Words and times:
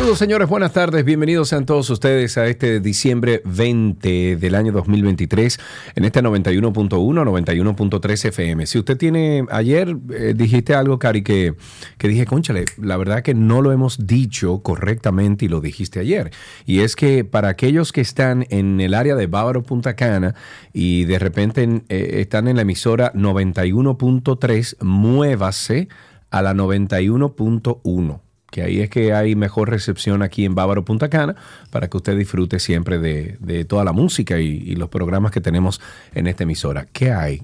Saludos 0.00 0.18
señores, 0.18 0.48
buenas 0.48 0.72
tardes, 0.72 1.04
bienvenidos 1.04 1.50
sean 1.50 1.66
todos 1.66 1.90
ustedes 1.90 2.38
a 2.38 2.46
este 2.46 2.80
diciembre 2.80 3.42
20 3.44 4.38
del 4.38 4.54
año 4.54 4.72
2023 4.72 5.60
en 5.94 6.04
este 6.06 6.22
91.1, 6.22 6.88
91.3 6.88 8.24
FM. 8.28 8.64
Si 8.64 8.78
usted 8.78 8.96
tiene, 8.96 9.44
ayer 9.50 9.94
eh, 10.14 10.32
dijiste 10.34 10.74
algo, 10.74 10.98
Cari, 10.98 11.22
que, 11.22 11.54
que 11.98 12.08
dije, 12.08 12.24
conchale, 12.24 12.64
la 12.78 12.96
verdad 12.96 13.20
que 13.20 13.34
no 13.34 13.60
lo 13.60 13.72
hemos 13.72 14.06
dicho 14.06 14.62
correctamente 14.62 15.44
y 15.44 15.48
lo 15.48 15.60
dijiste 15.60 16.00
ayer. 16.00 16.30
Y 16.64 16.80
es 16.80 16.96
que 16.96 17.22
para 17.22 17.50
aquellos 17.50 17.92
que 17.92 18.00
están 18.00 18.46
en 18.48 18.80
el 18.80 18.94
área 18.94 19.16
de 19.16 19.26
Bávaro 19.26 19.62
Punta 19.62 19.96
Cana 19.96 20.34
y 20.72 21.04
de 21.04 21.18
repente 21.18 21.82
eh, 21.90 22.20
están 22.20 22.48
en 22.48 22.56
la 22.56 22.62
emisora 22.62 23.12
91.3, 23.12 24.82
muévase 24.82 25.88
a 26.30 26.40
la 26.40 26.54
91.1 26.54 28.29
que 28.50 28.62
ahí 28.62 28.80
es 28.80 28.90
que 28.90 29.12
hay 29.12 29.34
mejor 29.34 29.70
recepción 29.70 30.22
aquí 30.22 30.44
en 30.44 30.54
Bávaro 30.54 30.84
Punta 30.84 31.08
Cana 31.08 31.36
para 31.70 31.88
que 31.88 31.96
usted 31.96 32.16
disfrute 32.16 32.58
siempre 32.58 32.98
de, 32.98 33.36
de 33.40 33.64
toda 33.64 33.84
la 33.84 33.92
música 33.92 34.38
y, 34.40 34.46
y 34.46 34.76
los 34.76 34.88
programas 34.88 35.32
que 35.32 35.40
tenemos 35.40 35.80
en 36.14 36.26
esta 36.26 36.42
emisora. 36.42 36.86
¿Qué 36.92 37.12
hay? 37.12 37.42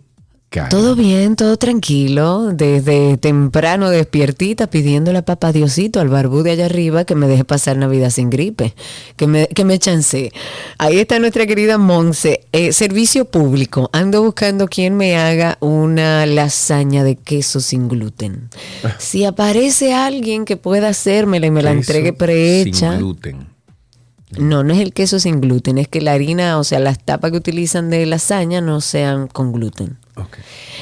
Todo 0.71 0.95
bien, 0.95 1.37
todo 1.37 1.57
tranquilo, 1.59 2.53
desde 2.53 3.19
temprano 3.19 3.91
despiertita 3.91 4.69
pidiéndole 4.69 5.19
a 5.19 5.25
papá 5.25 5.53
Diosito 5.53 6.01
al 6.01 6.09
barbú 6.09 6.43
de 6.43 6.53
allá 6.53 6.67
arriba 6.67 7.05
que 7.05 7.15
me 7.15 7.27
deje 7.27 7.45
pasar 7.45 7.77
Navidad 7.77 8.11
sin 8.11 8.31
gripe, 8.31 8.75
que 9.17 9.27
me, 9.27 9.49
que 9.49 9.65
me 9.65 9.79
chance. 9.79 10.33
Ahí 10.79 10.99
está 10.99 11.19
nuestra 11.19 11.47
querida 11.47 11.79
Monse, 11.79 12.47
Eh, 12.53 12.73
servicio 12.73 13.27
público, 13.27 13.91
ando 13.93 14.23
buscando 14.23 14.67
quien 14.67 14.97
me 14.97 15.17
haga 15.17 15.59
una 15.61 16.25
lasaña 16.25 17.05
de 17.05 17.17
queso 17.17 17.61
sin 17.61 17.89
gluten. 17.89 18.49
Si 18.99 19.25
aparece 19.25 19.93
alguien 19.93 20.45
que 20.45 20.57
pueda 20.57 20.89
hacérmela 20.89 21.47
y 21.47 21.51
me 21.51 21.63
la 21.63 21.71
Queso 21.71 21.81
entregue 21.81 22.13
prehecha. 22.13 22.93
Sin 22.93 22.99
gluten. 23.01 23.47
No, 24.39 24.65
no 24.65 24.73
es 24.73 24.81
el 24.81 24.93
queso 24.93 25.19
sin 25.19 25.41
gluten, 25.41 25.79
es 25.79 25.89
que 25.89 26.01
la 26.01 26.13
harina, 26.13 26.59
o 26.59 26.65
sea, 26.65 26.79
las 26.79 27.05
tapas 27.05 27.31
que 27.31 27.37
utilizan 27.37 27.91
de 27.91 28.07
lasaña 28.07 28.61
no 28.61 28.81
sean 28.81 29.29
con 29.29 29.53
gluten. 29.53 29.99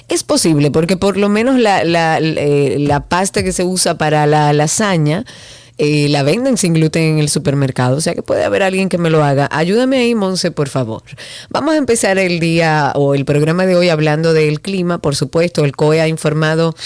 Es 0.08 0.22
posible, 0.22 0.70
porque 0.70 0.96
por 0.96 1.16
lo 1.16 1.28
menos 1.28 1.58
la, 1.58 1.84
la- 1.84 2.18
eh, 2.18 2.76
la 2.78 3.00
pasta 3.08 3.42
que 3.42 3.52
se 3.52 3.64
usa 3.64 3.96
para 3.96 4.26
la 4.26 4.52
lasaña 4.52 5.24
eh, 5.76 6.06
la 6.08 6.22
venden 6.22 6.56
sin 6.56 6.72
gluten 6.74 7.02
en 7.02 7.18
el 7.18 7.28
supermercado. 7.28 7.96
O 7.96 8.00
sea 8.00 8.14
que 8.14 8.22
puede 8.22 8.44
haber 8.44 8.62
alguien 8.62 8.88
que 8.88 8.96
me 8.98 9.10
lo 9.10 9.24
haga. 9.24 9.48
Ayúdame 9.50 9.96
ahí, 9.98 10.14
Monse, 10.14 10.52
por 10.52 10.68
favor. 10.68 11.02
Vamos 11.50 11.74
a 11.74 11.78
empezar 11.78 12.16
el 12.18 12.38
día 12.38 12.92
o 12.94 13.14
el 13.16 13.24
programa 13.24 13.66
de 13.66 13.74
hoy 13.74 13.88
hablando 13.88 14.32
del 14.34 14.60
clima. 14.60 14.98
Por 14.98 15.16
supuesto, 15.16 15.64
el 15.64 15.72
COE 15.74 16.00
ha 16.00 16.06
informado 16.06 16.76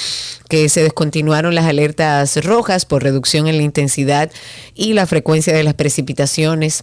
que 0.48 0.70
se 0.70 0.82
descontinuaron 0.82 1.54
las 1.54 1.66
alertas 1.66 2.42
rojas 2.42 2.86
por 2.86 3.02
reducción 3.02 3.46
en 3.46 3.58
la 3.58 3.62
intensidad 3.62 4.30
y 4.74 4.94
la 4.94 5.06
frecuencia 5.06 5.52
de 5.54 5.64
las 5.64 5.74
precipitaciones. 5.74 6.82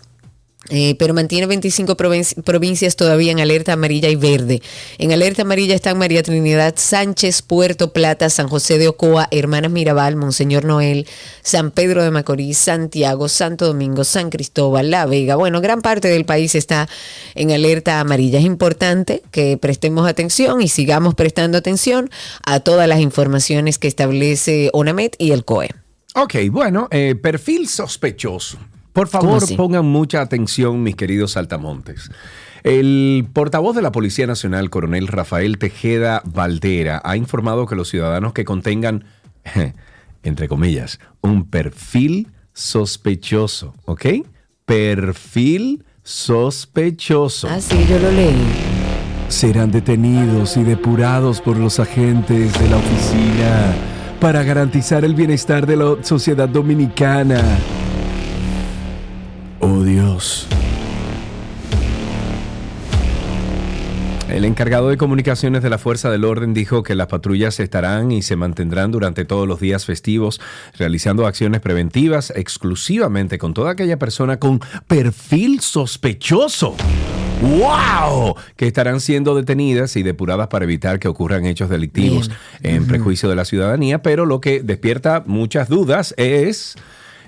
Eh, 0.69 0.95
pero 0.97 1.13
mantiene 1.13 1.45
25 1.45 1.95
provin- 1.95 2.41
provincias 2.43 2.95
todavía 2.95 3.31
en 3.31 3.39
alerta 3.39 3.73
amarilla 3.73 4.09
y 4.09 4.15
verde. 4.15 4.63
En 4.97 5.11
alerta 5.11 5.43
amarilla 5.43 5.75
están 5.75 5.99
María 5.99 6.23
Trinidad 6.23 6.73
Sánchez, 6.75 7.43
Puerto 7.43 7.93
Plata, 7.93 8.31
San 8.31 8.47
José 8.47 8.79
de 8.79 8.87
Ocoa, 8.87 9.27
Hermanas 9.29 9.69
Mirabal, 9.69 10.15
Monseñor 10.15 10.65
Noel, 10.65 11.07
San 11.43 11.69
Pedro 11.69 12.01
de 12.03 12.09
Macorís, 12.09 12.57
Santiago, 12.57 13.29
Santo 13.29 13.67
Domingo, 13.67 14.03
San 14.03 14.31
Cristóbal, 14.31 14.89
La 14.89 15.05
Vega. 15.05 15.35
Bueno, 15.35 15.61
gran 15.61 15.83
parte 15.83 16.07
del 16.07 16.25
país 16.25 16.55
está 16.55 16.89
en 17.35 17.51
alerta 17.51 17.99
amarilla. 17.99 18.39
Es 18.39 18.45
importante 18.45 19.21
que 19.29 19.57
prestemos 19.57 20.09
atención 20.09 20.63
y 20.63 20.67
sigamos 20.67 21.13
prestando 21.13 21.59
atención 21.59 22.09
a 22.43 22.59
todas 22.59 22.87
las 22.87 23.01
informaciones 23.01 23.77
que 23.77 23.87
establece 23.87 24.71
ONAMET 24.73 25.15
y 25.19 25.29
el 25.29 25.45
COE. 25.45 25.69
Ok, 26.15 26.35
bueno, 26.49 26.87
eh, 26.89 27.13
perfil 27.21 27.67
sospechoso. 27.67 28.57
Por 28.95 29.09
¿Cómo 29.09 29.41
favor, 29.41 29.57
pongan 29.57 29.85
mucha 29.85 30.21
atención, 30.21 30.81
mis 30.81 30.95
queridos 30.95 31.31
saltamontes. 31.31 32.09
El 32.63 33.27
portavoz 33.33 33.75
de 33.75 33.81
la 33.81 33.91
Policía 33.91 34.25
Nacional, 34.25 34.69
coronel 34.69 35.09
Rafael 35.09 35.57
Tejeda 35.57 36.21
Valdera, 36.23 37.01
ha 37.03 37.17
informado 37.17 37.65
que 37.65 37.75
los 37.75 37.89
ciudadanos 37.89 38.31
que 38.31 38.45
contengan, 38.45 39.03
entre 40.23 40.47
comillas, 40.47 41.01
un 41.19 41.43
perfil 41.43 42.29
sospechoso, 42.53 43.73
¿ok? 43.83 44.05
Perfil 44.65 45.83
sospechoso. 46.01 47.49
Ah, 47.51 47.59
sí, 47.59 47.85
yo 47.89 47.99
lo 47.99 48.09
leí. 48.09 48.47
serán 49.27 49.71
detenidos 49.71 50.55
y 50.55 50.63
depurados 50.63 51.41
por 51.41 51.57
los 51.57 51.81
agentes 51.81 52.57
de 52.57 52.69
la 52.69 52.77
oficina 52.77 53.73
para 54.21 54.41
garantizar 54.43 55.03
el 55.03 55.15
bienestar 55.15 55.67
de 55.67 55.75
la 55.75 55.97
sociedad 56.01 56.47
dominicana. 56.47 57.43
El 64.35 64.43
encargado 64.43 64.89
de 64.89 64.97
comunicaciones 64.97 65.63
de 65.63 65.69
la 65.69 65.77
Fuerza 65.77 66.11
del 66.11 66.25
Orden 66.25 66.53
dijo 66.53 66.83
que 66.83 66.93
las 66.93 67.07
patrullas 67.07 67.57
estarán 67.61 68.11
y 68.11 68.21
se 68.21 68.35
mantendrán 68.35 68.91
durante 68.91 69.23
todos 69.23 69.47
los 69.47 69.61
días 69.61 69.85
festivos 69.85 70.41
realizando 70.77 71.25
acciones 71.25 71.61
preventivas 71.61 72.33
exclusivamente 72.35 73.37
con 73.37 73.53
toda 73.53 73.71
aquella 73.71 73.97
persona 73.97 74.37
con 74.37 74.59
perfil 74.87 75.61
sospechoso. 75.61 76.75
¡Wow! 77.41 78.35
Que 78.57 78.67
estarán 78.67 78.99
siendo 78.99 79.35
detenidas 79.35 79.95
y 79.95 80.03
depuradas 80.03 80.49
para 80.49 80.65
evitar 80.65 80.99
que 80.99 81.07
ocurran 81.07 81.45
hechos 81.45 81.69
delictivos 81.69 82.29
en 82.61 82.87
prejuicio 82.87 83.29
de 83.29 83.37
la 83.37 83.45
ciudadanía, 83.45 84.01
pero 84.01 84.25
lo 84.25 84.41
que 84.41 84.61
despierta 84.61 85.23
muchas 85.25 85.69
dudas 85.69 86.13
es, 86.17 86.75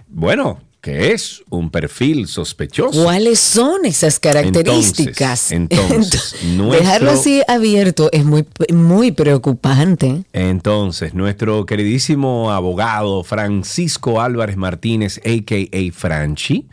bueno, 0.09 0.59
¿qué 0.87 1.11
es 1.11 1.43
un 1.49 1.69
perfil 1.69 2.27
sospechoso? 2.27 3.03
¿Cuáles 3.03 3.39
son 3.39 3.85
esas 3.85 4.19
características? 4.21 5.51
Entonces, 5.51 5.91
entonces, 5.91 6.35
dejarlo 6.41 7.07
nuestro- 7.07 7.11
así 7.11 7.41
abierto 7.45 8.09
es 8.13 8.23
muy, 8.23 8.45
muy 8.73 9.11
preocupante. 9.11 10.23
Entonces, 10.31 11.13
nuestro 11.13 11.65
queridísimo 11.65 12.51
abogado 12.51 13.23
Francisco 13.25 14.21
Álvarez 14.21 14.55
Martínez, 14.55 15.19
a.k.a. 15.25 15.91
Franchi, 15.91 16.65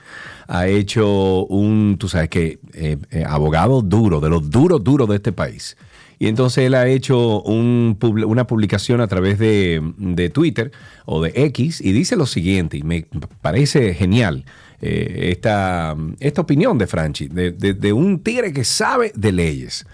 ha 0.46 0.68
hecho 0.68 1.46
un, 1.46 1.96
tú 1.98 2.08
sabes 2.08 2.28
que, 2.28 2.60
eh, 2.74 2.96
eh, 3.10 3.24
abogado 3.26 3.82
duro, 3.82 4.20
de 4.20 4.28
los 4.30 4.48
duros, 4.48 4.84
duros 4.84 5.08
de 5.08 5.16
este 5.16 5.32
país. 5.32 5.76
Y 6.24 6.28
entonces 6.28 6.64
él 6.64 6.72
ha 6.74 6.86
hecho 6.88 7.42
una 7.42 8.46
publicación 8.46 9.02
a 9.02 9.06
través 9.08 9.38
de, 9.38 9.82
de 9.98 10.30
Twitter 10.30 10.72
o 11.04 11.22
de 11.22 11.32
X 11.34 11.82
y 11.82 11.92
dice 11.92 12.16
lo 12.16 12.24
siguiente, 12.24 12.78
y 12.78 12.82
me 12.82 13.04
parece 13.42 13.92
genial 13.92 14.46
eh, 14.80 15.28
esta, 15.32 15.94
esta 16.20 16.40
opinión 16.40 16.78
de 16.78 16.86
Franchi, 16.86 17.28
de- 17.28 17.50
de 17.52 17.92
un 17.92 18.20
tigre 18.20 18.54
que 18.54 18.64
sabe 18.64 19.12
de 19.14 19.32
leyes. 19.32 19.84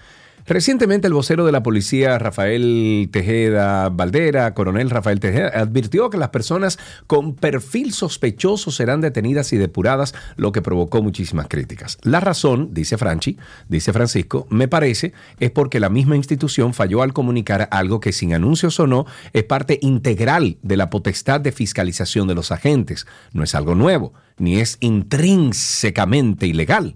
Recientemente 0.47 1.07
el 1.07 1.13
vocero 1.13 1.45
de 1.45 1.51
la 1.51 1.63
policía, 1.63 2.17
Rafael 2.17 3.09
Tejeda 3.11 3.89
Valdera, 3.89 4.53
coronel 4.53 4.89
Rafael 4.89 5.19
Tejeda, 5.19 5.49
advirtió 5.49 6.09
que 6.09 6.17
las 6.17 6.29
personas 6.29 6.79
con 7.07 7.35
perfil 7.35 7.93
sospechoso 7.93 8.71
serán 8.71 9.01
detenidas 9.01 9.53
y 9.53 9.57
depuradas, 9.57 10.13
lo 10.37 10.51
que 10.51 10.61
provocó 10.61 11.01
muchísimas 11.01 11.47
críticas. 11.47 11.97
La 12.01 12.19
razón, 12.19 12.73
dice 12.73 12.97
Franchi, 12.97 13.37
dice 13.69 13.93
Francisco, 13.93 14.47
me 14.49 14.67
parece, 14.67 15.13
es 15.39 15.51
porque 15.51 15.79
la 15.79 15.89
misma 15.89 16.15
institución 16.15 16.73
falló 16.73 17.01
al 17.01 17.13
comunicar 17.13 17.67
algo 17.71 17.99
que 17.99 18.11
sin 18.11 18.33
anuncios 18.33 18.79
o 18.79 18.87
no 18.87 19.05
es 19.33 19.43
parte 19.43 19.77
integral 19.81 20.57
de 20.61 20.77
la 20.77 20.89
potestad 20.89 21.39
de 21.39 21.51
fiscalización 21.51 22.27
de 22.27 22.35
los 22.35 22.51
agentes. 22.51 23.05
No 23.33 23.43
es 23.43 23.55
algo 23.55 23.75
nuevo, 23.75 24.13
ni 24.37 24.59
es 24.59 24.77
intrínsecamente 24.79 26.47
ilegal. 26.47 26.95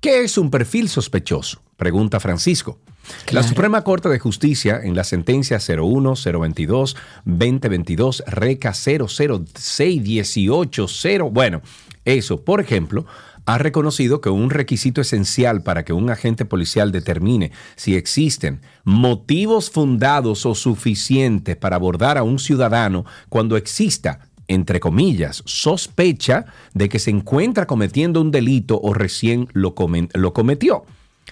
¿Qué 0.00 0.24
es 0.24 0.38
un 0.38 0.50
perfil 0.50 0.88
sospechoso? 0.88 1.60
Pregunta 1.76 2.20
Francisco. 2.20 2.78
La 3.32 3.42
Suprema 3.42 3.84
Corte 3.84 4.08
de 4.08 4.18
Justicia, 4.18 4.80
en 4.82 4.96
la 4.96 5.04
sentencia 5.04 5.58
01, 5.58 6.14
022, 6.40 6.96
2022, 7.26 8.24
RECA 8.26 8.72
006, 8.72 10.38
0, 10.86 11.30
bueno, 11.30 11.60
eso, 12.06 12.42
por 12.42 12.62
ejemplo, 12.62 13.04
ha 13.44 13.58
reconocido 13.58 14.22
que 14.22 14.30
un 14.30 14.48
requisito 14.48 15.02
esencial 15.02 15.62
para 15.62 15.84
que 15.84 15.92
un 15.92 16.08
agente 16.08 16.46
policial 16.46 16.92
determine 16.92 17.52
si 17.76 17.94
existen 17.94 18.62
motivos 18.84 19.70
fundados 19.70 20.46
o 20.46 20.54
suficientes 20.54 21.56
para 21.56 21.76
abordar 21.76 22.16
a 22.16 22.22
un 22.22 22.38
ciudadano 22.38 23.04
cuando 23.28 23.58
exista 23.58 24.29
entre 24.50 24.80
comillas, 24.80 25.44
sospecha 25.46 26.44
de 26.74 26.88
que 26.88 26.98
se 26.98 27.10
encuentra 27.10 27.66
cometiendo 27.66 28.20
un 28.20 28.32
delito 28.32 28.80
o 28.82 28.92
recién 28.92 29.48
lo, 29.52 29.76
lo 30.14 30.32
cometió. 30.32 30.84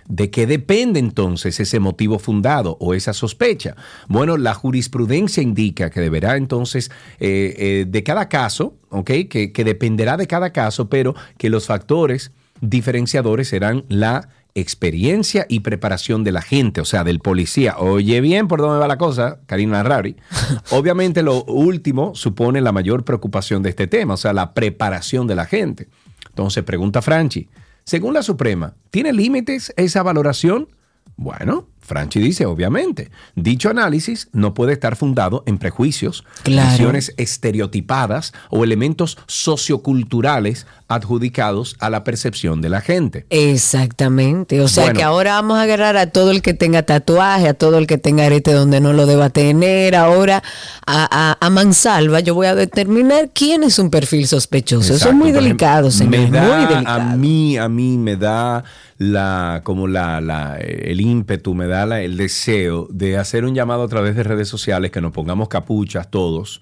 ¿De 0.07 0.31
qué 0.31 0.47
depende 0.47 1.01
entonces 1.01 1.59
ese 1.59 1.81
motivo 1.81 2.21
fundado 2.21 2.77
o 2.79 2.95
esa 2.95 3.13
sospecha? 3.13 3.75
Bueno, 4.07 4.37
la 4.37 4.55
jurisprudencia 4.55 5.43
indica 5.43 5.91
que 5.91 6.01
deberá 6.01 6.37
entonces 6.37 6.93
eh, 7.19 7.55
eh, 7.59 7.85
de 7.89 8.03
cada 8.05 8.29
caso, 8.29 8.77
¿ok? 8.91 9.11
Que, 9.29 9.51
que 9.53 9.65
dependerá 9.65 10.17
de 10.17 10.29
cada 10.29 10.51
caso, 10.53 10.89
pero 10.89 11.17
que 11.39 11.51
los 11.51 11.67
factores 11.67 12.31
diferenciadores 12.61 13.49
serán 13.49 13.85
la 13.89 14.29
experiencia 14.61 15.47
y 15.49 15.61
preparación 15.61 16.25
de 16.25 16.33
la 16.33 16.43
gente, 16.43 16.81
o 16.81 16.85
sea, 16.85 17.05
del 17.05 17.21
policía. 17.21 17.77
Oye 17.79 18.21
bien 18.21 18.49
por 18.49 18.61
dónde 18.61 18.79
va 18.79 18.89
la 18.89 18.99
cosa, 18.99 19.41
Karina 19.47 19.83
Rari. 19.83 20.17
Obviamente 20.71 21.23
lo 21.23 21.45
último 21.45 22.15
supone 22.15 22.61
la 22.61 22.73
mayor 22.73 23.05
preocupación 23.05 23.63
de 23.63 23.71
este 23.71 23.87
tema, 23.87 24.15
o 24.15 24.17
sea, 24.19 24.33
la 24.33 24.55
preparación 24.55 25.27
de 25.27 25.35
la 25.35 25.47
gente. 25.47 25.89
Entonces, 26.29 26.65
pregunta 26.65 27.03
Franchi, 27.03 27.49
según 27.85 28.15
la 28.15 28.23
Suprema, 28.23 28.75
¿tiene 28.91 29.13
límites 29.13 29.73
esa 29.77 30.03
valoración? 30.03 30.69
Bueno, 31.17 31.67
Franchi 31.89 32.21
dice, 32.21 32.45
obviamente, 32.45 33.11
dicho 33.35 33.71
análisis 33.71 34.29
no 34.33 34.53
puede 34.53 34.75
estar 34.75 34.95
fundado 34.95 35.43
en 35.47 35.57
prejuicios, 35.57 36.23
visiones 36.45 37.15
estereotipadas 37.17 38.35
o 38.51 38.63
elementos 38.63 39.17
socioculturales 39.27 40.67
adjudicados 40.89 41.77
a 41.81 41.89
la 41.89 42.05
percepción 42.05 42.61
de 42.61 42.69
la 42.69 42.83
gente. 42.83 43.27
Exactamente. 43.31 44.61
O 44.61 44.69
sea 44.69 44.93
que 44.93 45.03
ahora 45.03 45.35
vamos 45.35 45.59
a 45.59 45.63
agarrar 45.63 45.97
a 45.97 46.09
todo 46.09 46.31
el 46.31 46.43
que 46.43 46.55
tenga 46.55 46.83
tatuaje, 46.83 47.49
a 47.49 47.55
todo 47.55 47.79
el 47.79 47.87
que 47.87 47.97
tenga 47.97 48.27
arete 48.27 48.53
donde 48.53 48.81
no 48.81 48.93
lo 48.93 49.07
deba 49.07 49.31
tener. 49.31 49.95
Ahora 49.97 50.43
a, 50.87 51.37
mansalva 51.51 52.21
yo 52.21 52.35
voy 52.35 52.47
a 52.47 52.55
determinar 52.55 53.31
quién 53.33 53.65
es 53.65 53.79
un 53.79 53.91
perfil 53.91 54.27
sospechoso. 54.27 54.95
Eso 54.95 55.09
es 55.09 55.15
muy 55.15 55.33
delicado, 55.33 55.91
señor. 55.91 56.29
muy 56.29 56.67
delicado. 56.67 56.87
A 56.87 56.99
mí, 57.17 57.57
a 57.57 57.69
mí 57.69 57.97
me 57.97 58.17
da 58.17 58.65
la, 58.99 59.61
como 59.65 59.87
la, 59.87 60.21
la, 60.21 60.59
el 60.59 61.01
ímpetu, 61.01 61.55
me 61.55 61.67
da 61.67 61.78
el 61.85 62.17
deseo 62.17 62.89
de 62.91 63.17
hacer 63.17 63.45
un 63.45 63.55
llamado 63.55 63.83
a 63.83 63.89
través 63.89 64.17
de 64.17 64.23
redes 64.23 64.49
sociales, 64.49 64.91
que 64.91 65.01
nos 65.01 65.13
pongamos 65.13 65.49
capuchas 65.49 66.11
todos. 66.11 66.61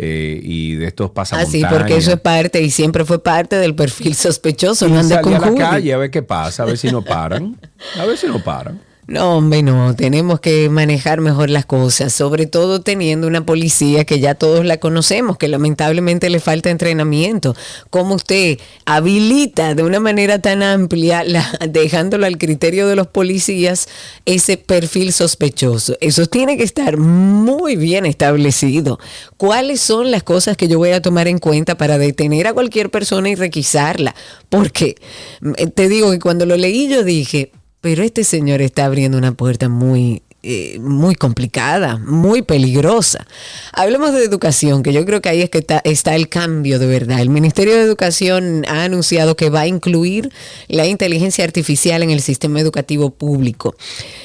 Eh, 0.00 0.38
y 0.44 0.76
de 0.76 0.86
estos 0.86 1.10
pasamontañas. 1.10 1.64
Ah, 1.64 1.68
sí, 1.70 1.76
porque 1.76 1.96
eso 1.96 2.12
es 2.12 2.20
parte 2.20 2.62
y 2.62 2.70
siempre 2.70 3.04
fue 3.04 3.20
parte 3.20 3.56
del 3.56 3.74
perfil 3.74 4.14
sospechoso. 4.14 4.86
Y 4.86 4.92
no 4.92 5.00
anda 5.00 5.20
con 5.20 5.34
a 5.34 5.40
la 5.40 5.52
calle 5.52 5.92
a 5.92 5.96
ver 5.96 6.12
qué 6.12 6.22
pasa, 6.22 6.62
a 6.62 6.66
ver 6.66 6.78
si 6.78 6.92
no 6.92 7.02
paran. 7.02 7.56
A 7.98 8.04
ver 8.04 8.16
si 8.16 8.28
no 8.28 8.38
paran. 8.38 8.80
No, 9.08 9.38
hombre, 9.38 9.62
no, 9.62 9.96
tenemos 9.96 10.38
que 10.38 10.68
manejar 10.68 11.22
mejor 11.22 11.48
las 11.48 11.64
cosas, 11.64 12.12
sobre 12.12 12.44
todo 12.44 12.82
teniendo 12.82 13.26
una 13.26 13.46
policía 13.46 14.04
que 14.04 14.20
ya 14.20 14.34
todos 14.34 14.66
la 14.66 14.76
conocemos, 14.76 15.38
que 15.38 15.48
lamentablemente 15.48 16.28
le 16.28 16.40
falta 16.40 16.68
entrenamiento. 16.68 17.56
¿Cómo 17.88 18.16
usted 18.16 18.58
habilita 18.84 19.74
de 19.74 19.82
una 19.82 19.98
manera 19.98 20.40
tan 20.40 20.62
amplia, 20.62 21.24
dejándolo 21.70 22.26
al 22.26 22.36
criterio 22.36 22.86
de 22.86 22.96
los 22.96 23.06
policías, 23.06 23.88
ese 24.26 24.58
perfil 24.58 25.14
sospechoso? 25.14 25.96
Eso 26.02 26.26
tiene 26.26 26.58
que 26.58 26.64
estar 26.64 26.98
muy 26.98 27.76
bien 27.76 28.04
establecido. 28.04 28.98
¿Cuáles 29.38 29.80
son 29.80 30.10
las 30.10 30.22
cosas 30.22 30.58
que 30.58 30.68
yo 30.68 30.76
voy 30.76 30.90
a 30.90 31.00
tomar 31.00 31.28
en 31.28 31.38
cuenta 31.38 31.78
para 31.78 31.96
detener 31.96 32.46
a 32.46 32.52
cualquier 32.52 32.90
persona 32.90 33.30
y 33.30 33.36
requisarla? 33.36 34.14
Porque 34.50 34.96
mm, 35.40 35.52
te 35.74 35.88
digo 35.88 36.10
que 36.10 36.18
cuando 36.18 36.44
lo 36.44 36.58
leí 36.58 36.88
yo 36.88 37.04
dije, 37.04 37.52
pero 37.80 38.02
este 38.02 38.24
señor 38.24 38.60
está 38.60 38.84
abriendo 38.84 39.18
una 39.18 39.32
puerta 39.32 39.68
muy 39.68 40.22
eh, 40.44 40.78
muy 40.78 41.16
complicada, 41.16 41.96
muy 41.98 42.42
peligrosa. 42.42 43.26
Hablemos 43.72 44.12
de 44.12 44.22
educación, 44.22 44.84
que 44.84 44.92
yo 44.92 45.04
creo 45.04 45.20
que 45.20 45.28
ahí 45.28 45.42
es 45.42 45.50
que 45.50 45.66
está, 45.82 46.14
el 46.14 46.28
cambio 46.28 46.78
de 46.78 46.86
verdad. 46.86 47.18
El 47.18 47.28
Ministerio 47.28 47.74
de 47.74 47.82
Educación 47.82 48.64
ha 48.68 48.84
anunciado 48.84 49.34
que 49.34 49.50
va 49.50 49.62
a 49.62 49.66
incluir 49.66 50.30
la 50.68 50.86
inteligencia 50.86 51.42
artificial 51.42 52.04
en 52.04 52.10
el 52.10 52.20
sistema 52.20 52.60
educativo 52.60 53.10
público. 53.10 53.74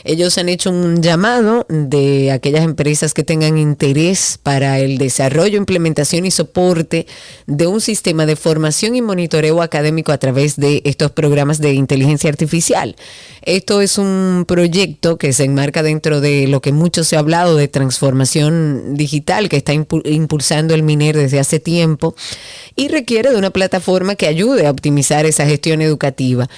Ellos 0.03 0.37
han 0.37 0.49
hecho 0.49 0.69
un 0.69 1.01
llamado 1.01 1.65
de 1.67 2.31
aquellas 2.31 2.63
empresas 2.63 3.15
que 3.15 3.23
tengan 3.23 3.57
interés 3.57 4.39
para 4.43 4.77
el 4.77 4.99
desarrollo, 4.99 5.57
implementación 5.57 6.27
y 6.27 6.31
soporte 6.31 7.07
de 7.47 7.65
un 7.65 7.81
sistema 7.81 8.27
de 8.27 8.35
formación 8.35 8.95
y 8.95 9.01
monitoreo 9.01 9.63
académico 9.63 10.11
a 10.11 10.19
través 10.19 10.57
de 10.57 10.83
estos 10.85 11.09
programas 11.09 11.57
de 11.57 11.73
inteligencia 11.73 12.29
artificial. 12.29 12.95
Esto 13.41 13.81
es 13.81 13.97
un 13.97 14.45
proyecto 14.47 15.17
que 15.17 15.33
se 15.33 15.45
enmarca 15.45 15.81
dentro 15.81 16.02
de 16.03 16.47
lo 16.47 16.61
que 16.61 16.71
mucho 16.71 17.03
se 17.03 17.15
ha 17.15 17.19
hablado 17.19 17.55
de 17.55 17.67
transformación 17.67 18.95
digital 18.95 19.49
que 19.49 19.57
está 19.57 19.73
impulsando 19.73 20.73
el 20.73 20.83
MINER 20.83 21.15
desde 21.15 21.39
hace 21.39 21.59
tiempo 21.59 22.15
y 22.75 22.89
requiere 22.89 23.31
de 23.31 23.37
una 23.37 23.51
plataforma 23.51 24.15
que 24.15 24.27
ayude 24.27 24.67
a 24.67 24.71
optimizar 24.71 25.25
esa 25.25 25.45
gestión 25.45 25.81
educativa. 25.81 26.49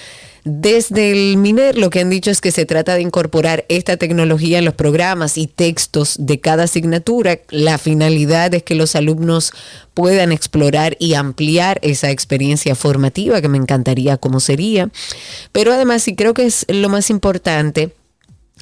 Desde 0.48 1.10
el 1.10 1.38
MINER 1.38 1.76
lo 1.76 1.90
que 1.90 1.98
han 1.98 2.08
dicho 2.08 2.30
es 2.30 2.40
que 2.40 2.52
se 2.52 2.66
trata 2.66 2.94
de 2.94 3.00
incorporar 3.00 3.64
esta 3.68 3.96
tecnología 3.96 4.60
en 4.60 4.64
los 4.64 4.74
programas 4.74 5.38
y 5.38 5.48
textos 5.48 6.14
de 6.20 6.38
cada 6.38 6.62
asignatura. 6.64 7.40
La 7.50 7.78
finalidad 7.78 8.54
es 8.54 8.62
que 8.62 8.76
los 8.76 8.94
alumnos 8.94 9.52
puedan 9.92 10.30
explorar 10.30 10.96
y 11.00 11.14
ampliar 11.14 11.80
esa 11.82 12.12
experiencia 12.12 12.76
formativa, 12.76 13.40
que 13.40 13.48
me 13.48 13.58
encantaría 13.58 14.18
cómo 14.18 14.38
sería. 14.38 14.88
Pero 15.50 15.72
además, 15.72 16.06
y 16.06 16.14
creo 16.14 16.32
que 16.32 16.46
es 16.46 16.64
lo 16.68 16.88
más 16.90 17.10
importante, 17.10 17.90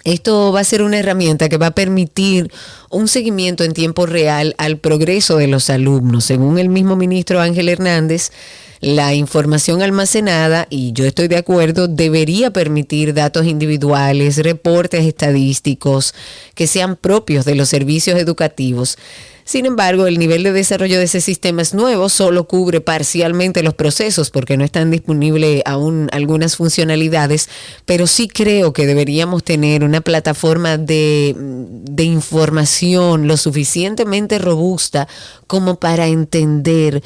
esto 0.04 0.52
va 0.52 0.60
a 0.60 0.64
ser 0.64 0.82
una 0.82 0.98
herramienta 0.98 1.48
que 1.48 1.56
va 1.56 1.68
a 1.68 1.74
permitir 1.74 2.52
un 2.90 3.08
seguimiento 3.08 3.64
en 3.64 3.72
tiempo 3.72 4.06
real 4.06 4.54
al 4.58 4.78
progreso 4.78 5.38
de 5.38 5.48
los 5.48 5.70
alumnos. 5.70 6.24
Según 6.24 6.58
el 6.58 6.68
mismo 6.68 6.94
ministro 6.94 7.40
Ángel 7.40 7.68
Hernández, 7.68 8.30
la 8.80 9.14
información 9.14 9.80
almacenada, 9.80 10.66
y 10.68 10.92
yo 10.92 11.06
estoy 11.06 11.28
de 11.28 11.38
acuerdo, 11.38 11.88
debería 11.88 12.52
permitir 12.52 13.14
datos 13.14 13.46
individuales, 13.46 14.36
reportes 14.36 15.06
estadísticos 15.06 16.14
que 16.54 16.66
sean 16.66 16.96
propios 16.96 17.46
de 17.46 17.54
los 17.54 17.70
servicios 17.70 18.18
educativos 18.18 18.98
sin 19.44 19.66
embargo, 19.66 20.06
el 20.06 20.18
nivel 20.18 20.42
de 20.42 20.52
desarrollo 20.52 20.98
de 20.98 21.04
ese 21.04 21.20
sistema 21.20 21.60
es 21.60 21.74
nuevo, 21.74 22.08
solo 22.08 22.48
cubre 22.48 22.80
parcialmente 22.80 23.62
los 23.62 23.74
procesos 23.74 24.30
porque 24.30 24.56
no 24.56 24.64
están 24.64 24.90
disponibles 24.90 25.62
aún 25.66 26.08
algunas 26.12 26.56
funcionalidades, 26.56 27.50
pero 27.84 28.06
sí 28.06 28.26
creo 28.26 28.72
que 28.72 28.86
deberíamos 28.86 29.44
tener 29.44 29.84
una 29.84 30.00
plataforma 30.00 30.78
de, 30.78 31.34
de 31.36 32.04
información 32.04 33.28
lo 33.28 33.36
suficientemente 33.36 34.38
robusta 34.38 35.08
como 35.46 35.78
para 35.78 36.06
entender, 36.06 37.02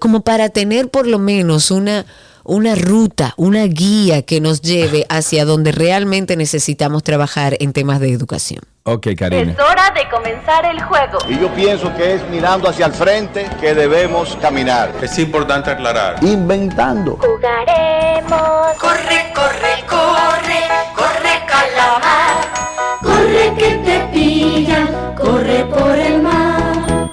como 0.00 0.22
para 0.22 0.48
tener 0.48 0.90
por 0.90 1.06
lo 1.06 1.20
menos 1.20 1.70
una 1.70 2.06
una 2.44 2.74
ruta, 2.74 3.34
una 3.36 3.64
guía 3.64 4.22
que 4.22 4.40
nos 4.40 4.62
lleve 4.62 5.06
hacia 5.08 5.44
donde 5.44 5.72
realmente 5.72 6.36
necesitamos 6.36 7.02
trabajar 7.02 7.56
en 7.60 7.72
temas 7.72 8.00
de 8.00 8.12
educación. 8.12 8.62
Ok, 8.84 9.08
Karina. 9.16 9.52
Es 9.52 9.58
hora 9.58 9.92
de 9.94 10.08
comenzar 10.08 10.64
el 10.64 10.82
juego. 10.82 11.18
Y 11.28 11.38
yo 11.38 11.52
pienso 11.54 11.94
que 11.96 12.14
es 12.14 12.28
mirando 12.30 12.68
hacia 12.68 12.86
el 12.86 12.92
frente 12.92 13.46
que 13.60 13.74
debemos 13.74 14.36
caminar. 14.40 14.92
Es 15.02 15.18
importante 15.18 15.70
aclarar. 15.70 16.16
Inventando. 16.24 17.18
Jugaremos. 17.18 18.76
Corre, 18.78 19.32
corre, 19.34 19.84
corre, 19.86 20.62
corre 20.96 21.46
calamar. 21.46 22.60
Corre 23.02 23.54
que 23.58 23.74
te 23.84 24.00
pillan, 24.12 25.14
corre 25.14 25.64
por 25.66 25.98
el 25.98 26.22
mar. 26.22 27.10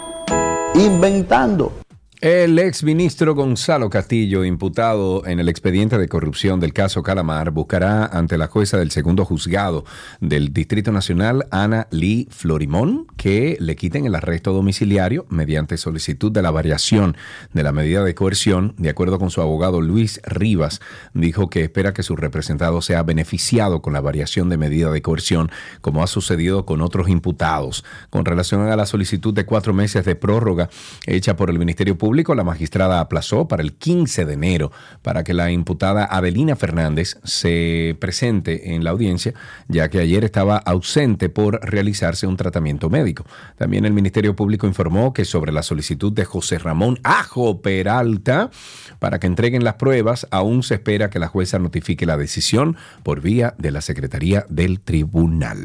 Inventando. 0.73 1.73
El 2.19 2.57
ex 2.57 2.83
ministro 2.83 3.35
Gonzalo 3.35 3.91
Castillo, 3.91 4.43
imputado 4.43 5.23
en 5.27 5.39
el 5.39 5.49
expediente 5.49 5.99
de 5.99 6.07
corrupción 6.07 6.59
del 6.59 6.73
caso 6.73 7.03
Calamar, 7.03 7.51
buscará 7.51 8.07
ante 8.07 8.39
la 8.39 8.47
jueza 8.47 8.79
del 8.79 8.89
segundo 8.89 9.23
juzgado 9.23 9.85
del 10.19 10.51
Distrito 10.51 10.91
Nacional, 10.91 11.45
Ana 11.51 11.87
Lee 11.91 12.27
Florimón, 12.31 13.05
que 13.17 13.55
le 13.59 13.75
quiten 13.75 14.07
el 14.07 14.15
arresto 14.15 14.51
domiciliario 14.51 15.27
mediante 15.29 15.77
solicitud 15.77 16.31
de 16.31 16.41
la 16.41 16.49
variación 16.49 17.15
de 17.53 17.61
la 17.61 17.71
medida 17.71 18.03
de 18.03 18.15
coerción. 18.15 18.73
De 18.79 18.89
acuerdo 18.89 19.19
con 19.19 19.29
su 19.29 19.41
abogado 19.41 19.79
Luis 19.79 20.19
Rivas, 20.25 20.81
dijo 21.13 21.51
que 21.51 21.61
espera 21.61 21.93
que 21.93 22.01
su 22.01 22.15
representado 22.15 22.81
sea 22.81 23.03
beneficiado 23.03 23.83
con 23.83 23.93
la 23.93 24.01
variación 24.01 24.49
de 24.49 24.57
medida 24.57 24.89
de 24.89 25.03
coerción, 25.03 25.51
como 25.81 26.01
ha 26.01 26.07
sucedido 26.07 26.65
con 26.65 26.81
otros 26.81 27.09
imputados. 27.09 27.85
Con 28.09 28.25
relación 28.25 28.61
a 28.61 28.75
la 28.75 28.87
solicitud 28.87 29.35
de 29.35 29.45
cuatro 29.45 29.71
meses 29.75 30.03
de 30.03 30.15
prórroga 30.15 30.71
hecha 31.05 31.35
por 31.35 31.51
el 31.51 31.59
Ministerio 31.59 31.95
Público, 31.95 32.06
Público, 32.07 32.35
la 32.35 32.45
magistrada 32.45 33.01
aplazó 33.01 33.49
para 33.49 33.61
el 33.61 33.73
15 33.73 34.23
de 34.23 34.33
enero 34.35 34.71
para 35.01 35.25
que 35.25 35.33
la 35.33 35.51
imputada 35.51 36.07
Adelina 36.09 36.55
Fernández 36.55 37.17
se 37.25 37.97
presente 37.99 38.73
en 38.73 38.85
la 38.85 38.91
audiencia, 38.91 39.33
ya 39.67 39.89
que 39.89 39.99
ayer 39.99 40.23
estaba 40.23 40.55
ausente 40.55 41.27
por 41.27 41.59
realizarse 41.69 42.25
un 42.25 42.37
tratamiento 42.37 42.89
médico. 42.89 43.25
También 43.57 43.83
el 43.83 43.91
Ministerio 43.91 44.37
Público 44.37 44.67
informó 44.67 45.11
que 45.11 45.25
sobre 45.25 45.51
la 45.51 45.63
solicitud 45.63 46.13
de 46.13 46.23
José 46.23 46.59
Ramón 46.59 46.97
Ajo 47.03 47.61
Peralta 47.61 48.51
para 48.99 49.19
que 49.19 49.27
entreguen 49.27 49.65
las 49.65 49.73
pruebas, 49.73 50.27
aún 50.31 50.63
se 50.63 50.75
espera 50.75 51.09
que 51.09 51.19
la 51.19 51.27
jueza 51.27 51.59
notifique 51.59 52.05
la 52.05 52.15
decisión 52.15 52.77
por 53.03 53.19
vía 53.19 53.53
de 53.57 53.71
la 53.71 53.81
Secretaría 53.81 54.45
del 54.47 54.79
Tribunal. 54.79 55.59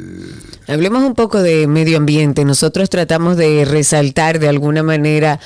Hablemos 0.67 1.05
un 1.05 1.15
poco 1.15 1.41
de 1.41 1.69
medio 1.69 1.99
ambiente. 1.99 2.45
Nosotros 2.45 2.91
tratamos 2.91 3.37
de 3.37 3.65
resaltar 3.65 4.41
de 4.41 4.49
alguna 4.49 4.83
manera 4.83 5.39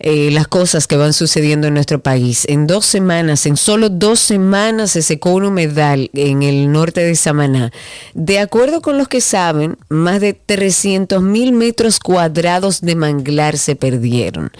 eh, 0.00 0.30
las 0.30 0.46
cosas 0.46 0.86
que 0.86 0.96
van 0.96 1.12
sucediendo 1.12 1.66
en 1.66 1.74
nuestro 1.74 1.98
país. 1.98 2.44
En 2.48 2.66
dos 2.66 2.86
semanas, 2.86 3.46
en 3.46 3.56
solo 3.56 3.88
dos 3.88 4.20
semanas 4.20 4.92
se 4.92 5.02
secó 5.02 5.32
un 5.32 5.44
humedal 5.44 6.10
en 6.14 6.42
el 6.42 6.70
norte 6.70 7.00
de 7.00 7.16
Samaná. 7.16 7.72
De 8.14 8.38
acuerdo 8.38 8.80
con 8.80 8.96
los 8.96 9.08
que 9.08 9.20
saben, 9.20 9.76
más 9.88 10.20
de 10.20 10.34
300 10.34 11.20
mil 11.22 11.52
metros 11.52 11.98
cuadrados 11.98 12.80
de 12.80 12.94
manglar 12.94 13.58
se 13.58 13.74
perdieron. 13.74 14.52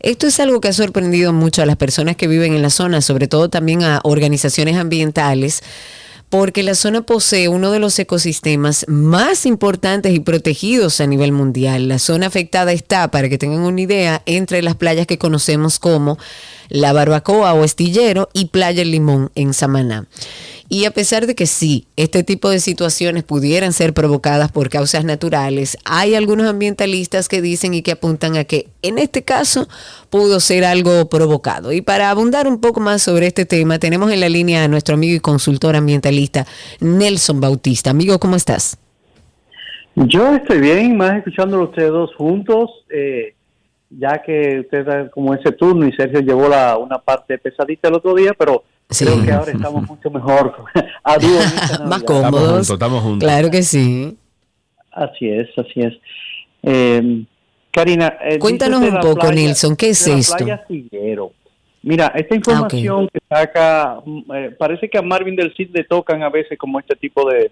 Esto 0.00 0.26
es 0.26 0.38
algo 0.38 0.60
que 0.60 0.68
ha 0.68 0.74
sorprendido 0.74 1.32
mucho 1.32 1.62
a 1.62 1.66
las 1.66 1.76
personas 1.76 2.16
que 2.16 2.28
viven 2.28 2.52
en 2.52 2.60
la 2.60 2.68
zona, 2.68 3.00
sobre 3.00 3.26
todo 3.26 3.48
también 3.48 3.82
a 3.84 4.00
organizaciones 4.04 4.76
ambientales 4.76 5.62
porque 6.28 6.62
la 6.62 6.74
zona 6.74 7.02
posee 7.02 7.48
uno 7.48 7.70
de 7.70 7.78
los 7.78 7.98
ecosistemas 7.98 8.84
más 8.88 9.46
importantes 9.46 10.12
y 10.12 10.20
protegidos 10.20 11.00
a 11.00 11.06
nivel 11.06 11.32
mundial. 11.32 11.88
La 11.88 11.98
zona 11.98 12.26
afectada 12.26 12.72
está, 12.72 13.10
para 13.10 13.28
que 13.28 13.38
tengan 13.38 13.60
una 13.60 13.80
idea, 13.80 14.22
entre 14.26 14.62
las 14.62 14.74
playas 14.74 15.06
que 15.06 15.18
conocemos 15.18 15.78
como 15.78 16.18
la 16.68 16.92
Barbacoa 16.92 17.54
o 17.54 17.64
Estillero 17.64 18.28
y 18.32 18.46
Playa 18.46 18.82
El 18.82 18.90
Limón 18.90 19.30
en 19.34 19.54
Samaná. 19.54 20.06
Y 20.68 20.86
a 20.86 20.90
pesar 20.90 21.26
de 21.26 21.34
que 21.34 21.46
sí, 21.46 21.86
este 21.96 22.24
tipo 22.24 22.48
de 22.48 22.58
situaciones 22.58 23.22
pudieran 23.22 23.72
ser 23.72 23.92
provocadas 23.92 24.50
por 24.50 24.70
causas 24.70 25.04
naturales, 25.04 25.76
hay 25.84 26.14
algunos 26.14 26.46
ambientalistas 26.46 27.28
que 27.28 27.42
dicen 27.42 27.74
y 27.74 27.82
que 27.82 27.92
apuntan 27.92 28.36
a 28.36 28.44
que 28.44 28.68
en 28.82 28.98
este 28.98 29.22
caso 29.22 29.68
pudo 30.08 30.40
ser 30.40 30.64
algo 30.64 31.08
provocado. 31.08 31.72
Y 31.72 31.82
para 31.82 32.10
abundar 32.10 32.48
un 32.48 32.60
poco 32.60 32.80
más 32.80 33.02
sobre 33.02 33.26
este 33.26 33.44
tema, 33.44 33.78
tenemos 33.78 34.10
en 34.10 34.20
la 34.20 34.28
línea 34.28 34.64
a 34.64 34.68
nuestro 34.68 34.94
amigo 34.94 35.14
y 35.14 35.20
consultor 35.20 35.76
ambientalista 35.76 36.46
Nelson 36.80 37.40
Bautista. 37.40 37.90
Amigo, 37.90 38.18
¿cómo 38.18 38.34
estás? 38.34 38.78
Yo 39.96 40.34
estoy 40.34 40.60
bien, 40.60 40.96
más 40.96 41.18
escuchándolo 41.18 41.64
ustedes 41.64 41.90
dos 41.90 42.14
juntos, 42.16 42.70
eh, 42.90 43.34
ya 43.98 44.22
que 44.22 44.60
usted 44.60 45.10
como 45.10 45.34
ese 45.34 45.52
turno 45.52 45.86
y 45.86 45.92
Sergio 45.92 46.20
llevó 46.20 46.48
la, 46.48 46.76
una 46.76 46.98
parte 46.98 47.38
pesadita 47.38 47.88
el 47.88 47.94
otro 47.94 48.14
día, 48.14 48.32
pero 48.38 48.64
Creo 48.86 49.22
que 49.24 49.32
ahora 49.32 49.52
estamos 49.52 49.82
mucho 49.88 50.10
mejor. 50.10 50.54
Más 51.86 52.02
cómodos. 52.02 52.70
Estamos 52.70 53.02
juntos, 53.02 53.26
Claro 53.26 53.50
que 53.50 53.62
sí. 53.62 54.16
Así 54.92 55.28
es, 55.28 55.48
así 55.56 55.80
es. 55.80 55.94
Eh, 56.62 57.24
Karina, 57.70 58.18
eh, 58.22 58.38
cuéntanos 58.38 58.80
un 58.82 59.00
poco, 59.00 59.32
Nilson, 59.32 59.74
¿qué 59.74 59.90
es 59.90 60.06
esto? 60.06 60.44
Mira, 61.82 62.12
esta 62.14 62.34
información 62.36 63.08
que 63.12 63.20
saca, 63.28 64.00
mm, 64.04 64.32
eh, 64.32 64.50
parece 64.56 64.88
que 64.88 64.96
a 64.96 65.02
Marvin 65.02 65.36
del 65.36 65.54
Cid 65.54 65.70
le 65.74 65.84
tocan 65.84 66.22
a 66.22 66.30
veces 66.30 66.56
como 66.56 66.78
este 66.78 66.94
tipo 66.94 67.28
de, 67.28 67.50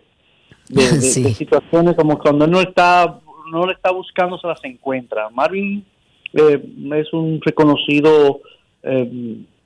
de, 0.69 0.85
situaciones, 1.35 1.95
como 1.97 2.19
cuando 2.19 2.47
no 2.47 2.61
está, 2.61 3.19
no 3.51 3.67
le 3.67 3.75
está 3.75 3.91
buscando, 3.91 4.39
se 4.39 4.47
las 4.47 4.65
encuentra. 4.65 5.29
Marvin 5.29 5.85
es 6.33 7.13
un 7.13 7.41
reconocido 7.41 8.41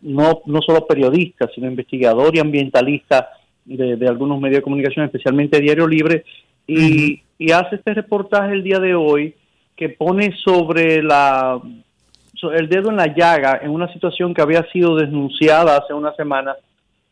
no, 0.03 0.43
no 0.47 0.61
solo 0.63 0.87
periodista, 0.87 1.49
sino 1.55 1.67
investigador 1.67 2.35
y 2.35 2.41
ambientalista 2.41 3.29
de, 3.65 4.07
algunos 4.09 4.41
medios 4.41 4.59
de 4.59 4.63
comunicación, 4.63 5.05
especialmente 5.05 5.61
Diario 5.61 5.87
Libre, 5.87 6.25
y, 6.67 7.23
hace 7.53 7.77
este 7.77 7.93
reportaje 7.93 8.53
el 8.53 8.63
día 8.63 8.79
de 8.79 8.95
hoy 8.95 9.35
que 9.77 9.91
pone 9.91 10.35
sobre 10.43 11.03
la 11.03 11.61
el 12.55 12.69
dedo 12.69 12.91
en 12.91 12.97
la 12.97 13.15
llaga 13.15 13.61
en 13.63 13.71
una 13.71 13.93
situación 13.93 14.33
que 14.33 14.43
había 14.43 14.63
sido 14.71 14.97
denunciada 14.97 15.77
hace 15.77 15.93
unas 15.93 16.17
semanas 16.17 16.57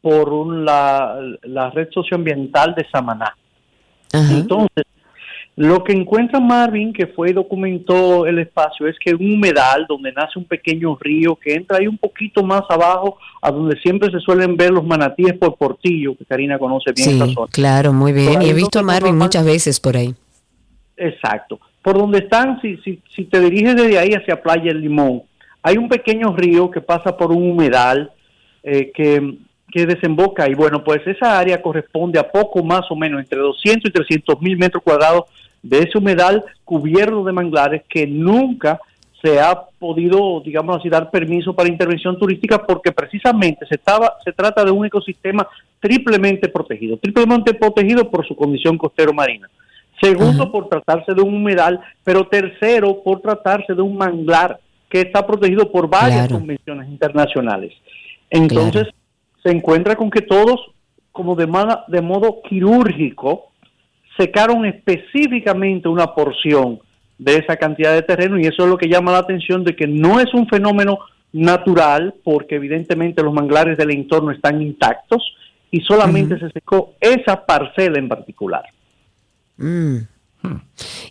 por 0.01 0.47
la, 0.47 1.19
la 1.43 1.71
red 1.71 1.89
socioambiental 1.91 2.75
de 2.75 2.87
Samaná. 2.91 3.35
Entonces, 4.13 4.85
lo 5.57 5.85
que 5.85 5.93
encuentra 5.93 6.41
Marvin, 6.41 6.93
que 6.93 7.07
fue 7.07 7.31
y 7.31 7.33
documentó 7.33 8.27
el 8.27 8.41
espacio, 8.41 8.89
es 8.89 8.97
que 8.99 9.15
un 9.15 9.35
humedal 9.35 9.87
donde 9.89 10.13
nace 10.13 10.37
un 10.37 10.47
pequeño 10.47 10.97
río 11.01 11.37
que 11.37 11.55
entra 11.55 11.79
ahí 11.79 11.87
un 11.87 11.97
poquito 11.97 12.43
más 12.43 12.63
abajo, 12.69 13.19
a 13.41 13.53
donde 13.53 13.79
siempre 13.81 14.11
se 14.11 14.19
suelen 14.19 14.57
ver 14.57 14.73
los 14.73 14.85
manatíes 14.85 15.35
por 15.35 15.57
Portillo, 15.57 16.17
que 16.17 16.25
Karina 16.25 16.59
conoce 16.59 16.91
bien 16.93 17.11
esa 17.11 17.27
zona. 17.29 17.53
Claro, 17.53 17.93
muy 17.93 18.13
bien. 18.13 18.43
Y 18.43 18.51
he 18.51 18.55
visto 18.55 18.81
a 18.81 18.83
Marvin 18.83 19.17
muchas 19.17 19.45
veces 19.45 19.79
por 19.79 19.97
ahí. 19.97 20.13
Exacto. 20.97 21.61
Por 21.83 21.99
donde 21.99 22.19
están, 22.19 22.61
si, 22.61 22.77
si, 22.79 23.01
si 23.15 23.25
te 23.25 23.39
diriges 23.39 23.77
desde 23.77 23.99
ahí 23.99 24.11
hacia 24.13 24.43
Playa 24.43 24.73
El 24.73 24.81
Limón, 24.81 25.23
hay 25.63 25.79
un 25.79 25.89
pequeño 25.89 26.35
río 26.35 26.69
que 26.69 26.81
pasa 26.81 27.17
por 27.17 27.31
un 27.31 27.51
humedal 27.51 28.11
eh, 28.65 28.91
que, 28.93 29.37
que 29.71 29.87
desemboca 29.87 30.49
y 30.49 30.55
bueno, 30.55 30.83
pues 30.83 31.07
esa 31.07 31.39
área 31.39 31.63
corresponde 31.63 32.19
a 32.19 32.31
poco 32.31 32.65
más 32.65 32.83
o 32.91 32.97
menos 32.97 33.21
entre 33.21 33.39
200 33.39 33.89
y 33.89 33.93
300 33.93 34.41
mil 34.41 34.57
metros 34.57 34.83
cuadrados 34.83 35.25
de 35.65 35.79
ese 35.79 35.99
humedal 35.99 36.45
cubierto 36.65 37.25
de 37.25 37.33
manglares 37.33 37.83
que 37.89 38.07
nunca 38.07 38.79
se 39.23 39.41
ha 39.41 39.59
podido, 39.79 40.43
digamos 40.45 40.77
así, 40.77 40.91
dar 40.91 41.11
permiso 41.11 41.55
para 41.55 41.71
intervención 41.71 42.19
turística 42.19 42.65
porque 42.65 42.93
precisamente 42.93 43.67
se, 43.67 43.77
estaba, 43.77 44.19
se 44.23 44.33
trata 44.33 44.63
de 44.63 44.71
un 44.71 44.85
ecosistema 44.85 45.49
triplemente 45.81 46.49
protegido, 46.49 46.99
triplemente 46.99 47.55
protegido 47.55 48.11
por 48.11 48.27
su 48.29 48.37
condición 48.37 48.77
costero 48.77 49.15
marina. 49.15 49.49
Segundo, 50.01 50.53
por 50.53 50.69
tratarse 50.69 51.15
de 51.15 51.23
un 51.23 51.35
humedal, 51.35 51.81
pero 52.03 52.27
tercero, 52.27 53.03
por 53.03 53.21
tratarse 53.21 53.75
de 53.75 53.81
un 53.81 53.97
manglar 53.97 54.61
que 54.91 55.01
está 55.01 55.27
protegido 55.27 55.73
por 55.73 55.89
varias 55.89 56.29
convenciones 56.29 56.89
internacionales. 56.89 57.73
Entonces, 58.29 58.89
se 59.43 59.51
encuentra 59.51 59.97
con 59.97 60.11
que 60.11 60.21
todos, 60.21 60.61
como 61.13 61.35
de, 61.35 61.47
de 61.89 62.01
modo 62.03 62.43
quirúrgico, 62.47 63.53
secaron 64.17 64.65
específicamente 64.65 65.89
una 65.89 66.15
porción 66.15 66.81
de 67.19 67.37
esa 67.37 67.57
cantidad 67.57 67.95
de 67.95 68.03
terreno 68.03 68.39
y 68.39 68.43
eso 68.47 68.65
es 68.65 68.69
lo 68.69 68.79
que 68.79 68.89
llama 68.89 69.13
la 69.13 69.19
atención 69.19 69.65
de 69.65 69.77
que 69.77 69.87
no 69.87 70.21
es 70.21 70.33
un 70.35 70.49
fenómeno 70.49 70.99
natural 71.33 72.15
porque 72.23 72.57
evidentemente 72.57 73.23
los 73.23 73.33
manglares 73.33 73.77
del 73.77 73.91
entorno 73.91 74.31
están 74.31 74.63
intactos 74.63 75.35
y 75.71 75.81
solamente 75.81 76.39
se 76.39 76.51
secó 76.51 76.95
esa 77.01 77.45
parcela 77.45 77.99
en 77.99 78.09
particular. 78.09 78.65
Mm. 79.57 79.99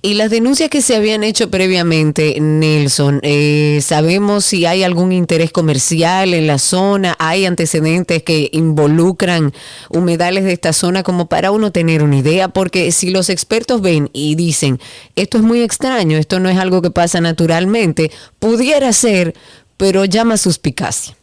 Y 0.02 0.16
las 0.16 0.30
denuncias 0.30 0.70
que 0.70 0.82
se 0.82 0.96
habían 0.96 1.24
hecho 1.24 1.50
previamente, 1.50 2.38
Nelson, 2.40 3.20
eh, 3.24 3.80
¿sabemos 3.82 4.44
si 4.44 4.66
hay 4.66 4.84
algún 4.84 5.12
interés 5.12 5.52
comercial 5.52 6.34
en 6.34 6.48
la 6.48 6.58
zona? 6.58 7.16
¿Hay 7.20 7.46
antecedentes 7.46 8.22
que 8.24 8.50
involucran 8.52 9.54
humedales 9.90 10.44
de 10.44 10.52
esta 10.52 10.74
zona 10.74 11.04
como 11.04 11.28
para 11.28 11.52
uno 11.52 11.72
tener 11.72 12.04
una 12.04 12.18
idea? 12.18 12.50
Porque 12.50 12.92
si 12.92 13.12
los 13.12 13.30
expertos 13.30 13.82
ven 13.82 14.10
y 14.14 14.36
dicen, 14.36 14.80
esto 15.16 15.38
es 15.38 15.44
muy 15.44 15.62
extraño, 15.62 16.18
esto 16.18 16.40
no 16.40 16.50
es 16.50 16.58
algo 16.58 16.82
que 16.82 16.92
pasa 16.92 17.22
naturalmente, 17.22 18.12
pudiera 18.40 18.92
ser, 18.92 19.34
pero 19.78 20.06
llama 20.06 20.38
suspicacia. 20.38 21.16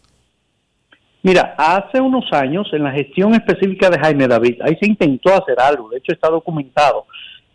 Mira, 1.23 1.55
hace 1.59 2.00
unos 2.00 2.33
años, 2.33 2.67
en 2.73 2.83
la 2.83 2.93
gestión 2.93 3.35
específica 3.35 3.90
de 3.90 3.99
Jaime 3.99 4.26
David, 4.26 4.62
ahí 4.62 4.75
se 4.81 4.87
intentó 4.87 5.35
hacer 5.35 5.61
algo, 5.61 5.90
de 5.90 5.99
hecho 5.99 6.12
está 6.12 6.31
documentado 6.31 7.05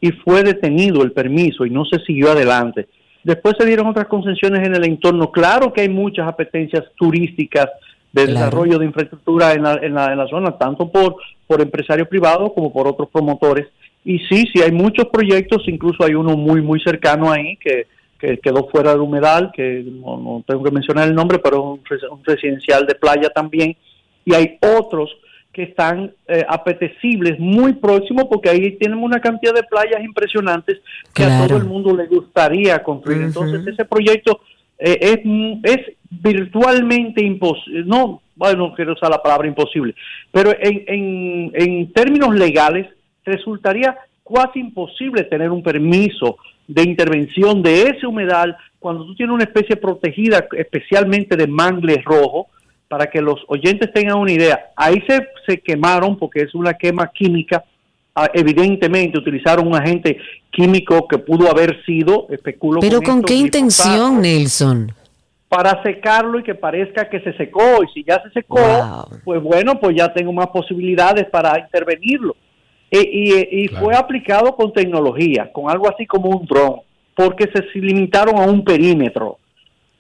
y 0.02 0.12
fue 0.12 0.44
detenido 0.44 1.04
el 1.04 1.12
permiso 1.12 1.66
y 1.66 1.70
no 1.70 1.86
se 1.86 2.00
siguió 2.00 2.32
adelante. 2.32 2.88
Después 3.24 3.56
se 3.58 3.66
dieron 3.66 3.88
otras 3.88 4.08
concesiones 4.08 4.68
en 4.68 4.76
el 4.76 4.86
entorno. 4.86 5.32
Claro 5.32 5.74
que 5.74 5.82
hay 5.82 5.90
muchas 5.90 6.28
apetencias 6.28 6.84
turísticas 6.96 7.68
de 8.14 8.28
desarrollo 8.28 8.80
de 8.80 8.86
infraestructura 8.86 9.54
en 9.54 9.64
la, 9.64 9.74
en 9.82 9.94
la, 9.94 10.12
en 10.12 10.18
la 10.18 10.28
zona, 10.28 10.58
tanto 10.58 10.90
por, 10.90 11.18
por 11.48 11.60
empresarios 11.60 12.08
privados 12.08 12.54
como 12.54 12.72
por 12.72 12.88
otros 12.88 13.10
promotores. 13.10 13.68
Y 14.06 14.20
sí, 14.20 14.48
sí, 14.54 14.62
hay 14.62 14.72
muchos 14.72 15.08
proyectos, 15.08 15.64
incluso 15.68 16.04
hay 16.06 16.14
uno 16.14 16.38
muy, 16.38 16.62
muy 16.62 16.80
cercano 16.80 17.32
ahí 17.32 17.58
que, 17.58 17.88
que 18.20 18.38
quedó 18.38 18.68
fuera 18.70 18.92
del 18.92 19.02
humedal, 19.02 19.52
que 19.54 19.84
no, 19.86 20.44
tengo 20.48 20.64
que 20.64 20.72
mencionar 20.72 21.08
el 21.08 21.16
nombre, 21.16 21.40
pero 21.40 21.80
es 21.90 22.04
un 22.04 22.24
residencial 22.24 22.86
de 22.86 22.96
playa 22.96 23.30
también. 23.30 23.76
Y 24.24 24.34
hay 24.34 24.58
otros 24.62 25.10
que 25.56 25.64
están 25.64 26.12
eh, 26.28 26.44
apetecibles 26.50 27.40
muy 27.40 27.72
próximos 27.76 28.26
porque 28.30 28.50
ahí 28.50 28.72
tenemos 28.74 29.06
una 29.06 29.22
cantidad 29.22 29.54
de 29.54 29.64
playas 29.64 30.04
impresionantes 30.04 30.82
que 31.14 31.24
a 31.24 31.48
todo 31.48 31.58
el 31.58 31.64
mundo 31.64 31.96
le 31.96 32.08
gustaría 32.08 32.84
construir. 32.84 33.22
Entonces 33.22 33.66
ese 33.66 33.86
proyecto 33.86 34.42
eh, 34.78 34.98
es, 35.00 35.78
es 35.78 35.96
virtualmente 36.10 37.24
imposible, 37.24 37.86
no, 37.86 38.22
bueno, 38.36 38.74
quiero 38.76 38.92
usar 38.92 39.10
la 39.10 39.24
palabra 39.24 39.48
imposible, 39.48 39.96
pero 40.30 40.52
en, 40.60 40.84
en, 40.88 41.52
en 41.54 41.94
términos 41.94 42.36
legales 42.36 42.88
resultaría 43.24 43.98
casi 44.26 44.60
imposible 44.60 45.24
tener 45.24 45.52
un 45.52 45.64
permiso 45.64 46.36
de 46.68 46.84
intervención 46.84 47.64
de 47.64 47.84
ese 47.84 48.06
humedal 48.06 48.58
cuando 48.80 49.06
tú 49.06 49.16
tienes 49.16 49.34
una 49.34 49.46
especie 49.46 49.78
protegida, 49.78 50.46
especialmente 50.58 51.38
de 51.38 51.48
mangle 51.48 52.02
rojo, 52.04 52.48
para 52.88 53.08
que 53.08 53.22
los 53.22 53.40
oyentes 53.48 53.92
tengan 53.94 54.18
una 54.18 54.32
idea, 54.32 54.72
ahí 54.76 55.02
se, 55.08 55.28
se 55.48 55.60
quemaron 55.60 56.18
porque 56.18 56.42
es 56.42 56.54
una 56.54 56.74
quema 56.74 57.08
química, 57.12 57.64
ah, 58.14 58.30
evidentemente 58.34 59.18
utilizaron 59.18 59.68
un 59.68 59.76
agente 59.76 60.18
químico 60.52 61.08
que 61.08 61.18
pudo 61.18 61.50
haber 61.50 61.84
sido, 61.86 62.28
especulo. 62.30 62.80
Pero 62.82 63.02
¿con 63.02 63.16
esto, 63.18 63.28
qué 63.28 63.34
intención, 63.36 64.22
Nelson? 64.22 64.92
Para 65.50 65.82
secarlo 65.84 66.40
y 66.40 66.44
que 66.44 66.56
parezca 66.56 67.10
que 67.10 67.20
se 67.22 67.34
secó, 67.34 67.84
y 67.84 67.88
si 67.94 68.04
ya 68.04 68.22
se 68.24 68.30
secó, 68.32 68.58
Wow. 68.60 69.20
pues 69.24 69.42
bueno, 69.42 69.80
pues 69.80 69.96
ya 69.96 70.14
tengo 70.14 70.32
más 70.34 70.48
posibilidades 70.48 71.26
para 71.30 71.60
intervenirlo. 71.60 72.36
E- 72.92 73.10
y 73.12 73.64
y 73.64 73.68
Claro. 73.68 73.86
fue 73.86 73.96
aplicado 73.96 74.56
con 74.56 74.72
tecnología, 74.72 75.52
con 75.52 75.70
algo 75.70 75.90
así 75.90 76.06
como 76.06 76.30
un 76.30 76.46
dron, 76.46 76.82
porque 77.16 77.50
se 77.54 77.64
limitaron 77.80 78.38
a 78.38 78.42
un 78.46 78.64
perímetro. 78.64 79.38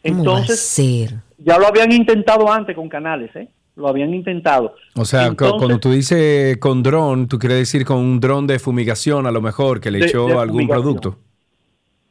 ¿Cómo 0.04 0.24
va 0.24 0.38
a 0.38 0.39
Entonces, 0.39 0.60
ser? 0.60 1.13
Ya 1.38 1.58
lo 1.58 1.68
habían 1.68 1.92
intentado 1.92 2.51
antes 2.51 2.75
con 2.75 2.89
canales, 2.89 3.36
¿eh? 3.36 3.48
Lo 3.75 3.88
habían 3.89 4.13
intentado. 4.13 4.75
O 4.96 5.04
sea, 5.04 5.25
Entonces, 5.27 5.58
cuando 5.58 5.80
tú 5.80 5.92
dices 5.92 6.58
con 6.60 6.82
dron, 6.82 7.27
tú 7.27 7.38
quieres 7.38 7.58
decir 7.58 7.84
con 7.86 7.98
un 7.98 8.20
dron 8.22 8.48
de 8.48 8.58
fumigación 8.58 9.27
a 9.27 9.32
lo 9.32 9.42
mejor 9.42 9.82
que 9.82 9.92
le 9.92 10.00
De- 10.00 10.06
echó 10.06 10.27
de 10.27 10.38
algún 10.38 10.68
producto. 10.68 11.18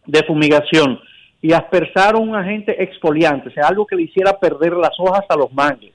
de 0.06 0.22
fumigación 0.24 0.98
y 1.40 1.52
aspersaron 1.52 2.28
un 2.28 2.36
agente 2.36 2.82
exfoliante, 2.82 3.48
o 3.48 3.52
sea, 3.52 3.66
algo 3.68 3.86
que 3.86 3.96
le 3.96 4.02
hiciera 4.02 4.38
perder 4.38 4.74
las 4.74 4.92
hojas 4.98 5.24
a 5.28 5.36
los 5.36 5.50
mangles. 5.52 5.92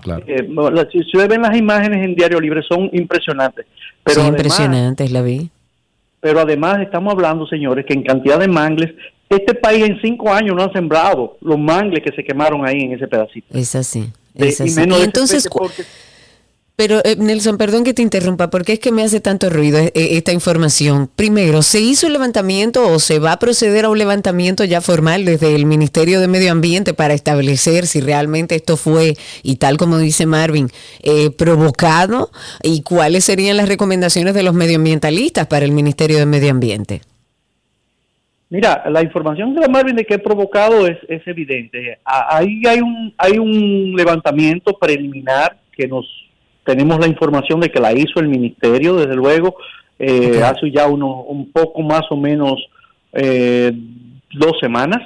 Claro. 0.00 0.22
Eh, 0.26 0.48
si 0.92 1.00
ustedes 1.00 1.28
ven 1.28 1.42
las 1.42 1.56
imágenes 1.56 2.04
en 2.04 2.14
Diario 2.14 2.40
Libre 2.40 2.62
son 2.62 2.88
impresionantes. 2.92 3.66
Pero 4.04 4.20
además, 4.22 4.38
impresionantes, 4.40 5.10
la 5.10 5.22
vi. 5.22 5.50
pero 6.20 6.40
además 6.40 6.78
estamos 6.80 7.12
hablando, 7.12 7.46
señores, 7.46 7.84
que 7.84 7.94
en 7.94 8.02
cantidad 8.04 8.38
de 8.38 8.46
mangles, 8.48 8.94
este 9.30 9.54
país 9.54 9.84
en 9.84 10.00
cinco 10.02 10.32
años 10.32 10.56
no 10.56 10.64
ha 10.64 10.72
sembrado 10.72 11.36
los 11.40 11.56
mangles 11.58 12.02
que 12.04 12.12
se 12.12 12.24
quemaron 12.24 12.66
ahí 12.66 12.80
en 12.82 12.92
ese 12.94 13.06
pedacito. 13.06 13.46
Es 13.56 13.74
así. 13.76 14.10
De- 14.34 14.48
Es 14.48 14.60
y 14.60 14.70
menos 14.70 14.98
esa 14.98 15.04
entonces, 15.04 15.48
porque- 15.50 15.84
Pero, 16.76 17.00
eh, 17.04 17.14
Nelson, 17.18 17.58
perdón 17.58 17.84
que 17.84 17.92
te 17.92 18.00
interrumpa, 18.00 18.48
porque 18.48 18.72
es 18.72 18.78
que 18.78 18.90
me 18.90 19.02
hace 19.02 19.20
tanto 19.20 19.50
ruido 19.50 19.78
eh, 19.78 19.92
esta 19.94 20.32
información. 20.32 21.10
Primero, 21.14 21.60
¿se 21.60 21.78
hizo 21.80 22.06
el 22.06 22.14
levantamiento 22.14 22.88
o 22.88 22.98
se 22.98 23.18
va 23.18 23.32
a 23.32 23.38
proceder 23.38 23.84
a 23.84 23.90
un 23.90 23.98
levantamiento 23.98 24.64
ya 24.64 24.80
formal 24.80 25.26
desde 25.26 25.54
el 25.54 25.66
Ministerio 25.66 26.20
de 26.20 26.26
Medio 26.28 26.50
Ambiente 26.52 26.94
para 26.94 27.12
establecer 27.12 27.86
si 27.86 28.00
realmente 28.00 28.54
esto 28.54 28.78
fue, 28.78 29.14
y 29.42 29.56
tal 29.56 29.76
como 29.76 29.98
dice 29.98 30.24
Marvin, 30.24 30.70
eh, 31.02 31.28
provocado? 31.30 32.30
¿Y 32.62 32.80
cuáles 32.80 33.24
serían 33.26 33.58
las 33.58 33.68
recomendaciones 33.68 34.32
de 34.34 34.42
los 34.42 34.54
medioambientalistas 34.54 35.46
para 35.48 35.66
el 35.66 35.72
Ministerio 35.72 36.16
de 36.18 36.24
Medio 36.26 36.50
Ambiente? 36.50 37.02
Mira, 38.50 38.82
la 38.90 39.02
información 39.02 39.54
de 39.54 39.60
la 39.60 39.68
Marvin 39.68 39.94
de 39.94 40.04
que 40.04 40.14
he 40.14 40.18
provocado 40.18 40.84
es, 40.86 40.98
es 41.08 41.24
evidente. 41.26 41.98
Ahí 42.04 42.62
hay 42.66 42.80
un, 42.80 43.14
hay 43.16 43.38
un 43.38 43.94
levantamiento 43.96 44.76
preliminar 44.76 45.56
que 45.72 45.86
nos 45.86 46.04
tenemos 46.64 46.98
la 46.98 47.06
información 47.06 47.60
de 47.60 47.70
que 47.70 47.80
la 47.80 47.92
hizo 47.92 48.18
el 48.18 48.28
ministerio, 48.28 48.96
desde 48.96 49.14
luego, 49.14 49.56
eh, 50.00 50.42
hace 50.42 50.70
ya 50.72 50.88
uno, 50.88 51.22
un 51.22 51.52
poco 51.52 51.80
más 51.82 52.02
o 52.10 52.16
menos 52.16 52.56
eh, 53.12 53.72
dos 54.32 54.58
semanas. 54.60 55.00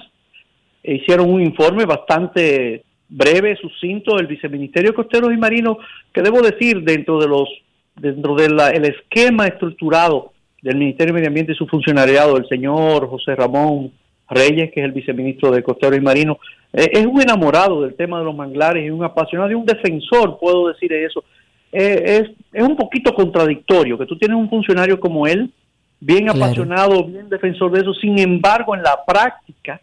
Hicieron 0.82 1.30
un 1.30 1.42
informe 1.42 1.84
bastante 1.84 2.82
breve, 3.10 3.56
sucinto, 3.56 4.16
del 4.16 4.26
Viceministerio 4.26 4.90
de 4.90 4.96
Costeros 4.96 5.32
y 5.32 5.36
Marinos, 5.36 5.76
que 6.14 6.22
debo 6.22 6.40
decir, 6.40 6.82
dentro 6.82 7.18
de 7.18 7.28
los 7.28 7.48
dentro 7.96 8.34
del 8.34 8.58
esquema 8.84 9.46
estructurado 9.46 10.33
del 10.64 10.78
Ministerio 10.78 11.12
de 11.12 11.20
Medio 11.20 11.28
Ambiente 11.28 11.52
y 11.52 11.56
su 11.56 11.66
funcionariado, 11.66 12.38
el 12.38 12.48
señor 12.48 13.06
José 13.08 13.36
Ramón 13.36 13.92
Reyes, 14.30 14.72
que 14.72 14.80
es 14.80 14.86
el 14.86 14.92
viceministro 14.92 15.50
de 15.50 15.62
Costero 15.62 15.94
y 15.94 16.00
Marino, 16.00 16.38
eh, 16.72 16.88
es 16.90 17.04
un 17.04 17.20
enamorado 17.20 17.82
del 17.82 17.94
tema 17.94 18.18
de 18.18 18.24
los 18.24 18.34
manglares 18.34 18.82
y 18.82 18.88
un 18.88 19.04
apasionado 19.04 19.50
y 19.50 19.54
un 19.54 19.66
defensor, 19.66 20.38
puedo 20.40 20.68
decir 20.68 20.90
eso. 20.94 21.22
Eh, 21.70 22.22
es, 22.22 22.30
es 22.50 22.62
un 22.66 22.76
poquito 22.76 23.14
contradictorio 23.14 23.98
que 23.98 24.06
tú 24.06 24.16
tienes 24.16 24.38
un 24.38 24.48
funcionario 24.48 24.98
como 24.98 25.26
él, 25.26 25.52
bien 26.00 26.24
Claro. 26.24 26.42
apasionado, 26.44 27.04
bien 27.04 27.28
defensor 27.28 27.70
de 27.70 27.80
eso, 27.80 27.92
sin 27.92 28.18
embargo, 28.18 28.74
en 28.74 28.82
la 28.82 28.98
práctica, 29.06 29.82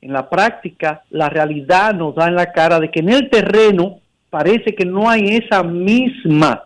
en 0.00 0.12
la 0.12 0.30
práctica, 0.30 1.02
la 1.10 1.28
realidad 1.28 1.94
nos 1.94 2.14
da 2.14 2.28
en 2.28 2.36
la 2.36 2.52
cara 2.52 2.78
de 2.78 2.92
que 2.92 3.00
en 3.00 3.08
el 3.08 3.28
terreno 3.28 3.98
parece 4.30 4.72
que 4.76 4.84
no 4.84 5.10
hay 5.10 5.36
esa 5.36 5.64
misma 5.64 6.62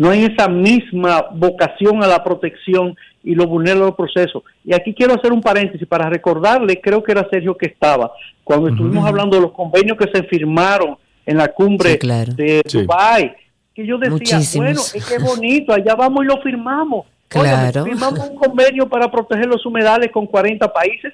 no 0.00 0.10
hay 0.10 0.24
esa 0.24 0.48
misma 0.48 1.26
vocación 1.34 2.02
a 2.02 2.06
la 2.06 2.24
protección 2.24 2.96
y 3.22 3.34
lo 3.34 3.46
vulnera 3.46 3.78
los 3.80 3.94
procesos. 3.94 4.42
Y 4.64 4.72
aquí 4.74 4.94
quiero 4.94 5.14
hacer 5.14 5.30
un 5.32 5.42
paréntesis 5.42 5.86
para 5.86 6.08
recordarle, 6.08 6.80
creo 6.80 7.02
que 7.02 7.12
era 7.12 7.28
Sergio 7.30 7.56
que 7.56 7.66
estaba, 7.66 8.10
cuando 8.42 8.68
estuvimos 8.68 9.06
hablando 9.06 9.36
de 9.36 9.42
los 9.42 9.52
convenios 9.52 9.98
que 9.98 10.08
se 10.12 10.22
firmaron 10.24 10.96
en 11.26 11.36
la 11.36 11.48
cumbre 11.48 11.92
Sí, 11.92 11.98
claro. 11.98 12.32
de 12.32 12.62
Sí. 12.66 12.80
Dubái, 12.82 13.32
que 13.74 13.86
yo 13.86 13.98
decía, 13.98 14.10
Muchísimos. 14.12 14.66
bueno, 14.66 14.80
es 14.94 15.04
que 15.06 15.18
bonito, 15.22 15.72
allá 15.74 15.94
vamos 15.94 16.24
y 16.24 16.26
lo 16.28 16.40
firmamos. 16.40 17.06
Claro. 17.28 17.84
Firmamos 17.84 18.28
un 18.30 18.36
convenio 18.36 18.88
para 18.88 19.10
proteger 19.10 19.46
los 19.46 19.64
humedales 19.66 20.10
con 20.10 20.26
40 20.26 20.72
países. 20.72 21.12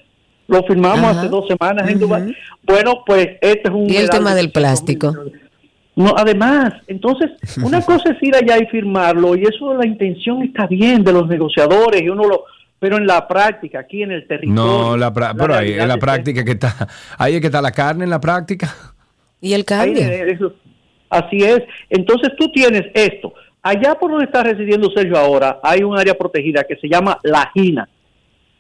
Lo 0.49 0.62
firmamos 0.62 1.05
Ajá. 1.11 1.20
hace 1.20 1.29
dos 1.29 1.44
semanas 1.49 1.90
en. 1.90 1.99
Dubái. 1.99 2.35
Bueno, 2.62 3.03
pues 3.05 3.31
este 3.40 3.62
es 3.68 3.70
un 3.75 3.90
Y 3.90 3.96
el 3.96 4.09
tema 4.09 4.31
de 4.31 4.37
del 4.37 4.46
800 4.46 4.53
plástico. 4.62 5.09
millones. 5.12 5.40
No, 5.96 6.12
además, 6.16 6.74
entonces, 6.87 7.30
una 7.62 7.80
cosa 7.87 8.11
es 8.12 8.22
ir 8.22 8.37
allá 8.37 8.59
y 8.62 8.66
firmarlo, 8.66 9.35
y 9.37 9.42
eso 9.44 9.74
la 9.74 9.87
intención 9.87 10.42
está 10.42 10.66
bien 10.66 11.02
de 11.02 11.12
los 11.12 11.26
negociadores, 11.26 12.02
y 12.02 12.09
uno 12.11 12.24
lo, 12.28 12.44
pero 12.78 12.98
en 12.98 13.06
la 13.06 13.26
práctica, 13.26 13.80
aquí 13.80 14.02
en 14.02 14.12
el 14.12 14.26
territorio. 14.26 14.54
No, 14.62 14.96
la 14.96 15.12
pra- 15.12 15.35
pero 15.37 15.54
ahí, 15.54 15.72
en 15.72 15.88
la 15.88 15.94
es 15.94 16.00
práctica 16.00 16.44
que 16.44 16.52
está, 16.52 16.87
ahí 17.18 17.35
es 17.37 17.40
que 17.40 17.46
está 17.46 17.62
la 17.62 17.72
carne 17.72 18.04
en 18.04 18.11
la 18.11 18.20
práctica. 18.20 18.74
¿Y 19.40 19.54
el 19.54 19.64
cambio? 19.64 20.02
eso- 20.02 20.52
así 21.09 21.38
es. 21.42 21.62
Entonces 21.88 22.30
tú 22.38 22.50
tienes 22.52 22.85
esto. 22.94 23.32
Allá 23.62 23.94
por 23.94 24.11
donde 24.11 24.26
está 24.26 24.42
residiendo 24.42 24.90
Sergio 24.90 25.16
ahora, 25.16 25.59
hay 25.62 25.82
un 25.82 25.98
área 25.98 26.14
protegida 26.14 26.62
que 26.64 26.76
se 26.76 26.88
llama 26.88 27.18
La 27.22 27.50
Gina, 27.54 27.88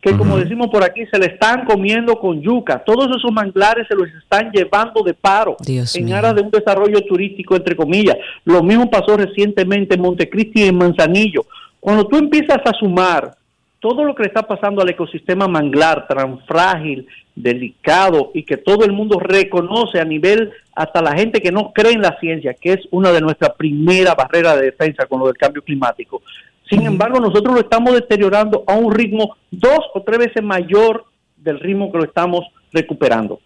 que 0.06 0.16
como 0.16 0.38
decimos 0.38 0.68
por 0.68 0.84
aquí, 0.84 1.04
se 1.06 1.18
le 1.18 1.26
están 1.26 1.64
comiendo 1.64 2.18
con 2.18 2.40
yuca. 2.40 2.82
Todos 2.84 3.08
esos 3.16 3.32
manglares 3.32 3.88
se 3.88 3.94
los 3.94 4.08
están 4.08 4.52
llevando 4.52 5.02
de 5.02 5.14
paro 5.14 5.56
Dios 5.58 5.96
en 5.96 6.12
aras 6.12 6.34
de 6.36 6.42
un 6.42 6.50
desarrollo 6.50 7.00
turístico, 7.02 7.56
entre 7.56 7.74
comillas. 7.74 8.16
Lo 8.44 8.62
mismo 8.62 8.88
pasó 8.88 9.16
recientemente 9.16 9.96
en 9.96 10.02
Montecristi 10.02 10.62
y 10.62 10.68
en 10.68 10.78
Manzanillo. 10.78 11.44
Cuando 11.80 12.06
tú 12.06 12.18
empiezas 12.18 12.58
a 12.64 12.72
sumar 12.72 13.36
todo 13.80 14.04
lo 14.04 14.14
que 14.14 14.22
le 14.22 14.28
está 14.28 14.42
pasando 14.42 14.80
al 14.80 14.88
ecosistema 14.88 15.48
manglar, 15.48 16.06
tan 16.06 16.38
frágil, 16.46 17.06
delicado 17.34 18.30
y 18.32 18.44
que 18.44 18.56
todo 18.56 18.84
el 18.84 18.92
mundo 18.92 19.18
reconoce 19.18 20.00
a 20.00 20.04
nivel, 20.04 20.52
hasta 20.74 21.02
la 21.02 21.12
gente 21.12 21.40
que 21.40 21.52
no 21.52 21.72
cree 21.72 21.92
en 21.92 22.02
la 22.02 22.16
ciencia, 22.18 22.54
que 22.54 22.74
es 22.74 22.80
una 22.90 23.12
de 23.12 23.20
nuestras 23.20 23.54
primeras 23.56 24.14
barreras 24.14 24.56
de 24.56 24.66
defensa 24.66 25.06
con 25.06 25.20
lo 25.20 25.26
del 25.26 25.36
cambio 25.36 25.62
climático. 25.62 26.22
Sin 26.68 26.84
embargo, 26.84 27.20
nosotros 27.20 27.54
lo 27.54 27.60
estamos 27.60 27.94
deteriorando 27.94 28.64
a 28.66 28.74
un 28.74 28.92
ritmo 28.92 29.36
dos 29.50 29.80
o 29.94 30.02
tres 30.02 30.18
veces 30.18 30.42
mayor 30.42 31.04
del 31.36 31.60
ritmo 31.60 31.92
que 31.92 31.98
lo 31.98 32.04
estamos 32.04 32.44
recuperando. 32.72 33.40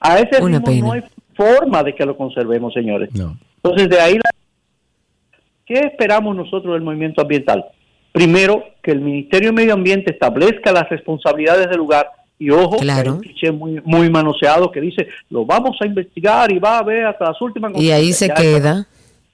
A 0.00 0.18
ese 0.18 0.42
Una 0.42 0.58
ritmo 0.58 0.64
pena. 0.66 0.86
no 0.86 0.92
hay 0.92 1.02
forma 1.36 1.82
de 1.82 1.94
que 1.94 2.06
lo 2.06 2.16
conservemos, 2.16 2.72
señores. 2.72 3.10
No. 3.14 3.36
Entonces, 3.62 3.88
de 3.90 4.00
ahí, 4.00 4.14
la- 4.14 4.30
¿qué 5.66 5.74
esperamos 5.80 6.34
nosotros 6.34 6.72
del 6.74 6.82
movimiento 6.82 7.20
ambiental? 7.20 7.64
Primero, 8.12 8.64
que 8.82 8.92
el 8.92 9.00
Ministerio 9.00 9.50
de 9.50 9.52
Medio 9.54 9.74
Ambiente 9.74 10.10
establezca 10.12 10.72
las 10.72 10.88
responsabilidades 10.88 11.68
del 11.68 11.78
lugar 11.78 12.08
y 12.38 12.50
ojo, 12.50 12.76
que 12.78 12.82
hay 12.82 12.82
Claro. 12.82 13.12
un 13.14 13.20
cliché 13.20 13.52
muy, 13.52 13.80
muy 13.84 14.08
manoseado 14.08 14.70
que 14.70 14.80
dice, 14.80 15.08
lo 15.28 15.44
vamos 15.44 15.76
a 15.80 15.86
investigar 15.86 16.50
y 16.50 16.58
va 16.58 16.78
a 16.78 16.82
ver 16.82 17.04
hasta 17.04 17.26
las 17.26 17.40
últimas 17.42 17.72
Y 17.76 17.90
ahí 17.90 18.12
se 18.12 18.28
consecuencias". 18.28 18.62
Ya 18.62 18.70
queda. 18.72 18.86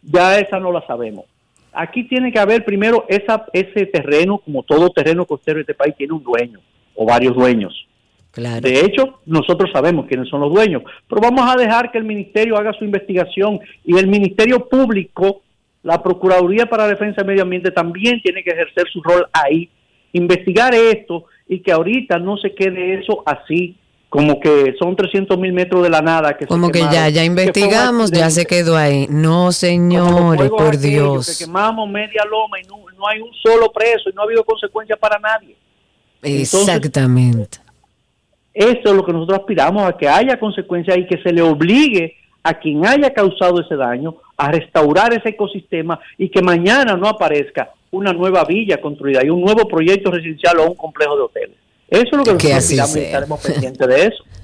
ya 0.03 0.39
esa 0.41 0.59
no 0.59 0.73
la 0.73 0.85
sabemos. 0.87 1.27
Aquí 1.75 2.05
tiene 2.05 2.33
que 2.33 2.39
haber 2.39 2.65
primero 2.65 3.05
esa, 3.09 3.47
ese 3.53 3.87
terreno, 3.87 4.39
como 4.39 4.63
todo 4.63 4.91
terreno 4.91 5.27
costero 5.27 5.57
de 5.57 5.63
este 5.63 5.75
país, 5.75 5.95
tiene 5.97 6.13
un 6.13 6.23
dueño 6.23 6.61
o 6.95 7.05
varios 7.05 7.35
dueños. 7.35 7.87
Claro. 8.31 8.61
De 8.61 8.81
hecho, 8.81 9.21
nosotros 9.27 9.71
sabemos 9.73 10.07
quiénes 10.07 10.29
son 10.29 10.41
los 10.41 10.53
dueños, 10.53 10.83
pero 11.09 11.21
vamos 11.21 11.49
a 11.49 11.57
dejar 11.57 11.93
que 11.93 11.99
el 11.99 12.05
ministerio 12.05 12.57
haga 12.57 12.73
su 12.73 12.85
investigación 12.85 13.61
y 13.85 13.97
el 13.97 14.09
Ministerio 14.09 14.69
Público, 14.69 15.43
la 15.85 16.03
Procuraduría 16.03 16.67
para 16.67 16.85
la 16.85 16.91
Defensa 16.91 17.19
del 17.19 17.29
Medio 17.29 17.43
Ambiente 17.43 17.71
también 17.71 18.21
tiene 18.23 18.43
que 18.43 18.51
ejercer 18.51 18.87
su 18.93 19.03
rol 19.03 19.27
ahí, 19.33 19.69
investigar 20.13 20.75
esto 20.75 21.27
y 21.49 21.61
que 21.61 21.71
ahorita 21.71 22.19
no 22.19 22.37
se 22.37 22.55
quede 22.55 22.95
eso 22.95 23.23
así, 23.25 23.77
como 24.15 24.39
que 24.39 24.77
son 24.79 24.95
300 24.95 25.37
mil 25.41 25.53
metros 25.53 25.83
de 25.83 25.91
la 25.91 26.01
nada. 26.01 26.37
Que 26.37 26.45
se 26.45 26.49
Como 26.49 26.71
que 26.71 26.79
ya, 26.79 26.89
quemaron, 26.89 27.13
ya 27.15 27.25
investigamos, 27.25 28.13
ya 28.13 28.31
se 28.31 28.47
quedó 28.47 28.77
ahí. 28.77 29.09
No, 29.11 29.51
señores, 29.51 30.51
por 30.51 30.79
Dios. 30.79 31.37
Que 31.37 31.47
quemamos 31.47 31.91
media 31.91 32.25
loma 32.31 32.61
y 32.61 32.63
no, 32.69 32.77
no 32.97 33.09
hay 33.09 33.21
un 33.21 33.33
solo 33.43 33.73
preso 33.73 34.09
y 34.09 34.13
no 34.13 34.23
ha 34.23 34.25
habido 34.25 34.45
consecuencia 34.45 34.95
para 34.95 35.19
nadie. 35.19 35.57
Entonces, 36.23 36.55
Exactamente. 36.55 37.59
Eso 38.55 38.83
es 38.85 38.93
lo 38.93 39.05
que 39.05 39.13
nosotros 39.13 39.41
aspiramos 39.41 39.83
a 39.83 39.97
que 39.97 40.09
haya 40.09 40.39
consecuencias 40.39 40.97
y 40.97 41.09
que 41.09 41.21
se 41.21 41.33
le 41.33 41.43
obligue 41.43 42.15
a 42.45 42.55
quien 42.55 42.87
haya 42.87 43.13
causado 43.13 43.63
ese 43.63 43.75
daño 43.75 44.15
a 44.37 44.49
restaurar 44.53 45.13
ese 45.13 45.31
ecosistema 45.31 45.99
y 46.17 46.29
que 46.29 46.41
mañana 46.41 46.97
no 46.97 47.09
aparezca 47.09 47.73
una 47.91 48.13
nueva 48.13 48.45
villa 48.45 48.81
construida 48.81 49.25
y 49.25 49.31
un 49.31 49.41
nuevo 49.41 49.67
proyecto 49.67 50.13
residencial 50.13 50.61
o 50.61 50.71
un 50.71 50.77
complejo 50.77 51.17
de 51.17 51.23
hoteles. 51.23 51.64
Eso 51.95 52.09
es 52.13 52.13
lo 52.13 52.25
que 52.25 52.37
Que 52.37 52.55
nosotros 52.55 52.71
y 52.91 52.93
sea. 52.93 53.03
estaremos 53.07 53.41
pendientes 53.41 53.89
de 53.89 54.07
eso. 54.07 54.25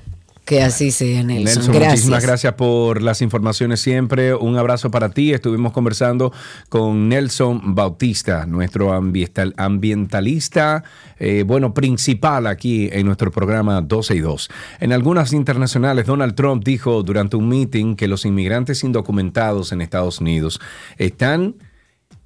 Que 0.42 0.62
así 0.62 0.90
sea, 0.90 1.22
Nelson. 1.22 1.44
Nelson, 1.44 1.74
gracias. 1.74 1.90
muchísimas 1.92 2.24
gracias 2.26 2.54
por 2.54 3.02
las 3.02 3.22
informaciones 3.22 3.78
siempre. 3.80 4.34
Un 4.34 4.56
abrazo 4.56 4.90
para 4.90 5.10
ti. 5.10 5.32
Estuvimos 5.32 5.72
conversando 5.72 6.32
con 6.68 7.08
Nelson 7.08 7.76
Bautista, 7.76 8.46
nuestro 8.46 8.92
ambiental- 8.92 9.54
ambientalista, 9.56 10.82
eh, 11.20 11.44
bueno, 11.46 11.72
principal 11.72 12.48
aquí 12.48 12.88
en 12.90 13.06
nuestro 13.06 13.30
programa 13.30 13.80
12 13.80 14.16
y 14.16 14.20
2. 14.20 14.50
En 14.80 14.92
algunas 14.92 15.32
internacionales, 15.32 16.06
Donald 16.06 16.34
Trump 16.34 16.64
dijo 16.64 17.04
durante 17.04 17.36
un 17.36 17.48
meeting 17.48 17.94
que 17.94 18.08
los 18.08 18.24
inmigrantes 18.24 18.82
indocumentados 18.82 19.70
en 19.70 19.82
Estados 19.82 20.20
Unidos 20.20 20.58
están 20.98 21.54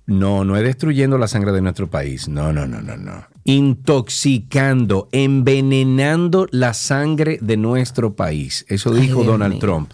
no, 0.06 0.44
no 0.44 0.56
es 0.56 0.62
destruyendo 0.62 1.18
la 1.18 1.28
sangre 1.28 1.52
de 1.52 1.60
nuestro 1.60 1.90
país. 1.90 2.26
No, 2.28 2.54
no, 2.54 2.66
no, 2.66 2.80
no, 2.80 2.96
no. 2.96 3.26
Intoxicando, 3.44 5.08
envenenando 5.12 6.46
la 6.50 6.74
sangre 6.74 7.38
de 7.40 7.56
nuestro 7.56 8.14
país. 8.14 8.64
Eso 8.68 8.92
dijo 8.92 9.22
Donald. 9.24 9.58
Trump 9.58 9.92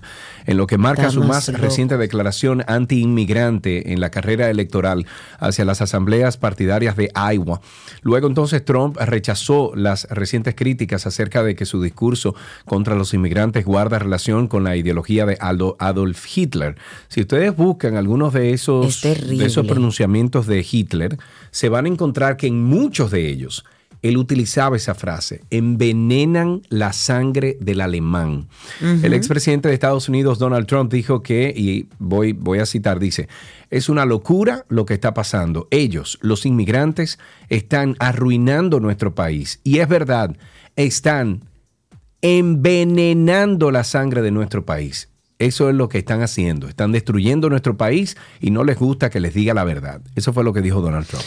en 0.51 0.57
lo 0.57 0.67
que 0.67 0.79
marca 0.79 1.11
su 1.11 1.23
más 1.23 1.49
reciente 1.61 1.97
declaración 1.97 2.65
anti-inmigrante 2.67 3.93
en 3.93 4.01
la 4.01 4.11
carrera 4.11 4.51
electoral 4.51 5.07
hacia 5.39 5.65
las 5.65 5.81
asambleas 5.81 6.37
partidarias 6.37 6.97
de 6.97 7.11
Iowa. 7.15 7.61
Luego 8.03 8.27
entonces 8.27 8.65
Trump 8.65 8.97
rechazó 8.99 9.73
las 9.75 10.09
recientes 10.11 10.55
críticas 10.55 11.07
acerca 11.07 11.43
de 11.43 11.55
que 11.55 11.67
su 11.67 11.81
discurso 11.83 12.35
contra 12.67 12.95
los 12.95 13.15
inmigrantes 13.15 13.65
guarda 13.65 13.99
relación 13.99 14.49
con 14.49 14.65
la 14.65 14.77
ideología 14.77 15.25
de 15.27 15.37
Aldo- 15.39 15.77
Adolf 15.79 16.27
Hitler. 16.37 16.77
Si 17.09 17.21
ustedes 17.21 17.55
buscan 17.55 17.97
algunos 17.97 18.33
de 18.33 18.53
esos, 18.53 19.05
Es 19.05 19.29
de 19.39 19.47
esos 19.47 19.67
pronunciamientos 19.67 20.47
de 20.47 20.67
Hitler, 20.69 21.17
se 21.51 21.69
van 21.69 21.87
a 21.87 21.89
encontrar 21.89 22.37
que 22.37 22.47
en 22.49 22.63
muchos 22.65 23.11
de 23.11 23.29
ellos 23.29 23.65
él 24.03 24.17
utilizaba 24.17 24.77
esa 24.77 24.95
frase, 24.95 25.43
envenenan 25.51 26.63
la 26.69 26.93
sangre 26.93 27.57
del 27.61 27.81
alemán. 27.81 28.49
El 28.81 29.13
expresidente 29.13 29.69
de 29.69 29.75
Estados 29.75 30.09
Unidos, 30.09 30.39
Donald 30.39 30.67
Trump, 30.67 30.93
dijo 30.93 31.23
que, 31.23 31.53
y 31.55 31.89
voy, 31.99 32.33
voy 32.33 32.61
a 32.61 32.67
citar, 32.67 32.99
dice, 32.99 33.29
es 33.69 33.89
una 33.89 34.07
locura 34.07 34.65
lo 34.69 34.87
que 34.87 34.95
está 34.95 35.13
pasando. 35.13 35.69
Ellos, 35.71 36.19
los 36.23 36.47
inmigrantes, 36.47 37.19
están 37.49 37.97
arruinando 37.99 38.81
nuestro 38.81 39.15
país. 39.15 39.61
Y 39.65 39.79
es 39.79 39.89
verdad, 39.89 40.37
están 40.77 41.45
envenenando 42.23 43.71
la 43.71 43.85
sangre 43.85 44.23
de 44.23 44.31
nuestro 44.31 44.65
país. 44.65 45.09
Eso 45.39 45.71
es 45.71 45.75
lo 45.75 45.89
que 45.89 45.99
están 45.99 46.23
haciendo. 46.23 46.69
Están 46.69 46.93
destruyendo 46.93 47.49
nuestro 47.49 47.77
país 47.77 48.17
y 48.41 48.51
no 48.51 48.63
les 48.63 48.79
gusta 48.79 49.09
que 49.09 49.21
les 49.21 49.33
diga 49.33 49.55
la 49.55 49.65
verdad. 49.65 50.03
Eso 50.15 50.33
fue 50.35 50.45
lo 50.45 50.53
que 50.53 50.61
dijo 50.61 50.83
Donald 50.83 51.07
Trump. 51.07 51.25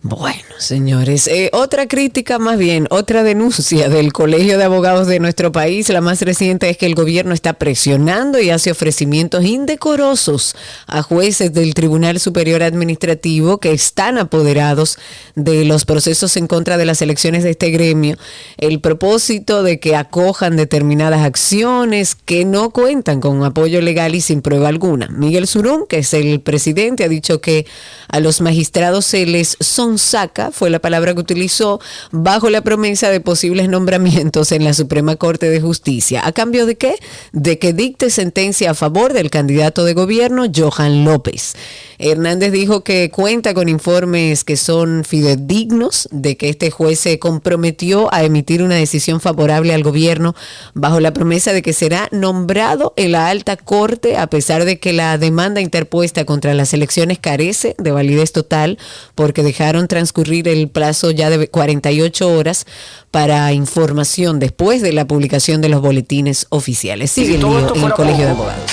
Bueno, 0.00 0.38
señores, 0.58 1.26
eh, 1.26 1.50
otra 1.52 1.88
crítica 1.88 2.38
más 2.38 2.56
bien, 2.56 2.86
otra 2.88 3.24
denuncia 3.24 3.88
del 3.88 4.12
Colegio 4.12 4.56
de 4.56 4.62
Abogados 4.62 5.08
de 5.08 5.18
nuestro 5.18 5.50
país, 5.50 5.88
la 5.88 6.00
más 6.00 6.22
reciente 6.22 6.70
es 6.70 6.76
que 6.76 6.86
el 6.86 6.94
gobierno 6.94 7.34
está 7.34 7.54
presionando 7.54 8.40
y 8.40 8.50
hace 8.50 8.70
ofrecimientos 8.70 9.44
indecorosos 9.44 10.54
a 10.86 11.02
jueces 11.02 11.52
del 11.52 11.74
Tribunal 11.74 12.20
Superior 12.20 12.62
Administrativo 12.62 13.58
que 13.58 13.72
están 13.72 14.18
apoderados 14.18 15.00
de 15.34 15.64
los 15.64 15.84
procesos 15.84 16.36
en 16.36 16.46
contra 16.46 16.76
de 16.76 16.86
las 16.86 17.02
elecciones 17.02 17.42
de 17.42 17.50
este 17.50 17.70
gremio. 17.70 18.16
El 18.56 18.80
propósito 18.80 19.64
de 19.64 19.80
que 19.80 19.96
acojan 19.96 20.56
determinadas 20.56 21.22
acciones 21.22 22.14
que 22.14 22.44
no 22.44 22.70
cuentan 22.70 23.20
con 23.20 23.42
apoyo 23.42 23.80
legal 23.80 24.14
y 24.14 24.20
sin 24.20 24.42
prueba 24.42 24.68
alguna. 24.68 25.08
Miguel 25.08 25.48
Surún, 25.48 25.86
que 25.88 25.98
es 25.98 26.14
el 26.14 26.40
presidente, 26.40 27.02
ha 27.02 27.08
dicho 27.08 27.40
que 27.40 27.66
a 28.06 28.20
los 28.20 28.40
magistrados 28.40 29.04
se 29.04 29.26
les 29.26 29.56
sonsaca, 29.88 30.50
fue 30.52 30.68
la 30.68 30.80
palabra 30.80 31.14
que 31.14 31.20
utilizó, 31.20 31.80
bajo 32.10 32.50
la 32.50 32.60
promesa 32.60 33.10
de 33.10 33.20
posibles 33.20 33.68
nombramientos 33.70 34.52
en 34.52 34.64
la 34.64 34.74
Suprema 34.74 35.16
Corte 35.16 35.48
de 35.48 35.60
Justicia. 35.62 36.26
¿A 36.26 36.32
cambio 36.32 36.66
de 36.66 36.76
qué? 36.76 36.96
De 37.32 37.58
que 37.58 37.72
dicte 37.72 38.10
sentencia 38.10 38.72
a 38.72 38.74
favor 38.74 39.14
del 39.14 39.30
candidato 39.30 39.84
de 39.84 39.94
gobierno, 39.94 40.44
Johan 40.54 41.04
López. 41.04 41.54
Hernández 41.98 42.52
dijo 42.52 42.84
que 42.84 43.10
cuenta 43.10 43.54
con 43.54 43.68
informes 43.68 44.44
que 44.44 44.56
son 44.56 45.04
fidedignos 45.04 46.08
de 46.12 46.36
que 46.36 46.48
este 46.48 46.70
juez 46.70 47.00
se 47.00 47.18
comprometió 47.18 48.12
a 48.14 48.22
emitir 48.22 48.62
una 48.62 48.76
decisión 48.76 49.20
favorable 49.20 49.74
al 49.74 49.82
gobierno 49.82 50.34
bajo 50.74 51.00
la 51.00 51.12
promesa 51.12 51.52
de 51.52 51.60
que 51.60 51.72
será 51.72 52.08
nombrado 52.12 52.94
en 52.96 53.12
la 53.12 53.28
alta 53.28 53.56
corte 53.56 54.16
a 54.16 54.28
pesar 54.28 54.64
de 54.64 54.78
que 54.78 54.92
la 54.92 55.18
demanda 55.18 55.60
interpuesta 55.60 56.24
contra 56.24 56.54
las 56.54 56.72
elecciones 56.72 57.18
carece 57.18 57.74
de 57.78 57.90
validez 57.90 58.30
total 58.32 58.78
porque 59.16 59.42
dejaron 59.42 59.88
transcurrir 59.88 60.46
el 60.46 60.68
plazo 60.68 61.10
ya 61.10 61.30
de 61.30 61.48
48 61.48 62.30
horas 62.30 62.66
para 63.10 63.52
información 63.52 64.38
después 64.38 64.82
de 64.82 64.92
la 64.92 65.06
publicación 65.06 65.60
de 65.60 65.68
los 65.68 65.80
boletines 65.80 66.46
oficiales. 66.50 67.10
Sigue 67.10 67.34
el 67.34 67.40
lío 67.40 67.74
en 67.74 67.82
el 67.82 67.92
Colegio 67.92 68.24
de 68.24 68.30
Abogados. 68.30 68.70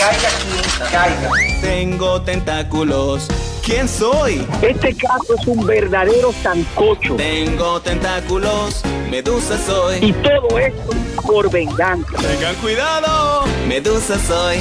Tengo 1.61 2.21
tentáculos. 2.21 3.27
¿Quién 3.63 3.87
soy? 3.87 4.45
Este 4.61 4.95
caso 4.95 5.35
es 5.39 5.47
un 5.47 5.65
verdadero 5.65 6.31
sancocho. 6.43 7.15
Tengo 7.15 7.81
tentáculos. 7.81 8.83
Medusa 9.09 9.57
soy. 9.57 10.05
Y 10.05 10.13
todo 10.13 10.59
esto 10.59 10.91
por 11.25 11.51
venganza. 11.51 12.17
Tengan 12.17 12.55
cuidado. 12.55 13.45
Medusa 13.67 14.19
soy. 14.19 14.57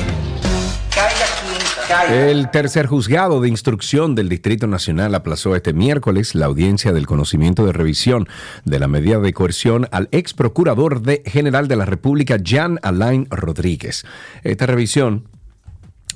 El 2.10 2.50
tercer 2.50 2.86
juzgado 2.86 3.40
de 3.40 3.48
instrucción 3.48 4.14
del 4.14 4.28
Distrito 4.28 4.66
Nacional 4.66 5.14
aplazó 5.14 5.56
este 5.56 5.72
miércoles 5.72 6.34
la 6.34 6.46
audiencia 6.46 6.92
del 6.92 7.06
conocimiento 7.06 7.66
de 7.66 7.72
revisión 7.72 8.28
de 8.64 8.78
la 8.78 8.86
medida 8.86 9.18
de 9.18 9.32
coerción 9.32 9.88
al 9.90 10.08
ex 10.12 10.34
procurador 10.34 11.02
de 11.02 11.22
general 11.26 11.66
de 11.66 11.76
la 11.76 11.84
República, 11.84 12.38
Jan 12.42 12.78
Alain 12.82 13.26
Rodríguez. 13.28 14.04
Esta 14.44 14.66
revisión 14.66 15.24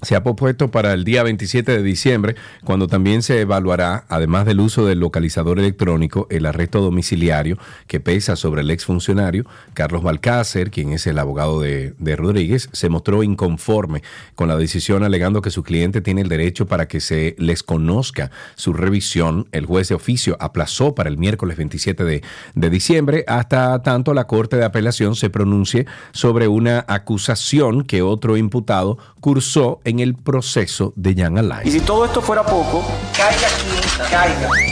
se 0.03 0.15
ha 0.15 0.23
propuesto 0.23 0.71
para 0.71 0.93
el 0.93 1.05
día 1.05 1.23
27 1.23 1.73
de 1.73 1.83
diciembre, 1.83 2.37
cuando 2.65 2.87
también 2.87 3.23
se 3.23 3.41
evaluará, 3.41 4.05
además 4.09 4.47
del 4.47 4.61
uso 4.61 4.87
del 4.87 5.01
localizador 5.01 5.59
electrónico, 5.59 6.27
el 6.31 6.47
arresto 6.47 6.81
domiciliario 6.81 7.59
que 7.87 8.01
pesa 8.01 8.37
sobre 8.37 8.63
el 8.63 8.71
exfuncionario. 8.71 9.45
Carlos 9.75 10.03
Balcácer, 10.03 10.71
quien 10.71 10.93
es 10.93 11.07
el 11.07 11.19
abogado 11.19 11.61
de, 11.61 11.95
Rodríguez, 12.17 12.69
se 12.73 12.89
mostró 12.89 13.23
inconforme 13.23 14.03
con 14.35 14.49
la 14.49 14.57
decisión 14.57 15.05
alegando 15.05 15.43
que 15.43 15.51
su 15.51 15.63
cliente 15.63 16.01
tiene 16.01 16.23
el 16.23 16.29
derecho 16.29 16.67
para 16.67 16.89
que 16.89 17.01
se 17.01 17.35
les 17.39 17.63
conozca 17.63 18.31
su 18.55 18.73
revisión. 18.73 19.47
El 19.53 19.67
juez 19.67 19.89
de 19.89 19.95
oficio 19.95 20.37
aplazó 20.41 20.95
para 20.95 21.09
el 21.09 21.19
miércoles 21.19 21.57
27 21.57 22.05
de, 22.05 22.23
de 22.55 22.71
diciembre 22.71 23.25
hasta 23.27 23.83
tanto 23.83 24.15
la 24.15 24.27
Corte 24.27 24.57
de 24.57 24.65
Apelación 24.65 25.15
se 25.15 25.31
pronuncie 25.31 25.87
sobre 26.13 26.49
una 26.49 26.85
acusación 26.89 27.85
que 27.85 28.03
otro 28.03 28.37
imputado 28.37 28.99
cursó 29.21 29.81
en 29.89 30.01
el 30.01 30.15
proceso 30.15 30.93
de 30.97 31.15
Jan 31.15 31.37
Y 31.37 31.39
Alain. 31.41 31.71
si 31.73 31.81
todo 31.81 32.05
esto 32.05 32.21
fuera 32.21 32.45
poco, 32.45 32.85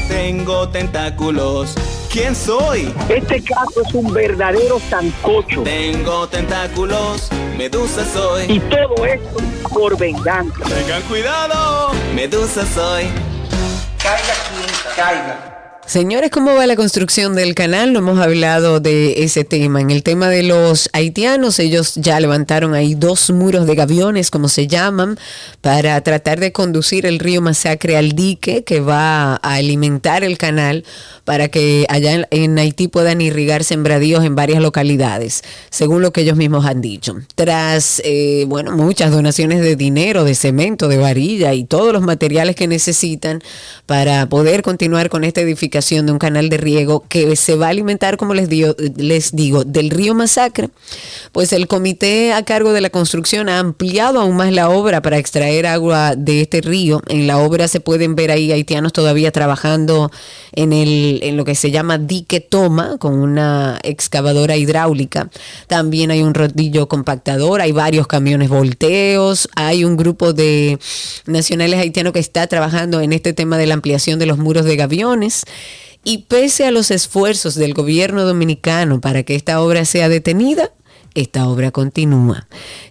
Tengo 0.09 0.68
tentáculos. 0.68 1.74
¿Quién 2.11 2.35
soy? 2.35 2.92
este 3.09 3.42
caso 3.42 3.83
es 3.87 3.94
un 3.94 4.12
verdadero 4.12 4.79
sancocho. 4.88 5.62
Tengo 5.62 6.29
tentáculos. 6.29 7.29
Medusa 7.59 8.05
soy. 8.12 8.44
Y 8.52 8.61
todo 8.61 9.05
esto 9.05 9.37
por 9.70 9.98
venganza. 9.98 10.64
Tengan 10.64 11.02
cuidado. 11.02 11.90
Medusa 12.14 12.64
soy. 12.66 13.05
Señores, 15.87 16.33
¿cómo 16.33 16.53
va 16.53 16.66
la 16.66 16.75
construcción 16.75 17.37
del 17.37 17.55
canal? 17.55 17.92
No 17.92 18.01
hemos 18.01 18.18
hablado 18.18 18.81
de 18.81 19.22
ese 19.22 19.44
tema. 19.44 19.81
En 19.81 19.92
el 19.92 20.03
tema 20.03 20.29
de 20.29 20.42
los 20.42 20.90
haitianos, 20.92 21.61
ellos 21.61 21.94
ya 21.94 22.18
levantaron 22.18 22.75
ahí 22.75 22.96
dos 22.96 23.31
muros 23.31 23.68
de 23.68 23.77
gaviones, 23.77 24.33
como 24.33 24.49
se 24.49 24.66
llaman, 24.66 25.16
para 25.61 26.01
tratar 26.01 26.40
de 26.40 26.51
conducir 26.51 27.07
el 27.07 27.20
río 27.20 27.40
Masacre 27.40 27.96
al 27.96 28.12
dique 28.12 28.64
que 28.64 28.81
va 28.81 29.35
a 29.35 29.55
alimentar 29.55 30.25
el 30.25 30.38
canal 30.38 30.85
para 31.25 31.49
que 31.49 31.87
allá 31.88 32.27
en, 32.31 32.59
Haití 32.59 32.88
puedan 32.88 33.20
irrigar 33.20 33.62
sembradíos 33.62 34.25
en 34.25 34.35
varias 34.35 34.61
localidades, 34.61 35.44
según 35.70 36.03
lo 36.03 36.12
que 36.12 36.22
ellos 36.22 36.37
mismos 36.37 36.66
han 36.66 36.81
dicho. 36.81 37.16
Tras, 37.37 38.03
eh, 38.05 38.44
bueno, 38.49 38.72
muchas 38.77 39.12
donaciones 39.12 39.61
de 39.61 39.77
dinero, 39.77 40.25
de 40.25 40.35
cemento, 40.35 40.88
de 40.88 40.99
varilla 40.99 41.55
y 41.55 41.62
todos 41.64 41.92
los 41.92 42.03
materiales 42.03 42.57
que 42.57 42.66
necesitan 42.66 43.40
para 43.87 44.29
poder 44.29 44.62
continuar 44.62 45.11
con 45.11 45.22
esta 45.22 45.40
edificación 45.40 45.76
de 45.77 46.11
un 46.11 46.19
canal 46.19 46.49
de 46.49 46.57
riego 46.57 47.05
que 47.07 47.37
se 47.37 47.55
va 47.55 47.67
a 47.67 47.69
alimentar, 47.69 48.17
como 48.17 48.33
les 48.33 48.49
digo, 48.49 48.75
les 48.97 49.37
digo, 49.37 49.62
del 49.62 49.91
río 49.91 50.15
Masacre, 50.15 50.71
pues 51.33 51.53
el 51.53 51.67
comité 51.67 52.33
a 52.33 52.45
cargo 52.45 52.73
de 52.73 52.81
la 52.81 52.89
construcción 52.89 53.51
ha 53.51 53.59
ampliado 53.59 54.21
aún 54.21 54.37
más 54.37 54.51
la 54.53 54.71
obra 54.71 55.03
para 55.03 55.19
extraer 55.19 55.67
agua 55.67 56.17
de 56.17 56.41
este 56.41 56.62
río. 56.62 57.03
En 57.09 57.27
la 57.27 57.39
obra 57.39 57.69
se 57.69 57.81
pueden 57.81 58.15
ver 58.15 58.31
ahí 58.31 58.53
haitianos 58.53 58.95
todavía 58.95 59.31
trabajando 59.33 60.11
en, 60.53 60.73
el, 60.73 61.21
en 61.23 61.37
lo 61.37 61.45
que 61.45 61.55
se 61.55 61.71
llama 61.71 61.99
dique 61.99 62.41
toma 62.41 62.97
con 62.99 63.19
una 63.19 63.79
excavadora 63.83 64.57
hidráulica. 64.57 65.29
También 65.67 66.11
hay 66.11 66.23
un 66.23 66.33
rodillo 66.33 66.89
compactador, 66.89 67.61
hay 67.61 67.73
varios 67.73 68.07
camiones 68.07 68.49
volteos, 68.49 69.49
hay 69.55 69.85
un 69.85 69.99
grupo 69.99 70.33
de 70.33 70.79
nacionales 71.27 71.79
haitianos 71.81 72.15
que 72.15 72.19
está 72.19 72.47
trabajando 72.47 73.03
en 73.03 73.12
este 73.12 73.35
tema 73.35 73.59
de 73.59 73.67
la 73.67 73.75
ampliación 73.75 74.19
de 74.19 74.27
los 74.27 74.39
muros 74.39 74.65
de 74.65 74.77
gaviones. 74.77 75.45
Y 76.09 76.19
pese 76.29 76.64
a 76.64 76.71
los 76.71 76.92
esfuerzos 76.92 77.57
del 77.57 77.75
gobierno 77.75 78.23
dominicano 78.23 79.01
para 79.01 79.25
que 79.25 79.35
esta 79.35 79.61
obra 79.61 79.85
sea 79.85 80.09
detenida, 80.09 80.71
esta 81.14 81.49
obra 81.49 81.73
continúa 81.73 82.47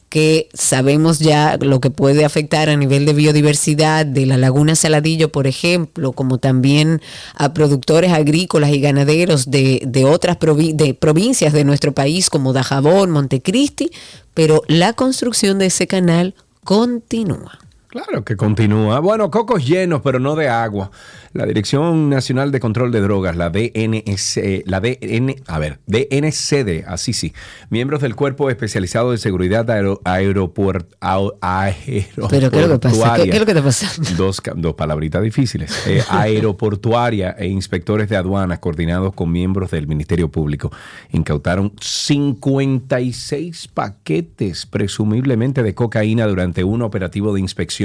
que 0.09 0.49
sabemos 0.53 1.19
ya 1.19 1.57
lo 1.59 1.79
que 1.79 1.91
puede 1.91 2.25
afectar 2.25 2.69
a 2.69 2.75
nivel 2.75 3.05
de 3.05 3.13
biodiversidad 3.13 4.05
de 4.05 4.25
la 4.25 4.37
laguna 4.37 4.75
Saladillo, 4.75 5.29
por 5.29 5.47
ejemplo, 5.47 6.11
como 6.11 6.37
también 6.37 7.01
a 7.35 7.53
productores 7.53 8.11
agrícolas 8.11 8.71
y 8.71 8.79
ganaderos 8.79 9.49
de, 9.49 10.05
otras 10.05 10.37
provincias 10.37 11.53
de 11.53 11.63
nuestro 11.65 11.93
país 11.93 12.29
como 12.29 12.53
Dajabón, 12.53 13.11
Montecristi, 13.11 13.91
pero 14.33 14.61
la 14.67 14.91
construcción 14.93 15.59
de 15.59 15.67
ese 15.67 15.87
canal 15.87 16.33
continúa. 16.63 17.59
Claro 17.95 18.25
que 18.25 18.35
continúa. 18.35 18.99
Bueno, 18.99 19.31
cocos 19.31 19.65
llenos, 19.65 20.01
pero 20.01 20.19
no 20.19 20.35
de 20.35 20.49
agua. 20.49 20.91
La 21.31 21.45
Dirección 21.45 22.09
Nacional 22.09 22.51
de 22.51 22.59
Control 22.59 22.91
de 22.91 22.99
Drogas, 22.99 23.37
la 23.37 23.49
DNS, 23.49 24.37
la 24.65 24.81
DN, 24.81 25.37
a 25.47 25.59
ver, 25.59 25.79
DNCD, 25.85 26.83
así 26.87 27.13
sí, 27.13 27.33
miembros 27.69 28.01
del 28.01 28.15
Cuerpo 28.15 28.49
Especializado 28.49 29.11
de 29.11 29.17
Seguridad 29.17 29.69
Aero, 29.69 30.01
Aeropuert, 30.03 30.93
ao- 30.99 31.35
Pero 31.41 32.51
¿qué 32.51 32.61
es 32.61 32.67
lo 32.67 32.79
que 32.79 32.89
pasa? 32.89 33.15
¿Qué, 33.15 33.23
qué 33.23 33.29
es 33.31 33.39
lo 33.39 33.45
que 33.45 33.53
te 33.53 33.61
pasa? 33.61 33.89
Dos, 34.17 34.41
dos 34.57 34.73
palabritas 34.75 35.23
difíciles. 35.23 35.71
Eh, 35.87 36.03
aeroportuaria 36.09 37.31
e 37.37 37.47
inspectores 37.47 38.09
de 38.09 38.17
aduanas 38.17 38.59
coordinados 38.59 39.13
con 39.13 39.31
miembros 39.31 39.71
del 39.71 39.87
Ministerio 39.87 40.29
Público 40.29 40.69
incautaron 41.11 41.71
56 41.79 43.69
paquetes 43.69 44.65
presumiblemente 44.65 45.63
de 45.63 45.73
cocaína 45.73 46.27
durante 46.27 46.63
un 46.65 46.81
operativo 46.81 47.33
de 47.33 47.39
inspección 47.41 47.84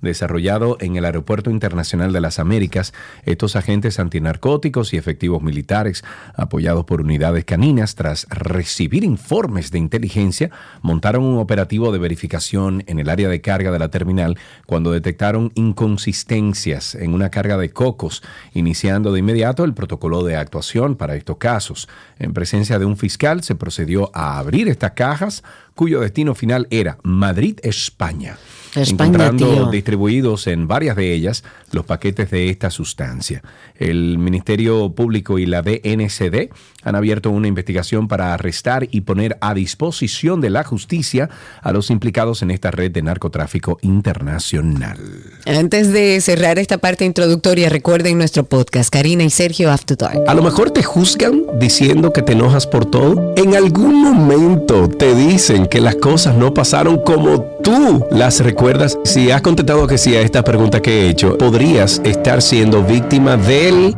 desarrollado 0.00 0.76
en 0.80 0.96
el 0.96 1.04
Aeropuerto 1.04 1.50
Internacional 1.50 2.12
de 2.12 2.20
las 2.20 2.38
Américas. 2.38 2.92
Estos 3.24 3.56
agentes 3.56 3.98
antinarcóticos 3.98 4.92
y 4.92 4.96
efectivos 4.96 5.42
militares, 5.42 6.04
apoyados 6.34 6.84
por 6.84 7.00
unidades 7.00 7.44
caninas, 7.44 7.94
tras 7.94 8.26
recibir 8.30 9.04
informes 9.04 9.70
de 9.70 9.78
inteligencia, 9.78 10.50
montaron 10.82 11.24
un 11.24 11.38
operativo 11.38 11.92
de 11.92 11.98
verificación 11.98 12.84
en 12.86 12.98
el 12.98 13.08
área 13.08 13.28
de 13.28 13.40
carga 13.40 13.70
de 13.70 13.78
la 13.78 13.90
terminal 13.90 14.38
cuando 14.66 14.92
detectaron 14.92 15.52
inconsistencias 15.54 16.94
en 16.94 17.14
una 17.14 17.30
carga 17.30 17.56
de 17.56 17.70
cocos, 17.70 18.22
iniciando 18.52 19.12
de 19.12 19.20
inmediato 19.20 19.64
el 19.64 19.74
protocolo 19.74 20.22
de 20.22 20.36
actuación 20.36 20.96
para 20.96 21.16
estos 21.16 21.38
casos. 21.38 21.88
En 22.18 22.32
presencia 22.32 22.78
de 22.78 22.84
un 22.84 22.96
fiscal 22.96 23.42
se 23.42 23.54
procedió 23.54 24.10
a 24.14 24.38
abrir 24.38 24.68
estas 24.68 24.92
cajas 24.92 25.42
cuyo 25.74 26.00
destino 26.00 26.34
final 26.34 26.66
era 26.70 26.98
Madrid, 27.02 27.58
España. 27.62 28.36
España, 28.82 29.08
encontrando 29.08 29.54
tío. 29.54 29.70
distribuidos 29.70 30.46
en 30.46 30.68
varias 30.68 30.96
de 30.96 31.12
ellas 31.12 31.44
los 31.72 31.84
paquetes 31.84 32.30
de 32.30 32.48
esta 32.48 32.70
sustancia. 32.70 33.42
El 33.76 34.18
Ministerio 34.18 34.90
Público 34.94 35.38
y 35.38 35.46
la 35.46 35.62
DNCD 35.62 36.50
han 36.88 36.96
abierto 36.96 37.30
una 37.30 37.48
investigación 37.48 38.08
para 38.08 38.34
arrestar 38.34 38.88
y 38.90 39.02
poner 39.02 39.36
a 39.40 39.54
disposición 39.54 40.40
de 40.40 40.50
la 40.50 40.64
justicia 40.64 41.28
a 41.62 41.72
los 41.72 41.90
implicados 41.90 42.42
en 42.42 42.50
esta 42.50 42.70
red 42.70 42.90
de 42.90 43.02
narcotráfico 43.02 43.78
internacional. 43.82 44.98
Antes 45.46 45.92
de 45.92 46.20
cerrar 46.20 46.58
esta 46.58 46.78
parte 46.78 47.04
introductoria, 47.04 47.68
recuerden 47.68 48.18
nuestro 48.18 48.44
podcast, 48.44 48.90
Karina 48.90 49.24
y 49.24 49.30
Sergio 49.30 49.70
After 49.70 49.96
Dark. 49.96 50.22
A 50.26 50.34
lo 50.34 50.42
mejor 50.42 50.70
te 50.70 50.82
juzgan 50.82 51.42
diciendo 51.58 52.12
que 52.12 52.22
te 52.22 52.32
enojas 52.32 52.66
por 52.66 52.86
todo. 52.86 53.34
En 53.36 53.54
algún 53.54 54.02
momento 54.02 54.88
te 54.88 55.14
dicen 55.14 55.66
que 55.66 55.80
las 55.80 55.96
cosas 55.96 56.34
no 56.36 56.54
pasaron 56.54 57.02
como 57.04 57.42
tú 57.62 58.06
las 58.10 58.40
recuerdas. 58.40 58.98
Si 59.04 59.30
has 59.30 59.42
contestado 59.42 59.86
que 59.86 59.98
sí 59.98 60.16
a 60.16 60.20
esta 60.20 60.42
pregunta 60.42 60.80
que 60.80 61.02
he 61.02 61.08
hecho, 61.10 61.36
podrías 61.38 62.00
estar 62.04 62.42
siendo 62.42 62.82
víctima 62.82 63.36
del 63.36 63.96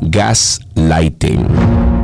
gaslighting. 0.00 1.75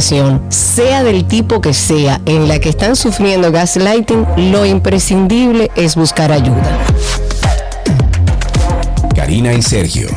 sea 0.00 1.02
del 1.02 1.24
tipo 1.26 1.60
que 1.60 1.72
sea, 1.72 2.20
en 2.26 2.48
la 2.48 2.58
que 2.58 2.68
están 2.68 2.96
sufriendo 2.96 3.50
gaslighting, 3.50 4.26
lo 4.50 4.66
imprescindible 4.66 5.70
es 5.76 5.96
buscar 5.96 6.32
ayuda. 6.32 6.78
Karina 9.14 9.52
y 9.52 9.62
Sergio. 9.62 10.08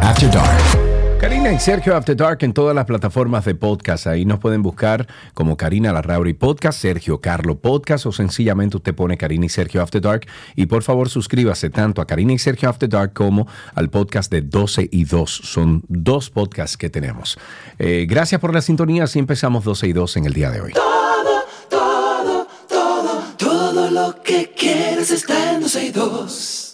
After 0.00 0.30
Dark. 0.30 0.85
Karina 1.26 1.52
y 1.52 1.58
Sergio 1.58 1.96
After 1.96 2.16
Dark 2.16 2.38
en 2.42 2.52
todas 2.52 2.72
las 2.72 2.84
plataformas 2.84 3.44
de 3.44 3.56
podcast. 3.56 4.06
Ahí 4.06 4.24
nos 4.24 4.38
pueden 4.38 4.62
buscar 4.62 5.08
como 5.34 5.56
Karina 5.56 5.92
Larrauri 5.92 6.34
Podcast, 6.34 6.80
Sergio 6.80 7.20
Carlo 7.20 7.58
Podcast 7.58 8.06
o 8.06 8.12
sencillamente 8.12 8.76
usted 8.76 8.94
pone 8.94 9.18
Karina 9.18 9.46
y 9.46 9.48
Sergio 9.48 9.82
After 9.82 10.00
Dark. 10.00 10.28
Y 10.54 10.66
por 10.66 10.84
favor 10.84 11.08
suscríbase 11.08 11.68
tanto 11.68 12.00
a 12.00 12.06
Karina 12.06 12.32
y 12.32 12.38
Sergio 12.38 12.68
After 12.68 12.88
Dark 12.88 13.12
como 13.12 13.48
al 13.74 13.90
podcast 13.90 14.30
de 14.30 14.42
12 14.42 14.88
y 14.92 15.02
2. 15.02 15.28
Son 15.28 15.82
dos 15.88 16.30
podcasts 16.30 16.76
que 16.76 16.90
tenemos. 16.90 17.36
Eh, 17.80 18.06
gracias 18.08 18.40
por 18.40 18.54
la 18.54 18.60
sintonía. 18.60 19.02
Así 19.02 19.18
empezamos 19.18 19.64
12 19.64 19.88
y 19.88 19.92
2 19.94 20.18
en 20.18 20.26
el 20.26 20.32
día 20.32 20.52
de 20.52 20.60
hoy. 20.60 20.72
Todo, 20.74 21.44
todo, 21.68 22.46
todo, 22.68 23.22
todo 23.36 23.90
lo 23.90 24.22
que 24.22 24.52
quieres 24.56 25.10
está 25.10 25.54
en 25.54 25.62
12 25.62 25.86
y 25.86 25.90
2. 25.90 26.65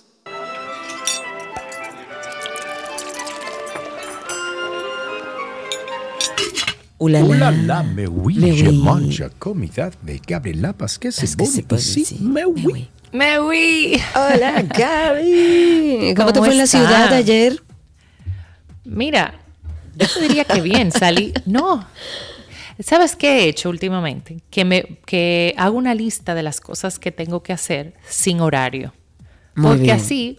Ulala. 7.03 7.27
Ulala, 7.27 7.83
me 7.83 8.07
oui, 8.07 8.37
Me 8.39 8.53
je 8.57 8.69
oui. 8.69 8.77
mange 8.79 9.29
comida 9.39 9.91
de 10.03 10.21
Gabriela. 10.27 10.75
Es 10.85 10.99
que 10.99 11.11
se 11.11 11.27
sí, 11.27 11.37
decir. 11.69 12.21
me 12.21 12.45
oui. 12.45 12.67
oui. 12.67 12.89
Me 13.13 13.39
huí. 13.41 14.01
Hola, 14.15 14.63
Gaby. 14.63 16.15
¿Cómo, 16.17 16.33
te 16.33 16.39
¿Cómo 16.39 16.45
fue 16.47 16.53
en 16.53 16.59
la 16.59 16.67
ciudad 16.67 17.13
ayer? 17.13 17.63
Mira, 18.85 19.35
yo 19.95 20.07
te 20.09 20.21
diría 20.23 20.45
que 20.45 20.61
bien, 20.63 20.91
salí. 20.91 21.35
No. 21.45 21.87
¿Sabes 22.79 23.15
qué 23.15 23.41
he 23.45 23.49
hecho 23.49 23.69
últimamente? 23.69 24.39
Que, 24.51 24.65
me, 24.65 24.83
que 25.05 25.55
hago 25.59 25.77
una 25.77 25.95
lista 25.95 26.35
de 26.35 26.43
las 26.43 26.61
cosas 26.61 26.99
que 26.99 27.13
tengo 27.13 27.43
que 27.43 27.53
hacer 27.53 27.95
sin 28.09 28.41
horario. 28.41 28.95
Muy 29.55 29.67
Porque 29.69 29.83
bien. 29.83 29.97
así 29.97 30.39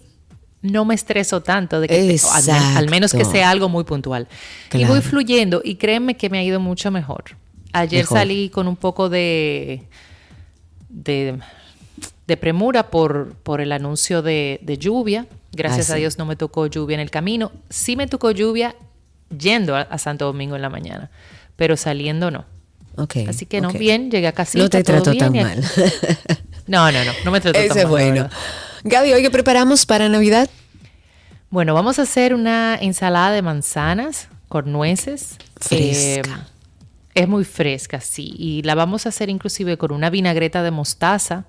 no 0.64 0.86
me 0.86 0.96
estreso 0.96 1.42
tanto 1.42 1.80
de 1.80 1.88
que 1.88 2.18
al, 2.34 2.50
al 2.78 2.90
menos 2.90 3.14
que 3.14 3.24
sea 3.26 3.52
algo 3.52 3.70
muy 3.70 3.84
puntual. 3.84 4.28
Y 4.74 4.86
voy 4.86 5.02
fluyendo 5.02 5.62
y 5.64 5.76
créeme 5.76 6.18
que 6.18 6.30
me 6.32 6.40
ha 6.40 6.44
ido 6.44 6.60
mucho 6.60 6.90
mejor. 6.90 7.36
Ayer 7.74 8.04
Mejor. 8.04 8.18
salí 8.18 8.50
con 8.50 8.68
un 8.68 8.76
poco 8.76 9.10
de 9.10 9.84
de, 10.90 11.38
de 12.28 12.38
premura 12.38 12.90
por, 12.90 13.34
por 13.44 13.62
el 13.62 13.72
anuncio 13.72 14.22
de, 14.22 14.60
de 14.64 14.78
lluvia. 14.78 15.26
Gracias 15.52 15.90
Ah, 15.90 15.94
a 15.94 15.96
sí. 15.96 16.02
Dios 16.02 16.18
no 16.18 16.26
me 16.26 16.36
tocó 16.36 16.68
lluvia 16.68 16.96
en 16.96 17.00
el 17.02 17.10
camino. 17.12 17.52
Sí 17.70 17.96
me 17.96 18.08
tocó 18.08 18.32
lluvia 18.32 18.76
yendo 19.38 19.76
a, 19.76 19.82
a 19.82 19.98
Santo 19.98 20.26
Domingo 20.26 20.56
en 20.56 20.62
la 20.62 20.70
mañana, 20.70 21.10
pero 21.56 21.76
saliendo 21.78 22.32
no. 22.32 22.46
Ok. 22.96 23.18
Así 23.28 23.48
que 23.48 23.60
no, 23.60 23.72
bien, 23.72 24.12
llegué 24.12 24.28
a 24.28 24.32
casita. 24.34 24.64
No 24.64 24.70
te 24.70 24.84
trató 24.84 25.12
bien 25.12 25.20
tan 25.26 25.34
mal. 25.34 25.64
No, 26.66 26.90
no, 26.94 27.04
no, 27.04 27.12
no 27.26 27.32
me 27.32 27.42
trató 27.42 27.60
tan 27.60 27.70
Ese 27.70 27.80
es 27.82 27.84
mal, 27.84 27.84
la 27.84 27.90
bueno. 27.90 28.30
Gaby, 28.86 29.14
¿hoy 29.14 29.22
qué 29.22 29.32
preparamos 29.32 29.86
para 29.86 30.10
Navidad? 30.10 30.50
Bueno, 31.50 31.74
vamos 31.74 32.00
a 32.00 32.02
hacer 32.02 32.34
una 32.34 32.76
ensalada 32.76 33.32
de 33.32 33.42
manzanas 33.42 34.28
con 34.50 34.74
nueces. 34.74 35.38
Fresca. 35.56 36.48
Eh, 37.16 37.22
es 37.22 37.28
muy 37.30 37.46
fresca, 37.46 38.02
sí. 38.02 38.36
Y 38.38 38.62
la 38.64 38.76
vamos 38.76 39.06
a 39.06 39.10
hacer 39.10 39.30
inclusive 39.30 39.78
con 39.78 39.94
una 39.94 40.10
vinagreta 40.10 40.64
de 40.64 40.72
mostaza 40.72 41.46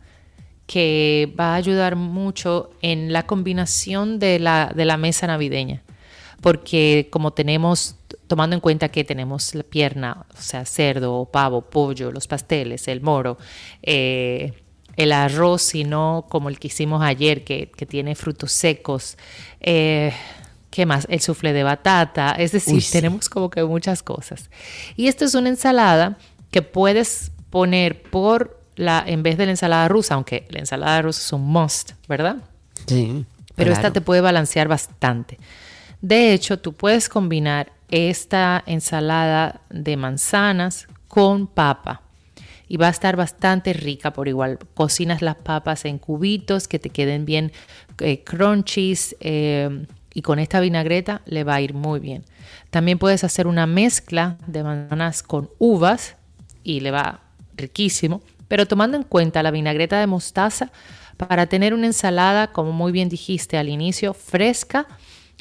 que 0.68 1.35
va 1.38 1.55
a 1.55 1.57
ayudar 1.57 1.97
mucho 1.97 2.70
en 2.83 3.12
la 3.12 3.27
combinación 3.27 4.20
de 4.20 4.38
la, 4.38 4.73
de 4.73 4.85
la 4.85 4.97
mesa 4.97 5.27
navideña. 5.27 5.83
Porque 6.40 7.09
como 7.11 7.33
tenemos, 7.33 7.97
tomando 8.29 8.55
en 8.55 8.61
cuenta 8.61 8.90
que 8.90 9.03
tenemos 9.03 9.57
la 9.57 9.64
pierna, 9.64 10.25
o 10.33 10.40
sea, 10.40 10.64
cerdo, 10.64 11.29
pavo, 11.33 11.62
pollo, 11.62 12.12
los 12.12 12.29
pasteles, 12.29 12.87
el 12.87 13.01
moro, 13.01 13.38
eh, 13.83 14.53
el 14.96 15.12
arroz, 15.12 15.62
sino 15.62 16.26
como 16.28 16.48
el 16.48 16.59
que 16.59 16.68
hicimos 16.68 17.02
ayer, 17.02 17.44
que, 17.44 17.70
que 17.76 17.87
tiene 17.87 18.14
frutos 18.14 18.52
secos. 18.52 19.16
eh, 19.61 20.12
¿Qué 20.70 20.87
más? 20.87 21.07
El 21.09 21.20
soufflé 21.20 21.52
de 21.52 21.62
batata. 21.62 22.33
Es 22.33 22.50
decir, 22.50 22.74
Uy, 22.74 22.80
sí. 22.80 22.90
tenemos 22.90 23.28
como 23.28 23.48
que 23.48 23.62
muchas 23.62 24.02
cosas. 24.02 24.50
Y 24.96 25.07
esto 25.07 25.24
es 25.24 25.37
una 25.37 25.48
ensalada 25.48 26.18
que 26.50 26.62
puedes 26.62 27.30
poner 27.50 28.02
por 28.02 28.61
la, 28.74 29.04
en 29.07 29.22
vez 29.22 29.38
de 29.38 29.46
la 29.46 29.52
ensalada 29.52 29.87
rusa, 29.87 30.14
aunque 30.14 30.46
la 30.50 30.59
ensalada 30.59 31.00
rusa 31.02 31.20
es 31.20 31.33
un 31.33 31.42
must, 31.42 31.92
¿verdad? 32.09 32.38
Sí. 32.87 33.24
Pero 33.54 33.68
claro. 33.68 33.72
esta 33.72 33.92
te 33.92 34.00
puede 34.00 34.20
balancear 34.20 34.66
bastante. 34.66 35.38
De 36.00 36.33
hecho, 36.33 36.59
tú 36.59 36.72
puedes 36.72 37.09
combinar 37.09 37.70
esta 37.88 38.62
ensalada 38.66 39.61
de 39.70 39.96
manzanas 39.96 40.88
con 41.07 41.46
papa. 41.46 42.02
Y 42.66 42.77
va 42.79 42.87
a 42.87 42.90
estar 42.90 43.16
bastante 43.16 43.72
rica 43.72 44.12
por 44.12 44.29
igual. 44.29 44.59
Cocinas 44.74 45.22
las 45.22 45.37
papas 45.37 45.85
en 45.85 45.98
cubitos 45.98 46.66
que 46.66 46.79
te 46.79 46.90
queden 46.90 47.24
bien 47.24 47.53
eh, 47.98 48.24
crunchies. 48.24 49.16
eh, 49.20 49.87
y 50.14 50.22
con 50.22 50.38
esta 50.38 50.61
vinagreta 50.61 51.20
le 51.27 51.44
va 51.44 51.57
a 51.57 51.61
ir 51.61 51.74
muy 51.74 52.00
bien. 52.00 52.24
También 52.70 52.98
puedes 52.98 53.24
hacer 53.24 53.46
una 53.46 53.66
mezcla 53.66 54.38
de 54.46 54.62
manzanas 54.62 55.22
con 55.22 55.50
uvas 55.59 56.16
y 56.62 56.81
le 56.81 56.92
va 56.92 57.20
riquísimo. 57.57 58.22
Pero 58.46 58.66
tomando 58.66 58.96
en 58.96 59.03
cuenta 59.03 59.42
la 59.42 59.50
vinagreta 59.50 59.98
de 59.98 60.07
mostaza 60.07 60.70
para 61.16 61.46
tener 61.46 61.74
una 61.74 61.87
ensalada, 61.87 62.53
como 62.53 62.72
muy 62.72 62.92
bien 62.92 63.09
dijiste 63.09 63.59
al 63.59 63.68
inicio, 63.68 64.14
fresca 64.14 64.87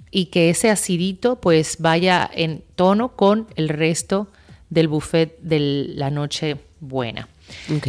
y 0.10 0.26
que 0.26 0.50
ese 0.50 0.70
acidito 0.70 1.40
pues 1.40 1.78
vaya 1.80 2.30
en 2.34 2.64
tono 2.76 3.16
con 3.16 3.48
el 3.56 3.70
resto 3.70 4.32
del 4.70 4.88
buffet 4.88 5.40
de 5.42 5.60
la 5.96 6.10
noche 6.10 6.58
buena. 6.84 7.28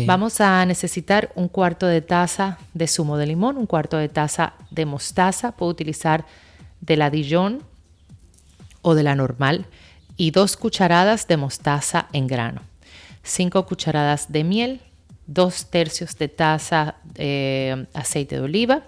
Vamos 0.07 0.41
a 0.41 0.65
necesitar 0.67 1.31
un 1.35 1.49
cuarto 1.49 1.87
de 1.87 2.01
taza 2.01 2.59
de 2.73 2.87
zumo 2.87 3.17
de 3.17 3.27
limón, 3.27 3.57
un 3.57 3.67
cuarto 3.67 3.97
de 3.97 4.09
taza 4.09 4.55
de 4.71 4.87
mostaza, 4.87 5.53
puedo 5.53 5.71
utilizar 5.71 6.25
de 6.81 6.97
la 6.97 7.11
Dijon 7.11 7.63
o 8.83 8.95
de 8.95 9.03
la 9.03 9.15
normal 9.15 9.67
y 10.17 10.31
dos 10.31 10.57
cucharadas 10.57 11.27
de 11.27 11.37
mostaza 11.37 12.07
en 12.13 12.27
grano, 12.27 12.63
cinco 13.23 13.67
cucharadas 13.67 14.31
de 14.31 14.45
miel, 14.45 14.81
dos 15.27 15.67
tercios 15.71 16.17
de 16.19 16.29
taza 16.29 16.97
de 17.05 17.87
aceite 17.95 18.37
de 18.37 18.43
oliva, 18.43 18.83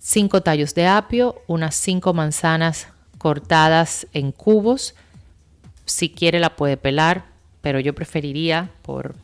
cinco 0.00 0.42
tallos 0.42 0.74
de 0.74 0.86
apio, 0.86 1.42
unas 1.46 1.74
cinco 1.74 2.14
manzanas 2.14 2.88
cortadas 3.18 4.06
en 4.12 4.32
cubos. 4.32 4.94
Si 5.84 6.10
quiere 6.10 6.40
la 6.40 6.56
puede 6.56 6.76
pelar, 6.76 7.24
pero 7.60 7.80
yo 7.80 7.94
preferiría 7.94 8.70
por 8.82 9.16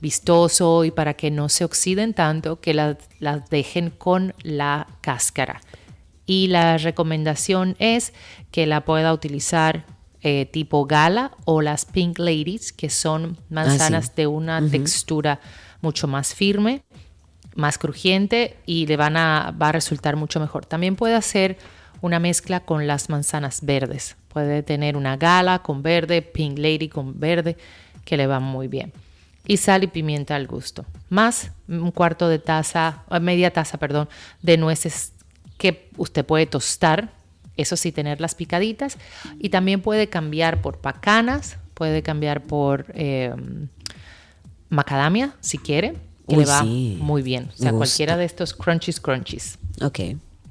vistoso 0.00 0.84
y 0.84 0.90
para 0.90 1.14
que 1.14 1.30
no 1.30 1.48
se 1.48 1.64
oxiden 1.64 2.12
tanto 2.12 2.60
que 2.60 2.74
las 2.74 2.96
las 3.20 3.48
dejen 3.50 3.90
con 3.90 4.34
la 4.42 4.88
cáscara. 5.00 5.60
Y 6.26 6.48
la 6.48 6.78
recomendación 6.78 7.76
es 7.78 8.12
que 8.50 8.66
la 8.66 8.84
pueda 8.84 9.12
utilizar 9.12 9.84
eh, 10.22 10.46
tipo 10.46 10.86
gala 10.86 11.32
o 11.44 11.62
las 11.62 11.84
pink 11.84 12.18
ladies, 12.18 12.72
que 12.72 12.90
son 12.90 13.38
manzanas 13.48 14.14
de 14.14 14.26
una 14.28 14.64
textura 14.68 15.40
mucho 15.80 16.06
más 16.06 16.34
firme, 16.34 16.82
más 17.56 17.76
crujiente 17.76 18.56
y 18.66 18.86
le 18.86 18.96
van 18.96 19.16
a, 19.16 19.52
va 19.60 19.70
a 19.70 19.72
resultar 19.72 20.16
mucho 20.16 20.38
mejor. 20.38 20.64
También 20.64 20.94
puede 20.94 21.14
hacer 21.14 21.58
una 22.02 22.20
mezcla 22.20 22.60
con 22.60 22.86
las 22.86 23.08
manzanas 23.08 23.64
verdes. 23.64 24.16
Puede 24.32 24.62
tener 24.62 24.96
una 24.96 25.16
gala 25.16 25.60
con 25.60 25.82
verde, 25.82 26.22
pink 26.22 26.58
lady 26.58 26.88
con 26.88 27.20
verde, 27.20 27.56
que 28.04 28.16
le 28.16 28.26
va 28.26 28.40
muy 28.40 28.66
bien. 28.66 28.92
Y 29.46 29.56
sal 29.56 29.84
y 29.84 29.88
pimienta 29.88 30.36
al 30.36 30.46
gusto. 30.46 30.86
Más 31.10 31.50
un 31.68 31.90
cuarto 31.90 32.28
de 32.28 32.38
taza, 32.38 33.02
eh, 33.10 33.20
media 33.20 33.52
taza, 33.52 33.78
perdón, 33.78 34.08
de 34.40 34.56
nueces 34.56 35.12
que 35.58 35.90
usted 35.96 36.24
puede 36.24 36.46
tostar. 36.46 37.12
Eso 37.56 37.76
sí, 37.76 37.92
tenerlas 37.92 38.34
picaditas. 38.34 38.96
Y 39.38 39.50
también 39.50 39.82
puede 39.82 40.08
cambiar 40.08 40.62
por 40.62 40.78
pacanas, 40.78 41.58
puede 41.74 42.02
cambiar 42.02 42.42
por 42.42 42.86
eh, 42.94 43.34
macadamia, 44.70 45.34
si 45.40 45.58
quiere, 45.58 45.94
que 46.26 46.36
Uy, 46.36 46.44
le 46.44 46.50
va 46.50 46.60
sí. 46.62 46.98
muy 47.00 47.20
bien. 47.20 47.50
O 47.52 47.56
sea, 47.58 47.72
cualquiera 47.72 48.16
de 48.16 48.24
estos 48.24 48.54
crunchies, 48.54 48.98
crunchies. 49.00 49.58
Ok. 49.82 49.98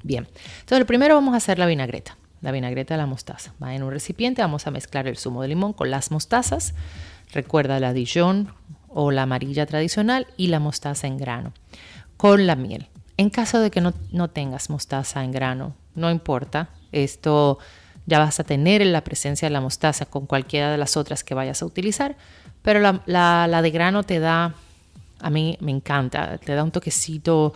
Bien. 0.04 0.28
Entonces, 0.60 0.78
lo 0.78 0.86
primero 0.86 1.14
vamos 1.14 1.34
a 1.34 1.38
hacer 1.38 1.58
la 1.58 1.66
vinagreta. 1.66 2.16
La 2.42 2.52
vinagreta 2.52 2.94
de 2.94 2.98
la 2.98 3.06
mostaza. 3.06 3.54
Va 3.62 3.74
en 3.74 3.82
un 3.82 3.90
recipiente, 3.92 4.42
vamos 4.42 4.66
a 4.66 4.70
mezclar 4.70 5.06
el 5.08 5.16
zumo 5.16 5.42
de 5.42 5.48
limón 5.48 5.72
con 5.72 5.90
las 5.90 6.10
mostazas. 6.10 6.74
Recuerda 7.32 7.80
la 7.80 7.92
Dijon 7.92 8.52
o 8.88 9.10
la 9.10 9.22
amarilla 9.22 9.64
tradicional 9.64 10.26
y 10.36 10.48
la 10.48 10.58
mostaza 10.58 11.06
en 11.06 11.16
grano. 11.18 11.52
Con 12.16 12.46
la 12.46 12.56
miel. 12.56 12.88
En 13.16 13.30
caso 13.30 13.60
de 13.60 13.70
que 13.70 13.80
no, 13.80 13.94
no 14.10 14.28
tengas 14.28 14.68
mostaza 14.70 15.22
en 15.24 15.32
grano, 15.32 15.74
no 15.94 16.10
importa. 16.10 16.68
Esto 16.90 17.58
ya 18.06 18.18
vas 18.18 18.40
a 18.40 18.44
tener 18.44 18.84
la 18.86 19.04
presencia 19.04 19.46
de 19.46 19.52
la 19.52 19.60
mostaza 19.60 20.06
con 20.06 20.26
cualquiera 20.26 20.70
de 20.72 20.78
las 20.78 20.96
otras 20.96 21.22
que 21.22 21.34
vayas 21.34 21.62
a 21.62 21.66
utilizar. 21.66 22.16
Pero 22.62 22.80
la, 22.80 23.02
la- 23.06 23.62
de 23.62 23.70
grano 23.70 24.02
te 24.02 24.18
da, 24.18 24.54
a 25.20 25.30
mí 25.30 25.56
me 25.60 25.70
encanta, 25.70 26.38
te 26.38 26.54
da 26.54 26.64
un 26.64 26.70
toquecito 26.72 27.54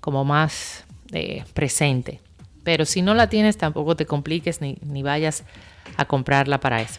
como 0.00 0.24
más 0.24 0.84
eh, 1.12 1.44
presente. 1.54 2.20
Pero 2.66 2.84
si 2.84 3.00
no 3.00 3.14
la 3.14 3.28
tienes, 3.28 3.56
tampoco 3.56 3.94
te 3.94 4.06
compliques 4.06 4.60
ni, 4.60 4.76
ni 4.82 5.04
vayas 5.04 5.44
a 5.96 6.04
comprarla 6.06 6.58
para 6.58 6.82
eso. 6.82 6.98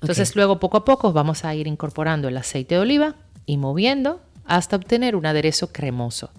Entonces 0.00 0.34
luego 0.34 0.58
poco 0.58 0.78
a 0.78 0.86
poco 0.86 1.12
vamos 1.12 1.44
a 1.44 1.54
ir 1.54 1.66
incorporando 1.66 2.28
el 2.28 2.36
aceite 2.38 2.76
de 2.76 2.80
oliva 2.80 3.14
y 3.44 3.58
moviendo 3.58 4.22
hasta 4.46 4.76
obtener 4.76 5.14
un 5.14 5.26
aderezo 5.26 5.70
cremoso. 5.70 6.30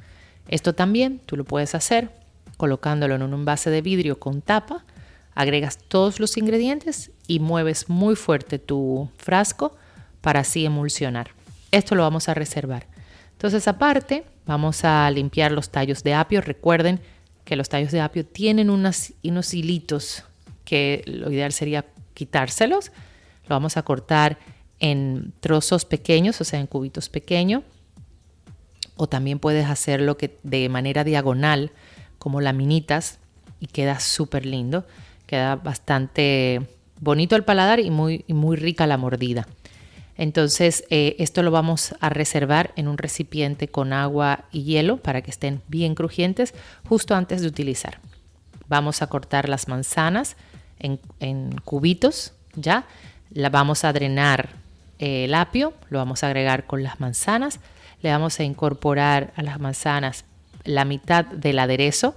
Esto 0.48 0.74
también 0.74 1.20
tú 1.28 1.38
lo 1.38 1.44
puedes 1.44 1.76
hacer 1.76 2.10
colocándolo 2.58 3.14
en 3.14 3.22
un 3.22 3.34
envase 3.36 3.70
de 3.70 3.84
vidrio 3.84 4.20
con 4.20 4.42
tapa, 4.42 4.84
agregas 5.36 5.78
todos 5.78 6.20
los 6.20 6.36
ingredientes 6.36 7.12
y 7.28 7.38
mueves 7.38 7.90
muy 7.90 8.16
fuerte 8.16 8.58
tu 8.58 9.08
frasco 9.18 9.76
para 10.22 10.40
así 10.40 10.66
emulsionar. 10.66 11.30
Esto 11.70 11.94
lo 11.94 12.02
vamos 12.02 12.28
a 12.28 12.34
reservar. 12.34 12.88
Entonces 13.34 13.68
aparte 13.68 14.24
vamos 14.48 14.84
a 14.84 15.12
limpiar 15.12 15.52
los 15.52 15.70
tallos 15.70 16.02
de 16.02 16.16
apio. 16.16 16.42
Recuerden 16.42 17.02
que 17.46 17.56
los 17.56 17.70
tallos 17.70 17.92
de 17.92 18.02
apio 18.02 18.26
tienen 18.26 18.70
unas- 18.70 19.14
unos 19.24 19.54
hilitos 19.54 20.24
que 20.66 21.04
lo 21.06 21.32
ideal 21.32 21.52
sería 21.52 21.86
quitárselos. 22.14 22.92
Lo 23.44 23.50
vamos 23.50 23.76
a 23.78 23.84
cortar 23.84 24.38
en 24.80 25.34
trozos 25.40 25.86
pequeños, 25.86 26.40
o 26.42 26.44
sea, 26.44 26.60
en 26.60 26.68
cubitos 26.68 27.10
pequeños. 27.10 27.64
O 28.96 29.08
también 29.08 29.40
puedes 29.40 29.66
hacerlo 29.68 30.18
que 30.18 30.38
de 30.44 30.70
manera 30.70 31.04
diagonal, 31.04 31.72
como 32.20 32.42
laminitas, 32.42 33.20
y 33.60 33.68
queda 33.68 34.00
súper 34.00 34.46
lindo. 34.46 34.86
Queda 35.26 35.56
bastante 35.56 36.62
bonito 37.00 37.36
el 37.36 37.44
paladar 37.44 37.80
y 37.80 37.90
muy, 37.90 38.24
y 38.28 38.34
muy 38.34 38.56
rica 38.56 38.88
la 38.88 38.98
mordida. 38.98 39.48
Entonces, 40.16 40.84
eh, 40.90 41.16
esto 41.20 41.42
lo 41.42 41.52
vamos 41.52 41.96
a 42.00 42.10
reservar 42.10 42.72
en 42.76 42.88
un 42.88 42.98
recipiente 42.98 43.68
con 43.68 43.94
agua 43.94 44.46
y 44.52 44.64
hielo 44.64 44.98
para 44.98 45.22
que 45.22 45.32
estén 45.32 45.62
bien 45.68 45.96
crujientes 45.96 46.54
justo 46.88 47.16
antes 47.16 47.42
de 47.42 47.48
utilizar. 47.48 48.00
Vamos 48.68 49.02
a 49.02 49.08
cortar 49.08 49.50
las 49.50 49.68
manzanas 49.68 50.36
en, 50.80 51.52
cubitos, 51.64 52.34
¿ya? 52.56 52.86
La 53.32 53.50
vamos 53.50 53.84
a 53.84 53.94
drenar 53.94 54.50
eh, 55.00 55.26
el 55.26 55.34
apio, 55.34 55.74
lo 55.90 55.98
vamos 55.98 56.24
a 56.24 56.28
agregar 56.28 56.66
con 56.68 56.84
las 56.84 57.00
manzanas, 57.00 57.60
le 58.02 58.12
vamos 58.12 58.40
a 58.40 58.44
incorporar 58.44 59.34
a 59.36 59.44
las 59.44 59.60
manzanas 59.60 60.26
la 60.64 60.86
mitad 60.86 61.26
del 61.26 61.60
aderezo 61.60 62.16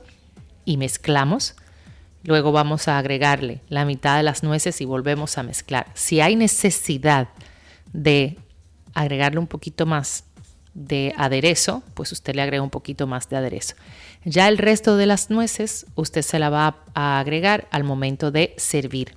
y 0.64 0.76
mezclamos. 0.76 1.54
Luego 2.24 2.52
vamos 2.52 2.88
a 2.88 2.98
agregarle 2.98 3.60
la 3.68 3.84
mitad 3.84 4.16
de 4.16 4.24
las 4.24 4.42
nueces 4.42 4.80
y 4.80 4.84
volvemos 4.84 5.38
a 5.38 5.44
mezclar. 5.44 5.86
Si 5.94 6.20
hay 6.20 6.34
necesidad 6.36 7.28
de 7.92 8.38
agregarle 8.94 9.38
un 9.38 9.46
poquito 9.46 9.86
más 9.86 10.24
de 10.74 11.14
aderezo, 11.16 11.82
pues 11.94 12.12
usted 12.12 12.34
le 12.34 12.42
agrega 12.42 12.62
un 12.62 12.70
poquito 12.70 13.06
más 13.06 13.28
de 13.28 13.36
aderezo. 13.36 13.74
Ya 14.24 14.48
el 14.48 14.58
resto 14.58 14.96
de 14.96 15.06
las 15.06 15.30
nueces 15.30 15.86
usted 15.94 16.22
se 16.22 16.38
la 16.38 16.50
va 16.50 16.76
a 16.94 17.18
agregar 17.18 17.66
al 17.70 17.84
momento 17.84 18.30
de 18.30 18.54
servir. 18.58 19.14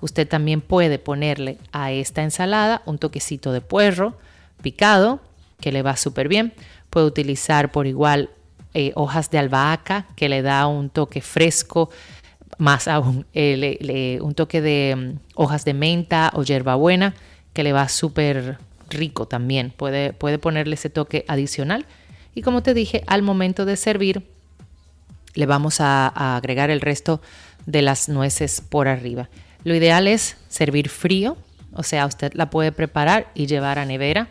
Usted 0.00 0.26
también 0.26 0.60
puede 0.60 0.98
ponerle 0.98 1.58
a 1.72 1.92
esta 1.92 2.22
ensalada 2.22 2.82
un 2.84 2.98
toquecito 2.98 3.52
de 3.52 3.60
puerro 3.60 4.16
picado, 4.62 5.20
que 5.60 5.72
le 5.72 5.82
va 5.82 5.96
súper 5.96 6.28
bien. 6.28 6.52
Puede 6.90 7.06
utilizar 7.06 7.70
por 7.70 7.86
igual 7.86 8.30
eh, 8.74 8.92
hojas 8.94 9.30
de 9.30 9.38
albahaca, 9.38 10.06
que 10.16 10.28
le 10.28 10.42
da 10.42 10.66
un 10.66 10.90
toque 10.90 11.20
fresco, 11.20 11.90
más 12.58 12.88
aún 12.88 13.26
eh, 13.34 14.18
un 14.20 14.34
toque 14.34 14.60
de 14.60 14.94
mm, 14.96 15.18
hojas 15.34 15.64
de 15.64 15.74
menta 15.74 16.30
o 16.34 16.42
hierbabuena, 16.42 17.14
que 17.58 17.64
le 17.64 17.72
va 17.72 17.88
súper 17.88 18.56
rico 18.88 19.26
también. 19.26 19.72
Puede, 19.76 20.12
puede 20.12 20.38
ponerle 20.38 20.74
ese 20.74 20.90
toque 20.90 21.24
adicional. 21.26 21.86
Y 22.36 22.42
como 22.42 22.62
te 22.62 22.72
dije, 22.72 23.02
al 23.08 23.22
momento 23.22 23.64
de 23.64 23.74
servir, 23.76 24.22
le 25.34 25.44
vamos 25.44 25.80
a, 25.80 26.36
agregar 26.36 26.70
el 26.70 26.80
resto 26.80 27.20
de 27.66 27.82
las 27.82 28.08
nueces 28.08 28.60
por 28.60 28.86
arriba. 28.86 29.28
Lo 29.64 29.74
ideal 29.74 30.06
es 30.06 30.36
servir 30.46 30.88
frío, 30.88 31.36
o 31.72 31.82
sea, 31.82 32.06
usted 32.06 32.32
la 32.34 32.48
puede 32.48 32.70
preparar 32.70 33.32
y 33.34 33.46
llevar 33.46 33.80
a 33.80 33.84
nevera 33.84 34.28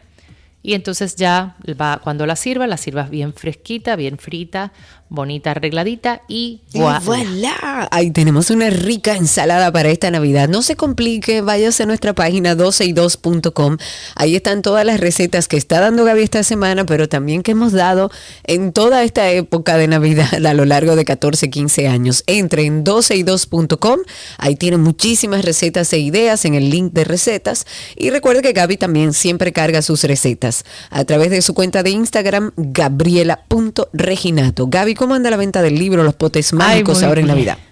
Y 0.63 0.73
entonces 0.73 1.17
ya 1.17 1.57
va, 1.81 1.99
cuando 2.01 2.25
la 2.25 2.37
sirvas, 2.37 2.69
la 2.69 2.77
sirvas 2.77 3.09
bien 3.09 3.33
fresquita, 3.33 3.97
bien 3.97 4.19
frita, 4.19 4.71
bonita, 5.09 5.51
arregladita 5.51 6.21
y 6.27 6.61
Y 6.73 6.79
voilà. 6.79 6.99
voilà. 6.99 7.87
Ahí 7.91 8.11
tenemos 8.11 8.49
una 8.49 8.69
rica 8.69 9.15
ensalada 9.15 9.71
para 9.71 9.89
esta 9.89 10.11
Navidad. 10.11 10.49
No 10.49 10.61
se 10.61 10.75
complique, 10.75 11.41
váyase 11.41 11.83
a 11.83 11.85
nuestra 11.85 12.13
página 12.13 12.55
12y2.com. 12.55 13.77
Ahí 14.15 14.35
están 14.35 14.61
todas 14.61 14.85
las 14.85 14.99
recetas 14.99 15.47
que 15.47 15.57
está 15.57 15.79
dando 15.79 16.03
Gaby 16.03 16.23
esta 16.23 16.43
semana, 16.43 16.85
pero 16.85 17.09
también 17.09 17.43
que 17.43 17.51
hemos 17.51 17.71
dado 17.71 18.11
en 18.43 18.73
toda 18.73 19.03
esta 19.03 19.29
época 19.31 19.77
de 19.77 19.87
Navidad 19.87 20.33
a 20.45 20.53
lo 20.53 20.65
largo 20.65 20.95
de 20.95 21.05
14, 21.05 21.49
15 21.49 21.87
años. 21.87 22.23
Entre 22.27 22.65
en 22.65 22.83
12y2.com. 22.83 23.99
Ahí 24.37 24.55
tiene 24.55 24.77
muchísimas 24.77 25.45
recetas 25.45 25.91
e 25.93 25.99
ideas 25.99 26.45
en 26.45 26.53
el 26.53 26.69
link 26.69 26.93
de 26.93 27.03
recetas. 27.03 27.65
Y 27.95 28.09
recuerde 28.09 28.41
que 28.41 28.53
Gaby 28.53 28.77
también 28.77 29.13
siempre 29.13 29.53
carga 29.53 29.81
sus 29.81 30.03
recetas 30.03 30.65
a 30.89 31.05
través 31.05 31.31
de 31.31 31.41
su 31.41 31.53
cuenta 31.53 31.83
de 31.83 31.91
Instagram, 31.91 32.51
gabriela.reginato. 32.57 34.67
Gaby, 34.67 34.95
¿cómo 34.97 35.15
anda 35.15 35.29
la 35.29 35.37
venta 35.37 35.61
del 35.61 35.75
libro 35.75 36.03
Los 36.03 36.15
Potes 36.15 36.51
Mágicos 36.51 37.01
ahora 37.03 37.21
en 37.21 37.27
bien. 37.27 37.37
Navidad? 37.37 37.57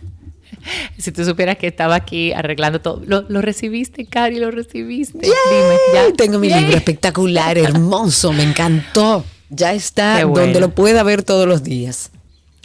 Si 0.98 1.12
tú 1.12 1.24
supieras 1.24 1.58
que 1.58 1.68
estaba 1.68 1.94
aquí 1.94 2.34
arreglando 2.34 2.82
todo. 2.82 3.00
¿Lo, 3.06 3.26
lo 3.28 3.42
recibiste, 3.42 4.06
Cari? 4.08 4.40
¿Lo 4.40 4.50
recibiste? 4.50 5.20
¡Yay! 5.22 5.32
Dime, 5.52 5.76
ya. 5.94 6.14
Tengo 6.16 6.40
mi 6.40 6.50
Yay. 6.50 6.62
libro 6.62 6.78
espectacular, 6.78 7.56
hermoso, 7.58 8.34
me 8.34 8.42
encantó. 8.42 9.24
Ya 9.50 9.74
está 9.74 10.26
bueno. 10.26 10.46
donde 10.46 10.60
lo 10.60 10.70
pueda 10.74 11.04
ver 11.04 11.22
todos 11.22 11.48
los 11.48 11.64
días. 11.64 12.10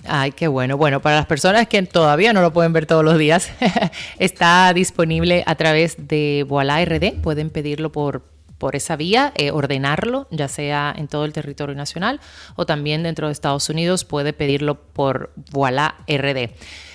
Ay, 0.06 0.32
qué 0.32 0.48
bueno. 0.48 0.76
Bueno, 0.78 1.02
para 1.02 1.16
las 1.16 1.26
personas 1.26 1.68
que 1.68 1.82
todavía 1.82 2.32
no 2.32 2.40
lo 2.40 2.52
pueden 2.52 2.72
ver 2.72 2.86
todos 2.86 3.04
los 3.04 3.18
días, 3.18 3.50
está 4.18 4.72
disponible 4.72 5.42
a 5.46 5.54
través 5.56 5.96
de 5.98 6.46
Voilà 6.48 6.82
RD. 6.84 7.20
Pueden 7.20 7.50
pedirlo 7.50 7.92
por, 7.92 8.22
por 8.60 8.76
esa 8.76 8.94
vía, 8.94 9.32
eh, 9.36 9.50
ordenarlo, 9.50 10.28
ya 10.30 10.46
sea 10.46 10.94
en 10.94 11.08
todo 11.08 11.24
el 11.24 11.32
territorio 11.32 11.74
nacional 11.74 12.20
o 12.56 12.66
también 12.66 13.02
dentro 13.02 13.26
de 13.26 13.32
Estados 13.32 13.70
Unidos, 13.70 14.04
puede 14.04 14.34
pedirlo 14.34 14.74
por 14.74 15.32
Voilà 15.50 15.94
RD. 16.06 16.50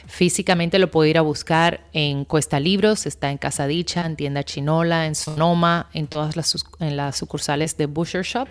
Físicamente 0.05 0.77
lo 0.77 0.91
puede 0.91 1.09
ir 1.09 1.17
a 1.17 1.21
buscar 1.21 1.81
en 1.91 2.23
Cuesta 2.23 2.59
Libros, 2.59 3.07
está 3.07 3.31
en 3.31 3.39
Casa 3.39 3.65
Dicha, 3.65 4.05
en 4.05 4.15
Tienda 4.15 4.43
Chinola, 4.43 5.07
en 5.07 5.15
Sonoma, 5.15 5.89
en 5.93 6.05
todas 6.05 6.35
las, 6.35 6.55
sucursales 7.17 7.75
de 7.77 7.87
Butcher 7.87 8.23
Shop. 8.23 8.47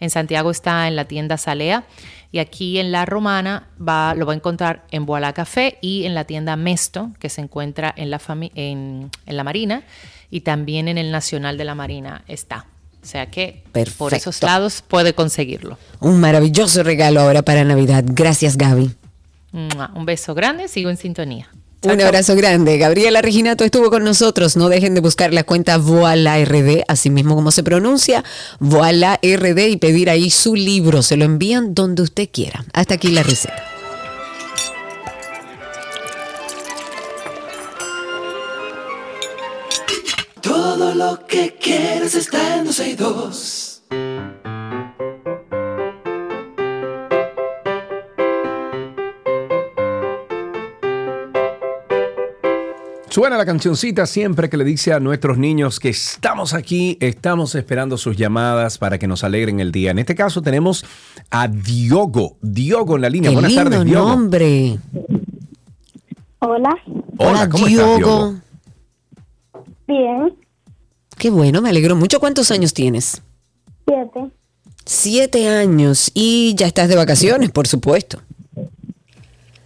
En 0.00 0.08
Santiago 0.08 0.50
está 0.50 0.88
en 0.88 0.96
la 0.96 1.04
tienda 1.04 1.36
Salea 1.36 1.84
y 2.32 2.38
aquí 2.38 2.78
en 2.78 2.92
La 2.92 3.04
Romana 3.04 3.68
va, 3.76 4.14
lo 4.14 4.24
va 4.24 4.32
a 4.32 4.36
encontrar 4.36 4.84
en 4.90 5.04
Boalá 5.04 5.34
Café 5.34 5.76
y 5.82 6.04
en 6.04 6.14
la 6.14 6.24
tienda 6.24 6.56
Mesto, 6.56 7.10
que 7.20 7.28
se 7.28 7.42
encuentra 7.42 7.92
en 7.94 8.10
la 9.26 9.44
Marina 9.44 9.84
y 10.34 10.40
también 10.40 10.88
en 10.88 10.98
el 10.98 11.12
Nacional 11.12 11.56
de 11.56 11.64
la 11.64 11.76
Marina 11.76 12.24
está. 12.26 12.66
O 13.00 13.06
sea 13.06 13.30
que 13.30 13.62
por 13.96 14.12
esos 14.14 14.42
lados 14.42 14.82
puede 14.82 15.14
conseguirlo. 15.14 15.78
Un 16.00 16.18
maravilloso 16.18 16.82
regalo 16.82 17.20
ahora 17.20 17.42
para 17.42 17.62
Navidad. 17.62 18.02
Gracias, 18.04 18.56
Gaby. 18.56 18.90
Un 19.52 20.04
beso 20.04 20.34
grande, 20.34 20.66
sigo 20.66 20.90
en 20.90 20.96
sintonía. 20.96 21.48
Un 21.82 22.00
abrazo 22.00 22.34
grande. 22.34 22.78
Gabriela 22.78 23.22
Reginato 23.22 23.62
estuvo 23.62 23.90
con 23.90 24.02
nosotros. 24.02 24.56
No 24.56 24.68
dejen 24.68 24.96
de 24.96 25.00
buscar 25.00 25.32
la 25.32 25.44
cuenta 25.44 25.76
Voila 25.78 26.44
RD, 26.44 26.82
así 26.88 27.10
mismo 27.10 27.36
como 27.36 27.52
se 27.52 27.62
pronuncia, 27.62 28.24
Voila 28.58 29.20
RD 29.22 29.68
y 29.68 29.76
pedir 29.76 30.10
ahí 30.10 30.30
su 30.30 30.56
libro. 30.56 31.02
Se 31.02 31.16
lo 31.16 31.24
envían 31.26 31.74
donde 31.74 32.02
usted 32.02 32.28
quiera. 32.32 32.64
Hasta 32.72 32.94
aquí 32.94 33.12
la 33.12 33.22
receta. 33.22 33.73
Todo 40.44 40.94
lo 40.94 41.26
que 41.26 41.56
quieres 41.58 42.14
está 42.14 42.58
en 42.58 42.66
12 42.66 42.90
y 42.90 42.94
2. 42.96 43.82
Suena 53.08 53.38
la 53.38 53.46
cancioncita 53.46 54.04
siempre 54.04 54.50
que 54.50 54.58
le 54.58 54.64
dice 54.64 54.92
a 54.92 55.00
nuestros 55.00 55.38
niños 55.38 55.80
que 55.80 55.88
estamos 55.88 56.52
aquí, 56.52 56.98
estamos 57.00 57.54
esperando 57.54 57.96
sus 57.96 58.14
llamadas 58.14 58.76
para 58.76 58.98
que 58.98 59.06
nos 59.06 59.24
alegren 59.24 59.60
el 59.60 59.72
día. 59.72 59.92
En 59.92 59.98
este 59.98 60.14
caso 60.14 60.42
tenemos 60.42 60.84
a 61.30 61.48
Diogo. 61.48 62.36
Diogo 62.42 62.96
en 62.96 63.00
la 63.02 63.08
línea. 63.08 63.30
Qué 63.30 63.36
Buenas 63.36 63.50
lindo 63.50 63.70
tardes, 63.70 63.84
Diogo. 63.86 64.08
nombre. 64.08 64.78
Hola, 66.40 66.76
Hola, 67.16 67.48
¿cómo 67.48 67.66
estás, 67.66 67.96
Diogo? 67.96 68.34
Bien, 69.86 70.34
Qué 71.18 71.30
bueno, 71.30 71.62
me 71.62 71.68
alegro 71.70 71.94
mucho. 71.94 72.18
¿Cuántos 72.18 72.50
años 72.50 72.74
tienes? 72.74 73.22
siete. 73.86 74.30
Siete 74.84 75.48
años. 75.48 76.10
Y 76.12 76.54
ya 76.56 76.66
estás 76.66 76.88
de 76.88 76.96
vacaciones, 76.96 77.50
por 77.50 77.66
supuesto. 77.68 78.20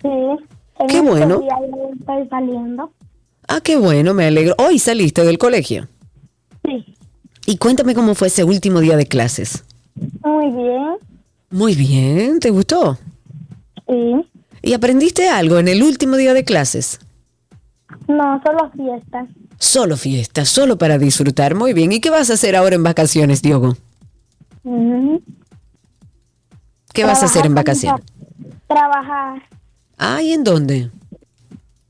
Sí. 0.03 0.09
Qué 0.89 1.01
bueno. 1.01 1.41
estoy 1.99 2.29
saliendo. 2.29 2.93
Ah, 3.49 3.61
qué 3.63 3.77
bueno, 3.77 4.13
me 4.13 4.27
alegro. 4.27 4.55
Hoy 4.59 4.79
saliste 4.79 5.25
del 5.25 5.39
colegio. 5.39 5.89
Sí. 6.65 6.85
Y 7.47 7.57
cuéntame 7.57 7.95
cómo 7.95 8.15
fue 8.15 8.29
ese 8.29 8.45
último 8.45 8.81
día 8.81 8.97
de 8.97 9.07
clases. 9.07 9.65
Muy 10.23 10.51
bien. 10.53 10.97
Muy 11.51 11.75
bien, 11.75 12.41
¿te 12.41 12.51
gustó? 12.51 12.99
Sí. 13.89 14.27
¿Y 14.63 14.75
aprendiste 14.75 15.29
algo 15.31 15.59
en 15.59 15.69
el 15.69 15.83
último 15.83 16.17
día 16.17 16.35
de 16.35 16.45
clases? 16.45 17.01
No, 18.07 18.41
solo 18.45 18.71
fiesta. 18.77 19.27
Solo 19.59 19.97
fiesta, 19.97 20.45
solo 20.45 20.79
para 20.79 20.99
disfrutar. 20.99 21.55
Muy 21.55 21.73
bien. 21.73 21.91
¿Y 21.93 22.01
qué 22.01 22.11
vas 22.11 22.31
a 22.31 22.35
hacer 22.35 22.55
ahora 22.57 22.77
en 22.77 22.83
vacaciones, 22.83 23.43
Diogo? 23.43 23.77
¿Qué 26.93 27.05
vas 27.05 27.23
a 27.23 27.27
hacer 27.27 27.47
en 27.47 27.55
Trabajar 27.55 27.65
vacaciones? 27.65 28.07
Trabajar 28.67 29.43
Ah, 29.99 30.23
¿y 30.23 30.33
en 30.33 30.45
dónde? 30.45 30.91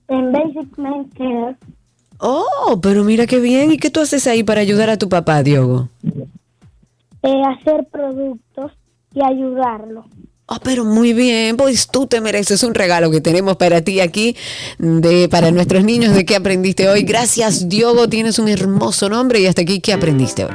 en 0.09 0.33
Basic 0.33 0.79
Men 0.79 1.05
Care. 1.11 1.57
Oh, 2.19 2.79
pero 2.83 3.05
mira 3.05 3.27
qué 3.27 3.39
bien. 3.41 3.71
¿Y 3.73 3.77
qué 3.77 3.91
tú 3.91 4.01
haces 4.01 4.27
ahí 4.27 4.43
para 4.43 4.61
ayudar 4.63 4.89
a 4.91 4.97
tu 4.97 5.09
papá, 5.09 5.43
Diogo? 5.43 5.89
eh, 7.23 7.43
hacer 7.47 7.87
productos 7.93 8.73
y 9.13 9.21
ayudarlo. 9.23 10.07
Ah, 10.51 10.61
pero 10.65 10.83
muy 10.83 11.13
bien, 11.13 11.59
pues 11.59 11.89
tú 11.89 12.07
te 12.07 12.23
mereces 12.23 12.63
un 12.63 12.75
regalo 12.75 13.11
que 13.11 13.21
tenemos 13.21 13.59
para 13.59 13.83
ti 13.83 14.01
aquí, 14.01 14.35
de, 14.79 15.29
para 15.29 15.51
nuestros 15.51 15.85
niños, 15.85 16.15
de 16.15 16.25
qué 16.25 16.37
aprendiste 16.37 16.89
hoy. 16.89 17.03
Gracias, 17.03 17.69
Diogo, 17.69 18.09
tienes 18.09 18.39
un 18.39 18.49
hermoso 18.49 19.11
nombre 19.11 19.41
y 19.41 19.47
hasta 19.47 19.61
aquí, 19.61 19.81
¿qué 19.81 19.93
aprendiste 19.93 20.47
hoy? 20.47 20.51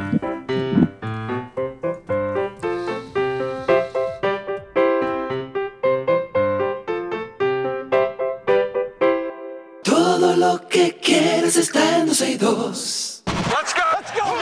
Todo 9.84 10.36
lo 10.36 10.68
que 10.70 10.98
quieres 11.00 11.56
está 11.56 12.00
en 12.00 12.08
12 12.08 12.32
y 12.32 12.36
2. 12.38 13.24
Let's 13.28 13.76
go. 13.76 13.82
Let's 13.96 14.12
go. 14.16 14.34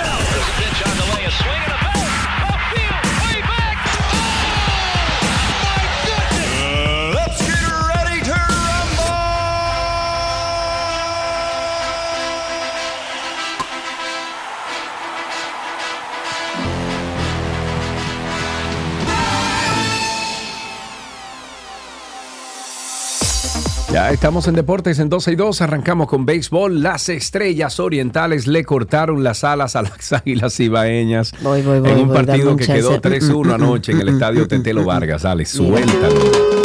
Ya 24.01 24.09
estamos 24.09 24.47
en 24.47 24.55
Deportes 24.55 24.97
en 24.97 25.09
12 25.09 25.33
y 25.33 25.35
2. 25.35 25.61
Arrancamos 25.61 26.07
con 26.07 26.25
béisbol. 26.25 26.81
Las 26.81 27.07
estrellas 27.07 27.79
orientales 27.79 28.47
le 28.47 28.63
cortaron 28.65 29.23
las 29.23 29.43
alas 29.43 29.75
a 29.75 29.83
las 29.83 30.11
águilas 30.13 30.59
ibaeñas 30.59 31.35
Voy, 31.43 31.61
voy, 31.61 31.81
voy, 31.81 31.91
en 31.91 31.99
un 31.99 32.11
partido 32.11 32.55
que 32.55 32.65
chance. 32.65 32.81
quedó 32.81 32.93
Mm, 32.93 32.95
mm, 32.95 32.99
3-1 32.99 33.45
mm, 33.45 33.51
anoche 33.51 33.91
en 33.91 34.01
el 34.01 34.09
estadio 34.09 34.47
Tetelo 34.47 34.85
Vargas. 34.85 35.21
Dale, 35.21 35.45
suéltalo. 35.45 36.60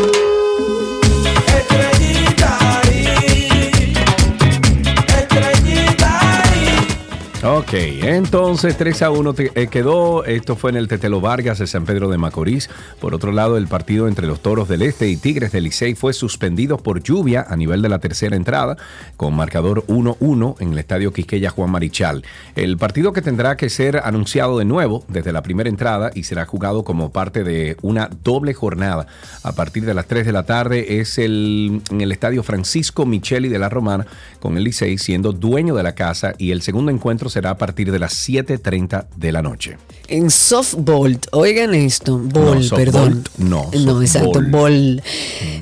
Ok, 7.69 7.73
entonces 7.75 8.77
3 8.77 9.03
a 9.03 9.11
1 9.11 9.35
te- 9.35 9.51
eh, 9.61 9.67
quedó. 9.67 10.25
Esto 10.25 10.55
fue 10.55 10.71
en 10.71 10.77
el 10.77 10.87
Tetelo 10.87 11.21
Vargas 11.21 11.59
de 11.59 11.67
San 11.67 11.85
Pedro 11.85 12.09
de 12.09 12.17
Macorís. 12.17 12.71
Por 13.01 13.13
otro 13.13 13.33
lado, 13.33 13.57
el 13.57 13.67
partido 13.67 14.07
entre 14.07 14.29
los 14.29 14.39
Toros 14.41 14.69
del 14.69 14.83
Este 14.83 15.09
y 15.09 15.17
Tigres 15.17 15.51
del 15.51 15.65
Licey 15.65 15.97
fue 15.97 16.13
suspendido 16.13 16.77
por 16.79 17.03
lluvia 17.03 17.45
a 17.49 17.57
nivel 17.57 17.83
de 17.83 17.89
la 17.89 17.99
tercera 17.99 18.37
entrada, 18.37 18.77
con 19.17 19.35
marcador 19.35 19.85
1-1 19.89 20.55
en 20.61 20.75
el 20.75 20.79
estadio 20.79 21.13
Quisqueya 21.13 21.51
Juan 21.51 21.71
Marichal. 21.73 22.23
El 22.55 22.77
partido 22.79 23.13
que 23.13 23.21
tendrá 23.21 23.57
que 23.57 23.69
ser 23.69 23.97
anunciado 24.05 24.59
de 24.59 24.65
nuevo 24.65 25.05
desde 25.09 25.33
la 25.33 25.43
primera 25.43 25.69
entrada 25.69 26.13
y 26.15 26.23
será 26.23 26.47
jugado 26.47 26.85
como 26.85 27.11
parte 27.11 27.43
de 27.43 27.77
una 27.83 28.09
doble 28.23 28.55
jornada 28.55 29.09
a 29.43 29.51
partir 29.57 29.85
de 29.85 29.95
las 29.95 30.07
3 30.07 30.25
de 30.25 30.33
la 30.33 30.45
tarde 30.45 31.01
es 31.01 31.19
el, 31.19 31.83
en 31.91 32.01
el 32.01 32.13
estadio 32.13 32.45
Francisco 32.45 33.07
Micheli 33.07 33.49
de 33.49 33.59
la 33.59 33.69
Romana, 33.69 34.07
con 34.39 34.57
el 34.57 34.63
Licey 34.63 34.99
siendo 34.99 35.33
dueño 35.33 35.75
de 35.75 35.83
la 35.83 35.97
casa 35.97 36.35
y 36.39 36.53
el 36.53 36.63
segundo 36.63 36.93
encuentro 36.93 37.29
será 37.29 37.56
a 37.57 37.59
partir 37.59 37.91
de 37.91 37.99
las 37.99 38.13
7.30 38.29 39.07
de 39.17 39.33
la 39.33 39.41
noche. 39.41 39.79
En 40.09 40.31
softball, 40.31 41.19
oigan 41.33 41.75
esto, 41.75 42.17
ball, 42.19 42.69
perdón. 42.69 43.25
no, 43.39 43.71
No, 43.73 44.03
exacto, 44.03 44.41
ball. 44.51 45.03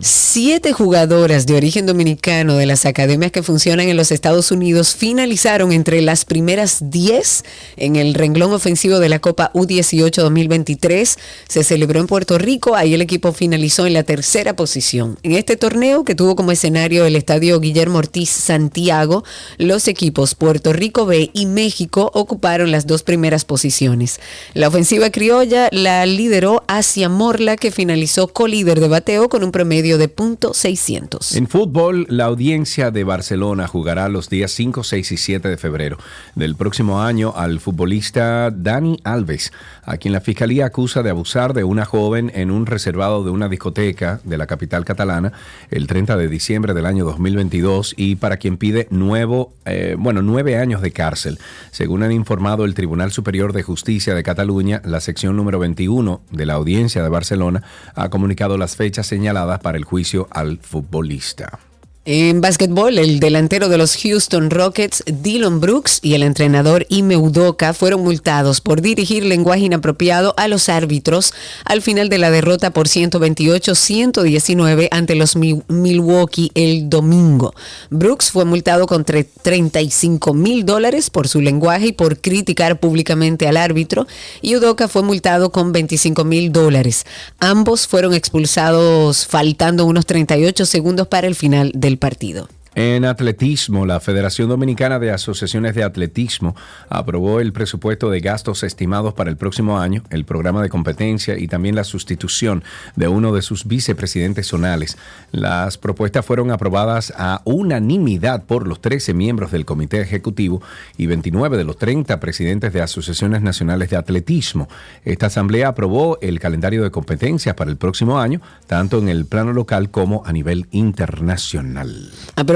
Siete 0.01 0.73
jugadoras 0.73 1.47
de 1.47 1.55
origen 1.55 1.87
dominicano 1.87 2.57
de 2.57 2.67
las 2.67 2.85
academias 2.85 3.33
que 3.33 3.43
funcionan 3.43 3.89
en 3.89 3.97
los 3.97 4.11
Estados 4.11 4.51
Unidos 4.51 4.95
finalizaron 4.95 5.73
entre 5.73 6.03
las 6.03 6.27
primeras 6.27 6.91
10 6.91 7.45
en 7.77 7.97
el 7.97 8.13
renglón 8.13 8.53
ofensivo 8.53 8.99
de 8.99 9.09
la 9.09 9.21
Copa 9.21 9.51
U18 9.55 10.15
2023. 10.15 11.19
Se 11.49 11.65
celebró 11.65 12.01
en 12.01 12.07
Puerto 12.07 12.37
Rico, 12.37 12.77
ahí 12.77 12.93
el 12.93 13.01
equipo 13.03 13.33
finalizó 13.33 13.87
en 13.87 13.95
la 13.95 14.03
tercera 14.03 14.57
posición. 14.57 15.17
En 15.23 15.33
este 15.33 15.57
torneo, 15.57 16.05
que 16.05 16.15
tuvo 16.15 16.37
como 16.37 16.53
escenario 16.53 17.07
el 17.07 17.17
estadio 17.17 17.61
Guillermo 17.61 17.99
Ortiz 17.99 18.29
Santiago, 18.29 19.25
los 19.57 19.89
equipos 19.89 20.35
Puerto 20.35 20.75
Rico 20.75 21.07
B 21.07 21.31
y 21.33 21.47
México 21.47 21.84
ocuparon 21.93 22.71
las 22.71 22.87
dos 22.87 23.03
primeras 23.03 23.45
posiciones. 23.45 24.21
La 24.55 24.69
ofensiva 24.69 25.11
criolla 25.11 25.69
la 25.73 26.05
lideró 26.07 26.65
Asia 26.69 27.09
Morla, 27.09 27.57
que 27.57 27.71
finalizó 27.71 28.29
colíder 28.29 28.81
de 28.81 28.89
bateo 28.89 29.29
con 29.29 29.45
un 29.45 29.53
promedio 29.53 29.99
de 29.99 30.15
.600. 30.15 31.37
En 31.37 31.49
fútbol, 31.49 32.07
la 32.09 32.25
audiencia 32.25 32.91
de 32.91 33.05
Barcelona 33.05 33.67
jugará 33.67 34.09
los 34.09 34.29
días 34.29 34.53
5, 34.53 34.83
6 34.83 35.13
y 35.13 35.17
7 35.17 35.49
de 35.49 35.57
febrero 35.57 35.99
del 36.35 36.57
próximo 36.57 37.03
año 37.03 37.33
al 37.37 37.61
futbolista 37.61 38.51
Dani 38.51 39.01
Alves, 39.05 39.53
a 39.83 39.97
quien 39.97 40.13
la 40.13 40.21
fiscalía 40.21 40.67
acusa 40.67 41.03
de 41.03 41.11
abusar 41.11 41.55
de 41.55 41.65
una 41.65 41.85
joven 41.85 42.31
en 42.35 42.51
un 42.51 42.67
reservado 42.67 43.25
de 43.25 43.31
una 43.31 43.49
discoteca 43.49 44.21
de 44.25 44.39
la 44.39 44.47
capital 44.47 44.85
catalana 44.85 45.33
el 45.71 45.87
30 45.87 46.17
de 46.17 46.29
diciembre 46.29 46.75
del 46.75 46.87
año 46.87 47.05
2022 47.05 47.95
y 47.97 48.17
para 48.17 48.37
quien 48.37 48.57
pide 48.57 48.87
nuevo, 48.91 49.53
eh, 49.65 49.97
bueno, 49.99 50.23
nueve 50.23 50.57
años 50.57 50.81
de 50.81 50.91
cárcel. 50.91 51.39
Según 51.75 52.05
han 52.05 52.13
informado 52.13 52.65
el 52.65 52.75
Tribunal 52.75 53.11
Superior 53.11 53.53
de 53.53 53.65
Justicia 53.65 54.15
de 54.15 54.23
Cataluña, 54.23 54.81
la 54.85 55.01
sección 55.01 55.35
número 55.35 55.59
21 55.59 56.21
de 56.31 56.47
la 56.47 56.53
audiencia 56.53 57.03
de 57.03 57.09
Barcelona 57.09 57.65
ha 57.97 58.11
comunicado 58.11 58.57
las 58.57 58.77
fechas 58.77 59.09
señaladas 59.09 59.59
para 59.59 59.77
el 59.77 59.83
juicio 59.83 60.29
al 60.31 60.59
futbolista. 60.59 61.59
En 62.07 62.43
básquetbol, 62.43 62.99
el 62.99 63.19
delantero 63.19 63.71
de 63.71 63.79
los 63.79 63.97
Houston 63.97 64.51
Rockets, 64.51 65.03
Dylan 65.07 65.59
Brooks, 65.61 66.01
y 66.03 66.13
el 66.13 66.23
entrenador 66.23 66.85
Ime 66.91 67.17
Udoka 67.17 67.73
fueron 67.73 68.03
multados 68.05 68.61
por 68.61 68.83
dirigir 68.83 69.25
lenguaje 69.25 69.63
inapropiado 69.65 70.35
a 70.37 70.47
los 70.49 70.69
árbitros 70.69 71.33
al 71.65 71.81
final 71.81 72.11
de 72.11 72.19
la 72.19 72.31
derrota 72.31 72.73
por 72.73 72.89
128-119 72.89 74.89
ante 74.91 75.15
los 75.15 75.35
Mi- 75.35 75.63
Milwaukee 75.69 76.53
el 76.55 76.91
domingo. 76.91 77.55
Brooks 77.89 78.31
fue 78.31 78.45
multado 78.45 78.87
con 78.87 79.07
tre- 79.07 79.27
35 79.41 80.35
mil 80.35 80.67
dólares 80.67 81.09
por 81.09 81.27
su 81.27 81.41
lenguaje 81.41 81.87
y 81.87 81.93
por 81.93 82.21
criticar 82.21 82.81
públicamente 82.81 83.49
al 83.49 83.57
árbitro, 83.57 84.07
y 84.43 84.57
Udoka 84.57 84.89
fue 84.89 85.03
multado 85.03 85.51
con 85.53 85.73
25 85.73 86.23
mil 86.25 86.53
dólares. 86.53 87.07
Ambos 87.39 87.87
fueron 87.87 88.13
expulsados 88.13 89.25
faltando 89.27 89.87
unos 89.87 90.05
38 90.05 90.67
segundos 90.67 91.09
para 91.09 91.27
el 91.27 91.35
final 91.35 91.73
del 91.75 91.94
partido. 91.97 92.49
En 92.77 93.05
atletismo, 93.05 93.87
la 93.87 94.01
Federación 94.01 94.49
Dominicana 94.49 94.99
de 94.99 95.13
Asociaciones 95.13 95.77
de 95.77 95.85
Atletismo 95.85 96.57
aprobó 96.89 97.39
el 97.39 97.53
presupuesto 97.53 98.11
de 98.11 98.19
gastos 98.19 98.65
estimados 98.65 99.15
para 99.15 99.31
el 99.31 99.37
próximo 99.37 99.79
año, 99.79 100.03
el 100.11 100.25
programa 100.25 100.61
de 100.61 100.69
competencia 100.69 101.39
y 101.39 101.47
también 101.47 101.77
la 101.77 101.85
sustitución 101.85 102.65
de 102.97 103.07
uno 103.07 103.33
de 103.33 103.43
sus 103.43 103.67
vicepresidentes 103.67 104.49
zonales. 104.49 104.99
Las 105.31 105.79
propuestas 105.79 106.27
fueron 106.27 106.51
aprobadas 106.51 107.13
a 107.17 107.43
unanimidad 107.45 108.43
por 108.43 108.67
los 108.67 108.81
13 108.81 109.15
miembros 109.15 109.53
del 109.53 109.65
Comité 109.65 110.01
Ejecutivo 110.01 110.61
y 110.97 111.07
29 111.07 111.57
de 111.57 111.65
los 111.65 111.79
30 111.79 112.19
presidentes 112.19 112.73
de 112.73 112.83
asociaciones 112.83 113.41
nacionales 113.43 113.91
de 113.91 113.97
atletismo. 113.97 114.69
Esta 115.05 115.27
asamblea 115.27 115.69
aprobó 115.69 116.19
el 116.23 116.41
calendario 116.41 116.83
de 116.83 116.91
competencias 116.91 117.55
para 117.55 117.71
el 117.71 117.77
próximo 117.77 118.19
año, 118.19 118.41
tanto 118.67 118.99
en 118.99 119.09
el 119.09 119.27
plano 119.27 119.53
local 119.53 119.91
como 119.91 120.25
a 120.27 120.33
nivel 120.33 120.67
internacional. 120.73 122.11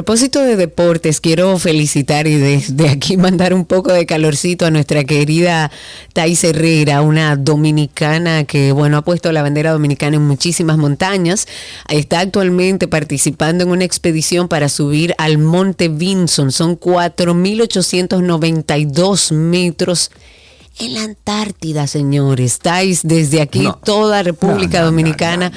Propósito 0.09 0.41
de 0.41 0.57
deportes, 0.57 1.21
quiero 1.21 1.59
felicitar 1.59 2.27
y 2.27 2.37
desde 2.37 2.89
aquí 2.89 3.19
mandar 3.19 3.53
un 3.53 3.67
poco 3.67 3.93
de 3.93 4.07
calorcito 4.07 4.65
a 4.65 4.71
nuestra 4.71 5.05
querida 5.05 5.71
Thais 6.15 6.43
Herrera, 6.45 7.03
una 7.03 7.37
dominicana 7.37 8.45
que, 8.45 8.73
bueno, 8.73 8.97
ha 8.97 9.03
puesto 9.03 9.31
la 9.33 9.43
bandera 9.43 9.73
dominicana 9.73 10.17
en 10.17 10.27
muchísimas 10.27 10.79
montañas. 10.79 11.47
Está 11.91 12.21
actualmente 12.21 12.89
participando 12.89 13.65
en 13.65 13.71
una 13.71 13.85
expedición 13.85 14.49
para 14.49 14.71
subir 14.71 15.15
al 15.19 15.37
Monte 15.37 15.89
Vinson. 15.89 16.53
Son 16.53 16.81
4.892 16.81 19.35
metros. 19.35 20.11
En 20.81 20.95
la 20.95 21.03
Antártida, 21.03 21.87
señores. 21.87 22.53
Estáis 22.53 23.01
desde 23.03 23.41
aquí, 23.41 23.61
No. 23.61 23.75
toda 23.75 24.23
República 24.23 24.79
No, 24.79 24.85
no, 24.85 24.91
no, 24.91 24.91
Dominicana, 24.93 25.53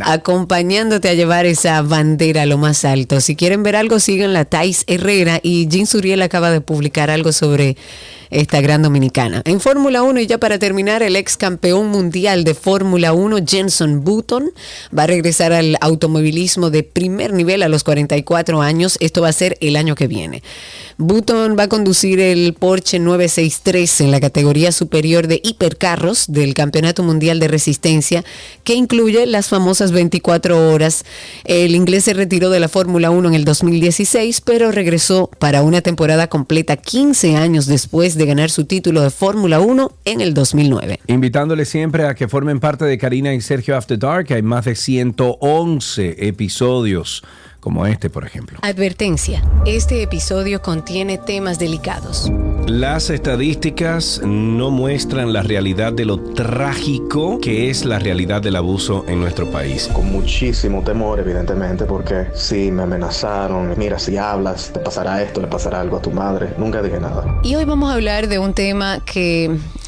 acompañándote 0.00 1.08
a 1.08 1.14
llevar 1.14 1.46
esa 1.46 1.80
bandera 1.82 2.42
a 2.42 2.46
lo 2.46 2.58
más 2.58 2.84
alto. 2.84 3.20
Si 3.20 3.36
quieren 3.36 3.62
ver 3.62 3.76
algo, 3.76 4.00
sigan 4.00 4.32
la 4.32 4.44
Thais 4.44 4.84
Herrera 4.86 5.38
y 5.42 5.68
Jean 5.68 5.86
Suriel 5.86 6.22
acaba 6.22 6.50
de 6.50 6.60
publicar 6.60 7.10
algo 7.10 7.32
sobre 7.32 7.76
esta 8.30 8.60
gran 8.60 8.82
dominicana. 8.82 9.42
En 9.44 9.60
Fórmula 9.60 10.02
1, 10.02 10.20
y 10.20 10.26
ya 10.26 10.38
para 10.38 10.58
terminar, 10.58 11.02
el 11.02 11.16
ex 11.16 11.36
campeón 11.36 11.88
mundial 11.88 12.44
de 12.44 12.54
Fórmula 12.54 13.12
1, 13.12 13.38
Jenson 13.46 14.04
Button, 14.04 14.50
va 14.96 15.04
a 15.04 15.06
regresar 15.06 15.52
al 15.52 15.76
automovilismo 15.80 16.70
de 16.70 16.82
primer 16.82 17.32
nivel 17.32 17.62
a 17.62 17.68
los 17.68 17.84
44 17.84 18.62
años. 18.62 18.96
Esto 19.00 19.22
va 19.22 19.28
a 19.28 19.32
ser 19.32 19.56
el 19.60 19.76
año 19.76 19.94
que 19.94 20.06
viene. 20.06 20.42
Button 20.96 21.56
va 21.58 21.64
a 21.64 21.68
conducir 21.68 22.20
el 22.20 22.54
Porsche 22.54 22.98
963 22.98 24.02
en 24.02 24.10
la 24.10 24.20
categoría 24.20 24.70
superior 24.70 25.26
de 25.26 25.40
hipercarros 25.42 26.26
del 26.28 26.54
Campeonato 26.54 27.02
Mundial 27.02 27.40
de 27.40 27.48
Resistencia, 27.48 28.24
que 28.62 28.74
incluye 28.74 29.26
las 29.26 29.48
famosas 29.48 29.92
24 29.92 30.70
horas. 30.70 31.04
El 31.44 31.74
inglés 31.74 32.04
se 32.04 32.14
retiró 32.14 32.50
de 32.50 32.60
la 32.60 32.68
Fórmula 32.68 33.10
1 33.10 33.28
en 33.28 33.34
el 33.34 33.44
2016, 33.44 34.40
pero 34.42 34.70
regresó 34.70 35.30
para 35.38 35.62
una 35.62 35.80
temporada 35.80 36.28
completa 36.28 36.76
15 36.76 37.36
años 37.36 37.66
después 37.66 38.13
de 38.16 38.26
ganar 38.26 38.50
su 38.50 38.64
título 38.64 39.02
de 39.02 39.10
Fórmula 39.10 39.60
1 39.60 39.92
en 40.04 40.20
el 40.20 40.34
2009. 40.34 41.00
Invitándole 41.06 41.64
siempre 41.64 42.06
a 42.06 42.14
que 42.14 42.28
formen 42.28 42.60
parte 42.60 42.84
de 42.84 42.98
Karina 42.98 43.34
y 43.34 43.40
Sergio 43.40 43.76
After 43.76 43.98
Dark. 43.98 44.32
Hay 44.32 44.42
más 44.42 44.64
de 44.64 44.74
111 44.74 46.26
episodios 46.28 47.22
como 47.64 47.86
este, 47.86 48.10
por 48.10 48.26
ejemplo. 48.26 48.58
Advertencia, 48.60 49.42
este 49.64 50.02
episodio 50.02 50.60
contiene 50.60 51.16
temas 51.16 51.58
delicados. 51.58 52.30
Las 52.66 53.08
estadísticas 53.08 54.20
no 54.22 54.70
muestran 54.70 55.32
la 55.32 55.42
realidad 55.42 55.94
de 55.94 56.04
lo 56.04 56.18
trágico 56.18 57.38
que 57.40 57.70
es 57.70 57.86
la 57.86 57.98
realidad 57.98 58.42
del 58.42 58.56
abuso 58.56 59.06
en 59.08 59.18
nuestro 59.18 59.50
país. 59.50 59.88
Con 59.94 60.12
muchísimo 60.12 60.82
temor, 60.82 61.20
evidentemente, 61.20 61.86
porque 61.86 62.26
sí, 62.34 62.70
me 62.70 62.82
amenazaron. 62.82 63.72
Mira, 63.78 63.98
si 63.98 64.18
hablas, 64.18 64.70
te 64.70 64.80
pasará 64.80 65.22
esto, 65.22 65.40
le 65.40 65.46
pasará 65.46 65.80
algo 65.80 65.96
a 65.96 66.02
tu 66.02 66.10
madre. 66.10 66.50
Nunca 66.58 66.82
dije 66.82 67.00
nada. 67.00 67.40
Y 67.42 67.54
hoy 67.54 67.64
vamos 67.64 67.90
a 67.90 67.94
hablar 67.94 68.28
de 68.28 68.38
un 68.38 68.52
tema 68.52 69.00
que, 69.06 69.56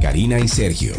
Karina 0.00 0.38
y 0.38 0.46
Sergio, 0.46 0.94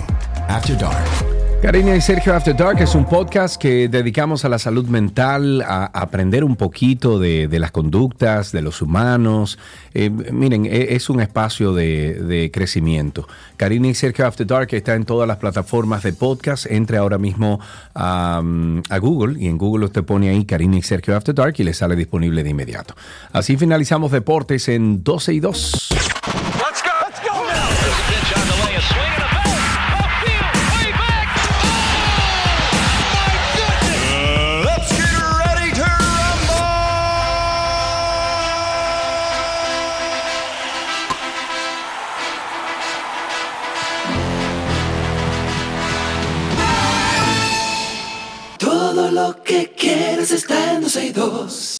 After 0.49 0.77
Dark. 0.77 1.34
Karina 1.61 1.95
y 1.95 2.01
Sergio 2.01 2.35
After 2.35 2.55
Dark 2.55 2.79
es 2.79 2.93
un 2.93 3.05
podcast 3.05 3.59
que 3.59 3.87
dedicamos 3.87 4.45
a 4.45 4.49
la 4.49 4.59
salud 4.59 4.85
mental, 4.85 5.63
a 5.63 5.85
aprender 5.85 6.43
un 6.43 6.55
poquito 6.57 7.17
de, 7.17 7.47
las 7.51 7.71
conductas 7.71 8.51
de 8.51 8.61
los 8.61 8.83
humanos. 8.83 9.57
Eh, 9.95 10.11
miren, 10.11 10.67
e- 10.67 10.93
es 10.93 11.09
un 11.09 11.21
espacio 11.21 11.73
de, 11.73 12.13
de 12.21 12.51
crecimiento. 12.51 13.27
Karina 13.57 13.87
y 13.87 13.95
Sergio 13.95 14.27
After 14.27 14.45
Dark 14.45 14.67
está 14.73 14.93
en 14.93 15.05
todas 15.05 15.27
las 15.27 15.37
plataformas 15.37 16.03
de 16.03 16.13
podcast. 16.13 16.67
Entre 16.69 16.97
ahora 16.97 17.17
mismo 17.17 17.59
a, 17.95 18.43
a 18.89 18.97
Google 18.99 19.39
y 19.41 19.47
en 19.47 19.57
Google 19.57 19.85
usted 19.85 20.03
pone 20.03 20.29
ahí 20.29 20.45
Karina 20.45 20.77
y 20.77 20.83
Sergio 20.83 21.17
After 21.17 21.33
Dark 21.33 21.55
y 21.57 21.63
le 21.63 21.73
sale 21.73 21.95
disponible 21.95 22.43
de 22.43 22.51
inmediato. 22.51 22.93
Así 23.33 23.57
finalizamos 23.57 24.11
deportes 24.11 24.67
en 24.67 25.03
12 25.03 25.33
y 25.33 25.39
2. 25.39 25.89
Que 49.45 49.71
quieres 49.77 50.31
está 50.31 50.73
en 50.73 50.81
262. 50.81 51.77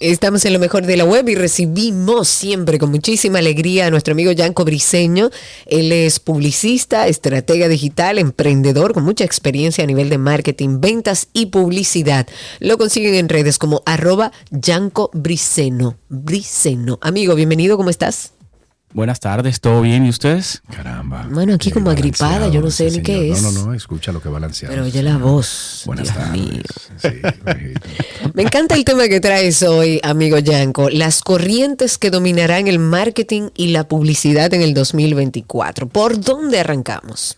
Estamos 0.00 0.44
en 0.44 0.52
lo 0.52 0.58
mejor 0.58 0.84
de 0.84 0.98
la 0.98 1.04
web 1.04 1.26
y 1.28 1.34
recibimos 1.34 2.28
siempre 2.28 2.78
con 2.78 2.90
muchísima 2.90 3.38
alegría 3.38 3.86
a 3.86 3.90
nuestro 3.90 4.12
amigo 4.12 4.32
Yanko 4.32 4.64
Briseño. 4.64 5.30
Él 5.64 5.92
es 5.92 6.20
publicista, 6.20 7.06
estratega 7.06 7.68
digital, 7.68 8.18
emprendedor 8.18 8.92
con 8.92 9.04
mucha 9.04 9.24
experiencia 9.24 9.84
a 9.84 9.86
nivel 9.86 10.10
de 10.10 10.18
marketing, 10.18 10.80
ventas 10.80 11.28
y 11.32 11.46
publicidad. 11.46 12.26
Lo 12.58 12.76
consiguen 12.76 13.14
en 13.14 13.28
redes 13.30 13.56
como 13.58 13.82
arroba 13.86 14.32
Yanko 14.50 15.10
Briceno. 15.14 15.96
Briceno. 16.08 16.98
Amigo, 17.00 17.34
bienvenido, 17.34 17.78
¿cómo 17.78 17.90
estás? 17.90 18.33
Buenas 18.94 19.18
tardes, 19.18 19.60
¿todo 19.60 19.82
bien? 19.82 20.06
¿Y 20.06 20.08
ustedes? 20.10 20.62
Caramba. 20.72 21.26
Bueno, 21.28 21.54
aquí 21.54 21.72
como 21.72 21.90
agripada, 21.90 22.46
yo 22.48 22.60
no 22.60 22.70
sé 22.70 22.92
ni 22.92 23.02
qué 23.02 23.32
es. 23.32 23.42
No, 23.42 23.50
no, 23.50 23.66
no, 23.66 23.74
escucha 23.74 24.12
lo 24.12 24.22
que 24.22 24.28
balanceado. 24.28 24.72
Pero 24.72 24.86
oye 24.86 25.02
la 25.02 25.18
voz. 25.18 25.82
Buenas 25.84 26.04
Dios 26.04 26.16
tardes. 26.16 26.40
mío. 26.40 26.62
Sí, 26.96 27.08
Me 28.34 28.44
encanta 28.44 28.76
el 28.76 28.84
tema 28.84 29.08
que 29.08 29.18
traes 29.18 29.64
hoy, 29.64 29.98
amigo 30.04 30.38
Yanko, 30.38 30.90
las 30.90 31.22
corrientes 31.22 31.98
que 31.98 32.10
dominarán 32.10 32.68
el 32.68 32.78
marketing 32.78 33.48
y 33.56 33.72
la 33.72 33.88
publicidad 33.88 34.54
en 34.54 34.62
el 34.62 34.74
2024. 34.74 35.88
¿Por 35.88 36.20
dónde 36.20 36.60
arrancamos? 36.60 37.36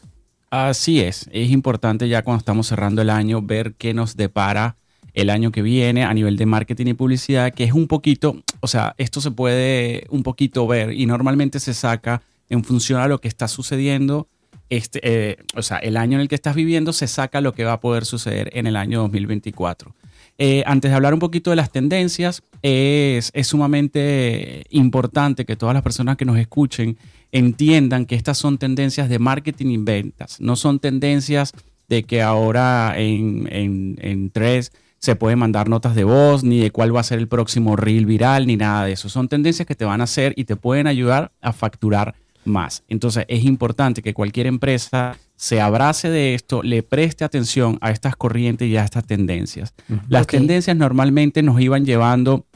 Así 0.50 1.00
es, 1.00 1.26
es 1.32 1.50
importante 1.50 2.06
ya 2.06 2.20
cuando 2.22 2.40
estamos 2.40 2.66
cerrando 2.66 3.00
el 3.00 3.08
año 3.08 3.40
ver 3.40 3.74
qué 3.78 3.94
nos 3.94 4.14
depara 4.18 4.76
el 5.16 5.30
año 5.30 5.50
que 5.50 5.62
viene 5.62 6.04
a 6.04 6.12
nivel 6.14 6.36
de 6.36 6.44
marketing 6.46 6.86
y 6.88 6.94
publicidad, 6.94 7.52
que 7.52 7.64
es 7.64 7.72
un 7.72 7.88
poquito, 7.88 8.42
o 8.60 8.68
sea, 8.68 8.94
esto 8.98 9.22
se 9.22 9.30
puede 9.30 10.06
un 10.10 10.22
poquito 10.22 10.66
ver 10.66 10.92
y 10.92 11.06
normalmente 11.06 11.58
se 11.58 11.72
saca 11.72 12.22
en 12.50 12.62
función 12.62 13.00
a 13.00 13.08
lo 13.08 13.18
que 13.18 13.26
está 13.26 13.48
sucediendo, 13.48 14.28
este, 14.68 15.00
eh, 15.02 15.36
o 15.56 15.62
sea, 15.62 15.78
el 15.78 15.96
año 15.96 16.18
en 16.18 16.20
el 16.20 16.28
que 16.28 16.34
estás 16.34 16.54
viviendo 16.54 16.92
se 16.92 17.06
saca 17.06 17.40
lo 17.40 17.54
que 17.54 17.64
va 17.64 17.72
a 17.72 17.80
poder 17.80 18.04
suceder 18.04 18.50
en 18.52 18.66
el 18.66 18.76
año 18.76 19.00
2024. 19.00 19.94
Eh, 20.38 20.62
antes 20.66 20.90
de 20.90 20.94
hablar 20.94 21.14
un 21.14 21.20
poquito 21.20 21.48
de 21.48 21.56
las 21.56 21.72
tendencias, 21.72 22.42
es, 22.60 23.30
es 23.32 23.46
sumamente 23.46 24.64
importante 24.68 25.46
que 25.46 25.56
todas 25.56 25.72
las 25.72 25.82
personas 25.82 26.18
que 26.18 26.26
nos 26.26 26.36
escuchen 26.36 26.98
entiendan 27.32 28.04
que 28.04 28.16
estas 28.16 28.36
son 28.36 28.58
tendencias 28.58 29.08
de 29.08 29.18
marketing 29.18 29.66
y 29.68 29.76
ventas, 29.78 30.42
no 30.42 30.56
son 30.56 30.78
tendencias 30.78 31.52
de 31.88 32.02
que 32.02 32.20
ahora 32.20 32.92
en, 32.98 33.48
en, 33.50 33.96
en 34.02 34.30
tres 34.30 34.72
se 34.98 35.16
puede 35.16 35.36
mandar 35.36 35.68
notas 35.68 35.94
de 35.94 36.04
voz, 36.04 36.42
ni 36.42 36.60
de 36.60 36.70
cuál 36.70 36.94
va 36.94 37.00
a 37.00 37.04
ser 37.04 37.18
el 37.18 37.28
próximo 37.28 37.76
reel 37.76 38.06
viral, 38.06 38.46
ni 38.46 38.56
nada 38.56 38.84
de 38.84 38.92
eso. 38.92 39.08
Son 39.08 39.28
tendencias 39.28 39.66
que 39.66 39.74
te 39.74 39.84
van 39.84 40.00
a 40.00 40.04
hacer 40.04 40.32
y 40.36 40.44
te 40.44 40.56
pueden 40.56 40.86
ayudar 40.86 41.32
a 41.40 41.52
facturar 41.52 42.14
más. 42.44 42.82
Entonces 42.88 43.24
es 43.28 43.44
importante 43.44 44.02
que 44.02 44.14
cualquier 44.14 44.46
empresa 44.46 45.16
se 45.36 45.60
abrace 45.60 46.08
de 46.08 46.34
esto, 46.34 46.62
le 46.62 46.82
preste 46.82 47.24
atención 47.24 47.78
a 47.82 47.90
estas 47.90 48.16
corrientes 48.16 48.68
y 48.68 48.76
a 48.76 48.84
estas 48.84 49.04
tendencias. 49.06 49.74
Las 50.08 50.26
tendencias 50.26 50.76
normalmente 50.76 51.42
nos 51.42 51.60
iban 51.60 51.84
llevando 51.84 52.46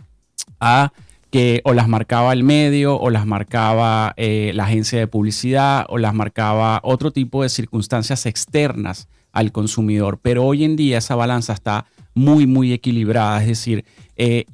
a 0.60 0.92
que 1.30 1.60
o 1.64 1.74
las 1.74 1.88
marcaba 1.88 2.32
el 2.32 2.42
medio 2.42 2.98
o 2.98 3.10
las 3.10 3.26
marcaba 3.26 4.14
eh, 4.16 4.50
la 4.54 4.64
agencia 4.64 4.98
de 4.98 5.06
publicidad 5.06 5.86
o 5.88 5.98
las 5.98 6.14
marcaba 6.14 6.80
otro 6.82 7.12
tipo 7.12 7.42
de 7.42 7.48
circunstancias 7.48 8.26
externas 8.26 9.08
al 9.32 9.52
consumidor. 9.52 10.18
Pero 10.20 10.44
hoy 10.44 10.64
en 10.64 10.76
día 10.76 10.98
esa 10.98 11.14
balanza 11.14 11.52
está 11.52 11.86
muy, 12.14 12.46
muy 12.46 12.72
equilibrada. 12.72 13.40
Es 13.40 13.48
decir, 13.48 13.84
eh, 14.16 14.44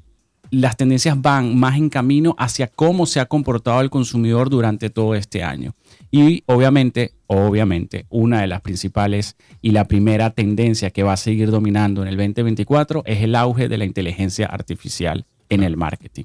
las 0.51 0.77
tendencias 0.77 1.21
van 1.21 1.57
más 1.57 1.77
en 1.77 1.89
camino 1.89 2.35
hacia 2.39 2.69
cómo 2.69 3.07
se 3.07 3.21
ha 3.21 3.27
comportado 3.27 3.81
el 3.81 3.91
consumidor 3.91 4.51
durante 4.51 4.91
todo 4.91 5.15
este 5.15 5.43
año. 5.43 5.75
Y 6.11 6.45
obviamente, 6.47 7.13
obviamente, 7.27 8.07
una 8.09 8.41
de 8.41 8.47
las 8.47 8.61
principales 8.61 9.37
y 9.61 9.73
la 9.73 9.87
primera 9.87 10.31
tendencia 10.31 10.91
que 10.91 11.03
va 11.03 11.15
a 11.15 11.17
seguir 11.17 11.51
dominando 11.51 12.03
en 12.03 12.09
el 12.09 12.17
2024 12.17 13.03
es 13.07 13.23
el 13.23 13.35
auge 13.35 13.69
de 13.69 13.79
la 13.79 13.85
inteligencia 13.85 14.47
artificial 14.47 15.27
en 15.49 15.63
el 15.63 15.77
marketing. 15.77 16.25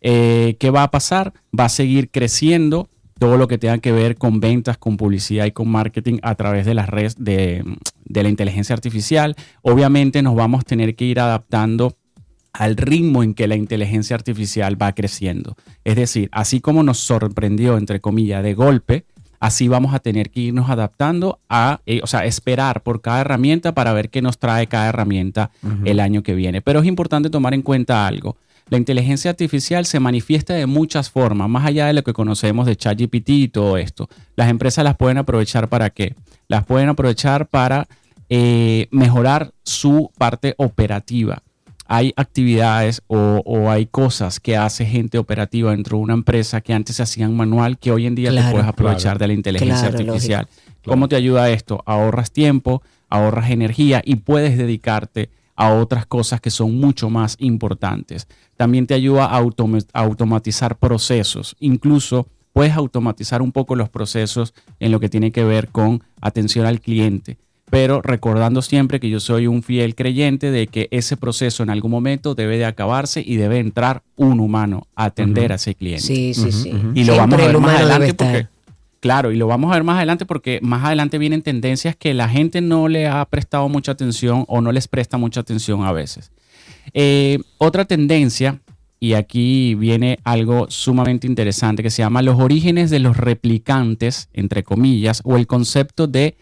Eh, 0.00 0.56
¿Qué 0.58 0.70
va 0.70 0.84
a 0.84 0.90
pasar? 0.90 1.32
Va 1.58 1.66
a 1.66 1.68
seguir 1.68 2.10
creciendo 2.10 2.88
todo 3.22 3.36
lo 3.36 3.46
que 3.46 3.56
tenga 3.56 3.78
que 3.78 3.92
ver 3.92 4.16
con 4.16 4.40
ventas, 4.40 4.78
con 4.78 4.96
publicidad 4.96 5.46
y 5.46 5.52
con 5.52 5.68
marketing 5.68 6.18
a 6.22 6.34
través 6.34 6.66
de 6.66 6.74
las 6.74 6.88
redes 6.88 7.14
de, 7.16 7.62
de 8.04 8.22
la 8.24 8.28
inteligencia 8.28 8.74
artificial. 8.74 9.36
Obviamente 9.62 10.22
nos 10.22 10.34
vamos 10.34 10.62
a 10.62 10.64
tener 10.64 10.96
que 10.96 11.04
ir 11.04 11.20
adaptando 11.20 11.96
al 12.52 12.76
ritmo 12.76 13.22
en 13.22 13.34
que 13.34 13.46
la 13.46 13.54
inteligencia 13.54 14.16
artificial 14.16 14.82
va 14.82 14.92
creciendo. 14.92 15.54
Es 15.84 15.94
decir, 15.94 16.30
así 16.32 16.60
como 16.60 16.82
nos 16.82 16.98
sorprendió, 16.98 17.78
entre 17.78 18.00
comillas, 18.00 18.42
de 18.42 18.54
golpe, 18.54 19.04
así 19.38 19.68
vamos 19.68 19.94
a 19.94 20.00
tener 20.00 20.30
que 20.30 20.40
irnos 20.40 20.68
adaptando 20.68 21.38
a, 21.48 21.80
eh, 21.86 22.00
o 22.02 22.08
sea, 22.08 22.24
esperar 22.24 22.82
por 22.82 23.02
cada 23.02 23.20
herramienta 23.20 23.72
para 23.72 23.92
ver 23.92 24.10
qué 24.10 24.20
nos 24.20 24.38
trae 24.38 24.66
cada 24.66 24.88
herramienta 24.88 25.52
el 25.84 26.00
año 26.00 26.24
que 26.24 26.34
viene. 26.34 26.60
Pero 26.60 26.80
es 26.80 26.86
importante 26.86 27.30
tomar 27.30 27.54
en 27.54 27.62
cuenta 27.62 28.04
algo. 28.04 28.36
La 28.70 28.78
inteligencia 28.78 29.30
artificial 29.30 29.84
se 29.84 30.00
manifiesta 30.00 30.54
de 30.54 30.66
muchas 30.66 31.10
formas, 31.10 31.48
más 31.48 31.66
allá 31.66 31.86
de 31.86 31.92
lo 31.92 32.02
que 32.02 32.12
conocemos 32.12 32.66
de 32.66 32.76
ChatGPT 32.76 33.28
y 33.30 33.48
todo 33.48 33.76
esto. 33.76 34.08
Las 34.36 34.48
empresas 34.48 34.82
las 34.84 34.96
pueden 34.96 35.18
aprovechar 35.18 35.68
para 35.68 35.90
qué? 35.90 36.14
Las 36.48 36.64
pueden 36.64 36.88
aprovechar 36.88 37.48
para 37.48 37.86
eh, 38.30 38.88
mejorar 38.90 39.52
su 39.62 40.10
parte 40.16 40.54
operativa. 40.56 41.42
Hay 41.86 42.14
actividades 42.16 43.02
o, 43.08 43.42
o 43.44 43.70
hay 43.70 43.84
cosas 43.84 44.40
que 44.40 44.56
hace 44.56 44.86
gente 44.86 45.18
operativa 45.18 45.72
dentro 45.72 45.98
de 45.98 46.04
una 46.04 46.14
empresa 46.14 46.62
que 46.62 46.72
antes 46.72 46.96
se 46.96 47.02
hacían 47.02 47.36
manual, 47.36 47.76
que 47.78 47.92
hoy 47.92 48.06
en 48.06 48.14
día 48.14 48.30
Claro, 48.30 48.46
te 48.46 48.52
puedes 48.52 48.68
aprovechar 48.68 49.02
claro. 49.02 49.18
de 49.18 49.26
la 49.26 49.32
inteligencia 49.34 49.90
Claro, 49.90 49.98
artificial. 49.98 50.48
¿Cómo 50.86 51.08
te 51.08 51.16
ayuda 51.16 51.50
esto? 51.50 51.82
Ahorras 51.84 52.30
tiempo, 52.30 52.82
ahorras 53.10 53.50
energía 53.50 54.00
y 54.04 54.16
puedes 54.16 54.56
dedicarte 54.56 55.24
a 55.24 55.41
otras 55.70 56.06
cosas 56.06 56.40
que 56.40 56.50
son 56.50 56.78
mucho 56.78 57.10
más 57.10 57.36
importantes. 57.38 58.26
También 58.56 58.86
te 58.86 58.94
ayuda 58.94 59.26
a 59.26 59.38
automa- 59.40 59.84
a 59.92 60.00
automatizar 60.00 60.76
procesos. 60.76 61.56
Incluso 61.60 62.26
puedes 62.52 62.72
automatizar 62.74 63.42
un 63.42 63.52
poco 63.52 63.76
los 63.76 63.88
procesos 63.88 64.54
en 64.80 64.92
lo 64.92 65.00
que 65.00 65.08
tiene 65.08 65.30
que 65.32 65.44
ver 65.44 65.68
con 65.68 66.02
atención 66.20 66.66
al 66.66 66.80
cliente. 66.80 67.38
Pero 67.70 68.02
recordando 68.02 68.60
siempre 68.60 69.00
que 69.00 69.08
yo 69.08 69.18
soy 69.18 69.46
un 69.46 69.62
fiel 69.62 69.94
creyente 69.94 70.50
de 70.50 70.66
que 70.66 70.88
ese 70.90 71.16
proceso 71.16 71.62
en 71.62 71.70
algún 71.70 71.90
momento 71.90 72.34
debe 72.34 72.58
de 72.58 72.66
acabarse 72.66 73.22
y 73.26 73.36
debe 73.36 73.58
entrar 73.60 74.02
un 74.16 74.40
humano 74.40 74.86
a 74.94 75.04
atender 75.06 75.52
a 75.52 75.54
ese 75.54 75.74
cliente. 75.74 76.02
Sí, 76.02 76.34
sí, 76.34 76.52
sí. 76.52 76.70
Y 76.94 77.04
lo 77.04 77.16
vamos 77.16 77.40
a 77.40 77.46
ver 77.46 77.58
más 77.58 77.76
adelante 77.80 78.12
porque 78.12 78.48
Claro, 79.02 79.32
y 79.32 79.36
lo 79.36 79.48
vamos 79.48 79.72
a 79.72 79.74
ver 79.74 79.82
más 79.82 79.96
adelante 79.96 80.26
porque 80.26 80.60
más 80.62 80.84
adelante 80.84 81.18
vienen 81.18 81.42
tendencias 81.42 81.96
que 81.96 82.14
la 82.14 82.28
gente 82.28 82.60
no 82.60 82.86
le 82.86 83.08
ha 83.08 83.24
prestado 83.24 83.68
mucha 83.68 83.90
atención 83.90 84.44
o 84.46 84.60
no 84.60 84.70
les 84.70 84.86
presta 84.86 85.18
mucha 85.18 85.40
atención 85.40 85.82
a 85.84 85.90
veces. 85.90 86.30
Eh, 86.94 87.40
otra 87.58 87.84
tendencia, 87.84 88.60
y 89.00 89.14
aquí 89.14 89.74
viene 89.74 90.20
algo 90.22 90.70
sumamente 90.70 91.26
interesante 91.26 91.82
que 91.82 91.90
se 91.90 92.02
llama 92.02 92.22
los 92.22 92.38
orígenes 92.38 92.90
de 92.90 93.00
los 93.00 93.16
replicantes, 93.16 94.28
entre 94.34 94.62
comillas, 94.62 95.20
o 95.24 95.36
el 95.36 95.48
concepto 95.48 96.06
de 96.06 96.36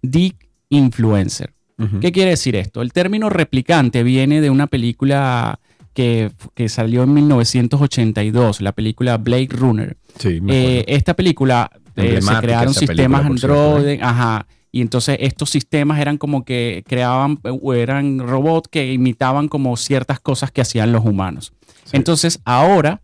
dick 0.00 0.36
influencer. 0.68 1.52
¿Qué 2.00 2.12
quiere 2.12 2.30
decir 2.30 2.54
esto? 2.54 2.80
El 2.80 2.92
término 2.92 3.28
replicante 3.28 4.04
viene 4.04 4.40
de 4.40 4.50
una 4.50 4.68
película 4.68 5.58
que, 5.92 6.30
que 6.54 6.68
salió 6.68 7.02
en 7.02 7.12
1982, 7.12 8.60
la 8.60 8.70
película 8.70 9.16
Blade 9.16 9.48
Runner. 9.50 9.96
Sí, 10.16 10.40
me 10.40 10.78
Eh, 10.78 10.84
esta 10.86 11.14
película 11.14 11.72
eh, 11.96 12.20
se 12.20 12.34
crearon 12.40 12.74
sistemas 12.74 13.22
cierto, 13.22 13.46
¿eh? 13.46 13.58
Android, 13.72 14.02
ajá, 14.02 14.46
y 14.74 14.80
entonces 14.80 15.18
estos 15.20 15.50
sistemas 15.50 16.00
eran 16.00 16.18
como 16.18 16.44
que 16.44 16.82
creaban, 16.88 17.38
o 17.44 17.74
eran 17.74 18.18
robots 18.18 18.68
que 18.68 18.92
imitaban 18.92 19.46
como 19.46 19.76
ciertas 19.76 20.18
cosas 20.18 20.50
que 20.50 20.62
hacían 20.62 20.90
los 20.90 21.04
humanos. 21.04 21.52
Entonces 21.92 22.40
ahora, 22.44 23.00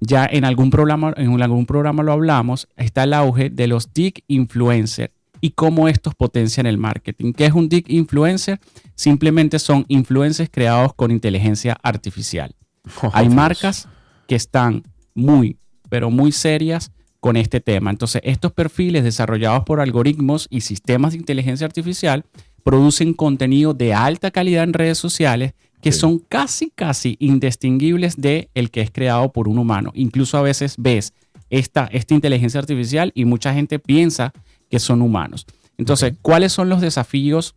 ya 0.00 0.26
en 0.26 0.44
algún 0.44 0.70
programa, 0.70 1.14
en 1.16 1.40
algún 1.40 1.64
programa 1.64 2.02
lo 2.02 2.10
hablamos, 2.10 2.66
está 2.76 3.04
el 3.04 3.12
auge 3.12 3.50
de 3.50 3.68
los 3.68 3.94
dick 3.94 4.24
influencers 4.26 5.12
y 5.40 5.50
cómo 5.50 5.86
estos 5.86 6.16
potencian 6.16 6.66
el 6.66 6.76
marketing. 6.76 7.32
¿Qué 7.34 7.46
es 7.46 7.52
un 7.52 7.68
dick 7.68 7.88
influencer? 7.88 8.58
Simplemente 8.96 9.60
son 9.60 9.84
influencers 9.86 10.50
creados 10.50 10.92
con 10.94 11.12
inteligencia 11.12 11.78
artificial. 11.82 12.52
Hay 13.12 13.28
marcas 13.28 13.88
que 14.26 14.34
están 14.34 14.82
muy, 15.14 15.56
pero 15.88 16.10
muy 16.10 16.32
serias 16.32 16.90
con 17.22 17.36
este 17.36 17.60
tema. 17.60 17.90
Entonces, 17.90 18.20
estos 18.24 18.50
perfiles 18.50 19.04
desarrollados 19.04 19.62
por 19.62 19.78
algoritmos 19.78 20.48
y 20.50 20.62
sistemas 20.62 21.12
de 21.12 21.18
inteligencia 21.18 21.64
artificial 21.64 22.24
producen 22.64 23.14
contenido 23.14 23.74
de 23.74 23.94
alta 23.94 24.32
calidad 24.32 24.64
en 24.64 24.72
redes 24.72 24.98
sociales 24.98 25.54
que 25.80 25.92
son 25.92 26.18
casi, 26.18 26.70
casi 26.70 27.16
indistinguibles 27.20 28.20
de 28.20 28.50
el 28.54 28.72
que 28.72 28.80
es 28.80 28.90
creado 28.90 29.30
por 29.30 29.46
un 29.46 29.58
humano. 29.58 29.92
Incluso 29.94 30.36
a 30.36 30.42
veces 30.42 30.74
ves 30.78 31.14
esta, 31.48 31.88
esta 31.92 32.12
inteligencia 32.12 32.58
artificial 32.58 33.12
y 33.14 33.24
mucha 33.24 33.54
gente 33.54 33.78
piensa 33.78 34.32
que 34.68 34.80
son 34.80 35.00
humanos. 35.00 35.46
Entonces, 35.78 36.14
¿cuáles 36.22 36.52
son 36.52 36.68
los 36.68 36.80
desafíos 36.80 37.54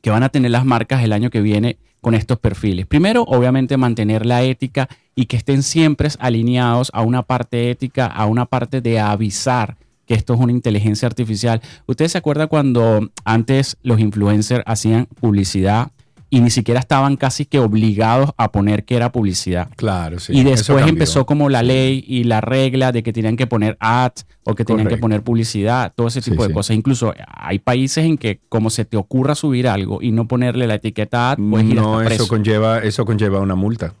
que 0.00 0.08
van 0.08 0.22
a 0.22 0.30
tener 0.30 0.50
las 0.50 0.64
marcas 0.64 1.04
el 1.04 1.12
año 1.12 1.28
que 1.28 1.42
viene 1.42 1.76
con 2.00 2.14
estos 2.14 2.38
perfiles? 2.38 2.86
Primero, 2.86 3.24
obviamente, 3.24 3.76
mantener 3.76 4.24
la 4.24 4.42
ética 4.44 4.88
y 5.14 5.26
que 5.26 5.36
estén 5.36 5.62
siempre 5.62 6.08
alineados 6.18 6.90
a 6.94 7.02
una 7.02 7.22
parte 7.22 7.70
ética, 7.70 8.06
a 8.06 8.26
una 8.26 8.46
parte 8.46 8.80
de 8.80 8.98
avisar 9.00 9.76
que 10.06 10.14
esto 10.14 10.34
es 10.34 10.40
una 10.40 10.52
inteligencia 10.52 11.06
artificial. 11.06 11.62
¿Ustedes 11.86 12.12
se 12.12 12.18
acuerdan 12.18 12.48
cuando 12.48 13.08
antes 13.24 13.76
los 13.82 14.00
influencers 14.00 14.62
hacían 14.66 15.06
publicidad 15.06 15.92
y 16.28 16.40
ni 16.40 16.50
siquiera 16.50 16.80
estaban 16.80 17.16
casi 17.16 17.46
que 17.46 17.58
obligados 17.60 18.32
a 18.36 18.50
poner 18.52 18.84
que 18.84 18.96
era 18.96 19.12
publicidad? 19.12 19.68
Claro, 19.76 20.18
sí. 20.18 20.32
y 20.36 20.42
después 20.44 20.86
empezó 20.86 21.24
como 21.24 21.48
la 21.48 21.62
ley 21.62 22.04
y 22.06 22.24
la 22.24 22.40
regla 22.42 22.92
de 22.92 23.02
que 23.02 23.12
tenían 23.14 23.36
que 23.36 23.46
poner 23.46 23.76
ads 23.80 24.26
o 24.42 24.54
que 24.54 24.64
tenían 24.66 24.88
que 24.88 24.98
poner 24.98 25.22
publicidad, 25.22 25.92
todo 25.94 26.08
ese 26.08 26.20
Sí, 26.20 26.32
tipo 26.32 26.42
de 26.42 26.48
sí. 26.48 26.54
cosas. 26.54 26.76
Incluso 26.76 27.14
hay 27.26 27.60
países 27.60 28.04
en 28.04 28.18
que 28.18 28.40
como 28.50 28.68
se 28.68 28.84
te 28.84 28.96
ocurra 28.98 29.34
subir 29.34 29.68
algo 29.68 30.02
y 30.02 30.12
no 30.12 30.28
ponerle 30.28 30.66
la 30.66 30.74
etiqueta 30.74 31.30
ad, 31.30 31.38
puedes 31.38 31.66
ir 31.68 31.76
No, 31.76 32.02
eso 32.02 32.28
conlleva, 32.28 32.80
eso 32.80 33.04
conlleva 33.06 33.40
una 33.40 33.54
multa. 33.54 33.94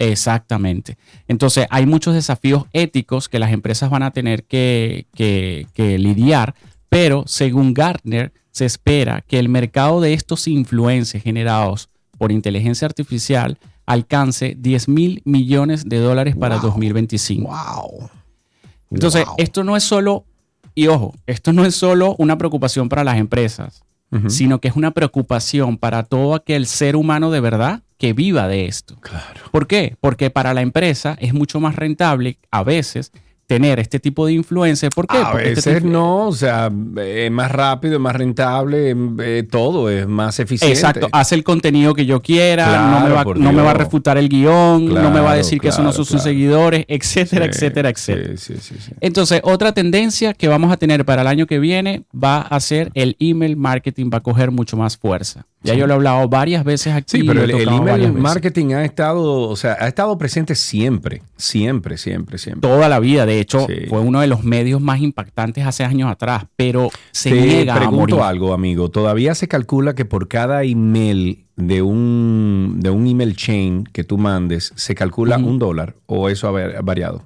Exactamente. 0.00 0.96
Entonces, 1.28 1.66
hay 1.70 1.84
muchos 1.86 2.14
desafíos 2.14 2.64
éticos 2.72 3.28
que 3.28 3.38
las 3.38 3.52
empresas 3.52 3.90
van 3.90 4.02
a 4.02 4.10
tener 4.12 4.44
que, 4.44 5.06
que- 5.14 5.66
que 5.74 5.98
lidiar, 5.98 6.54
pero 6.88 7.24
según 7.26 7.74
Gartner, 7.74 8.32
se 8.50 8.64
espera 8.64 9.20
que 9.26 9.38
el 9.38 9.48
mercado 9.48 10.00
de 10.00 10.14
estos 10.14 10.48
influencers 10.48 11.22
generados 11.22 11.90
por 12.18 12.32
inteligencia 12.32 12.86
artificial 12.86 13.58
alcance 13.86 14.56
10 14.58 14.88
mil 14.88 15.20
millones 15.24 15.84
de 15.88 15.98
dólares 15.98 16.34
para 16.34 16.56
2025. 16.62 17.48
Entonces, 18.90 19.24
esto 19.38 19.62
no 19.64 19.76
es 19.76 19.84
solo, 19.84 20.24
y 20.74 20.86
ojo, 20.88 21.14
esto 21.26 21.52
no 21.52 21.64
es 21.64 21.74
solo 21.74 22.16
una 22.18 22.38
preocupación 22.38 22.88
para 22.88 23.04
las 23.04 23.18
empresas, 23.18 23.82
sino 24.28 24.60
que 24.60 24.68
es 24.68 24.74
una 24.76 24.90
preocupación 24.90 25.76
para 25.76 26.02
todo 26.02 26.34
aquel 26.34 26.66
ser 26.66 26.96
humano 26.96 27.30
de 27.30 27.40
verdad 27.40 27.82
que 28.00 28.14
viva 28.14 28.48
de 28.48 28.64
esto. 28.64 28.96
Claro. 29.00 29.42
¿Por 29.52 29.66
qué? 29.66 29.94
Porque 30.00 30.30
para 30.30 30.54
la 30.54 30.62
empresa 30.62 31.16
es 31.20 31.34
mucho 31.34 31.60
más 31.60 31.76
rentable 31.76 32.38
a 32.50 32.64
veces 32.64 33.12
tener 33.50 33.80
este 33.80 33.98
tipo 33.98 34.26
de 34.26 34.34
influencer. 34.34 34.90
¿Por 34.94 35.08
qué? 35.08 35.16
A 35.18 35.32
Porque 35.32 35.48
este 35.52 35.70
veces 35.70 35.82
tipo- 35.82 35.92
no, 35.92 36.28
o 36.28 36.32
sea, 36.32 36.70
es 37.04 37.30
más 37.32 37.50
rápido, 37.50 37.94
es 37.94 38.00
más 38.00 38.14
rentable, 38.14 38.94
eh, 39.22 39.42
todo 39.50 39.90
es 39.90 40.06
más 40.06 40.38
eficiente. 40.38 40.72
Exacto, 40.72 41.08
hace 41.10 41.34
el 41.34 41.42
contenido 41.42 41.92
que 41.94 42.06
yo 42.06 42.22
quiera, 42.22 42.64
no, 42.66 43.00
me 43.00 43.10
Claro, 43.12 43.30
va, 43.30 43.34
no 43.34 43.52
me 43.52 43.60
va 43.62 43.72
a 43.72 43.74
refutar 43.74 44.18
el 44.18 44.28
guion, 44.28 44.86
no 44.86 44.94
me 44.94 45.18
va 45.18 45.18
a 45.18 45.22
Claro, 45.22 45.36
decir 45.38 45.58
que 45.60 45.66
esos 45.68 45.80
no 45.80 45.86
claro, 45.90 45.96
son 45.96 46.04
sus 46.04 46.22
claro. 46.22 46.30
seguidores, 46.30 46.84
etcétera, 46.86 47.46
Sí, 47.46 47.50
etcétera, 47.50 47.88
etcétera. 47.88 48.36
sí, 48.36 48.54
sí. 48.60 48.74
Entonces, 49.00 49.40
otra 49.42 49.72
tendencia 49.72 50.32
que 50.32 50.46
vamos 50.46 50.70
a 50.72 50.76
tener 50.76 51.04
para 51.04 51.22
el 51.22 51.28
año 51.28 51.46
que 51.48 51.58
viene 51.58 52.04
va 52.14 52.42
a 52.42 52.60
ser 52.60 52.92
el 52.94 53.16
email 53.18 53.56
marketing, 53.56 54.10
va 54.14 54.18
a 54.18 54.22
coger 54.22 54.52
mucho 54.52 54.76
más 54.76 54.96
fuerza. 54.96 55.44
Ya 55.62 55.74
yo 55.74 55.86
lo 55.86 55.92
he 55.92 55.96
hablado 55.96 56.26
varias 56.26 56.64
veces 56.64 56.94
aquí. 56.94 57.18
Sí, 57.18 57.24
pero 57.24 57.42
el, 57.42 57.50
el 57.50 57.68
email 57.68 58.00
veces. 58.00 58.14
marketing 58.14 58.72
ha 58.72 58.84
estado, 58.84 59.42
o 59.42 59.56
sea, 59.56 59.76
ha 59.78 59.88
estado 59.88 60.16
presente 60.16 60.54
siempre, 60.54 61.20
siempre, 61.36 61.98
siempre, 61.98 62.38
siempre. 62.38 62.66
Toda 62.66 62.88
la 62.88 62.98
vida, 62.98 63.26
de 63.26 63.39
hecho, 63.40 63.66
Sí. 63.66 63.86
fue 63.88 64.00
uno 64.00 64.20
de 64.20 64.26
los 64.26 64.44
medios 64.44 64.80
más 64.80 65.00
impactantes 65.00 65.66
hace 65.66 65.84
años 65.84 66.10
atrás, 66.10 66.44
pero 66.56 66.90
se 67.12 67.30
Te 67.30 67.40
niega 67.40 67.74
a 67.74 67.78
pregunto 67.78 68.16
morir. 68.16 68.28
algo, 68.30 68.52
amigo. 68.54 68.90
Todavía 68.90 69.34
se 69.34 69.48
calcula 69.48 69.94
que 69.94 70.04
por 70.04 70.28
cada 70.28 70.62
email 70.64 71.46
de 71.56 71.82
un, 71.82 72.76
de 72.80 72.90
un 72.90 73.06
email 73.06 73.36
chain 73.36 73.84
que 73.84 74.04
tú 74.04 74.18
mandes, 74.18 74.72
se 74.76 74.94
calcula 74.94 75.36
un 75.38 75.58
dólar 75.58 75.94
o 76.06 76.28
eso 76.28 76.48
ha 76.48 76.50
va- 76.52 76.78
ha 76.78 76.82
variado. 76.82 77.24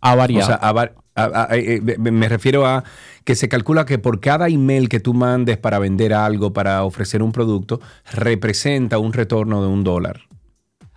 Ha 0.00 0.14
variado. 0.14 0.44
O 0.44 0.46
sea, 0.46 0.56
ha 0.56 0.72
va- 0.72 0.92
a- 1.14 1.46
a- 1.50 1.56
eh, 1.56 1.82
eh, 1.86 1.98
me 1.98 2.28
refiero 2.28 2.66
a 2.66 2.84
que 3.24 3.34
se 3.34 3.48
calcula 3.48 3.84
que 3.84 3.98
por 3.98 4.18
cada 4.20 4.48
email 4.48 4.88
que 4.88 4.98
tú 5.00 5.12
mandes 5.12 5.58
para 5.58 5.78
vender 5.78 6.14
algo, 6.14 6.52
para 6.52 6.82
ofrecer 6.84 7.22
un 7.22 7.32
producto, 7.32 7.80
representa 8.12 8.98
un 8.98 9.12
retorno 9.12 9.60
de 9.62 9.68
un 9.68 9.84
dólar. 9.84 10.20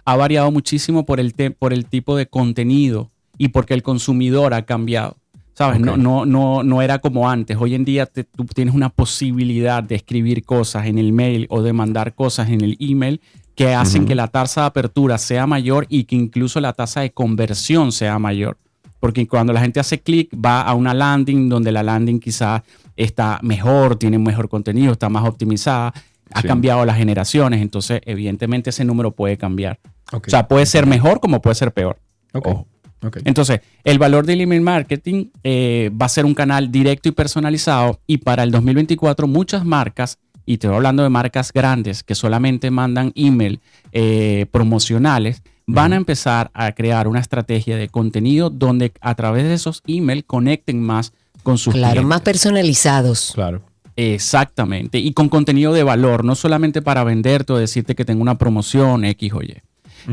ha 0.06 0.18
variado 0.18 0.51
muchísimo 0.51 1.06
por 1.06 1.22
el, 1.22 1.34
por 1.58 1.72
el 1.72 1.86
tipo 1.86 2.18
de 2.18 2.28
contenido 2.28 3.10
y 3.38 3.50
porque 3.50 3.74
el 3.74 3.84
consumidor 3.84 4.54
ha 4.54 4.64
cambiado. 4.64 5.18
¿Sabes? 5.56 5.80
No, 5.80 5.98
no, 5.98 6.26
no, 6.26 6.64
no 6.64 6.82
era 6.82 6.98
como 6.98 7.30
antes. 7.30 7.56
Hoy 7.60 7.76
en 7.76 7.86
día 7.86 8.08
te- 8.08 8.24
tú 8.24 8.44
tienes 8.46 8.74
una 8.74 8.90
posibilidad 8.90 9.84
de 9.84 9.94
escribir 9.96 10.44
cosas 10.46 10.88
en 10.88 10.98
el 10.98 11.14
mail 11.14 11.46
o 11.52 11.62
de 11.62 11.74
mandar 11.74 12.16
cosas 12.16 12.50
en 12.50 12.62
el 12.62 12.76
email 12.80 13.22
que 13.54 13.72
hacen 13.76 14.06
que 14.06 14.16
la 14.16 14.28
tasa 14.30 14.62
de 14.62 14.68
apertura 14.68 15.20
sea 15.20 15.46
mayor 15.46 15.86
y 15.90 16.06
que 16.06 16.16
incluso 16.16 16.60
la 16.60 16.74
tasa 16.74 17.02
de 17.02 17.12
conversión 17.12 17.92
sea 17.92 18.18
mayor. 18.18 18.58
Porque 19.00 19.28
cuando 19.28 19.54
la 19.54 19.62
gente 19.62 19.80
hace 19.80 20.00
clic 20.02 20.30
va 20.34 20.62
a 20.62 20.74
una 20.74 20.96
landing 20.96 21.50
donde 21.50 21.72
la 21.72 21.84
landing 21.84 22.20
quizá 22.20 22.64
está 22.96 23.38
mejor, 23.44 23.98
tiene 23.98 24.18
mejor 24.18 24.50
contenido, 24.50 24.94
está 24.94 25.08
más 25.08 25.24
optimizada, 25.28 25.94
ha 26.32 26.42
Sí. 26.42 26.48
cambiado 26.48 26.84
las 26.84 26.98
generaciones, 26.98 27.62
entonces 27.62 28.02
evidentemente 28.06 28.72
ese 28.72 28.86
número 28.86 29.12
puede 29.12 29.38
cambiar. 29.38 29.80
O 30.12 30.20
sea, 30.26 30.48
puede 30.48 30.66
ser 30.66 30.88
mejor 30.88 31.20
como 31.20 31.44
puede 31.44 31.54
ser 31.54 31.72
peor. 31.74 32.00
Ojo. 32.34 32.66
Entonces, 33.26 33.62
el 33.84 33.99
valor 33.99 34.26
del 34.26 34.41
email 34.41 34.62
marketing 34.62 35.26
eh, 35.43 35.91
va 35.99 36.06
a 36.06 36.10
ser 36.10 36.26
un 36.26 36.34
canal 36.34 36.72
directo 36.72 37.10
y 37.10 37.12
personalizado 37.12 37.99
y 38.08 38.18
para 38.18 38.43
el 38.43 38.51
2024 38.51 39.28
muchas 39.28 39.66
marcas, 39.66 40.18
y 40.45 40.58
te 40.58 40.68
voy 40.68 40.76
hablando 40.78 41.04
de 41.04 41.10
marcas 41.10 41.51
grandes 41.54 42.04
que 42.04 42.16
solamente 42.16 42.70
mandan 42.72 43.12
email 43.16 43.60
eh, 43.91 44.45
promocionales, 44.51 45.41
van 45.66 45.93
a 45.93 45.95
empezar 45.95 46.51
a 46.54 46.74
crear 46.74 47.08
una 47.08 47.20
estrategia 47.22 47.78
de 47.78 47.88
contenido 47.88 48.49
donde 48.49 48.91
a 48.99 49.16
través 49.16 49.45
de 49.45 49.54
esos 49.54 49.82
emails 49.88 50.26
conecten 50.28 50.82
más 50.82 51.14
con 51.43 51.58
sus 51.58 51.74
Claro, 51.74 51.91
clientes. 51.93 52.10
más 52.10 52.22
personalizados. 52.22 53.32
Claro. 53.34 53.62
Exactamente. 53.95 54.97
Y 54.99 55.14
con 55.14 55.30
contenido 55.30 55.72
de 55.74 55.84
valor, 55.84 56.26
no 56.26 56.36
solamente 56.36 56.82
para 56.82 57.04
venderte 57.04 57.54
o 57.54 57.58
decirte 57.58 57.95
que 57.95 58.06
tengo 58.06 58.22
una 58.22 58.38
promoción 58.38 59.06
X 59.06 59.34
o 59.34 59.41
Y. 59.41 59.56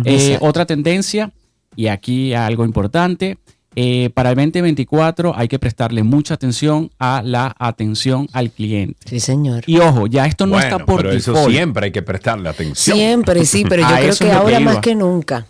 Eh, 0.05 0.38
otra 0.41 0.66
tendencia, 0.66 1.32
y 1.77 1.87
aquí 1.89 2.35
algo 2.35 2.64
importante, 2.64 3.39
eh, 3.77 4.11
para 4.14 4.31
el 4.31 4.37
2024 4.37 5.33
hay 5.37 5.47
que 5.47 5.59
prestarle 5.59 6.03
mucha 6.03 6.35
atención 6.35 6.91
a 6.99 7.23
la 7.25 7.55
atención 7.59 8.29
al 8.33 8.51
cliente. 8.51 8.97
Sí, 9.09 9.21
señor. 9.21 9.62
Y 9.66 9.79
ojo, 9.79 10.09
ya 10.09 10.27
esto 10.27 10.47
no 10.47 10.55
Bueno, 10.55 10.66
está 10.66 10.85
por 10.85 11.03
pero 11.03 11.12
eso 11.12 11.33
default. 11.33 11.53
siempre 11.53 11.85
hay 11.87 11.93
que 11.93 12.03
prestarle 12.03 12.49
atención. 12.49 12.97
Siempre, 12.97 13.45
sí, 13.45 13.64
pero 13.68 13.83
yo 13.83 13.89
creo 13.97 14.11
eso 14.11 14.25
que 14.25 14.33
ahora 14.33 14.61
más 14.61 14.79
que 14.79 14.95
nunca. 14.95 15.47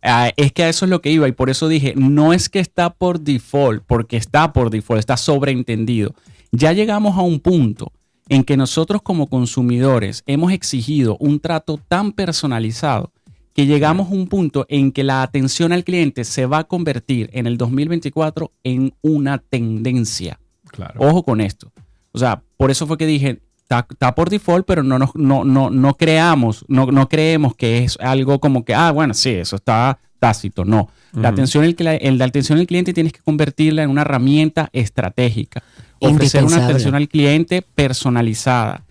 Ah, 0.00 0.30
es 0.36 0.52
que 0.52 0.62
a 0.62 0.68
eso 0.68 0.86
es 0.86 0.90
lo 0.90 1.02
que 1.02 1.10
iba 1.10 1.28
y 1.28 1.32
por 1.32 1.50
eso 1.50 1.68
dije, 1.68 1.92
no 1.96 2.32
es 2.32 2.48
que 2.48 2.60
está 2.60 2.90
por 2.90 3.20
default, 3.20 3.82
porque 3.86 4.16
está 4.16 4.52
por 4.52 4.70
default, 4.70 5.00
está 5.00 5.16
sobreentendido. 5.16 6.14
Ya 6.52 6.72
llegamos 6.72 7.18
a 7.18 7.22
un 7.22 7.40
punto 7.40 7.92
en 8.30 8.44
que 8.44 8.56
nosotros 8.56 9.02
como 9.02 9.26
consumidores 9.26 10.22
hemos 10.26 10.52
exigido 10.52 11.16
un 11.18 11.40
trato 11.40 11.78
tan 11.88 12.12
personalizado 12.12 13.12
que 13.58 13.66
llegamos 13.66 14.06
a 14.06 14.14
un 14.14 14.28
punto 14.28 14.66
en 14.68 14.92
que 14.92 15.02
la 15.02 15.20
atención 15.22 15.72
al 15.72 15.82
cliente 15.82 16.22
se 16.22 16.46
va 16.46 16.58
a 16.58 16.64
convertir 16.64 17.28
en 17.32 17.48
el 17.48 17.58
2024 17.58 18.52
en 18.62 18.94
una 19.02 19.38
tendencia. 19.38 20.38
Claro. 20.70 21.00
Ojo 21.00 21.24
con 21.24 21.40
esto. 21.40 21.72
O 22.12 22.18
sea, 22.20 22.40
por 22.56 22.70
eso 22.70 22.86
fue 22.86 22.96
que 22.96 23.06
dije, 23.06 23.40
está, 23.68 24.14
por 24.14 24.30
default, 24.30 24.64
pero 24.64 24.84
no, 24.84 24.96
nos- 25.00 25.10
no, 25.16 25.42
no, 25.42 25.70
no 25.70 25.94
creamos, 25.94 26.64
no, 26.68 26.86
no 26.86 27.08
creemos 27.08 27.56
que 27.56 27.82
es 27.82 27.98
algo 28.00 28.38
como 28.38 28.64
que, 28.64 28.74
ah, 28.74 28.92
bueno, 28.92 29.12
sí, 29.12 29.30
eso 29.30 29.56
está 29.56 29.98
tácito. 30.20 30.64
No. 30.64 30.88
La, 31.12 31.30
atención 31.30 31.64
al, 31.64 31.74
cli- 31.74 31.98
el, 32.00 32.16
la 32.18 32.26
atención 32.26 32.60
al 32.60 32.66
cliente 32.68 32.92
tienes 32.94 33.12
que 33.12 33.20
convertirla 33.22 33.82
en 33.82 33.90
una 33.90 34.02
herramienta 34.02 34.68
estratégica. 34.72 35.64
Ofrecer 36.00 36.44
una 36.44 36.64
atención 36.64 36.94
al 36.94 37.08
cliente 37.08 37.62
personalizada. 37.62 38.84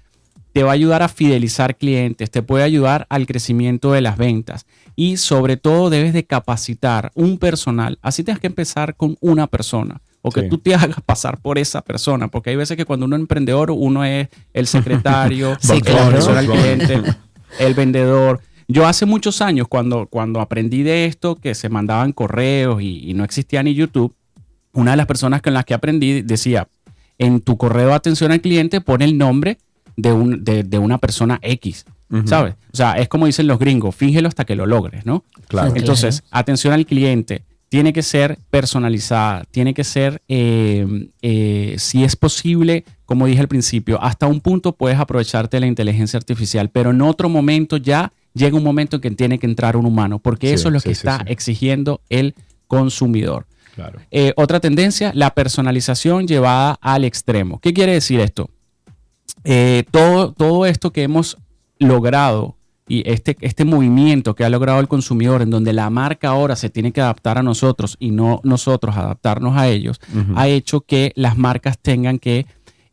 Te 0.58 0.64
va 0.64 0.72
a 0.72 0.74
ayudar 0.74 1.04
a 1.04 1.08
fidelizar 1.08 1.78
clientes, 1.78 2.32
te 2.32 2.42
puede 2.42 2.64
ayudar 2.64 3.06
al 3.12 3.28
crecimiento 3.28 3.92
de 3.92 4.02
las 4.02 4.18
ventas 4.18 4.66
y 4.96 5.18
sobre 5.18 5.56
todo 5.56 5.92
debes 5.92 6.14
de 6.14 6.26
capacitar 6.26 7.12
un 7.14 7.38
personal. 7.38 8.00
Así 8.02 8.24
tienes 8.24 8.42
que 8.42 8.48
empezar 8.48 8.96
con 8.96 9.18
una 9.20 9.46
persona 9.46 10.02
o 10.24 10.32
que 10.32 10.42
Sí. 10.42 10.50
tú 10.50 10.58
te 10.58 10.74
hagas 10.76 10.98
pasar 11.06 11.40
por 11.42 11.60
esa 11.60 11.84
persona, 11.84 12.30
porque 12.30 12.50
hay 12.50 12.56
veces 12.56 12.76
que 12.76 12.86
cuando 12.86 13.06
uno 13.06 13.16
es 13.18 13.20
emprendedor, 13.20 13.70
uno 13.70 14.04
es 14.04 14.30
el 14.52 14.66
secretario, 14.66 15.56
Sí, 15.62 15.74
el 15.74 15.82
claro. 15.84 16.18
asesor 16.18 16.38
al 16.40 16.48
cliente, 16.48 17.04
el 17.60 17.74
vendedor. 17.76 18.42
Yo 18.68 18.88
hace 18.88 19.06
muchos 19.06 19.44
años, 19.44 19.68
cuando, 19.68 20.08
cuando 20.08 20.42
aprendí 20.42 20.82
de 20.82 21.06
esto, 21.06 21.36
que 21.36 21.54
se 21.54 21.70
mandaban 21.70 22.14
correos 22.14 22.82
y, 22.82 23.08
y 23.08 23.14
no 23.14 23.24
existía 23.24 23.62
ni 23.62 23.76
YouTube, 23.76 24.16
una 24.74 24.90
de 24.90 24.98
las 24.98 25.06
personas 25.06 25.44
con 25.44 25.54
las 25.54 25.66
que 25.66 25.76
aprendí 25.76 26.24
decía, 26.24 26.68
en 27.20 27.42
tu 27.42 27.58
correo 27.58 27.90
de 27.90 27.94
atención 27.94 28.32
al 28.32 28.42
cliente 28.42 28.82
pone 28.82 29.06
el 29.06 29.20
nombre 29.20 29.60
de, 29.98 30.14
un, 30.14 30.44
de, 30.46 30.64
de 30.64 30.78
una 30.80 30.98
persona 30.98 31.40
X. 31.42 31.86
¿sabes? 32.24 32.56
O 32.72 32.78
sea, 32.78 32.94
es 32.94 33.10
como 33.10 33.26
dicen 33.26 33.48
los 33.48 33.60
gringos, 33.60 33.94
fíngelo 33.94 34.30
hasta 34.30 34.46
que 34.46 34.56
lo 34.56 34.66
logres, 34.66 35.06
¿no? 35.06 35.26
Claro. 35.50 35.74
Entonces, 35.76 36.24
atención 36.32 36.74
al 36.74 36.86
cliente 36.86 37.44
tiene 37.68 37.92
que 37.92 38.02
ser 38.02 38.40
personalizada, 38.50 39.44
tiene 39.52 39.74
que 39.74 39.84
ser, 39.84 40.22
eh, 40.30 41.10
eh, 41.22 41.76
si 41.78 42.06
es 42.06 42.16
posible, 42.16 42.86
como 43.04 43.26
dije 43.26 43.42
al 43.42 43.50
principio, 43.50 44.02
hasta 44.02 44.26
un 44.26 44.40
punto 44.40 44.72
puedes 44.72 44.98
aprovecharte 44.98 45.58
de 45.58 45.62
la 45.62 45.68
inteligencia 45.68 46.16
artificial, 46.16 46.70
pero 46.70 46.92
en 46.92 47.02
otro 47.02 47.28
momento 47.28 47.76
ya 47.76 48.14
llega 48.34 48.56
un 48.56 48.64
momento 48.64 48.96
en 48.96 49.02
que 49.02 49.12
tiene 49.12 49.38
que 49.38 49.48
entrar 49.48 49.76
un 49.76 49.86
humano, 49.86 50.20
porque 50.20 50.48
Sí, 50.48 50.54
eso 50.54 50.70
es 50.70 50.74
lo 50.76 50.80
sí, 50.80 50.90
que 50.90 50.96
sí, 50.96 51.00
está 51.00 51.18
sí. 51.18 51.24
exigiendo 51.28 52.00
el 52.08 52.36
consumidor. 52.68 53.48
Claro. 53.76 54.00
Eh, 54.12 54.32
otra 54.38 54.62
tendencia, 54.62 55.12
la 55.14 55.34
personalización 55.36 56.26
llevada 56.26 56.78
al 56.82 57.04
extremo. 57.04 57.60
¿Qué 57.60 57.74
quiere 57.74 57.92
decir 57.94 58.22
esto? 58.22 58.50
Eh, 59.44 59.84
todo, 59.92 60.34
todo 60.34 60.66
esto 60.66 60.92
que 60.92 61.04
hemos 61.04 61.38
logrado 61.80 62.56
y 62.90 63.10
este, 63.10 63.36
este 63.42 63.66
movimiento 63.66 64.34
que 64.34 64.46
ha 64.46 64.50
logrado 64.50 64.80
el 64.80 64.88
consumidor, 64.88 65.42
en 65.42 65.50
donde 65.50 65.74
la 65.74 65.90
marca 65.90 66.30
ahora 66.30 66.56
se 66.56 66.70
tiene 66.70 66.92
que 66.94 67.02
adaptar 67.02 67.38
a 67.38 67.44
nosotros 67.44 67.98
y 68.00 68.12
no 68.12 68.40
nosotros 68.44 68.96
adaptarnos 68.96 69.58
a 69.58 69.68
ellos, 69.68 70.00
ha 70.36 70.48
hecho 70.48 70.82
que 70.82 71.12
las 71.16 71.38
marcas 71.38 71.78
tengan 71.80 72.18
que 72.18 72.46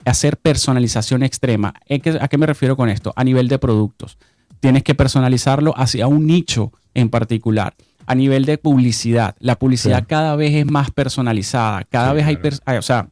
hacer 0.04 0.36
personalización 0.36 1.22
extrema. 1.22 1.74
¿En 1.86 2.00
qué- 2.00 2.18
¿A 2.20 2.28
qué 2.28 2.36
me 2.38 2.46
refiero 2.46 2.76
con 2.76 2.88
esto? 2.88 3.12
A 3.16 3.24
nivel 3.24 3.48
de 3.48 3.58
productos. 3.58 4.18
Tienes 4.60 4.82
que 4.82 4.94
personalizarlo 4.94 5.72
hacia 5.76 6.06
un 6.08 6.26
nicho 6.26 6.72
en 6.94 7.08
particular. 7.08 7.74
A 8.06 8.14
nivel 8.14 8.44
de 8.44 8.58
publicidad, 8.58 9.34
la 9.38 9.56
publicidad 9.58 10.00
Sí. 10.00 10.06
cada 10.08 10.36
vez 10.36 10.52
es 10.54 10.66
más 10.66 10.90
personalizada. 10.90 11.84
Cada 11.84 12.12
vez 12.12 12.26
hay, 12.26 12.36
pers- 12.36 12.60
hay- 12.66 12.76
o 12.78 12.82
sea, 12.82 13.08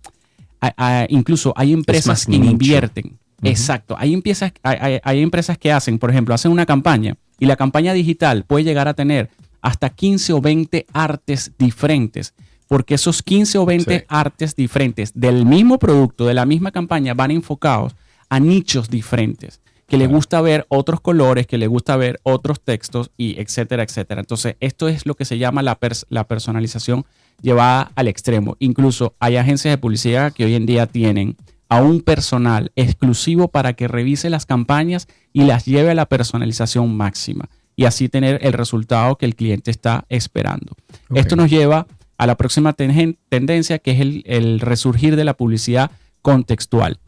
incluso 1.09 1.53
hay 1.57 1.73
empresas 1.73 2.27
que 2.27 2.37
invierten. 2.37 3.19
Exacto. 3.43 3.97
Hay 3.99 4.15
empresas, 4.15 4.53
hay, 4.63 5.21
empresas 5.21 5.59
que 5.59 5.73
hacen, 5.73 5.99
por 5.99 6.11
ejemplo, 6.11 6.35
hacen 6.35 6.53
una 6.53 6.67
campaña 6.67 7.17
y 7.39 7.47
la 7.47 7.57
campaña 7.57 7.93
digital 7.93 8.45
puede 8.45 8.65
llegar 8.65 8.87
a 8.89 8.95
tener 8.95 9.31
hasta 9.61 9.91
15 9.91 10.33
o 10.35 10.41
20 10.41 10.87
artes 10.93 11.53
diferentes. 11.59 12.35
Porque 12.69 12.95
esos 12.95 13.23
15 13.23 13.59
o 13.59 13.67
20 13.67 13.99
Sí. 13.99 14.05
artes 14.09 14.57
diferentes 14.57 15.13
del 15.15 15.45
mismo 15.45 15.79
producto, 15.79 16.25
de 16.27 16.35
la 16.35 16.47
misma 16.47 16.71
campaña, 16.71 17.13
van 17.15 17.31
enfocados 17.31 17.95
a 18.31 18.41
nichos 18.41 18.89
diferentes. 18.89 19.61
Que 19.87 19.99
le 19.99 20.07
gusta 20.07 20.41
ver 20.41 20.65
otros 20.71 21.03
colores, 21.03 21.47
que 21.47 21.59
le 21.59 21.67
gusta 21.67 21.97
ver 21.99 22.19
otros 22.23 22.63
textos 22.63 23.11
y 23.19 23.39
etcétera, 23.39 23.83
etcétera. 23.83 24.21
Entonces, 24.23 24.57
esto 24.61 24.89
es 24.89 25.05
lo 25.05 25.15
que 25.17 25.27
se 25.27 25.37
llama 25.37 25.63
la, 25.63 25.79
pers- 25.79 26.07
la 26.09 26.27
personalización 26.27 27.05
llevada 27.41 27.91
al 27.95 28.09
extremo. 28.09 28.57
Incluso 28.59 29.15
hay 29.19 29.37
agencias 29.37 29.73
de 29.73 29.79
publicidad 29.79 30.33
que 30.33 30.45
hoy 30.45 30.55
en 30.55 30.67
día 30.67 30.87
tienen 30.87 31.37
a 31.69 31.81
un 31.81 32.03
personal 32.03 32.71
exclusivo 32.77 33.49
para 33.49 33.73
que 33.73 33.89
revise 33.89 34.29
las 34.29 34.45
campañas 34.45 35.09
y 35.33 35.45
las 35.45 35.65
lleve 35.65 35.91
a 35.91 35.95
la 35.95 36.07
personalización 36.07 36.95
máxima 36.97 37.49
y 37.77 37.87
así 37.87 38.09
tener 38.09 38.39
el 38.43 38.53
resultado 38.53 39.17
que 39.17 39.27
el 39.27 39.35
cliente 39.35 39.71
está 39.71 40.05
esperando. 40.09 40.77
Esto 41.15 41.37
nos 41.37 41.51
lleva 41.51 41.87
a 42.19 42.27
la 42.27 42.37
próxima 42.37 42.75
tendencia 42.75 43.79
que 43.79 43.93
es 43.93 44.01
el, 44.01 44.23
el 44.27 44.61
resurgir 44.61 45.17
de 45.17 45.25
la 45.25 45.35
publicidad 45.35 45.91
contextual. 46.21 46.99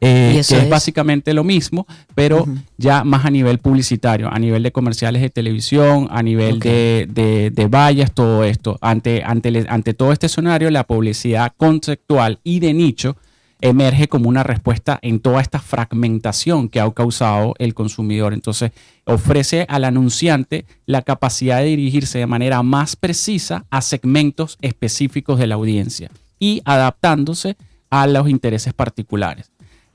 Eh, 0.00 0.32
¿Y 0.34 0.38
eso 0.38 0.54
que 0.54 0.58
es, 0.58 0.64
es? 0.64 0.70
básicamente 0.70 1.32
lo 1.34 1.44
mismo, 1.44 1.86
pero 2.14 2.46
ya 2.78 3.04
más 3.04 3.24
a 3.24 3.30
nivel 3.30 3.58
publicitario, 3.58 4.28
a 4.32 4.38
nivel 4.38 4.62
de 4.62 4.72
comerciales 4.72 5.22
de 5.22 5.30
televisión, 5.30 6.08
a 6.10 6.22
nivel 6.22 6.58
de, 6.58 7.08
de- 7.10 7.50
de 7.50 7.66
vallas, 7.68 8.12
todo 8.12 8.44
esto. 8.44 8.78
Ante, 8.80 9.22
ante, 9.24 9.64
ante 9.68 9.94
todo 9.94 10.12
este 10.12 10.26
escenario, 10.26 10.70
la 10.70 10.84
publicidad 10.84 11.52
conceptual 11.56 12.38
y 12.44 12.60
de 12.60 12.72
nicho 12.74 13.16
emerge 13.64 14.08
como 14.08 14.28
una 14.28 14.42
respuesta 14.42 14.98
en 15.02 15.20
toda 15.20 15.40
esta 15.40 15.60
fragmentación 15.60 16.68
que 16.68 16.80
ha 16.80 16.90
causado 16.90 17.54
el 17.58 17.74
consumidor. 17.74 18.32
Entonces, 18.34 18.72
ofrece 19.04 19.66
al 19.68 19.84
anunciante 19.84 20.64
la 20.84 21.02
capacidad 21.02 21.58
de 21.58 21.66
dirigirse 21.66 22.18
de 22.18 22.26
manera 22.26 22.64
más 22.64 22.96
precisa 22.96 23.64
a 23.70 23.80
segmentos 23.80 24.58
específicos 24.62 25.38
de 25.38 25.46
la 25.46 25.54
audiencia 25.54 26.10
y 26.40 26.60
adaptándose 26.64 27.56
a 27.88 28.08
los 28.08 28.28
intereses 28.28 28.72
particulares. 28.72 29.51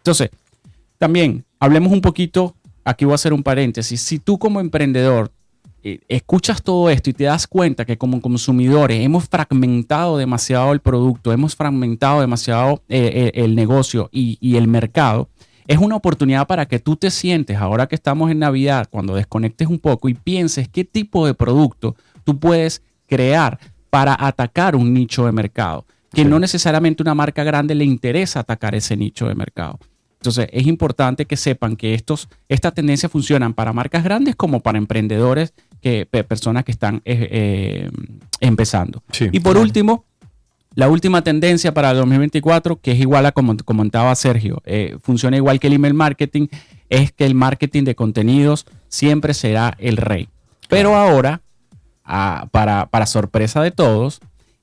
Entonces, 0.07 0.29
también 0.97 1.43
hablemos 1.59 1.91
un 1.91 1.99
poquito, 1.99 2.55
aquí 2.85 3.03
voy 3.03 3.11
a 3.11 3.15
hacer 3.15 3.33
un 3.33 3.43
paréntesis, 3.43 3.99
si 3.99 4.19
tú 4.19 4.39
como 4.39 4.61
emprendedor 4.61 5.33
eh, 5.83 5.99
escuchas 6.07 6.63
todo 6.63 6.89
esto 6.89 7.09
y 7.09 7.13
te 7.13 7.25
das 7.25 7.45
cuenta 7.45 7.83
que 7.83 7.97
como 7.97 8.21
consumidores 8.21 9.03
hemos 9.03 9.27
fragmentado 9.27 10.17
demasiado 10.17 10.71
el 10.71 10.79
producto, 10.79 11.33
hemos 11.33 11.57
fragmentado 11.57 12.21
demasiado 12.21 12.83
eh, 12.87 13.31
eh, 13.35 13.43
el 13.43 13.53
negocio 13.53 14.09
y, 14.13 14.37
y 14.39 14.55
el 14.55 14.69
mercado, 14.69 15.27
es 15.67 15.77
una 15.77 15.97
oportunidad 15.97 16.47
para 16.47 16.65
que 16.65 16.79
tú 16.79 16.95
te 16.95 17.11
sientes, 17.11 17.57
ahora 17.57 17.87
que 17.87 17.95
estamos 17.95 18.31
en 18.31 18.39
Navidad, 18.39 18.87
cuando 18.89 19.13
desconectes 19.13 19.67
un 19.67 19.79
poco 19.79 20.07
y 20.07 20.13
pienses 20.13 20.69
qué 20.69 20.85
tipo 20.85 21.27
de 21.27 21.33
producto 21.33 21.97
tú 22.23 22.39
puedes 22.39 22.81
crear 23.07 23.59
para 23.89 24.15
atacar 24.17 24.77
un 24.77 24.93
nicho 24.93 25.25
de 25.25 25.33
mercado, 25.33 25.85
que 26.13 26.23
no 26.23 26.39
necesariamente 26.39 27.03
una 27.03 27.13
marca 27.13 27.43
grande 27.43 27.75
le 27.75 27.83
interesa 27.83 28.39
atacar 28.39 28.73
ese 28.73 28.95
nicho 28.95 29.27
de 29.27 29.35
mercado. 29.35 29.77
Entonces, 30.19 30.47
es 30.51 30.65
importante 30.67 31.25
que 31.25 31.37
sepan 31.37 31.75
que 31.75 31.93
estos, 31.93 32.27
estas 32.49 32.73
tendencias 32.73 33.11
funcionan 33.11 33.53
para 33.53 33.71
marcas 33.73 34.03
grandes 34.03 34.35
como 34.35 34.59
para 34.61 34.77
emprendedores, 34.77 35.53
que, 35.81 36.05
pe- 36.05 36.23
personas 36.23 36.63
que 36.63 36.71
están 36.71 37.01
eh, 37.05 37.27
eh, 37.31 37.89
empezando. 38.39 39.03
y 39.31 39.39
por 39.39 39.57
último, 39.57 40.05
la 40.73 40.89
última 40.89 41.23
tendencia 41.23 41.73
para 41.73 41.91
el 41.91 41.97
2024, 41.97 42.79
que 42.81 42.91
es 42.91 42.99
igual 42.99 43.25
a 43.25 43.31
como 43.31 43.55
comentaba 43.57 44.13
Sergio, 44.15 44.61
eh, 44.65 44.97
funciona 45.01 45.37
igual 45.37 45.59
que 45.59 45.67
el 45.67 45.73
email 45.73 45.93
marketing, 45.93 46.47
es 46.89 47.11
que 47.11 47.25
el 47.25 47.35
marketing 47.35 47.83
de 47.83 47.95
contenidos 47.95 48.65
siempre 48.87 49.33
será 49.33 49.75
el 49.79 49.97
rey. 49.97 50.29
Pero 50.67 50.95
ahora, 50.95 51.41
ah, 52.03 52.47
para, 52.51 52.87
para 52.87 53.05
sorpresa 53.05 53.61
de 53.61 53.71
todos, 53.71 54.19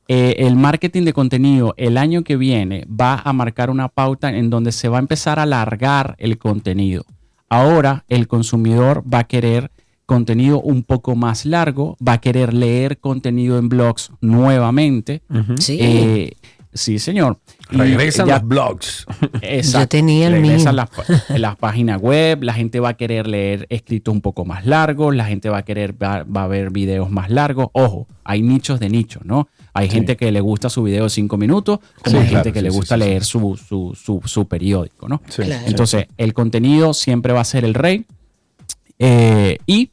eh, 0.09 0.35
el 0.39 0.57
marketing 0.57 1.03
de 1.05 1.13
contenido 1.13 1.75
el 1.77 1.97
año 1.97 2.23
que 2.25 2.37
viene 2.37 2.87
va 2.89 3.21
a 3.25 3.33
marcar 3.33 3.71
una 3.71 3.89
pauta 3.89 4.31
en 4.37 4.51
donde 4.51 4.73
se 4.73 4.89
va 4.89 4.99
a 4.99 5.01
empezar 5.01 5.39
a 5.39 5.43
alargar 5.45 6.15
el 6.19 6.37
contenido. 6.39 7.05
Ahora 7.49 8.05
el 8.09 8.27
consumidor 8.29 9.03
va 9.13 9.21
a 9.21 9.25
querer 9.25 9.71
contenido 10.07 10.61
un 10.61 10.83
poco 10.83 11.17
más 11.17 11.47
largo, 11.47 11.97
va 12.07 12.15
a 12.15 12.21
querer 12.21 12.53
leer 12.53 12.99
contenido 12.99 13.59
en 13.59 13.69
blogs 13.71 14.11
nuevamente. 14.21 15.23
Sí. 15.59 15.79
Eh, 15.81 16.33
sí, 16.75 16.99
señor. 16.99 17.39
Regresan 17.71 18.27
ya- 18.27 18.39
los 18.41 18.47
blogs. 18.49 19.07
Exacto. 19.41 19.85
Yo 19.85 19.89
tenía 19.89 20.27
el 20.27 20.35
Regresan 20.35 20.75
mío. 20.75 20.85
las, 21.29 21.41
las 21.41 21.57
páginas 21.57 22.01
web, 22.03 22.43
la 22.43 22.53
gente 22.53 22.81
va 22.81 22.91
a 22.91 22.95
querer 22.95 23.27
leer 23.27 23.67
escritos 23.71 24.13
un 24.13 24.21
poco 24.21 24.45
más 24.45 24.67
largos, 24.67 25.15
la 25.15 25.25
gente 25.25 25.49
va 25.49 25.59
a 25.59 25.63
querer, 25.65 25.95
va, 26.01 26.25
va 26.25 26.45
a 26.45 26.49
ver 26.49 26.71
videos 26.71 27.11
más 27.11 27.31
largos. 27.31 27.69
Ojo, 27.73 28.07
hay 28.25 28.43
nichos 28.43 28.81
de 28.81 28.91
nichos, 28.91 29.25
¿no? 29.25 29.49
Hay 29.75 29.89
Sí. 29.89 29.95
gente 29.95 30.17
que 30.17 30.31
le 30.33 30.41
gusta 30.41 30.71
su 30.71 30.83
video 30.85 31.05
de 31.05 31.11
cinco 31.11 31.37
minutos, 31.37 31.81
como 32.03 32.17
Sí, 32.19 32.23
hay 32.23 32.29
claro, 32.29 32.45
gente 32.45 32.53
que 32.53 32.61
sí, 32.61 32.65
le 32.65 32.71
gusta 32.71 32.95
sí, 32.95 33.03
sí. 33.03 33.09
leer 33.09 33.25
Su, 33.25 33.57
su, 33.57 33.93
su, 34.01 34.21
su 34.25 34.47
periódico, 34.47 35.09
¿no? 35.09 35.21
Sí, 35.29 35.43
Claro. 35.43 35.67
Entonces, 35.67 36.07
el 36.17 36.33
contenido 36.33 36.95
siempre 36.95 37.33
va 37.33 37.41
a 37.41 37.45
ser 37.45 37.65
el 37.65 37.75
rey. 37.75 38.07
Eh, 38.99 39.59
y 39.67 39.91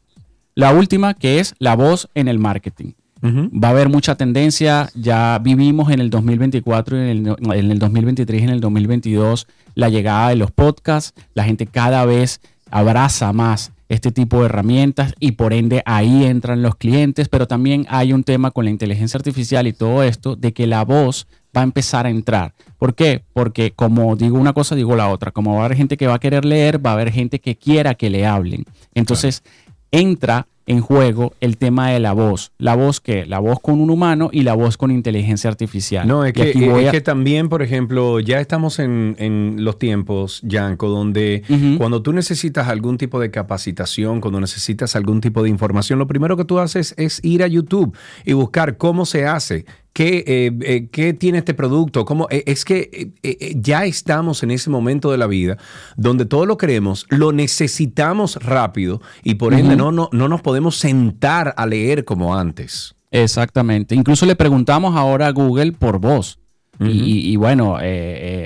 la 0.55 0.73
última, 0.73 1.13
que 1.13 1.39
es 1.39 1.55
la 1.59 1.75
voz 1.75 2.09
en 2.15 2.27
el 2.27 2.39
marketing. 2.39 2.91
Va 3.23 3.67
a 3.67 3.71
haber 3.71 3.87
mucha 3.89 4.15
tendencia. 4.15 4.89
Ya 4.95 5.37
vivimos 5.43 5.91
en 5.91 5.99
el 6.01 6.09
2024, 6.09 6.97
y 6.97 6.99
en 7.11 7.27
el, 7.27 7.35
en 7.53 7.71
el 7.71 7.77
2023 7.77 8.41
y 8.41 8.43
en 8.45 8.49
el 8.49 8.59
2022 8.61 9.47
la 9.75 9.89
llegada 9.89 10.29
de 10.29 10.35
los 10.37 10.49
podcasts. 10.51 11.13
La 11.35 11.43
gente 11.43 11.67
cada 11.67 12.03
vez 12.05 12.41
abraza 12.71 13.31
más 13.31 13.73
este 13.91 14.13
tipo 14.13 14.39
de 14.39 14.45
herramientas 14.45 15.13
y 15.19 15.33
por 15.33 15.51
ende 15.51 15.83
ahí 15.85 16.23
entran 16.23 16.61
los 16.61 16.75
clientes, 16.75 17.27
pero 17.27 17.45
también 17.45 17.85
hay 17.89 18.13
un 18.13 18.23
tema 18.23 18.51
con 18.51 18.63
la 18.63 18.71
inteligencia 18.71 19.17
artificial 19.17 19.67
y 19.67 19.73
todo 19.73 20.01
esto 20.03 20.37
de 20.37 20.53
que 20.53 20.65
la 20.65 20.85
voz 20.85 21.27
va 21.55 21.59
a 21.59 21.65
empezar 21.65 22.05
a 22.05 22.09
entrar. 22.09 22.53
¿Por 22.77 22.95
qué? 22.95 23.21
Porque 23.33 23.71
como 23.71 24.15
digo 24.15 24.39
una 24.39 24.53
cosa, 24.53 24.75
digo 24.75 24.95
la 24.95 25.09
otra. 25.09 25.31
Como 25.31 25.55
va 25.55 25.63
a 25.63 25.65
haber 25.65 25.75
gente 25.75 25.97
que 25.97 26.07
va 26.07 26.13
a 26.15 26.19
querer 26.19 26.45
leer, 26.45 26.83
va 26.83 26.91
a 26.91 26.93
haber 26.93 27.11
gente 27.11 27.41
que 27.41 27.57
quiera 27.57 27.93
que 27.95 28.09
le 28.09 28.25
hablen. 28.25 28.63
Entonces 28.93 29.43
entra 29.91 30.47
en 30.71 30.81
juego 30.81 31.33
el 31.41 31.57
tema 31.57 31.89
de 31.89 31.99
la 31.99 32.13
voz. 32.13 32.51
La 32.57 32.75
voz 32.75 32.99
que 33.01 33.25
la 33.25 33.39
voz 33.39 33.59
con 33.59 33.79
un 33.81 33.89
humano 33.89 34.29
y 34.31 34.43
la 34.43 34.53
voz 34.53 34.77
con 34.77 34.89
inteligencia 34.91 35.49
artificial. 35.49 36.07
No, 36.07 36.23
es 36.25 36.33
que, 36.33 36.53
a- 36.87 36.91
que 36.91 37.01
también, 37.01 37.49
por 37.49 37.61
ejemplo, 37.61 38.19
ya 38.19 38.39
estamos 38.39 38.79
en, 38.79 39.15
en 39.19 39.63
los 39.63 39.77
tiempos, 39.77 40.39
Yanko, 40.43 40.87
donde 40.89 41.43
cuando 41.77 42.01
tú 42.01 42.13
necesitas 42.13 42.67
algún 42.67 42.97
tipo 42.97 43.19
de 43.19 43.29
capacitación, 43.31 44.21
cuando 44.21 44.39
necesitas 44.39 44.95
algún 44.95 45.21
tipo 45.21 45.43
de 45.43 45.49
información, 45.49 45.99
lo 45.99 46.07
primero 46.07 46.37
que 46.37 46.45
tú 46.45 46.59
haces 46.59 46.93
es 46.97 47.19
ir 47.23 47.43
a 47.43 47.47
YouTube 47.47 47.95
y 48.25 48.33
buscar 48.33 48.77
cómo 48.77 49.05
se 49.05 49.25
hace. 49.25 49.65
¿Qué, 49.93 50.23
eh, 50.25 50.51
eh, 50.61 50.87
qué 50.89 51.13
tiene 51.13 51.39
este 51.39 51.53
producto? 51.53 52.05
¿Cómo? 52.05 52.27
eh, 52.31 52.43
es 52.47 52.63
que 52.63 53.11
ya 53.59 53.85
estamos 53.85 54.41
en 54.41 54.51
ese 54.51 54.69
momento 54.69 55.11
de 55.11 55.17
la 55.17 55.27
vida 55.27 55.57
donde 55.97 56.25
todo 56.25 56.45
lo 56.45 56.57
queremos, 56.57 57.05
lo 57.09 57.33
necesitamos 57.33 58.37
rápido 58.37 59.01
y 59.23 59.35
por 59.35 59.53
ende 59.53 59.75
no, 59.75 59.91
no, 59.91 60.07
no 60.13 60.27
nos 60.29 60.41
podemos 60.41 60.77
sentar 60.77 61.53
a 61.57 61.65
leer 61.65 62.05
como 62.05 62.35
antes. 62.35 62.95
Exactamente. 63.11 63.93
Incluso 63.93 64.25
le 64.25 64.37
preguntamos 64.37 64.95
ahora 64.95 65.27
a 65.27 65.31
Google 65.31 65.73
por 65.73 65.99
voz. 65.99 66.39
Y- 66.79 66.87
y, 66.87 67.31
y 67.33 67.35
bueno, 67.35 67.75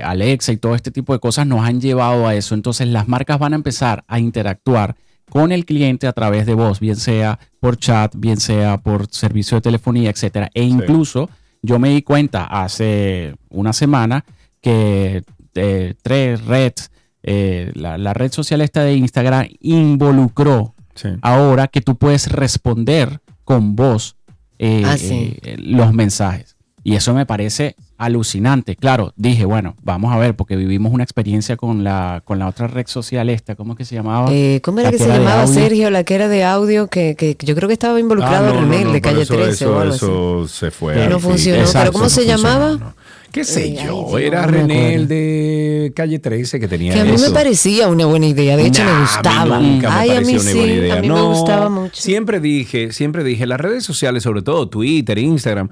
Alexa 0.04 0.52
y 0.52 0.58
todo 0.58 0.76
este 0.76 0.92
tipo 0.92 1.14
de 1.14 1.20
cosas 1.20 1.46
nos 1.48 1.64
han 1.64 1.80
llevado 1.80 2.28
a 2.28 2.36
eso. 2.36 2.54
Entonces 2.56 2.88
las 2.88 3.08
marcas 3.08 3.38
van 3.40 3.54
a 3.54 3.56
empezar 3.56 4.04
a 4.08 4.20
interactuar 4.20 4.96
con 5.30 5.52
el 5.52 5.66
cliente 5.66 6.08
a 6.08 6.14
través 6.14 6.46
de 6.46 6.54
voz, 6.54 6.80
bien 6.80 6.96
sea 6.96 7.40
por 7.60 7.78
chat, 7.78 8.14
bien 8.16 8.38
sea 8.40 8.78
por 8.78 9.08
servicio 9.12 9.58
de 9.58 9.62
telefonía, 9.62 10.10
etcétera. 10.10 10.50
E 10.54 10.64
incluso 10.64 11.30
yo 11.62 11.80
me 11.80 11.90
di 11.90 12.02
cuenta 12.04 12.44
hace 12.46 13.36
una 13.50 13.74
semana 13.74 14.24
que 14.62 15.24
eh, 15.56 15.94
tres 16.02 16.46
redes, 16.46 16.92
eh, 17.24 17.72
la, 17.76 17.98
la 17.98 18.14
red 18.14 18.32
social 18.32 18.62
esta 18.62 18.84
de 18.84 18.94
Instagram 18.96 19.48
involucró 19.62 20.74
ahora 21.22 21.68
que 21.68 21.82
tú 21.82 21.98
puedes 21.98 22.32
responder 22.32 23.20
con 23.44 23.76
voz 23.76 24.16
eh, 24.60 24.84
Ah, 24.86 24.98
sí. 24.98 25.38
eh, 25.44 25.56
los 25.60 25.94
mensajes. 25.94 26.55
Y 26.88 26.96
eso 26.96 27.16
me 27.16 27.26
parece 27.26 27.76
alucinante. 27.98 28.76
Claro, 28.76 29.12
dije, 29.16 29.44
bueno, 29.46 29.76
vamos 29.82 30.14
a 30.14 30.18
ver, 30.20 30.36
porque 30.36 30.56
vivimos 30.56 30.94
una 30.94 31.04
experiencia 31.04 31.58
con 31.58 31.84
la, 31.84 32.22
con 32.24 32.38
la 32.38 32.48
otra 32.48 32.68
red 32.68 32.86
social 32.86 33.28
esta, 33.32 33.56
¿cómo 33.56 33.76
que 33.76 33.86
se 33.86 33.96
llamaba? 33.96 34.28
Eh, 34.32 34.62
¿Cómo 34.64 34.80
era 34.82 34.92
La 34.92 34.98
que 34.98 35.04
se 35.04 35.10
llamaba. 35.10 35.48
Sergio? 35.48 35.90
La 35.90 36.04
que 36.04 36.14
era 36.14 36.28
de 36.28 36.44
audio, 36.44 36.88
que, 36.88 37.16
que 37.16 37.36
yo 37.44 37.56
creo 37.56 37.68
que 37.68 37.74
estaba 37.74 38.00
involucrado 38.00 38.46
Ah, 38.46 38.50
en 38.50 38.54
no, 38.56 38.60
el 38.60 38.66
no, 38.66 38.72
mail 38.72 38.84
no, 38.88 38.94
de 38.94 39.02
Calle 39.02 39.24
eso, 39.24 39.34
13 39.34 39.52
eso, 39.52 39.76
o 39.76 39.80
algo 39.80 39.94
así. 39.96 40.06
eso 40.06 40.48
se 40.48 40.70
fue. 40.72 41.10
No 41.10 41.20
funcionó. 41.20 41.60
Exacto, 41.62 41.80
¿Pero 41.80 41.94
cómo 41.94 42.10
se 42.10 42.22
funcionó, 42.22 42.44
llamaba? 42.44 42.78
no. 42.78 42.94
¿Qué 43.32 43.44
sé 43.44 43.66
Eh, 43.66 43.80
yo? 43.84 44.16
ay, 44.16 44.26
Era 44.28 44.46
René 44.46 44.94
el 44.94 45.08
de 45.08 45.92
Calle 45.96 46.20
13 46.20 46.60
que 46.60 46.68
tenía 46.68 46.94
Que 46.94 47.00
a 47.02 47.04
mí 47.04 47.12
eso. 47.16 47.28
me 47.28 47.34
parecía 47.34 47.88
una 47.90 48.06
buena 48.06 48.28
idea, 48.28 48.56
de 48.56 48.68
hecho 48.68 48.84
Nah, 48.84 48.90
me 48.92 48.92
a 48.92 49.00
mí 49.00 49.02
gustaba. 49.02 49.60
nunca 49.60 49.90
me 49.90 49.96
Ay, 49.96 50.10
a 50.12 50.22
mí 50.22 50.34
pareció 50.36 50.40
una 50.42 50.52
buena 50.54 50.74
sí, 50.74 50.80
idea. 50.80 50.94
a 50.98 51.02
mí 51.02 51.10
me 51.10 51.22
gustaba 51.22 51.70
mucho. 51.70 51.96
Siempre 51.96 52.40
dije, 52.40 52.94
siempre 52.94 53.24
dije, 53.24 53.46
las 53.48 53.60
redes 53.60 53.84
sociales, 53.84 54.22
sobre 54.24 54.44
todo 54.44 54.70
Twitter, 54.70 55.18
Instagram. 55.18 55.70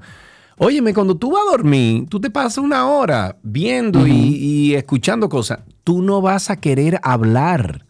Óyeme, 0.58 0.94
cuando 0.94 1.16
tú 1.16 1.32
vas 1.32 1.42
a 1.46 1.50
dormir, 1.50 2.06
tú 2.08 2.20
te 2.20 2.30
pasas 2.30 2.58
una 2.58 2.88
hora 2.88 3.38
viendo 3.42 4.06
y, 4.06 4.12
y 4.12 4.74
escuchando 4.74 5.28
cosas. 5.28 5.60
Tú 5.82 6.02
no 6.02 6.20
vas 6.20 6.50
a 6.50 6.56
querer 6.56 7.00
hablar. 7.02 7.84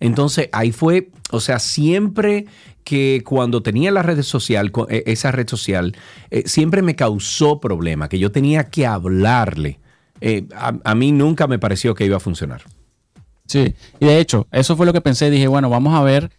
Entonces, 0.00 0.48
ahí 0.52 0.72
fue, 0.72 1.10
o 1.30 1.40
sea, 1.40 1.58
siempre 1.58 2.46
que 2.84 3.22
cuando 3.24 3.62
tenía 3.62 3.90
la 3.92 4.02
red 4.02 4.22
social, 4.22 4.72
eh, 4.88 5.04
esa 5.06 5.30
red 5.30 5.48
social, 5.48 5.96
eh, 6.30 6.42
siempre 6.46 6.82
me 6.82 6.96
causó 6.96 7.60
problema, 7.60 8.08
que 8.08 8.18
yo 8.18 8.32
tenía 8.32 8.64
que 8.68 8.86
hablarle. 8.86 9.78
Eh, 10.20 10.46
a, 10.54 10.74
a 10.84 10.94
mí 10.94 11.12
nunca 11.12 11.46
me 11.46 11.58
pareció 11.58 11.94
que 11.94 12.04
iba 12.04 12.16
a 12.16 12.20
funcionar. 12.20 12.62
Sí, 13.46 13.74
y 14.00 14.06
de 14.06 14.18
hecho, 14.18 14.46
eso 14.50 14.76
fue 14.76 14.86
lo 14.86 14.92
que 14.92 15.00
pensé. 15.00 15.30
Dije, 15.30 15.46
bueno, 15.46 15.68
vamos 15.70 15.94
a 15.94 16.02
ver. 16.02 16.30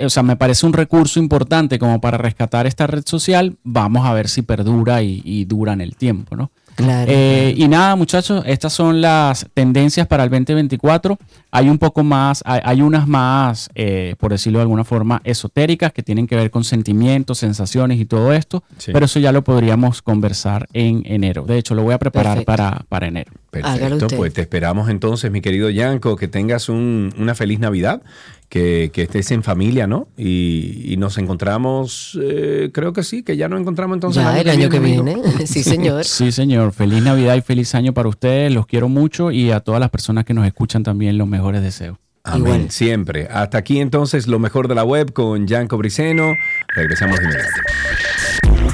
O 0.00 0.10
sea, 0.10 0.22
me 0.22 0.36
parece 0.36 0.66
un 0.66 0.72
recurso 0.72 1.18
importante 1.20 1.78
como 1.78 2.00
para 2.00 2.18
rescatar 2.18 2.66
esta 2.66 2.86
red 2.86 3.04
social. 3.06 3.56
Vamos 3.64 4.06
a 4.06 4.12
ver 4.12 4.28
si 4.28 4.42
perdura 4.42 5.02
y, 5.02 5.22
y 5.24 5.44
dura 5.44 5.72
en 5.72 5.80
el 5.80 5.96
tiempo, 5.96 6.34
¿no? 6.36 6.50
Claro. 6.74 7.10
Eh, 7.10 7.54
y 7.56 7.68
nada, 7.68 7.96
muchachos, 7.96 8.42
estas 8.46 8.70
son 8.70 9.00
las 9.00 9.46
tendencias 9.54 10.06
para 10.06 10.24
el 10.24 10.30
2024. 10.30 11.16
Hay 11.50 11.70
un 11.70 11.78
poco 11.78 12.04
más, 12.04 12.42
hay, 12.44 12.60
hay 12.64 12.82
unas 12.82 13.08
más, 13.08 13.70
eh, 13.74 14.14
por 14.18 14.30
decirlo 14.32 14.58
de 14.58 14.64
alguna 14.64 14.84
forma, 14.84 15.22
esotéricas 15.24 15.94
que 15.94 16.02
tienen 16.02 16.26
que 16.26 16.36
ver 16.36 16.50
con 16.50 16.64
sentimientos, 16.64 17.38
sensaciones 17.38 17.98
y 17.98 18.04
todo 18.04 18.34
esto, 18.34 18.62
Sí. 18.76 18.92
pero 18.92 19.06
eso 19.06 19.18
ya 19.20 19.32
lo 19.32 19.42
podríamos 19.42 20.02
conversar 20.02 20.68
en 20.74 21.02
enero. 21.06 21.44
De 21.46 21.56
hecho, 21.56 21.74
lo 21.74 21.82
voy 21.82 21.94
a 21.94 21.98
preparar 21.98 22.44
para, 22.44 22.84
para 22.90 23.06
enero. 23.06 23.32
Perfecto, 23.50 24.08
pues 24.14 24.34
te 24.34 24.42
esperamos 24.42 24.90
entonces, 24.90 25.30
mi 25.30 25.40
querido 25.40 25.70
Yanko, 25.70 26.16
que 26.16 26.28
tengas 26.28 26.68
un- 26.68 27.14
una 27.16 27.34
feliz 27.34 27.58
Navidad, 27.58 28.02
que, 28.48 28.90
que 28.92 29.02
estés 29.02 29.30
en 29.30 29.42
familia, 29.42 29.86
¿no? 29.86 30.08
Y, 30.16 30.82
y 30.92 30.96
nos 30.96 31.18
encontramos, 31.18 32.18
eh, 32.22 32.70
creo 32.72 32.92
que 32.92 33.02
sí, 33.02 33.22
que 33.22 33.36
ya 33.36 33.48
nos 33.48 33.60
encontramos 33.60 33.96
entonces 33.96 34.22
Ya, 34.22 34.38
el 34.40 34.48
año 34.48 34.68
que 34.68 34.78
viene. 34.78 35.16
Sí, 35.46 35.62
señor. 35.62 36.04
Sí, 36.04 36.32
señor. 36.32 36.72
Feliz 36.72 37.02
Navidad 37.02 37.36
y 37.36 37.40
feliz 37.40 37.74
año 37.74 37.92
para 37.94 38.08
ustedes. 38.08 38.52
Los 38.52 38.66
quiero 38.66 38.88
mucho 38.88 39.30
y 39.30 39.50
a 39.50 39.60
todas 39.60 39.80
las 39.80 39.90
personas 39.90 40.24
que 40.24 40.34
nos 40.34 40.46
escuchan 40.46 40.82
también 40.82 41.18
los 41.18 41.28
mejores 41.28 41.62
deseos. 41.62 41.98
Amén, 42.24 42.54
Igual. 42.54 42.70
siempre. 42.70 43.28
Hasta 43.30 43.58
aquí 43.58 43.78
entonces 43.78 44.26
lo 44.26 44.38
mejor 44.40 44.66
de 44.66 44.74
la 44.74 44.82
web 44.84 45.12
con 45.12 45.46
Yanko 45.46 45.76
Briceno. 45.78 46.34
Regresamos 46.74 47.18
de 47.20 47.24
inmediato. 47.24 48.66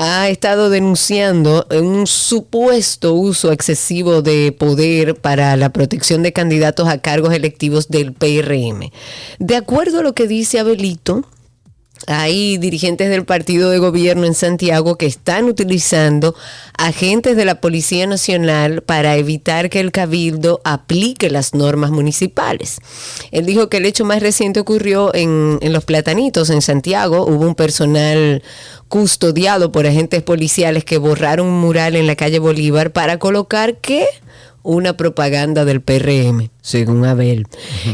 ha 0.00 0.28
estado 0.28 0.70
denunciando 0.70 1.66
un 1.72 2.06
supuesto 2.06 3.14
uso 3.14 3.50
excesivo 3.50 4.22
de 4.22 4.52
poder 4.52 5.16
para 5.16 5.56
la 5.56 5.72
protección 5.72 6.22
de 6.22 6.32
candidatos 6.32 6.86
a 6.86 6.98
cargos 6.98 7.34
electivos 7.34 7.88
del 7.88 8.12
PRM. 8.12 8.92
De 9.40 9.56
acuerdo 9.56 9.98
a 9.98 10.02
lo 10.04 10.14
que 10.14 10.28
dice 10.28 10.60
Abelito, 10.60 11.24
hay 12.06 12.58
dirigentes 12.58 13.10
del 13.10 13.24
partido 13.24 13.70
de 13.70 13.78
gobierno 13.78 14.24
en 14.24 14.34
Santiago 14.34 14.96
que 14.96 15.06
están 15.06 15.44
utilizando 15.44 16.34
agentes 16.76 17.36
de 17.36 17.44
la 17.44 17.60
Policía 17.60 18.06
Nacional 18.06 18.82
para 18.82 19.16
evitar 19.16 19.68
que 19.70 19.80
el 19.80 19.92
cabildo 19.92 20.60
aplique 20.64 21.30
las 21.30 21.54
normas 21.54 21.90
municipales. 21.90 22.78
Él 23.30 23.46
dijo 23.46 23.68
que 23.68 23.78
el 23.78 23.86
hecho 23.86 24.04
más 24.04 24.22
reciente 24.22 24.60
ocurrió 24.60 25.14
en, 25.14 25.58
en 25.60 25.72
Los 25.72 25.84
Platanitos, 25.84 26.50
en 26.50 26.62
Santiago. 26.62 27.26
Hubo 27.26 27.46
un 27.46 27.54
personal 27.54 28.42
custodiado 28.88 29.72
por 29.72 29.86
agentes 29.86 30.22
policiales 30.22 30.84
que 30.84 30.98
borraron 30.98 31.46
un 31.46 31.60
mural 31.60 31.96
en 31.96 32.06
la 32.06 32.16
calle 32.16 32.38
Bolívar 32.38 32.92
para 32.92 33.18
colocar 33.18 33.76
que 33.78 34.06
una 34.68 34.98
propaganda 34.98 35.64
del 35.64 35.80
PRM, 35.80 36.50
según 36.60 37.06
Abel. 37.06 37.46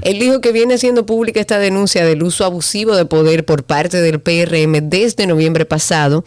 Él 0.03 0.19
dijo 0.19 0.41
que 0.41 0.51
viene 0.51 0.77
siendo 0.77 1.07
pública 1.07 1.39
esta 1.39 1.61
denuncia 1.61 2.05
del 2.05 2.25
uso 2.25 2.45
abusivo 2.45 2.97
de 2.97 3.05
poder 3.05 3.45
por 3.45 3.63
parte 3.63 4.01
del 4.01 4.19
PRM 4.19 4.91
desde 4.91 5.29
noviembre 5.29 5.67
pasado, 5.67 6.25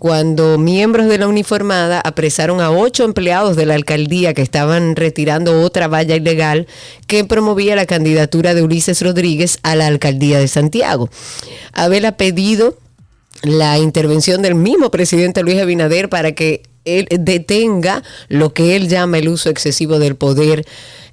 cuando 0.00 0.58
miembros 0.58 1.06
de 1.06 1.18
la 1.18 1.28
uniformada 1.28 2.00
apresaron 2.00 2.60
a 2.60 2.72
ocho 2.72 3.04
empleados 3.04 3.54
de 3.54 3.66
la 3.66 3.74
alcaldía 3.74 4.34
que 4.34 4.42
estaban 4.42 4.96
retirando 4.96 5.62
otra 5.62 5.86
valla 5.86 6.16
ilegal 6.16 6.66
que 7.06 7.24
promovía 7.24 7.76
la 7.76 7.86
candidatura 7.86 8.52
de 8.52 8.64
Ulises 8.64 9.00
Rodríguez 9.00 9.60
a 9.62 9.76
la 9.76 9.86
alcaldía 9.86 10.40
de 10.40 10.48
Santiago. 10.48 11.08
Abel 11.72 12.04
ha 12.06 12.16
pedido 12.16 12.76
la 13.42 13.78
intervención 13.78 14.42
del 14.42 14.56
mismo 14.56 14.90
presidente 14.90 15.44
Luis 15.44 15.60
Abinader 15.60 16.08
para 16.08 16.32
que 16.32 16.62
él 16.84 17.06
detenga 17.10 18.02
lo 18.28 18.52
que 18.52 18.76
él 18.76 18.88
llama 18.88 19.18
el 19.18 19.28
uso 19.28 19.50
excesivo 19.50 19.98
del 19.98 20.16
poder 20.16 20.64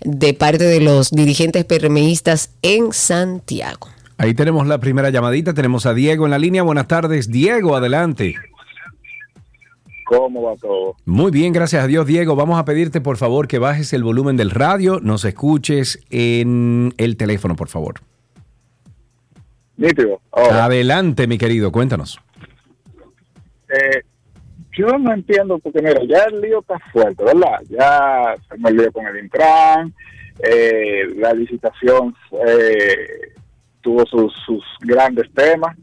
de 0.04 0.34
parte 0.34 0.64
de 0.64 0.80
los 0.82 1.12
dirigentes 1.12 1.64
PRMistas 1.66 2.52
en 2.62 2.92
Santiago. 2.94 3.88
Ahí 4.18 4.34
tenemos 4.34 4.68
la 4.68 4.80
primera 4.80 5.10
llamadita. 5.10 5.54
Tenemos 5.54 5.86
a 5.86 5.94
Diego 5.94 6.26
en 6.26 6.32
la 6.32 6.38
línea. 6.40 6.62
Buenas 6.64 6.88
tardes, 6.88 7.30
Diego, 7.32 7.76
adelante. 7.76 8.36
¿Cómo 10.06 10.42
va 10.44 10.56
todo? 10.58 10.96
Muy 11.06 11.32
bien, 11.32 11.54
gracias 11.54 11.84
a 11.84 11.88
Dios, 11.88 12.06
Diego. 12.06 12.36
Vamos 12.36 12.60
a 12.60 12.66
pedirte, 12.66 13.00
por 13.00 13.16
favor, 13.18 13.48
que 13.48 13.60
bajes 13.60 13.94
el 13.94 14.04
volumen 14.04 14.36
del 14.36 14.52
radio, 14.52 15.00
nos 15.00 15.24
escuches 15.24 16.00
en 16.10 16.94
el 16.98 17.16
teléfono, 17.16 17.56
por 17.56 17.70
favor. 17.70 18.02
Nítido. 19.78 20.20
Ahora, 20.32 20.66
Adelante, 20.66 21.28
mi 21.28 21.38
querido, 21.38 21.72
cuéntanos. 21.72 22.20
eh, 23.70 24.02
yo 24.72 24.88
no 24.98 25.14
entiendo 25.14 25.60
porque, 25.60 25.82
mira, 25.82 26.02
ya 26.08 26.24
el 26.26 26.42
lío 26.42 26.60
está 26.60 26.80
fuerte, 26.92 27.24
¿verdad? 27.24 27.60
Ya 27.70 28.36
se 28.50 28.58
me 28.58 28.72
lío 28.72 28.92
con 28.92 29.06
el 29.06 29.18
Intran, 29.18 29.94
eh, 30.40 31.08
la 31.18 31.34
licitación 31.34 32.16
eh, 32.48 33.34
tuvo 33.82 34.06
sus, 34.06 34.34
sus 34.46 34.64
grandes 34.82 35.32
temas. 35.34 35.76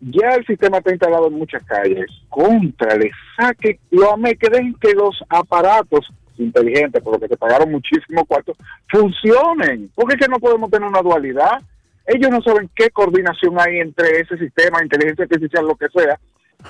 Ya 0.00 0.34
el 0.34 0.44
sistema 0.44 0.78
está 0.78 0.90
instalado 0.90 1.28
en 1.28 1.34
muchas 1.34 1.62
calles. 1.64 2.06
Contra, 2.28 2.96
le 2.96 3.10
saque, 3.36 3.78
lo 3.90 4.12
amé, 4.12 4.36
que 4.36 4.50
dejen 4.50 4.74
que 4.80 4.92
los 4.92 5.22
aparatos 5.28 6.06
inteligentes, 6.36 7.02
por 7.02 7.14
lo 7.14 7.20
que 7.20 7.28
te 7.28 7.36
pagaron 7.36 7.70
muchísimo 7.70 8.24
cuarto, 8.26 8.54
funcionen. 8.90 9.90
Porque 9.94 10.14
es 10.14 10.20
que 10.20 10.30
no 10.30 10.40
podemos 10.40 10.70
tener 10.70 10.88
una 10.88 11.00
dualidad. 11.00 11.62
Ellos 12.06 12.30
no 12.30 12.42
saben 12.42 12.68
qué 12.74 12.90
coordinación 12.90 13.58
hay 13.58 13.78
entre 13.78 14.20
ese 14.20 14.36
sistema, 14.36 14.82
inteligencia 14.82 15.24
artificial, 15.24 15.64
lo 15.64 15.76
que 15.76 15.88
sea, 15.88 16.18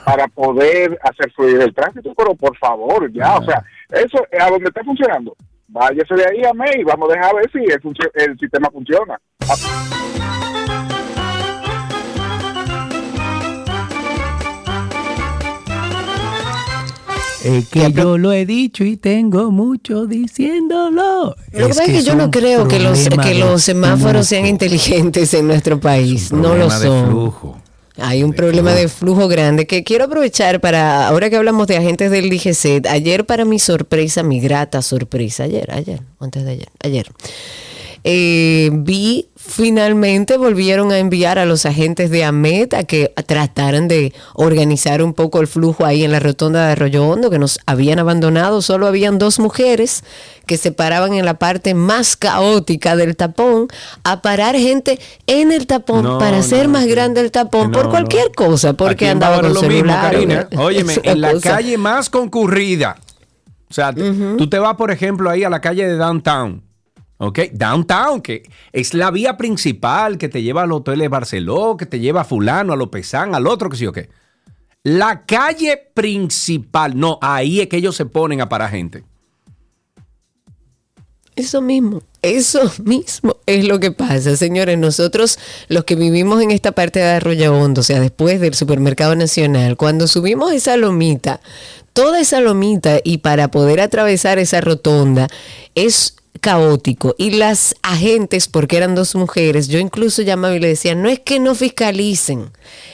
para 0.04 0.28
poder 0.28 0.98
hacer 1.02 1.32
fluir 1.32 1.60
el 1.60 1.74
tránsito, 1.74 2.12
pero 2.16 2.34
por 2.34 2.56
favor, 2.58 3.10
ya, 3.12 3.36
o 3.36 3.44
sea, 3.44 3.62
eso 3.90 4.24
a 4.40 4.50
donde 4.50 4.68
está 4.68 4.82
funcionando, 4.84 5.36
váyase 5.68 6.14
de 6.14 6.24
ahí 6.24 6.44
a 6.44 6.52
May 6.52 6.80
y 6.80 6.84
vamos 6.84 7.10
a 7.10 7.14
dejar 7.14 7.34
ver 7.34 7.50
si 7.50 7.58
el, 7.58 7.80
el 8.14 8.38
sistema 8.38 8.70
funciona. 8.70 9.18
Es 17.44 17.68
que 17.68 17.92
yo 17.92 18.16
lo 18.16 18.32
he 18.32 18.46
dicho 18.46 18.84
y 18.84 18.96
tengo 18.96 19.50
mucho 19.50 20.06
diciéndolo. 20.06 21.36
Lo 21.52 21.66
es 21.66 21.78
que, 21.78 22.02
yo 22.02 22.14
no 22.14 22.30
creo 22.30 22.66
que 22.66 22.78
los, 22.78 23.06
que 23.06 23.34
los 23.34 23.62
semáforos 23.62 24.28
sean 24.28 24.46
inteligentes 24.46 25.34
en 25.34 25.46
nuestro 25.46 25.78
país. 25.78 26.32
No 26.32 26.54
lo 26.54 26.70
son. 26.70 27.14
De. 27.14 27.63
Hay 27.96 28.24
un 28.24 28.32
problema 28.32 28.72
de 28.72 28.88
flujo 28.88 29.28
grande 29.28 29.66
que 29.66 29.84
quiero 29.84 30.06
aprovechar 30.06 30.60
para, 30.60 31.06
ahora 31.06 31.30
que 31.30 31.36
hablamos 31.36 31.68
de 31.68 31.76
agentes 31.76 32.10
del 32.10 32.28
DGC, 32.28 32.88
ayer 32.88 33.24
para 33.24 33.44
mi 33.44 33.60
sorpresa, 33.60 34.24
mi 34.24 34.40
grata 34.40 34.82
sorpresa, 34.82 35.44
ayer, 35.44 35.70
ayer, 35.72 36.00
antes 36.18 36.44
de 36.44 36.50
ayer, 36.50 36.68
ayer, 36.82 37.06
eh, 38.02 38.70
vi 38.72 39.28
finalmente 39.46 40.36
volvieron 40.38 40.90
a 40.90 40.98
enviar 40.98 41.38
a 41.38 41.44
los 41.44 41.66
agentes 41.66 42.10
de 42.10 42.24
AMET 42.24 42.72
a 42.74 42.84
que 42.84 43.12
trataran 43.26 43.88
de 43.88 44.12
organizar 44.32 45.02
un 45.02 45.12
poco 45.12 45.40
el 45.40 45.46
flujo 45.46 45.84
ahí 45.84 46.02
en 46.02 46.12
la 46.12 46.20
rotonda 46.20 46.66
de 46.66 46.72
Arroyo 46.72 47.06
Hondo, 47.06 47.30
que 47.30 47.38
nos 47.38 47.58
habían 47.66 47.98
abandonado. 47.98 48.62
Solo 48.62 48.86
habían 48.86 49.18
dos 49.18 49.38
mujeres 49.38 50.02
que 50.46 50.56
se 50.56 50.72
paraban 50.72 51.14
en 51.14 51.24
la 51.24 51.34
parte 51.34 51.74
más 51.74 52.16
caótica 52.16 52.96
del 52.96 53.16
tapón 53.16 53.68
a 54.02 54.22
parar 54.22 54.56
gente 54.56 54.98
en 55.26 55.52
el 55.52 55.66
tapón 55.66 56.04
No, 56.04 56.18
para 56.18 56.38
hacer 56.38 56.66
no, 56.66 56.72
más 56.72 56.86
grande 56.86 57.20
el 57.20 57.30
tapón 57.30 57.70
No, 57.70 57.78
por 57.78 57.90
cualquier 57.90 58.32
cosa, 58.32 58.72
porque 58.72 59.08
andaba 59.08 59.40
con 59.40 59.54
lo 59.54 59.60
mismo, 59.62 59.68
celular. 59.68 60.12
Karina. 60.12 60.48
Es 60.50 60.58
Óyeme, 60.58 60.94
en 61.02 61.20
la 61.20 61.32
cosa. 61.32 61.50
calle 61.50 61.78
más 61.78 62.10
concurrida. 62.10 62.96
O 63.70 63.74
sea, 63.74 63.92
tú 63.92 64.48
te 64.48 64.58
vas, 64.58 64.76
por 64.76 64.90
ejemplo, 64.90 65.28
ahí 65.28 65.44
a 65.44 65.50
la 65.50 65.60
calle 65.60 65.86
de 65.86 65.96
Downtown. 65.96 66.62
¿Ok? 67.18 67.38
Downtown, 67.52 68.20
que 68.20 68.42
es 68.72 68.92
la 68.92 69.10
vía 69.10 69.36
principal 69.36 70.18
que 70.18 70.28
te 70.28 70.42
lleva 70.42 70.62
al 70.62 70.72
Hotel 70.72 70.98
de 70.98 71.08
Barceló, 71.08 71.76
que 71.76 71.86
te 71.86 72.00
lleva 72.00 72.22
a 72.22 72.24
fulano, 72.24 72.72
a 72.72 72.76
Lopezán, 72.76 73.34
al 73.34 73.46
otro, 73.46 73.70
que 73.70 73.76
sí 73.76 73.86
o 73.86 73.92
qué. 73.92 74.08
La 74.82 75.24
calle 75.24 75.80
principal, 75.94 76.98
no, 76.98 77.18
ahí 77.22 77.60
es 77.60 77.68
que 77.68 77.78
ellos 77.78 77.96
se 77.96 78.04
ponen 78.04 78.40
a 78.40 78.48
parar 78.48 78.70
gente. 78.70 79.04
Eso 81.36 81.60
mismo, 81.60 82.00
eso 82.22 82.70
mismo 82.84 83.36
es 83.46 83.64
lo 83.64 83.80
que 83.80 83.90
pasa, 83.90 84.36
señores. 84.36 84.78
Nosotros, 84.78 85.38
los 85.68 85.84
que 85.84 85.96
vivimos 85.96 86.42
en 86.42 86.50
esta 86.50 86.72
parte 86.72 87.00
de 87.00 87.06
Arroyo 87.06 87.54
Hondo, 87.56 87.80
o 87.80 87.84
sea, 87.84 88.00
después 88.00 88.40
del 88.40 88.54
supermercado 88.54 89.14
nacional, 89.16 89.76
cuando 89.76 90.06
subimos 90.06 90.52
esa 90.52 90.76
lomita, 90.76 91.40
toda 91.92 92.20
esa 92.20 92.40
lomita 92.40 92.98
y 93.02 93.18
para 93.18 93.50
poder 93.50 93.80
atravesar 93.80 94.38
esa 94.38 94.60
rotonda 94.60 95.28
es 95.74 96.16
caótico. 96.44 97.14
Y 97.16 97.30
las 97.30 97.74
agentes 97.82 98.48
porque 98.48 98.76
eran 98.76 98.94
dos 98.94 99.14
mujeres 99.14 99.68
yo 99.68 99.78
incluso 99.78 100.20
llamaba 100.20 100.54
y 100.54 100.60
le 100.60 100.68
decía 100.68 100.94
no 100.94 101.08
es 101.08 101.18
que 101.18 101.40
no 101.40 101.54
fiscalicen 101.54 102.50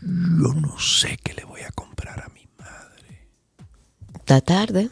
no 0.00 0.78
sé 0.78 1.18
qué 1.22 1.34
le 1.34 1.44
voy 1.44 1.62
a 1.62 1.70
comprar 1.72 2.20
a 2.20 2.28
mí. 2.28 2.46
Está 4.14 4.40
tarde. 4.40 4.88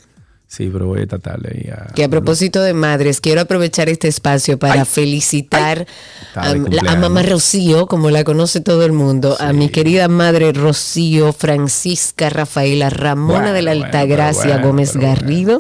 Sí, 0.48 0.70
pero 0.72 0.86
voy 0.86 1.02
a 1.02 1.06
tratarle 1.06 1.50
ahí 1.52 1.70
a... 1.70 1.92
Que 1.92 2.04
a 2.04 2.08
propósito 2.08 2.62
de 2.62 2.72
madres, 2.72 3.20
quiero 3.20 3.40
aprovechar 3.40 3.88
este 3.88 4.06
espacio 4.06 4.58
para 4.58 4.84
felicitar 4.84 5.86
a, 6.34 6.54
de 6.54 6.96
mamá 6.96 7.22
Rocío, 7.22 7.86
como 7.86 8.10
la 8.10 8.22
conoce 8.22 8.60
todo 8.60 8.84
el 8.84 8.92
mundo, 8.92 9.36
a 9.40 9.52
mi 9.52 9.68
querida 9.68 10.06
madre 10.06 10.52
Rocío 10.52 11.32
Francisca 11.32 12.30
Rafaela 12.30 12.90
Ramona 12.90 13.38
Bueno, 13.38 13.52
de 13.52 13.62
la 13.62 13.72
bueno, 13.72 13.84
Altagracia 13.86 14.52
bueno, 14.54 14.66
Gómez 14.68 14.90
pero 14.94 15.06
Garrido. 15.06 15.58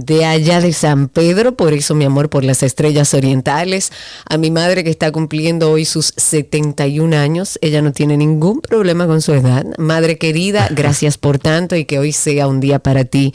De 0.00 0.24
allá 0.24 0.60
de 0.60 0.72
San 0.72 1.08
Pedro, 1.08 1.56
por 1.56 1.72
eso 1.72 1.92
mi 1.96 2.04
amor 2.04 2.30
por 2.30 2.44
las 2.44 2.62
estrellas 2.62 3.14
orientales. 3.14 3.90
A 4.30 4.38
mi 4.38 4.52
madre 4.52 4.84
que 4.84 4.90
está 4.90 5.10
cumpliendo 5.10 5.72
hoy 5.72 5.84
sus 5.84 6.12
71 6.16 7.16
años. 7.16 7.58
Ella 7.62 7.82
no 7.82 7.90
tiene 7.90 8.16
ningún 8.16 8.60
problema 8.60 9.08
con 9.08 9.20
su 9.20 9.34
edad. 9.34 9.64
Madre 9.76 10.16
querida, 10.16 10.68
gracias 10.74 11.18
por 11.18 11.40
tanto 11.40 11.74
y 11.74 11.84
que 11.84 11.98
hoy 11.98 12.12
sea 12.12 12.46
un 12.46 12.60
día 12.60 12.78
para 12.78 13.04
ti 13.06 13.34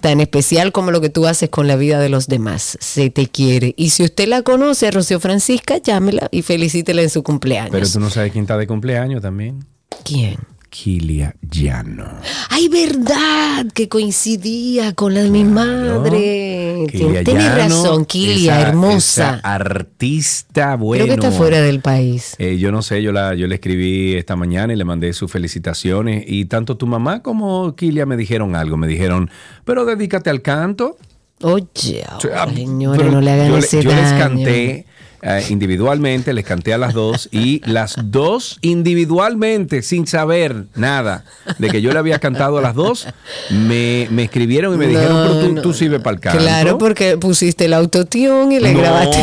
tan 0.00 0.22
especial 0.22 0.72
como 0.72 0.92
lo 0.92 1.02
que 1.02 1.10
tú 1.10 1.26
haces 1.26 1.50
con 1.50 1.66
la 1.66 1.76
vida 1.76 2.00
de 2.00 2.08
los 2.08 2.26
demás. 2.26 2.78
Se 2.80 3.10
te 3.10 3.26
quiere. 3.26 3.74
Y 3.76 3.90
si 3.90 4.02
usted 4.04 4.28
la 4.28 4.40
conoce, 4.40 4.86
a 4.86 4.90
Rocío 4.90 5.20
Francisca, 5.20 5.76
llámela 5.76 6.28
y 6.30 6.40
felicítela 6.40 7.02
en 7.02 7.10
su 7.10 7.22
cumpleaños. 7.22 7.72
Pero 7.72 7.86
tú 7.86 8.00
no 8.00 8.08
sabes 8.08 8.32
quién 8.32 8.44
está 8.44 8.56
de 8.56 8.66
cumpleaños 8.66 9.20
también. 9.20 9.66
¿Quién? 10.04 10.38
Kilia 10.70 11.34
Llano. 11.50 12.04
Ay, 12.50 12.68
verdad, 12.68 13.66
que 13.74 13.88
coincidía 13.88 14.92
con 14.94 15.14
la 15.14 15.22
de 15.22 15.30
mi 15.30 15.44
madre. 15.44 16.86
Kilia 16.92 17.24
Tienes 17.24 17.44
Llano, 17.44 17.56
razón, 17.82 18.04
Kilia, 18.04 18.58
esa- 18.60 18.68
hermosa. 18.68 19.34
esa 19.38 19.40
artista 19.54 20.76
bueno. 20.76 21.04
Creo 21.04 21.16
que 21.18 21.26
está 21.26 21.36
fuera 21.36 21.60
del 21.62 21.80
país. 21.80 22.34
Eh, 22.38 22.58
yo 22.58 22.70
no 22.70 22.82
sé, 22.82 23.02
yo, 23.02 23.12
la, 23.12 23.34
yo 23.34 23.46
le 23.46 23.54
escribí 23.56 24.14
esta 24.14 24.36
mañana 24.36 24.72
y 24.72 24.76
le 24.76 24.84
mandé 24.84 25.12
sus 25.14 25.30
felicitaciones. 25.32 26.24
Y 26.26 26.44
tanto 26.44 26.76
tu 26.76 26.86
mamá 26.86 27.22
como 27.22 27.74
Kilia 27.74 28.04
me 28.06 28.16
dijeron 28.16 28.54
algo. 28.54 28.76
Me 28.76 28.86
dijeron, 28.86 29.30
pero 29.64 29.84
dedícate 29.84 30.28
al 30.30 30.42
canto. 30.42 30.96
Oye, 31.40 32.04
ah, 32.06 32.48
señores, 32.52 33.00
pero 33.00 33.12
no 33.12 33.20
le 33.20 33.30
hagan 33.30 33.48
yo, 33.50 33.58
ese 33.58 33.80
yo 33.80 33.90
les 33.94 34.12
canté 34.14 34.86
eh, 35.22 35.44
individualmente, 35.50 36.32
les 36.32 36.44
canté 36.44 36.72
a 36.74 36.78
las 36.78 36.94
dos 36.94 37.28
y 37.32 37.60
las 37.70 37.96
dos 38.04 38.58
individualmente, 38.62 39.82
sin 39.82 40.06
saber 40.06 40.64
nada 40.76 41.24
de 41.58 41.68
que 41.70 41.82
yo 41.82 41.92
le 41.92 41.98
había 41.98 42.18
cantado 42.18 42.58
a 42.58 42.60
las 42.62 42.74
dos, 42.74 43.06
me, 43.50 44.06
me 44.10 44.24
escribieron 44.24 44.74
y 44.74 44.78
me 44.78 44.86
dijeron, 44.86 45.12
No, 45.12 45.22
pero 45.32 45.46
tú, 45.46 45.52
no, 45.54 45.62
tú 45.62 45.72
sirves 45.72 46.00
para 46.00 46.14
el 46.14 46.20
canto. 46.20 46.38
Claro, 46.38 46.78
porque 46.78 47.16
pusiste 47.18 47.64
el 47.64 47.74
autotune 47.74 48.56
y 48.56 48.60
le 48.60 48.72
no, 48.72 48.80
grabaste. 48.80 49.18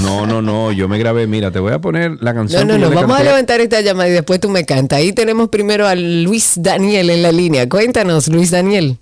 No, 0.00 0.26
no, 0.26 0.42
no, 0.42 0.72
yo 0.72 0.88
me 0.88 0.98
grabé, 0.98 1.26
mira, 1.26 1.50
te 1.50 1.58
voy 1.58 1.72
a 1.72 1.78
poner 1.80 2.12
la 2.20 2.32
No, 2.32 2.40
canción. 2.40 2.66
no, 2.66 2.78
no, 2.78 2.88
le 2.88 2.94
vamos 2.94 3.18
a 3.18 3.22
levantar 3.22 3.60
esta 3.60 3.80
llamada 3.80 4.08
y 4.08 4.12
después 4.12 4.40
tú 4.40 4.48
me 4.48 4.64
cantas. 4.64 4.98
Ahí 4.98 5.12
tenemos 5.12 5.48
primero 5.48 5.86
a 5.86 5.94
Luis 5.94 6.54
Daniel 6.56 7.10
en 7.10 7.22
la 7.22 7.32
línea. 7.32 7.68
Cuéntanos, 7.68 8.28
Luis 8.28 8.50
Daniel. 8.50 8.98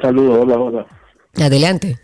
Saludos, 0.00 0.38
hola, 0.42 0.56
hola. 0.58 0.86
Adelante. 1.36 1.98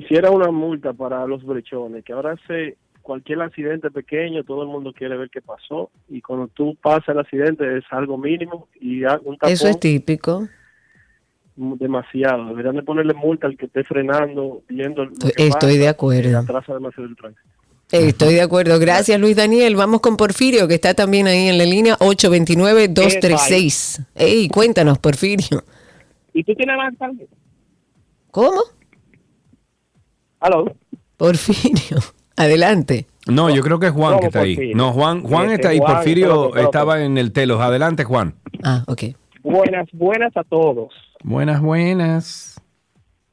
Quisiera 0.00 0.30
una 0.30 0.50
multa 0.50 0.92
para 0.92 1.26
los 1.26 1.42
brechones, 1.42 2.04
que 2.04 2.12
ahora 2.12 2.32
hace 2.32 2.76
cualquier 3.00 3.40
accidente 3.40 3.90
pequeño, 3.90 4.44
todo 4.44 4.60
el 4.60 4.68
mundo 4.68 4.92
quiere 4.92 5.16
ver 5.16 5.30
qué 5.30 5.40
pasó, 5.40 5.88
y 6.10 6.20
cuando 6.20 6.48
tú 6.48 6.76
pasas 6.82 7.08
el 7.08 7.18
accidente 7.20 7.78
es 7.78 7.84
algo 7.88 8.18
mínimo 8.18 8.68
y 8.78 9.02
un 9.04 9.38
tapón 9.38 9.50
Eso 9.50 9.68
es 9.68 9.80
típico. 9.80 10.46
demasiado. 11.56 12.48
Deberían 12.48 12.76
de 12.76 12.82
ponerle 12.82 13.14
multa 13.14 13.46
al 13.46 13.56
que 13.56 13.64
esté 13.64 13.84
frenando, 13.84 14.60
viendo 14.68 15.08
que 15.08 15.28
Estoy 15.28 15.50
pasa, 15.50 15.66
de 15.68 15.88
acuerdo. 15.88 16.38
atrasa 16.40 16.74
demasiado 16.74 17.08
el 17.08 17.16
tránsito. 17.16 17.48
Estoy 17.90 18.34
de 18.34 18.42
acuerdo. 18.42 18.78
Gracias, 18.78 19.18
Luis 19.18 19.34
Daniel. 19.36 19.76
Vamos 19.76 20.02
con 20.02 20.18
Porfirio, 20.18 20.68
que 20.68 20.74
está 20.74 20.92
también 20.92 21.26
ahí 21.26 21.48
en 21.48 21.56
la 21.56 21.64
línea 21.64 21.96
829-236. 22.00 24.04
Ey, 24.14 24.46
cuéntanos, 24.50 24.98
Porfirio. 24.98 25.64
¿Y 26.34 26.44
tú 26.44 26.54
tienes 26.54 26.76
más 26.76 26.94
también? 26.98 27.30
¿Cómo? 28.30 28.60
¿Aló? 30.46 30.64
Porfirio, 31.16 31.98
adelante. 32.36 33.06
No, 33.26 33.50
yo 33.52 33.62
creo 33.62 33.80
que 33.80 33.86
es 33.86 33.92
Juan 33.92 34.10
¿Cómo 34.12 34.20
que 34.20 34.26
está 34.26 34.40
ahí. 34.42 34.72
No, 34.76 34.92
Juan, 34.92 35.22
Juan 35.24 35.46
Este, 35.46 35.54
está 35.56 35.68
ahí. 35.70 35.78
Juan, 35.78 35.94
Porfirio 35.96 36.56
estaba 36.56 37.02
en 37.02 37.18
el 37.18 37.32
telos. 37.32 37.60
Adelante, 37.60 38.04
Juan. 38.04 38.36
Ah, 38.62 38.84
ok. 38.86 39.02
Buenas, 39.42 39.88
buenas 39.92 40.36
a 40.36 40.44
todos. 40.44 40.92
Buenas, 41.24 41.60
buenas. 41.60 42.60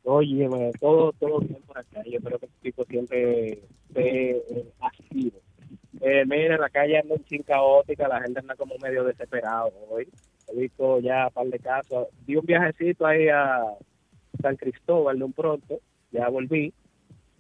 Oye, 0.06 0.50
me- 0.50 0.72
todo, 0.80 1.14
todo 1.20 1.38
bien 1.42 1.60
por 1.68 1.78
acá. 1.78 2.02
Yo 2.04 2.18
espero 2.18 2.40
que 2.40 2.48
este 2.48 2.58
tipo 2.64 2.84
siempre 2.86 3.60
esté 3.90 4.32
eh, 4.32 4.66
activo. 4.82 5.38
Eh, 6.02 6.24
mira, 6.26 6.58
la 6.58 6.70
calle 6.70 6.98
anda 6.98 7.14
un 7.14 7.24
chin 7.26 7.44
caótica, 7.44 8.08
la 8.08 8.22
gente 8.22 8.40
anda 8.40 8.56
como 8.56 8.74
medio 8.82 9.04
desesperado 9.04 9.72
hoy. 9.92 10.08
He 10.48 10.60
visto 10.62 11.00
ya 11.00 11.28
un 11.28 11.34
par 11.34 11.46
de 11.46 11.60
casos. 11.60 12.08
Di 12.26 12.38
un 12.38 12.46
viajecito 12.48 13.06
ahí 13.06 13.28
a 13.30 13.62
San 14.42 14.56
Cristóbal 14.56 15.20
de 15.20 15.26
un 15.26 15.34
pronto, 15.34 15.78
ya 16.12 16.28
volví. 16.30 16.74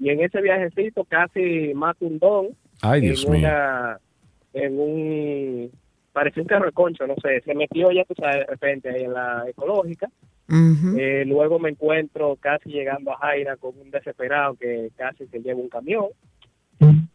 Y 0.03 0.09
en 0.09 0.19
ese 0.21 0.41
viajecito 0.41 1.05
casi 1.05 1.73
mato 1.73 2.05
un 2.05 2.19
don. 2.19 2.47
Ay, 2.81 2.99
en 2.99 3.05
Dios 3.05 3.27
mío. 3.30 3.39
una- 3.39 3.97
En 4.53 4.80
un... 4.80 5.71
Parecía 6.11 6.43
un 6.43 6.47
carro 6.47 6.65
de 6.67 6.71
concho, 6.73 7.07
no 7.07 7.15
sé. 7.23 7.41
Se 7.41 7.55
metió 7.55 7.91
ya, 7.91 8.03
tú 8.05 8.13
sabes, 8.15 8.39
de 8.39 8.45
repente 8.45 8.89
ahí 8.89 9.03
en 9.03 9.13
la 9.13 9.45
ecológica. 9.47 10.07
Eh, 10.99 11.23
luego 11.25 11.57
me 11.57 11.69
encuentro 11.69 12.35
casi 12.39 12.69
llegando 12.69 13.11
a 13.13 13.17
Jaira 13.17 13.55
con 13.57 13.71
un 13.80 13.89
desesperado 13.89 14.53
que 14.55 14.89
casi 14.95 15.25
se 15.27 15.39
lleva 15.39 15.59
un 15.59 15.69
camión. 15.69 16.05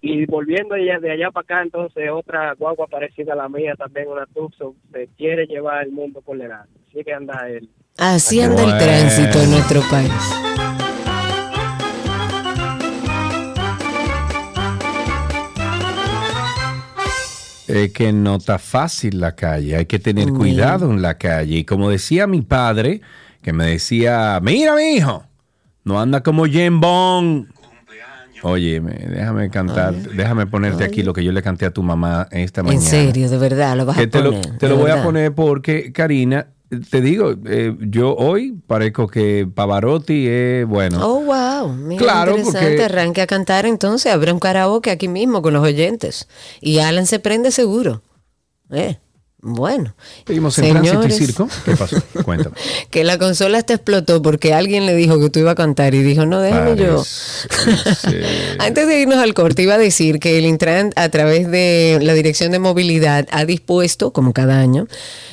Y 0.00 0.24
volviendo 0.26 0.74
allá, 0.74 0.98
de 0.98 1.10
allá 1.12 1.30
para 1.30 1.44
acá, 1.44 1.62
entonces 1.62 2.08
otra 2.10 2.54
guagua 2.54 2.86
parecida 2.86 3.34
a 3.34 3.36
la 3.36 3.48
mía, 3.48 3.74
también 3.76 4.08
una 4.08 4.24
Tucson, 4.26 4.72
se 4.90 5.08
quiere 5.16 5.46
llevar 5.46 5.84
el 5.84 5.92
mundo 5.92 6.20
por 6.22 6.38
delante. 6.38 6.70
Así 6.88 7.04
que 7.04 7.12
anda 7.12 7.48
él. 7.50 7.68
Así 7.98 8.40
anda 8.40 8.62
el 8.64 8.78
tránsito 8.78 9.38
en 9.42 9.50
nuestro 9.50 9.80
país. 9.90 10.77
Es 17.68 17.92
que 17.92 18.12
no 18.12 18.36
está 18.36 18.58
fácil 18.58 19.20
la 19.20 19.34
calle, 19.36 19.76
hay 19.76 19.86
que 19.86 19.98
tener 19.98 20.30
cuidado 20.30 20.90
en 20.90 21.02
la 21.02 21.18
calle. 21.18 21.58
Y 21.58 21.64
como 21.64 21.90
decía 21.90 22.26
mi 22.26 22.40
padre, 22.42 23.00
que 23.42 23.52
me 23.52 23.66
decía, 23.66 24.40
mira 24.42 24.74
mi 24.74 24.94
hijo, 24.96 25.24
no 25.84 26.00
anda 26.00 26.22
como 26.22 26.46
Jim 26.46 26.80
Bond. 26.80 27.48
Oye, 28.42 28.80
me- 28.80 28.92
déjame 28.94 29.50
cantar, 29.50 29.94
déjame 29.94 30.46
ponerte 30.46 30.84
aquí 30.84 31.02
lo 31.02 31.12
que 31.12 31.24
yo 31.24 31.32
le 31.32 31.42
canté 31.42 31.66
a 31.66 31.70
tu 31.72 31.82
mamá 31.82 32.28
esta 32.30 32.62
mañana. 32.62 32.80
En 32.80 32.88
serio, 32.88 33.28
de 33.28 33.36
verdad, 33.36 33.76
lo 33.76 33.84
vas 33.84 33.96
Que 33.96 34.04
a 34.04 34.10
te 34.10 34.20
lo, 34.22 34.30
poner. 34.30 34.58
te 34.58 34.68
lo 34.68 34.76
voy 34.76 34.90
a 34.92 35.02
poner 35.02 35.34
porque, 35.34 35.92
Karina, 35.92 36.46
te 36.90 37.00
digo, 37.00 37.34
eh, 37.46 37.74
yo 37.80 38.14
hoy 38.14 38.58
parezco 38.66 39.06
que 39.08 39.48
Pavarotti 39.52 40.26
es 40.28 40.66
bueno. 40.66 40.98
Oh, 41.06 41.20
wow. 41.24 41.72
Mira, 41.72 42.02
Claro, 42.02 42.32
interesante. 42.36 42.68
porque- 42.70 42.84
Arranque 42.84 43.22
a 43.22 43.26
cantar 43.26 43.66
entonces. 43.66 44.12
Habrá 44.12 44.32
un 44.32 44.38
karaoke 44.40 44.90
aquí 44.90 45.08
mismo 45.08 45.40
con 45.42 45.54
los 45.54 45.62
oyentes. 45.62 46.28
Y 46.60 46.78
Alan 46.78 47.06
se 47.06 47.18
prende 47.20 47.50
seguro. 47.50 48.02
Eh, 48.70 48.98
bueno. 49.40 49.94
Seguimos 50.26 50.58
en 50.58 50.70
tránsito 50.70 51.06
y 51.06 51.10
circo. 51.12 51.48
¿Qué 51.64 51.76
pasó? 51.76 51.96
Cuéntame. 52.24 52.56
Que 52.90 53.04
la 53.04 53.18
consola 53.18 53.58
hasta 53.58 53.74
explotó 53.74 54.20
porque 54.20 54.52
alguien 54.52 54.84
le 54.84 54.96
dijo 54.96 55.20
que 55.20 55.30
tú 55.30 55.38
ibas 55.38 55.52
a 55.52 55.54
cantar 55.54 55.94
y 55.94 56.02
dijo, 56.02 56.26
no, 56.26 56.40
déjame 56.40 56.76
yo. 56.76 57.04
Antes 58.58 58.88
de 58.88 59.00
irnos 59.00 59.18
al 59.18 59.34
corte, 59.34 59.62
iba 59.62 59.74
a 59.74 59.78
decir 59.78 60.18
que 60.18 60.38
el 60.38 60.46
Intran, 60.46 60.92
a 60.96 61.08
través 61.08 61.48
de 61.50 61.98
la 62.02 62.14
Dirección 62.14 62.50
de 62.50 62.58
Movilidad, 62.58 63.28
ha 63.30 63.44
dispuesto, 63.44 64.12
como 64.12 64.32
cada 64.32 64.58
año, 64.58 64.88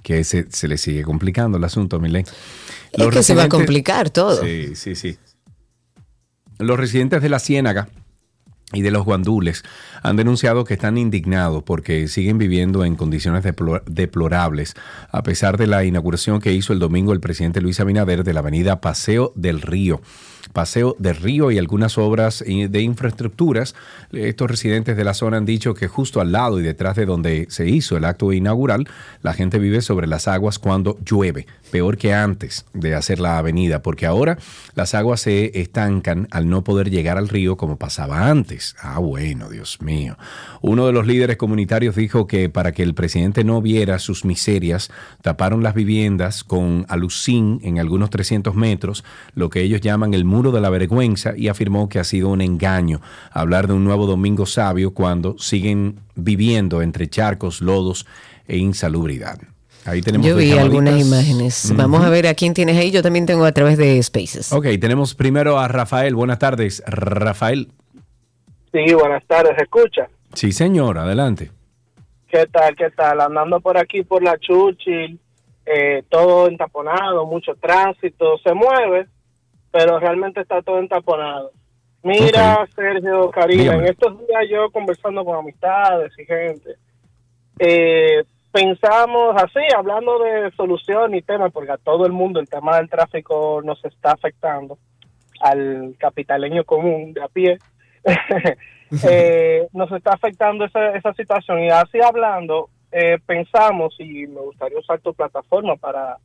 que 0.02 0.24
se, 0.24 0.50
se 0.50 0.66
le 0.68 0.76
sigue 0.76 1.04
complicando 1.04 1.56
el 1.58 1.64
asunto 1.64 1.96
a 1.96 2.00
Milei. 2.00 2.24
Es 2.92 3.06
que 3.08 3.22
se 3.22 3.34
va 3.34 3.44
a 3.44 3.48
complicar 3.48 4.10
todo. 4.10 4.42
Sí, 4.42 4.74
sí, 4.74 4.96
sí. 4.96 5.16
Los 6.58 6.78
residentes 6.78 7.22
de 7.22 7.28
la 7.28 7.38
Ciénaga 7.38 7.88
y 8.72 8.82
de 8.82 8.90
los 8.90 9.04
guandules 9.04 9.64
han 10.02 10.16
denunciado 10.16 10.64
que 10.64 10.74
están 10.74 10.98
indignados 10.98 11.62
porque 11.62 12.06
siguen 12.08 12.36
viviendo 12.38 12.84
en 12.84 12.96
condiciones 12.96 13.44
deplor- 13.44 13.82
deplorables, 13.86 14.74
a 15.10 15.22
pesar 15.22 15.56
de 15.56 15.66
la 15.66 15.84
inauguración 15.84 16.40
que 16.40 16.52
hizo 16.52 16.72
el 16.72 16.78
domingo 16.78 17.12
el 17.12 17.20
presidente 17.20 17.60
Luis 17.60 17.80
Abinader 17.80 18.24
de 18.24 18.32
la 18.34 18.40
avenida 18.40 18.80
Paseo 18.80 19.32
del 19.36 19.62
Río. 19.62 20.00
Paseo 20.52 20.96
del 20.98 21.16
Río 21.16 21.50
y 21.50 21.58
algunas 21.58 21.98
obras 21.98 22.42
eh, 22.46 22.68
de 22.68 22.80
infraestructuras. 22.80 23.74
Estos 24.12 24.50
residentes 24.50 24.96
de 24.96 25.04
la 25.04 25.14
zona 25.14 25.36
han 25.36 25.44
dicho 25.44 25.74
que 25.74 25.88
justo 25.88 26.20
al 26.20 26.32
lado 26.32 26.60
y 26.60 26.62
detrás 26.62 26.96
de 26.96 27.06
donde 27.06 27.46
se 27.50 27.68
hizo 27.68 27.96
el 27.96 28.04
acto 28.04 28.32
inaugural, 28.32 28.88
la 29.22 29.32
gente 29.32 29.58
vive 29.58 29.82
sobre 29.82 30.06
las 30.06 30.28
aguas 30.28 30.58
cuando 30.58 30.98
llueve, 31.04 31.46
peor 31.70 31.96
que 31.96 32.14
antes 32.14 32.64
de 32.72 32.94
hacer 32.94 33.20
la 33.20 33.38
avenida, 33.38 33.82
porque 33.82 34.06
ahora 34.06 34.38
las 34.74 34.94
aguas 34.94 35.20
se 35.20 35.60
estancan 35.60 36.28
al 36.30 36.48
no 36.48 36.64
poder 36.64 36.90
llegar 36.90 37.18
al 37.18 37.28
río 37.28 37.56
como 37.56 37.76
pasaba 37.76 38.28
antes. 38.28 38.76
Ah, 38.80 38.98
bueno, 38.98 39.48
Dios 39.50 39.80
mío. 39.82 40.16
Uno 40.60 40.86
de 40.86 40.92
los 40.92 41.06
líderes 41.06 41.36
comunitarios 41.36 41.94
dijo 41.94 42.26
que 42.26 42.48
para 42.48 42.72
que 42.72 42.82
el 42.82 42.94
presidente 42.94 43.44
no 43.44 43.60
viera 43.60 43.98
sus 43.98 44.24
miserias, 44.24 44.90
taparon 45.22 45.62
las 45.62 45.74
viviendas 45.74 46.44
con 46.44 46.86
alucín 46.88 47.60
en 47.62 47.78
algunos 47.78 48.10
300 48.10 48.54
metros, 48.54 49.04
lo 49.34 49.50
que 49.50 49.60
ellos 49.62 49.80
llaman 49.80 50.14
el 50.14 50.24
muro 50.24 50.37
de 50.42 50.60
la 50.60 50.70
vergüenza, 50.70 51.36
y 51.36 51.48
afirmó 51.48 51.88
que 51.88 51.98
ha 51.98 52.04
sido 52.04 52.28
un 52.30 52.40
engaño 52.40 53.00
hablar 53.30 53.66
de 53.66 53.74
un 53.74 53.84
nuevo 53.84 54.06
domingo 54.06 54.46
sabio 54.46 54.94
cuando 54.94 55.36
siguen 55.38 56.00
viviendo 56.14 56.80
entre 56.80 57.08
charcos, 57.08 57.60
lodos 57.60 58.06
e 58.46 58.56
insalubridad. 58.56 59.38
Ahí 59.84 60.02
tenemos 60.02 60.26
Yo 60.26 60.36
vi 60.36 60.52
algunas 60.52 61.00
imágenes. 61.00 61.72
Vamos 61.74 62.04
a 62.04 62.10
ver 62.10 62.26
a 62.26 62.34
quién 62.34 62.52
tienes 62.52 62.76
ahí. 62.76 62.90
Yo 62.90 63.02
también 63.02 63.26
tengo 63.26 63.44
a 63.44 63.52
través 63.52 63.78
de 63.78 64.02
Spaces. 64.02 64.52
Ok, 64.52 64.66
tenemos 64.80 65.14
primero 65.14 65.58
a 65.58 65.66
Rafael. 65.66 66.14
Buenas 66.14 66.38
tardes, 66.38 66.82
Rafael. 66.86 67.68
Sí, 68.72 68.94
buenas 68.94 69.24
tardes, 69.26 69.52
¿se 69.56 69.62
escucha? 69.64 70.08
Sí, 70.34 70.52
señor, 70.52 70.98
adelante. 70.98 71.50
¿Qué 72.28 72.46
tal, 72.46 72.76
qué 72.76 72.90
tal? 72.90 73.20
Andando 73.20 73.60
por 73.60 73.78
aquí, 73.78 74.02
por 74.02 74.22
la 74.22 74.38
Churchill, 74.38 75.18
eh, 75.64 76.02
todo 76.10 76.48
entaponado, 76.48 77.24
mucho 77.24 77.54
tránsito, 77.54 78.36
se 78.44 78.52
mueve, 78.52 79.06
pero 79.70 79.98
realmente 79.98 80.40
está 80.40 80.62
todo 80.62 80.78
entaponado. 80.78 81.52
Mira, 82.02 82.66
Sergio, 82.74 83.30
Karina, 83.30 83.74
en 83.74 83.86
estos 83.86 84.18
días 84.26 84.44
yo 84.50 84.70
conversando 84.70 85.24
con 85.24 85.36
amistades 85.36 86.12
y 86.16 86.24
gente, 86.24 86.76
eh, 87.58 88.22
pensamos 88.52 89.34
así, 89.36 89.60
hablando 89.76 90.18
de 90.20 90.50
solución 90.52 91.14
y 91.14 91.22
temas, 91.22 91.52
porque 91.52 91.72
a 91.72 91.76
todo 91.76 92.06
el 92.06 92.12
mundo 92.12 92.40
el 92.40 92.48
tema 92.48 92.76
del 92.76 92.88
tráfico 92.88 93.60
nos 93.64 93.84
está 93.84 94.12
afectando, 94.12 94.78
al 95.40 95.94
capitaleño 95.98 96.64
común 96.64 97.12
de 97.12 97.22
a 97.22 97.28
pie, 97.28 97.58
eh, 99.08 99.68
nos 99.72 99.90
está 99.92 100.12
afectando 100.12 100.64
esa, 100.64 100.96
esa 100.96 101.12
situación. 101.14 101.60
Y 101.60 101.70
así 101.70 101.98
hablando, 102.00 102.70
eh, 102.92 103.18
pensamos, 103.26 103.94
y 103.98 104.26
me 104.26 104.40
gustaría 104.40 104.78
usar 104.78 105.00
tu 105.00 105.12
plataforma 105.12 105.76
para 105.76 106.16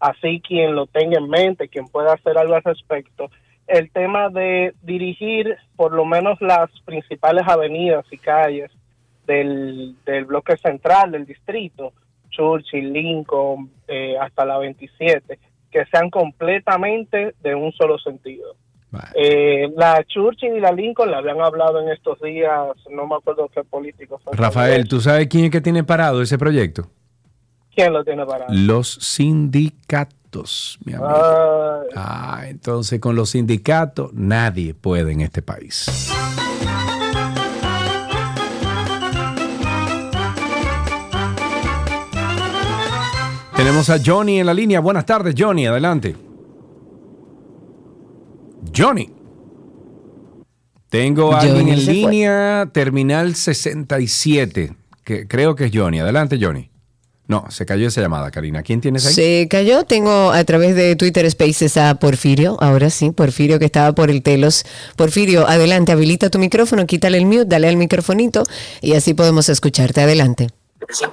así 0.00 0.40
quien 0.40 0.74
lo 0.74 0.86
tenga 0.86 1.18
en 1.18 1.28
mente, 1.28 1.68
quien 1.68 1.86
pueda 1.86 2.14
hacer 2.14 2.38
algo 2.38 2.54
al 2.54 2.62
respecto, 2.62 3.30
el 3.66 3.90
tema 3.90 4.30
de 4.30 4.74
dirigir 4.82 5.56
por 5.76 5.92
lo 5.92 6.04
menos 6.04 6.40
las 6.40 6.70
principales 6.84 7.46
avenidas 7.46 8.04
y 8.10 8.18
calles 8.18 8.70
del, 9.26 9.94
del 10.06 10.24
bloque 10.24 10.56
central 10.56 11.12
del 11.12 11.26
distrito, 11.26 11.92
Churchill, 12.30 12.92
Lincoln, 12.92 13.70
eh, 13.86 14.16
hasta 14.18 14.44
la 14.44 14.58
27, 14.58 15.38
que 15.70 15.84
sean 15.86 16.08
completamente 16.08 17.34
de 17.42 17.54
un 17.54 17.72
solo 17.72 17.98
sentido. 17.98 18.54
Eh, 19.14 19.68
la 19.76 20.02
Churchill 20.04 20.56
y 20.56 20.60
la 20.60 20.72
Lincoln 20.72 21.10
la 21.10 21.18
habían 21.18 21.40
hablado 21.42 21.80
en 21.80 21.90
estos 21.90 22.20
días, 22.22 22.50
no 22.90 23.06
me 23.06 23.16
acuerdo 23.16 23.48
qué 23.54 23.62
político 23.62 24.18
fue. 24.24 24.34
Rafael, 24.34 24.88
¿tú 24.88 25.00
sabes 25.00 25.28
quién 25.28 25.44
es 25.44 25.50
que 25.50 25.60
tiene 25.60 25.84
parado 25.84 26.22
ese 26.22 26.38
proyecto? 26.38 26.88
¿Quién 27.78 27.92
lo 27.92 28.02
tiene 28.02 28.26
para? 28.26 28.46
Los 28.48 28.92
sindicatos, 29.00 30.80
mi 30.84 30.94
amigo. 30.94 31.08
Ah, 31.08 31.80
Ah, 31.94 32.42
entonces 32.48 32.98
con 32.98 33.14
los 33.14 33.30
sindicatos 33.30 34.12
nadie 34.14 34.74
puede 34.74 35.12
en 35.12 35.20
este 35.20 35.42
país. 35.42 35.86
Tenemos 43.56 43.90
a 43.90 43.98
Johnny 44.04 44.40
en 44.40 44.46
la 44.46 44.54
línea. 44.54 44.80
Buenas 44.80 45.06
tardes, 45.06 45.36
Johnny, 45.38 45.66
adelante. 45.66 46.16
Johnny. 48.76 49.08
Tengo 50.88 51.32
a 51.32 51.40
alguien 51.40 51.68
en 51.68 51.86
línea, 51.86 52.70
terminal 52.72 53.36
67, 53.36 54.74
que 55.04 55.28
creo 55.28 55.54
que 55.54 55.66
es 55.66 55.70
Johnny. 55.72 56.00
Adelante, 56.00 56.38
Johnny. 56.40 56.70
No, 57.28 57.44
se 57.50 57.66
cayó 57.66 57.88
esa 57.88 58.00
llamada, 58.00 58.30
Karina. 58.30 58.62
¿Quién 58.62 58.80
tienes 58.80 59.04
ahí? 59.06 59.12
Se 59.12 59.48
cayó, 59.50 59.84
tengo 59.84 60.32
a 60.32 60.42
través 60.44 60.74
de 60.74 60.96
Twitter 60.96 61.30
Spaces 61.30 61.76
a 61.76 61.94
Porfirio, 61.96 62.56
ahora 62.58 62.88
sí, 62.88 63.10
Porfirio 63.10 63.58
que 63.58 63.66
estaba 63.66 63.92
por 63.92 64.10
el 64.10 64.22
telos. 64.22 64.64
Porfirio, 64.96 65.46
adelante, 65.46 65.92
habilita 65.92 66.30
tu 66.30 66.38
micrófono, 66.38 66.86
quítale 66.86 67.18
el 67.18 67.26
mute, 67.26 67.44
dale 67.44 67.68
al 67.68 67.76
microfonito 67.76 68.44
y 68.80 68.94
así 68.94 69.12
podemos 69.12 69.50
escucharte. 69.50 70.00
Adelante. 70.00 70.48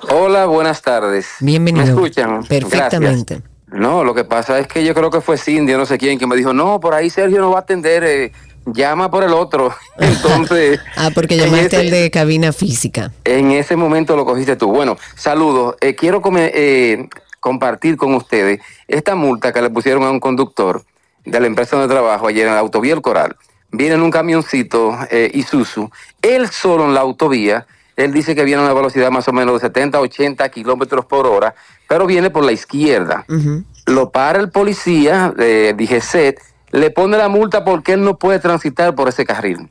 Hola, 0.09 0.45
buenas 0.45 0.81
tardes. 0.81 1.27
Bienvenido. 1.41 1.85
¿Me 1.85 1.91
escuchan? 1.91 2.45
Perfectamente. 2.45 3.41
Gracias. 3.41 3.55
No, 3.67 4.05
lo 4.05 4.13
que 4.13 4.23
pasa 4.23 4.57
es 4.59 4.67
que 4.67 4.85
yo 4.85 4.93
creo 4.93 5.11
que 5.11 5.19
fue 5.19 5.37
Cindy, 5.37 5.73
o 5.73 5.77
no 5.77 5.85
sé 5.85 5.97
quién, 5.97 6.17
que 6.17 6.25
me 6.25 6.37
dijo, 6.37 6.53
no, 6.53 6.79
por 6.79 6.93
ahí 6.93 7.09
Sergio 7.09 7.41
no 7.41 7.49
va 7.49 7.57
a 7.57 7.61
atender, 7.61 8.05
eh, 8.05 8.31
llama 8.65 9.09
por 9.11 9.23
el 9.23 9.33
otro. 9.33 9.73
Entonces, 9.97 10.79
Ah, 10.95 11.09
porque 11.13 11.37
llamaste 11.37 11.77
al 11.77 11.89
de 11.89 12.09
cabina 12.11 12.51
física. 12.53 13.11
en 13.23 13.51
ese 13.51 13.75
momento 13.75 14.15
lo 14.15 14.25
cogiste 14.25 14.55
tú. 14.55 14.71
Bueno, 14.71 14.97
saludos. 15.15 15.75
Eh, 15.81 15.95
quiero 15.95 16.21
come- 16.21 16.51
eh, 16.53 17.07
compartir 17.39 17.95
con 17.97 18.13
ustedes 18.15 18.59
esta 18.87 19.15
multa 19.15 19.53
que 19.53 19.61
le 19.61 19.69
pusieron 19.69 20.03
a 20.03 20.09
un 20.11 20.19
conductor 20.19 20.83
de 21.25 21.39
la 21.39 21.47
empresa 21.47 21.75
donde 21.77 21.93
trabajo 21.93 22.27
ayer 22.27 22.47
en 22.47 22.53
la 22.53 22.59
autovía 22.59 22.93
El 22.93 23.01
Coral. 23.01 23.35
Viene 23.71 23.95
en 23.95 24.01
un 24.01 24.11
camioncito 24.11 24.97
eh, 25.11 25.29
Isuzu, 25.33 25.89
él 26.21 26.49
solo 26.49 26.85
en 26.85 26.93
la 26.93 27.01
autovía. 27.01 27.65
Él 27.97 28.11
dice 28.13 28.35
que 28.35 28.43
viene 28.43 28.61
a 28.61 28.65
una 28.65 28.73
velocidad 28.73 29.09
más 29.09 29.27
o 29.27 29.31
menos 29.33 29.55
de 29.61 29.67
70, 29.67 29.99
80 30.01 30.49
kilómetros 30.49 31.05
por 31.05 31.25
hora, 31.27 31.55
pero 31.87 32.05
viene 32.05 32.29
por 32.29 32.43
la 32.43 32.51
izquierda. 32.51 33.25
Lo 33.85 34.09
para 34.11 34.39
el 34.39 34.49
policía 34.49 35.33
de 35.35 35.73
DGCET, 35.73 36.39
le 36.75 36.91
pone 36.91 37.17
la 37.17 37.29
multa 37.29 37.63
porque 37.63 37.93
él 37.93 38.03
no 38.03 38.17
puede 38.17 38.39
transitar 38.39 38.95
por 38.95 39.07
ese 39.09 39.25
carril. 39.25 39.69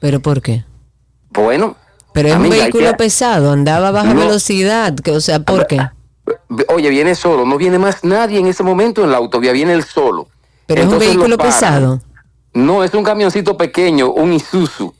¿Pero 0.00 0.20
por 0.20 0.42
qué? 0.42 0.64
Bueno, 1.30 1.76
Pero 2.12 2.28
es 2.28 2.34
un 2.34 2.40
amiga, 2.46 2.64
vehículo 2.64 2.90
que- 2.90 2.96
pesado, 2.96 3.52
andaba 3.52 3.88
a 3.88 3.90
baja 3.92 4.14
No. 4.14 4.20
velocidad, 4.20 4.94
que, 4.96 5.12
o 5.12 5.20
sea, 5.20 5.40
¿por 5.40 5.66
qué? 5.66 5.80
Oye, 6.68 6.90
viene 6.90 7.14
solo, 7.14 7.44
no 7.46 7.56
viene 7.56 7.78
más 7.78 8.02
nadie 8.04 8.38
en 8.38 8.46
ese 8.46 8.62
momento 8.62 9.02
en 9.04 9.10
la 9.12 9.18
autovía, 9.18 9.52
viene 9.52 9.72
él 9.72 9.84
solo. 9.84 10.28
Pero 10.66 10.82
es 10.82 10.88
un 10.88 10.98
vehículo 10.98 11.36
pesado. 11.38 12.00
No, 12.52 12.82
es 12.84 12.92
un 12.94 13.04
camioncito 13.04 13.56
pequeño, 13.56 14.10
un 14.10 14.32
Isuzu 14.32 14.92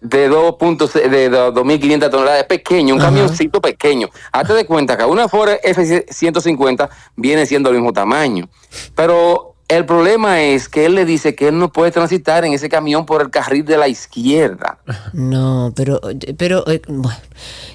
de 0.00 0.28
2.6 0.28 1.08
de 1.08 1.30
2.500 1.30 2.10
toneladas, 2.10 2.40
es 2.40 2.46
pequeño, 2.46 2.94
un 2.94 3.00
camioncito 3.00 3.60
pequeño. 3.60 4.08
Hazte 4.32 4.54
de 4.54 4.66
cuenta 4.66 4.96
que 4.96 5.04
una 5.04 5.28
Ford 5.28 5.50
F-150 5.62 6.88
viene 7.16 7.46
siendo 7.46 7.68
del 7.70 7.78
mismo 7.78 7.92
tamaño. 7.92 8.48
Pero 8.94 9.51
el 9.76 9.86
problema 9.86 10.42
es 10.42 10.68
que 10.68 10.84
él 10.84 10.94
le 10.94 11.04
dice 11.04 11.34
que 11.34 11.48
él 11.48 11.58
no 11.58 11.72
puede 11.72 11.90
transitar 11.90 12.44
en 12.44 12.52
ese 12.52 12.68
camión 12.68 13.06
por 13.06 13.22
el 13.22 13.30
carril 13.30 13.64
de 13.64 13.78
la 13.78 13.88
izquierda. 13.88 14.78
No, 15.12 15.72
pero, 15.74 16.00
pero 16.36 16.68
eh, 16.68 16.82
bueno, 16.88 17.18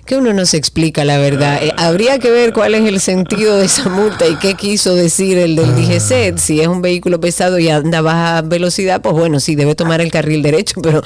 que 0.05 0.15
uno 0.15 0.33
no 0.33 0.45
se 0.45 0.57
explica 0.57 1.03
la 1.05 1.17
verdad. 1.17 1.59
Eh, 1.61 1.73
habría 1.77 2.19
que 2.19 2.29
ver 2.31 2.53
cuál 2.53 2.75
es 2.75 2.85
el 2.87 2.99
sentido 2.99 3.57
de 3.57 3.65
esa 3.65 3.89
multa 3.89 4.27
y 4.27 4.35
qué 4.35 4.53
quiso 4.55 4.95
decir 4.95 5.37
el 5.37 5.55
del 5.55 5.75
DGC. 5.75 6.37
Si 6.37 6.61
es 6.61 6.67
un 6.67 6.81
vehículo 6.81 7.19
pesado 7.19 7.57
y 7.59 7.69
anda 7.69 7.97
a 7.99 8.01
baja 8.01 8.41
velocidad, 8.43 9.01
pues 9.01 9.15
bueno, 9.15 9.39
sí, 9.39 9.55
debe 9.55 9.75
tomar 9.75 9.99
el 10.01 10.11
carril 10.11 10.41
derecho. 10.43 10.79
Pero 10.81 11.01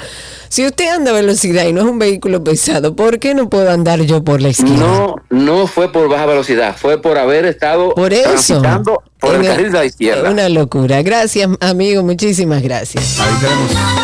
si 0.49 0.65
usted 0.65 0.89
anda 0.89 1.11
a 1.11 1.13
velocidad 1.13 1.65
y 1.65 1.73
no 1.73 1.81
es 1.81 1.87
un 1.87 1.99
vehículo 1.99 2.43
pesado, 2.43 2.95
¿por 2.95 3.19
qué 3.19 3.33
no 3.33 3.49
puedo 3.49 3.71
andar 3.71 4.01
yo 4.01 4.23
por 4.23 4.41
la 4.41 4.49
izquierda? 4.49 4.75
No, 4.77 5.15
no 5.29 5.67
fue 5.67 5.91
por 5.91 6.09
baja 6.09 6.25
velocidad, 6.25 6.75
fue 6.77 7.01
por 7.01 7.17
haber 7.17 7.45
estado 7.45 7.95
Por 7.95 8.13
eso. 8.13 8.23
transitando 8.29 9.03
por 9.21 9.35
el 9.35 9.45
carril 9.45 9.71
de 9.71 9.77
la 9.77 9.85
izquierda. 9.85 10.29
Una 10.29 10.49
locura. 10.49 11.01
Gracias, 11.03 11.47
amigo. 11.61 12.03
Muchísimas 12.03 12.61
gracias. 12.61 13.19
Ahí 13.19 13.33
tenemos. 13.39 14.01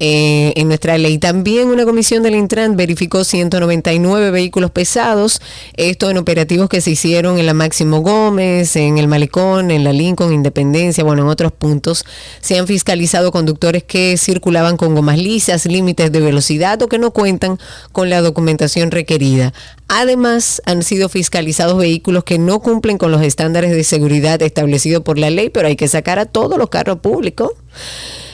eh, 0.00 0.52
en 0.54 0.68
nuestra 0.68 0.96
ley. 0.96 1.18
También 1.18 1.68
una 1.68 1.84
comisión 1.84 2.22
del 2.22 2.36
Intran 2.36 2.76
verificó 2.76 3.24
199 3.24 4.30
vehículos 4.30 4.70
pesados, 4.70 5.40
esto 5.76 6.08
en 6.10 6.18
operativos 6.18 6.68
que 6.68 6.80
se 6.80 6.92
hicieron 6.92 7.38
en 7.38 7.46
la 7.46 7.54
Máximo 7.54 8.00
Gómez, 8.00 8.76
en 8.76 8.98
el 8.98 9.08
Malecón, 9.08 9.70
en 9.72 9.82
la 9.82 9.92
Lincoln, 9.92 10.32
Independencia, 10.32 11.02
bueno, 11.02 11.22
en 11.22 11.28
otros 11.28 11.50
puntos. 11.52 12.04
Se 12.40 12.58
han 12.58 12.66
fiscalizado 12.68 13.32
conductores 13.32 13.82
que 13.82 14.16
circulaban 14.18 14.76
con 14.76 14.94
gomas 14.94 15.18
lisas, 15.18 15.66
límites 15.66 16.12
de 16.12 16.20
velocidad 16.20 16.80
o 16.82 16.88
que 16.88 16.98
no 16.98 17.10
cuentan 17.10 17.58
con 17.90 18.08
la 18.08 18.20
documentación 18.20 18.92
requerida. 18.92 19.52
Además, 19.88 20.60
han 20.66 20.82
sido 20.82 21.08
fiscalizados 21.08 21.78
vehículos 21.78 22.22
que 22.22 22.38
no 22.38 22.60
cumplen 22.60 22.98
con 22.98 23.10
los 23.10 23.22
estándares 23.22 23.70
de 23.70 23.82
seguridad 23.84 24.40
establecidos 24.42 25.02
por 25.02 25.18
la 25.18 25.30
ley, 25.30 25.48
pero 25.48 25.66
hay 25.66 25.76
que 25.78 25.88
sacar 25.88 26.18
a 26.18 26.26
todos 26.26 26.58
los 26.58 26.68
carros 26.68 26.98
públicos. 26.98 27.52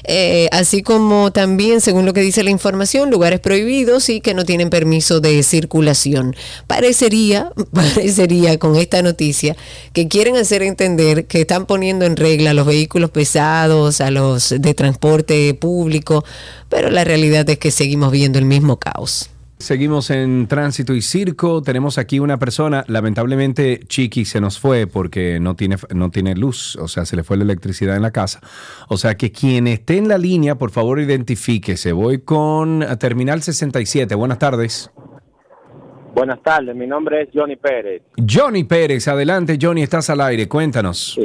Eh, 0.06 0.48
así 0.52 0.82
como 0.82 1.32
también, 1.32 1.80
según 1.80 2.04
lo 2.04 2.12
que 2.12 2.20
dice 2.20 2.42
la 2.42 2.50
información, 2.50 3.10
lugares 3.10 3.40
prohibidos 3.40 4.10
y 4.10 4.20
que 4.20 4.34
no 4.34 4.44
tienen 4.44 4.68
permiso 4.68 5.20
de 5.20 5.42
circulación. 5.42 6.36
Parecería, 6.66 7.52
parecería 7.72 8.58
con 8.58 8.76
esta 8.76 9.00
noticia 9.02 9.56
que 9.92 10.08
quieren 10.08 10.36
hacer 10.36 10.62
entender 10.62 11.26
que 11.26 11.42
están 11.42 11.66
poniendo 11.66 12.04
en 12.04 12.16
regla 12.16 12.50
a 12.50 12.54
los 12.54 12.66
vehículos 12.66 13.10
pesados, 13.10 14.00
a 14.00 14.10
los 14.10 14.50
de 14.50 14.74
transporte 14.74 15.54
público, 15.54 16.24
pero 16.68 16.90
la 16.90 17.04
realidad 17.04 17.48
es 17.48 17.58
que 17.58 17.70
seguimos 17.70 18.12
viendo 18.12 18.38
el 18.38 18.44
mismo 18.44 18.78
caos. 18.78 19.30
Seguimos 19.58 20.10
en 20.10 20.46
tránsito 20.48 20.94
y 20.94 21.00
circo. 21.00 21.62
Tenemos 21.62 21.96
aquí 21.96 22.18
una 22.18 22.38
persona, 22.38 22.84
lamentablemente 22.88 23.80
Chiqui 23.86 24.24
se 24.24 24.40
nos 24.40 24.58
fue 24.58 24.86
porque 24.86 25.38
no 25.40 25.54
tiene, 25.54 25.76
no 25.94 26.10
tiene 26.10 26.34
luz, 26.34 26.76
o 26.76 26.88
sea, 26.88 27.04
se 27.04 27.16
le 27.16 27.22
fue 27.22 27.36
la 27.36 27.44
electricidad 27.44 27.96
en 27.96 28.02
la 28.02 28.10
casa. 28.10 28.40
O 28.88 28.96
sea 28.96 29.16
que 29.16 29.30
quien 29.30 29.66
esté 29.68 29.96
en 29.96 30.08
la 30.08 30.18
línea, 30.18 30.56
por 30.56 30.70
favor 30.70 31.00
identifíquese. 31.00 31.92
Voy 31.92 32.18
con 32.18 32.84
Terminal 32.98 33.42
67. 33.42 34.14
Buenas 34.14 34.38
tardes. 34.38 34.90
Buenas 36.14 36.42
tardes, 36.42 36.76
mi 36.76 36.86
nombre 36.86 37.22
es 37.22 37.28
Johnny 37.32 37.56
Pérez. 37.56 38.02
Johnny 38.16 38.64
Pérez, 38.64 39.08
adelante 39.08 39.58
Johnny, 39.60 39.82
estás 39.82 40.10
al 40.10 40.20
aire, 40.20 40.48
cuéntanos. 40.48 41.18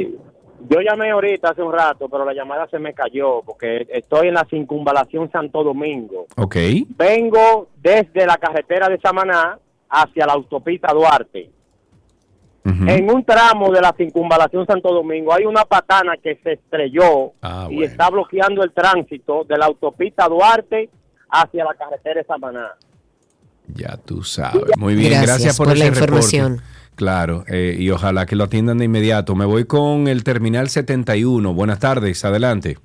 Yo 0.68 0.80
llamé 0.80 1.10
ahorita 1.10 1.50
hace 1.50 1.62
un 1.62 1.72
rato, 1.72 2.08
pero 2.08 2.24
la 2.24 2.34
llamada 2.34 2.68
se 2.70 2.78
me 2.78 2.92
cayó 2.92 3.42
porque 3.42 3.86
estoy 3.90 4.28
en 4.28 4.34
la 4.34 4.46
circunvalación 4.48 5.30
Santo 5.30 5.64
Domingo. 5.64 6.26
Ok. 6.36 6.56
Vengo 6.96 7.68
desde 7.76 8.26
la 8.26 8.36
carretera 8.36 8.88
de 8.88 8.98
Samaná 9.00 9.58
hacia 9.88 10.26
la 10.26 10.34
autopista 10.34 10.92
Duarte. 10.92 11.50
En 12.62 13.10
un 13.10 13.24
tramo 13.24 13.72
de 13.72 13.80
la 13.80 13.92
circunvalación 13.96 14.66
Santo 14.66 14.92
Domingo 14.92 15.32
hay 15.32 15.44
una 15.44 15.64
patana 15.64 16.16
que 16.22 16.38
se 16.42 16.52
estrelló 16.52 17.32
y 17.70 17.82
está 17.82 18.10
bloqueando 18.10 18.62
el 18.62 18.72
tránsito 18.72 19.44
de 19.44 19.56
la 19.56 19.66
autopista 19.66 20.28
Duarte 20.28 20.90
hacia 21.30 21.64
la 21.64 21.74
carretera 21.74 22.20
de 22.20 22.26
Samaná. 22.26 22.72
Ya 23.74 23.96
tú 23.96 24.22
sabes. 24.22 24.62
Muy 24.76 24.94
bien, 24.94 25.10
Gracias 25.10 25.28
gracias, 25.28 25.56
por, 25.56 25.68
por 25.68 25.76
la 25.78 25.90
reporte. 25.90 26.60
Claro, 27.00 27.44
eh, 27.48 27.76
y 27.78 27.88
ojalá 27.88 28.26
que 28.26 28.36
lo 28.36 28.44
atiendan 28.44 28.76
de 28.76 28.84
inmediato. 28.84 29.34
Me 29.34 29.46
voy 29.46 29.64
con 29.64 30.06
el 30.06 30.22
Terminal 30.22 30.68
71. 30.68 31.54
Buenas 31.54 31.78
tardes, 31.78 32.22
adelante. 32.26 32.76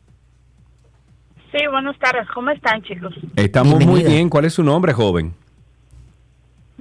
Sí, 1.52 1.68
buenas 1.70 2.00
tardes. 2.00 2.26
¿Cómo 2.34 2.50
están, 2.52 2.82
chicos? 2.84 3.14
Estamos 3.36 3.86
muy 3.86 4.04
bien. 4.04 4.30
¿Cuál 4.30 4.46
es 4.46 4.54
su 4.54 4.64
nombre, 4.64 4.94
joven? 4.94 5.34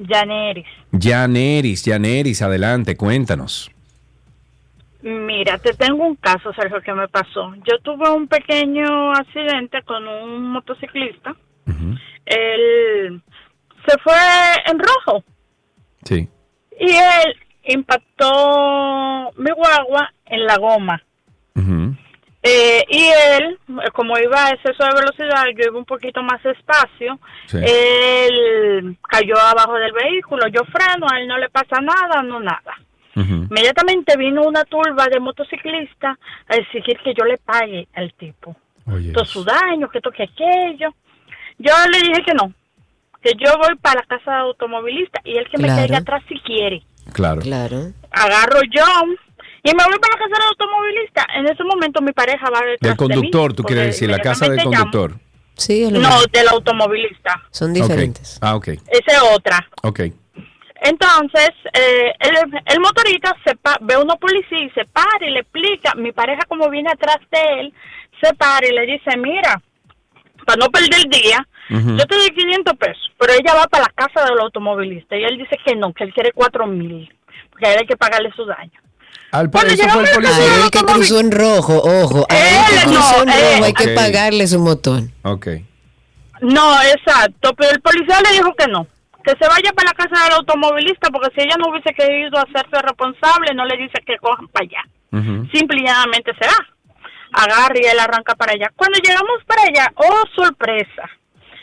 Janeris. 0.09 0.69
Janeris, 0.97 1.82
Janeris, 1.85 2.40
adelante, 2.40 2.97
cuéntanos. 2.97 3.69
Mira, 5.02 5.59
te 5.59 5.73
tengo 5.73 6.06
un 6.06 6.15
caso, 6.15 6.52
Sergio, 6.52 6.81
que 6.82 6.94
me 6.94 7.09
pasó. 7.09 7.52
Yo 7.69 7.81
tuve 7.82 8.09
un 8.12 8.28
pequeño 8.28 9.11
accidente 9.11 9.82
con 9.82 10.06
un 10.06 10.52
motociclista. 10.52 11.35
Él 12.27 13.20
se 13.89 13.98
fue 14.05 14.15
en 14.66 14.78
rojo 14.78 15.24
Sí. 16.05 16.28
Y 16.81 16.91
él 16.91 17.37
impactó 17.65 19.31
mi 19.37 19.51
guagua 19.51 20.13
en 20.27 20.45
la 20.47 20.57
goma. 20.59 21.03
Eh, 22.47 22.85
y 22.91 23.07
él, 23.39 23.59
como 23.95 24.19
iba 24.19 24.45
a 24.47 24.51
exceso 24.51 24.85
de 24.85 24.95
velocidad, 25.01 25.45
yo 25.57 25.65
iba 25.71 25.79
un 25.79 25.87
poquito 25.87 26.23
más 26.23 26.43
despacio, 26.43 27.19
Sí. 27.47 27.57
él 27.59 28.99
cayó 29.09 29.39
abajo 29.41 29.75
del 29.77 29.93
vehículo, 29.93 30.47
yo 30.49 30.61
freno, 30.65 31.07
a 31.11 31.21
él 31.21 31.27
no 31.27 31.39
le 31.39 31.49
pasa 31.49 31.81
nada, 31.81 32.23
no 32.23 32.41
nada. 32.41 32.75
Inmediatamente 33.17 34.17
vino 34.19 34.43
una 34.43 34.65
turba 34.65 35.07
de 35.07 35.21
motociclistas 35.21 36.19
a 36.49 36.55
exigir 36.57 36.99
que 36.99 37.15
yo 37.15 37.25
le 37.25 37.39
pague 37.39 37.87
al 37.95 38.13
tipo. 38.15 38.57
Todo 39.15 39.25
su 39.25 39.43
daño, 39.45 39.89
que 39.89 40.01
toque 40.03 40.25
aquello. 40.25 40.91
Yo 41.57 41.73
le 41.91 41.99
dije 42.01 42.23
que 42.27 42.35
no, 42.35 42.53
que 43.25 43.33
yo 43.43 43.57
voy 43.59 43.75
para 43.81 44.01
la 44.03 44.07
casa 44.07 44.31
de 44.31 44.37
automovilista 44.43 45.21
y 45.25 45.37
él 45.39 45.49
que 45.51 45.57
me 45.59 45.65
Claro. 45.65 45.81
caiga 45.81 45.99
atrás 45.99 46.23
si 46.29 46.39
quiere. 46.41 46.83
Claro. 47.13 47.41
Claro. 47.41 47.79
Agarro 48.13 48.61
yo 48.71 48.85
y 49.65 49.71
me 49.75 49.83
voy 49.85 49.99
para 49.99 50.13
la 50.15 50.19
casa 50.19 50.35
del 50.39 50.49
automovilista. 50.51 51.27
En 51.37 51.47
ese 51.47 51.65
momento 51.65 52.01
mi 52.03 52.13
pareja 52.13 52.49
va 52.51 52.61
detrás 52.61 52.81
Del 52.81 52.97
conductor, 52.97 53.43
de 53.43 53.49
mí, 53.49 53.57
tú 53.57 53.63
quieres 53.65 53.87
decir, 53.87 54.11
la 54.11 54.19
casa 54.19 54.45
del 54.49 54.61
inmediatamente 54.61 54.77
llamo. 54.79 54.91
conductor. 54.93 55.21
Sí, 55.57 55.85
es 55.85 55.93
lo 55.93 56.01
No, 56.01 56.09
mismo. 56.09 56.23
del 56.33 56.49
automovilista. 56.49 57.43
Son 57.51 57.73
diferentes. 57.73 58.39
Ah, 58.43 58.57
ok. 58.57 58.69
Esa 58.69 59.13
es 59.17 59.23
otra. 59.35 59.67
Ok. 59.83 60.01
Entonces, 60.83 61.51
eh, 61.73 62.13
el, 62.21 62.37
el 62.67 62.81
motorista 62.81 63.35
se 63.47 63.55
pa- 63.57 63.79
ve 63.81 63.95
a 63.95 64.01
unos 64.01 64.17
policías 64.17 64.63
y 64.63 64.71
se 64.71 64.85
para 64.87 65.27
y 65.27 65.31
le 65.31 65.41
explica. 65.41 65.95
Mi 65.95 66.13
pareja, 66.13 66.43
como 66.49 66.69
viene 66.69 66.91
atrás 66.91 67.19
de 67.31 67.61
él, 67.61 67.75
se 68.23 68.35
para 68.35 68.67
y 68.67 68.73
le 68.73 68.85
dice: 68.87 69.17
Mira, 69.17 69.63
para 70.45 70.65
no 70.65 70.71
perder 70.71 70.95
el 70.95 71.11
día, 71.11 71.47
yo 71.69 72.07
te 72.07 72.16
doy 72.16 72.31
500 72.31 72.75
pesos, 72.75 73.11
pero 73.19 73.33
ella 73.33 73.55
va 73.55 73.66
para 73.66 73.85
la 73.85 73.93
casa 73.95 74.25
del 74.29 74.39
automovilista 74.39 75.16
y 75.16 75.25
él 75.25 75.39
dice 75.39 75.57
que 75.65 75.75
no, 75.75 75.93
que 75.93 76.05
él 76.05 76.15
quiere 76.15 76.33
4 76.33 76.66
mil, 76.66 77.12
porque 77.51 77.66
a 77.66 77.73
él 77.73 77.79
hay 77.81 77.87
que 77.87 77.97
pagarle 77.97 78.31
su 78.37 78.45
daño. 78.45 78.81
Al 79.31 79.47
eso 79.47 79.89
fue 79.89 80.05
el 80.05 80.11
policía. 80.15 80.45
A 80.45 80.65
él 80.65 80.71
que 80.71 80.79
cruzó 80.81 81.19
en 81.19 81.33
rojo, 81.33 81.79
ojo. 81.79 82.27
A 82.29 82.37
él 82.37 82.57
que 82.69 82.85
cruzó 82.85 83.23
en 83.23 83.29
rojo, 83.29 83.65
hay 83.65 83.73
que 83.73 83.89
pagarle 83.89 84.47
su 84.47 84.61
motor. 84.61 85.03
Ok. 85.23 85.49
No, 86.41 86.83
exacto, 86.83 87.53
pero 87.57 87.71
el 87.73 87.81
policía 87.81 88.21
le 88.21 88.37
dijo 88.37 88.55
que 88.57 88.66
no, 88.69 88.87
que 89.25 89.33
se 89.41 89.49
vaya 89.49 89.73
para 89.73 89.91
la 89.91 89.95
casa 89.95 90.25
del 90.25 90.35
automovilista, 90.35 91.09
porque 91.11 91.35
si 91.35 91.47
ella 91.47 91.57
no 91.59 91.71
hubiese 91.71 91.95
querido 91.95 92.39
hacerse 92.39 92.83
responsable, 92.83 93.55
no 93.55 93.65
le 93.65 93.77
dice 93.79 94.03
que 94.07 94.19
cojan 94.19 94.47
para 94.49 94.66
allá. 94.66 94.85
Simple 95.53 95.81
y 95.81 95.85
llanamente 95.87 96.33
se 96.39 96.47
va. 96.47 96.74
Agarra 97.36 97.74
y 97.74 97.85
él 97.86 97.98
arranca 97.98 98.35
para 98.36 98.52
allá. 98.52 98.70
Cuando 98.77 98.98
llegamos 98.98 99.43
para 99.47 99.62
allá, 99.62 99.93
oh 99.97 100.23
sorpresa, 100.35 101.11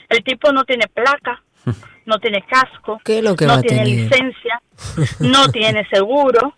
el 0.10 0.24
tipo 0.24 0.52
no 0.52 0.64
tiene 0.66 0.88
placa, 0.88 1.42
no 2.06 2.20
tiene 2.20 2.44
casco, 2.44 3.00
¿Qué 3.06 3.20
es 3.20 3.24
lo 3.24 3.36
que 3.36 3.46
va 3.46 3.56
no 3.56 3.62
tiene 3.62 3.84
tener? 3.84 3.98
licencia, 4.10 4.62
no 5.20 5.48
tiene 5.50 5.88
seguro. 5.90 6.56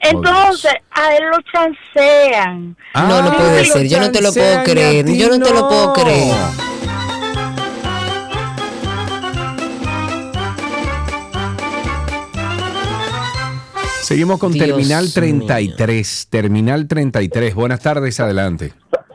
Entonces, 0.00 0.74
a 0.92 1.16
él 1.16 1.24
lo 1.30 1.38
chancean. 1.52 2.76
no, 2.94 3.22
no 3.22 3.36
puede 3.36 3.64
ser. 3.64 3.88
Yo 3.88 3.98
no 3.98 4.12
te 4.12 4.22
lo 4.22 4.32
puedo 4.32 4.62
creer. 4.62 5.04
Yo 5.06 5.28
no 5.28 5.44
te 5.44 5.52
lo 5.52 5.68
puedo 5.68 5.92
creer. 5.92 6.36
Seguimos 14.08 14.38
con 14.38 14.52
Dios 14.52 14.66
Terminal 14.66 15.12
33. 15.12 16.28
Terminal 16.30 16.88
33. 16.88 17.54
Buenas 17.54 17.80
tardes, 17.80 18.18
adelante. 18.18 18.72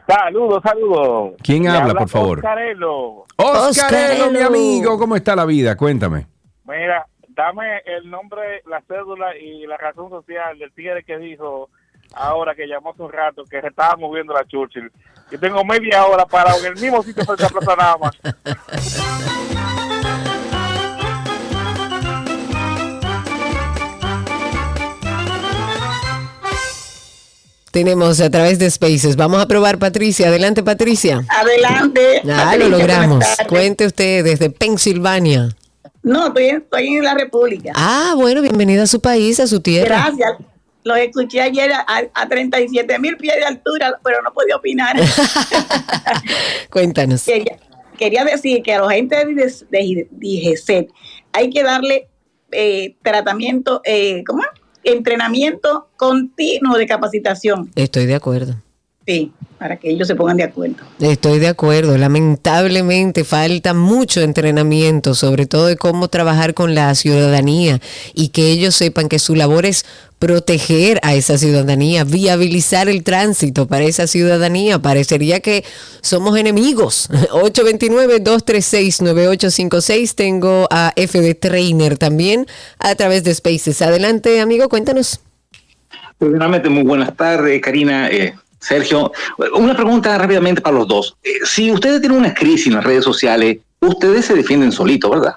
Saludos, 0.07 0.61
saludos. 0.63 1.33
¿Quién 1.41 1.67
habla, 1.67 1.95
por 1.95 2.07
favor? 2.07 2.37
Oscarelo. 2.37 3.25
Oscarelo, 3.37 4.29
mi 4.29 4.41
amigo, 4.41 4.99
¿cómo 4.99 5.15
está 5.15 5.35
la 5.35 5.45
vida? 5.45 5.75
Cuéntame. 5.75 6.27
Mira, 6.65 7.07
dame 7.29 7.81
el 7.87 8.07
nombre, 8.07 8.61
la 8.69 8.83
cédula 8.87 9.35
y 9.35 9.65
la 9.65 9.77
razón 9.77 10.11
social 10.11 10.59
del 10.59 10.71
tigre 10.73 11.03
que 11.03 11.17
dijo 11.17 11.71
ahora 12.13 12.53
que 12.53 12.67
llamó 12.67 12.91
hace 12.91 13.01
un 13.01 13.11
rato 13.11 13.45
que 13.45 13.61
se 13.61 13.69
estaba 13.69 13.95
moviendo 13.95 14.31
la 14.31 14.45
Churchill. 14.45 14.91
Yo 15.31 15.39
tengo 15.39 15.65
media 15.65 16.05
hora 16.05 16.27
para 16.27 16.55
en 16.55 16.65
el 16.65 16.75
mismo 16.75 17.01
sitio 17.01 17.25
frente 17.25 17.45
a 17.45 17.49
Plaza 17.49 17.75
Nada 17.75 18.11
Tenemos 27.73 28.21
a 28.21 28.29
través 28.29 28.59
de 28.59 28.69
Spaces. 28.69 29.15
Vamos 29.15 29.41
a 29.41 29.47
probar, 29.47 29.79
Patricia. 29.79 30.27
Adelante, 30.27 30.61
Patricia. 30.61 31.25
Adelante. 31.27 32.21
Ah, 32.31 32.55
lo 32.55 32.69
logramos. 32.69 33.25
Cuente 33.49 33.87
usted 33.87 34.23
desde 34.23 34.51
Pensilvania. 34.51 35.49
No, 36.03 36.27
estoy, 36.27 36.49
estoy 36.49 36.87
en 36.97 37.03
la 37.03 37.15
República. 37.15 37.71
Ah, 37.75 38.13
bueno, 38.15 38.43
bienvenida 38.43 38.83
a 38.83 38.85
su 38.85 39.01
país, 39.01 39.39
a 39.39 39.47
su 39.47 39.59
tierra. 39.59 40.05
Gracias. 40.05 40.33
Lo 40.83 40.95
escuché 40.95 41.41
ayer 41.41 41.71
a, 41.73 41.83
a 42.13 42.29
37 42.29 42.99
mil 42.99 43.17
pies 43.17 43.37
de 43.37 43.45
altura, 43.45 43.99
pero 44.03 44.21
no 44.21 44.31
podía 44.33 44.55
opinar. 44.55 44.95
Cuéntanos. 46.69 47.23
Quería, 47.23 47.57
quería 47.97 48.23
decir 48.23 48.61
que 48.61 48.75
a 48.75 48.81
los 48.81 48.89
agentes 48.89 49.65
de, 49.71 50.07
de, 50.11 50.89
hay 51.31 51.49
que 51.49 51.63
darle 51.63 52.07
eh, 52.51 52.97
tratamiento, 53.01 53.81
eh, 53.83 54.23
¿cómo? 54.27 54.43
Entrenamiento 54.83 55.89
continuo 55.97 56.77
de 56.77 56.85
capacitación. 56.85 57.71
Estoy 57.75 58.05
de 58.05 58.15
acuerdo. 58.15 58.55
Sí, 59.05 59.33
para 59.57 59.77
que 59.77 59.89
ellos 59.89 60.07
se 60.07 60.15
pongan 60.15 60.37
de 60.37 60.43
acuerdo. 60.43 60.75
Estoy 60.99 61.39
de 61.39 61.47
acuerdo. 61.47 61.97
Lamentablemente 61.97 63.23
falta 63.23 63.73
mucho 63.73 64.21
entrenamiento, 64.21 65.15
sobre 65.15 65.45
todo 65.45 65.67
de 65.67 65.77
cómo 65.77 66.07
trabajar 66.07 66.53
con 66.53 66.75
la 66.75 66.93
ciudadanía 66.95 67.79
y 68.13 68.29
que 68.29 68.51
ellos 68.51 68.75
sepan 68.75 69.09
que 69.09 69.19
su 69.19 69.35
labor 69.35 69.65
es 69.65 69.85
proteger 70.19 70.99
a 71.03 71.15
esa 71.15 71.37
ciudadanía, 71.37 72.05
viabilizar 72.05 72.87
el 72.87 73.03
tránsito 73.03 73.67
para 73.67 73.83
esa 73.83 74.07
ciudadanía. 74.07 74.79
Parecería 74.79 75.41
que 75.41 75.65
somos 76.01 76.37
enemigos. 76.37 77.09
829-236-9856. 77.31 80.15
Tengo 80.15 80.67
a 80.71 80.93
FD 80.95 81.35
Trainer 81.35 81.97
también 81.97 82.47
a 82.79 82.95
través 82.95 83.25
de 83.25 83.35
Spaces. 83.35 83.81
Adelante, 83.81 84.39
amigo, 84.39 84.69
cuéntanos. 84.69 85.19
Primeramente, 86.17 86.69
muy 86.69 86.83
buenas 86.83 87.13
tardes, 87.17 87.61
Karina. 87.61 88.09
Eh, 88.09 88.33
Sergio, 88.63 89.11
una 89.55 89.75
pregunta 89.75 90.17
rápidamente 90.17 90.61
para 90.61 90.77
los 90.77 90.87
dos. 90.87 91.17
Eh, 91.21 91.31
si 91.45 91.71
ustedes 91.71 91.99
tienen 91.99 92.17
una 92.17 92.33
crisis 92.33 92.67
en 92.67 92.75
las 92.75 92.83
redes 92.83 93.03
sociales, 93.03 93.57
ustedes 93.81 94.25
se 94.25 94.35
defienden 94.35 94.71
solitos, 94.71 95.11
¿verdad? 95.11 95.35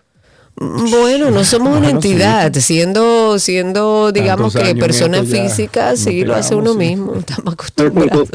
Bueno, 0.59 1.31
no 1.31 1.44
somos 1.44 1.77
una 1.77 1.90
entidad, 1.90 2.51
siendo, 2.55 3.39
siendo, 3.39 4.11
digamos 4.11 4.55
Tantos 4.55 4.62
que 4.62 4.70
años 4.70 4.73
en 4.73 4.78
persona 4.78 5.19
esto 5.19 5.36
ya 5.36 5.43
física, 5.43 5.97
sí, 5.97 6.24
lo 6.24 6.35
hace 6.35 6.55
uno 6.55 6.73
mismo, 6.74 7.15
estamos 7.19 7.53
acostumbrados. 7.53 8.31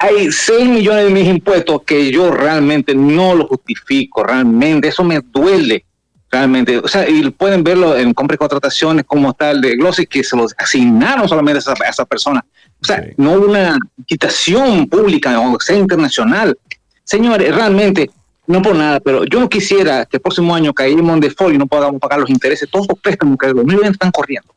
Hay 0.00 0.30
6 0.30 0.68
millones 0.68 1.04
de 1.04 1.10
mis 1.10 1.26
impuestos 1.26 1.80
que 1.86 2.10
yo 2.10 2.30
realmente 2.30 2.94
no 2.94 3.34
lo 3.34 3.46
justifico, 3.46 4.22
realmente, 4.24 4.88
eso 4.88 5.02
me 5.02 5.20
duele, 5.32 5.86
realmente. 6.30 6.78
O 6.78 6.88
sea, 6.88 7.08
y 7.08 7.30
pueden 7.30 7.64
verlo 7.64 7.96
en 7.96 8.12
compras 8.12 8.36
y 8.36 8.38
contrataciones, 8.38 9.06
como 9.06 9.30
está 9.30 9.52
el 9.52 9.62
de 9.62 9.76
Glossy, 9.76 10.06
que 10.06 10.22
se 10.22 10.36
los 10.36 10.54
asignaron 10.58 11.26
solamente 11.26 11.58
a 11.58 11.60
esa, 11.60 11.72
a 11.72 11.88
esa 11.88 12.04
persona. 12.04 12.44
O 12.86 12.88
sea, 12.88 13.04
no 13.16 13.32
hubo 13.32 13.46
una 13.46 13.76
quitación 14.06 14.86
pública 14.86 15.40
o 15.40 15.58
sea 15.58 15.76
internacional. 15.76 16.56
Señores, 17.02 17.52
realmente, 17.52 18.12
no 18.46 18.62
por 18.62 18.76
nada, 18.76 19.00
pero 19.00 19.24
yo 19.24 19.40
no 19.40 19.48
quisiera 19.48 20.04
que 20.06 20.18
el 20.18 20.20
próximo 20.20 20.54
año 20.54 20.72
caigamos 20.72 21.14
en 21.14 21.20
default 21.20 21.56
y 21.56 21.58
no 21.58 21.66
podamos 21.66 22.00
pagar 22.00 22.20
los 22.20 22.30
intereses, 22.30 22.70
todos 22.70 22.86
los 22.88 22.96
préstamos 23.00 23.38
que 23.38 23.46
el 23.46 23.54
2020 23.54 23.90
están 23.90 24.12
corriendo. 24.12 24.54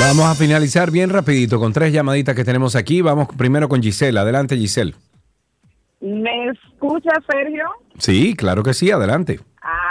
Vamos 0.00 0.26
a 0.26 0.34
finalizar 0.34 0.90
bien 0.90 1.10
rapidito 1.10 1.60
con 1.60 1.72
tres 1.72 1.92
llamaditas 1.92 2.34
que 2.34 2.42
tenemos 2.42 2.74
aquí. 2.74 3.02
Vamos 3.02 3.28
primero 3.38 3.68
con 3.68 3.80
Giselle. 3.80 4.18
Adelante, 4.18 4.56
Giselle. 4.56 4.94
¿Me 6.00 6.50
escucha, 6.50 7.10
Sergio? 7.30 7.66
Sí, 7.98 8.34
claro 8.34 8.64
que 8.64 8.74
sí, 8.74 8.90
adelante. 8.90 9.38
Ah, 9.62 9.83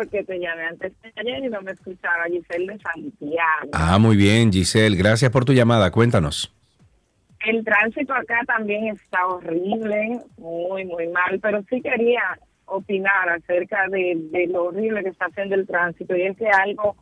porque 0.00 0.24
te 0.24 0.38
llamé 0.38 0.64
antes 0.64 0.92
de 1.02 1.12
ayer 1.14 1.44
y 1.44 1.48
no 1.50 1.60
me 1.60 1.72
escuchaba 1.72 2.24
Giselle 2.24 2.72
de 2.72 2.78
Santiago. 2.78 3.70
Ah, 3.74 3.98
muy 3.98 4.16
bien, 4.16 4.50
Giselle. 4.50 4.96
Gracias 4.96 5.30
por 5.30 5.44
tu 5.44 5.52
llamada. 5.52 5.90
Cuéntanos. 5.90 6.54
El 7.46 7.62
tránsito 7.62 8.14
acá 8.14 8.40
también 8.46 8.86
está 8.86 9.26
horrible, 9.26 10.20
muy, 10.38 10.86
muy 10.86 11.08
mal, 11.08 11.38
pero 11.40 11.62
sí 11.68 11.82
quería 11.82 12.22
opinar 12.64 13.28
acerca 13.28 13.88
de, 13.88 14.16
de 14.30 14.46
lo 14.46 14.66
horrible 14.66 15.02
que 15.02 15.10
está 15.10 15.26
haciendo 15.26 15.54
el 15.54 15.66
tránsito 15.66 16.16
y 16.16 16.22
es 16.22 16.36
que 16.38 16.48
algo 16.48 16.96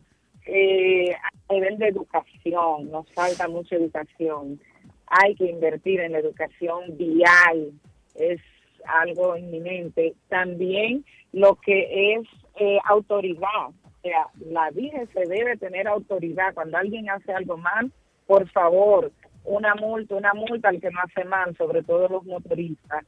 eh, 0.46 1.14
a 1.14 1.52
nivel 1.52 1.78
de 1.78 1.88
educación, 1.88 2.90
nos 2.90 3.08
falta 3.12 3.46
mucha 3.46 3.76
educación. 3.76 4.60
Hay 5.06 5.36
que 5.36 5.46
invertir 5.46 6.00
en 6.00 6.12
la 6.12 6.18
educación 6.18 6.96
vial, 6.96 7.70
es 8.16 8.40
algo 8.86 9.36
inminente. 9.36 10.14
También 10.28 11.04
lo 11.32 11.54
que 11.56 12.14
es 12.14 12.26
eh, 12.58 12.78
autoridad, 12.84 13.68
o 13.68 14.00
sea, 14.02 14.28
la 14.50 14.70
se 14.70 15.20
debe 15.26 15.56
tener 15.56 15.88
autoridad. 15.88 16.54
Cuando 16.54 16.76
alguien 16.76 17.10
hace 17.10 17.32
algo 17.32 17.56
mal, 17.56 17.92
por 18.26 18.48
favor, 18.50 19.10
una 19.44 19.74
multa, 19.74 20.14
una 20.14 20.34
multa 20.34 20.68
al 20.68 20.80
que 20.80 20.90
no 20.90 21.00
hace 21.00 21.24
mal, 21.24 21.56
sobre 21.56 21.82
todo 21.82 22.08
los 22.08 22.24
motoristas. 22.24 23.04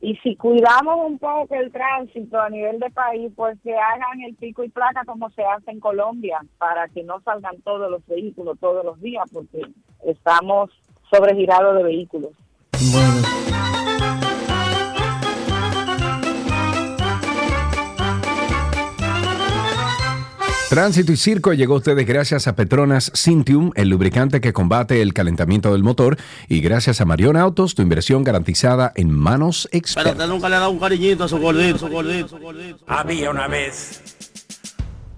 Y 0.00 0.16
si 0.16 0.34
cuidamos 0.34 1.06
un 1.06 1.18
poco 1.18 1.54
el 1.54 1.70
tránsito 1.70 2.40
a 2.40 2.50
nivel 2.50 2.80
de 2.80 2.90
país, 2.90 3.32
pues 3.36 3.56
que 3.62 3.72
hagan 3.72 4.20
el 4.26 4.34
pico 4.34 4.64
y 4.64 4.68
placa 4.68 5.04
como 5.04 5.30
se 5.30 5.44
hace 5.44 5.70
en 5.70 5.78
Colombia, 5.78 6.40
para 6.58 6.88
que 6.88 7.04
no 7.04 7.20
salgan 7.20 7.60
todos 7.62 7.88
los 7.88 8.04
vehículos 8.06 8.58
todos 8.58 8.84
los 8.84 9.00
días, 9.00 9.24
porque 9.32 9.62
estamos 10.04 10.70
sobregirados 11.08 11.76
de 11.76 11.82
vehículos. 11.84 12.32
Tránsito 20.72 21.12
y 21.12 21.18
Circo 21.18 21.52
llegó 21.52 21.74
a 21.74 21.76
ustedes 21.76 22.06
gracias 22.06 22.48
a 22.48 22.56
Petronas 22.56 23.12
Cintium, 23.14 23.72
el 23.74 23.90
lubricante 23.90 24.40
que 24.40 24.54
combate 24.54 25.02
el 25.02 25.12
calentamiento 25.12 25.70
del 25.70 25.82
motor, 25.82 26.16
y 26.48 26.62
gracias 26.62 27.02
a 27.02 27.04
Marion 27.04 27.36
Autos, 27.36 27.74
tu 27.74 27.82
inversión 27.82 28.24
garantizada 28.24 28.90
en 28.96 29.10
manos 29.10 29.68
expertas. 29.70 30.14
Pero 30.14 30.24
usted 30.24 30.32
nunca 30.32 30.48
le 30.48 30.56
ha 30.56 30.60
dado 30.60 30.70
un 30.70 30.78
cariñito 30.78 31.24
a 31.24 31.28
su 31.28 31.36
gordito, 31.36 31.76
su 31.76 31.88
gordito, 31.88 32.28
su 32.28 32.38
gordito. 32.38 32.82
Había 32.86 33.30
una 33.30 33.48
vez 33.48 34.00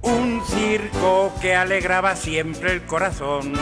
un 0.00 0.42
circo 0.44 1.32
que 1.40 1.54
alegraba 1.54 2.16
siempre 2.16 2.72
el 2.72 2.82
corazón. 2.82 3.52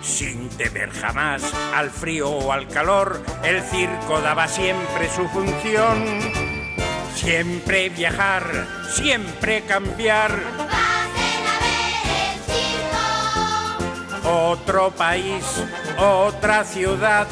Sin 0.00 0.48
temer 0.48 0.88
jamás 0.88 1.42
al 1.74 1.90
frío 1.90 2.30
o 2.30 2.50
al 2.50 2.66
calor, 2.66 3.20
el 3.44 3.60
circo 3.60 4.22
daba 4.22 4.48
siempre 4.48 5.10
su 5.14 5.28
función. 5.28 6.57
Siempre 7.20 7.88
viajar, 7.88 8.66
siempre 8.92 9.62
cambiar. 9.62 10.30
Otro 14.24 14.92
país, 14.92 15.44
otra 15.98 16.62
ciudad. 16.62 17.26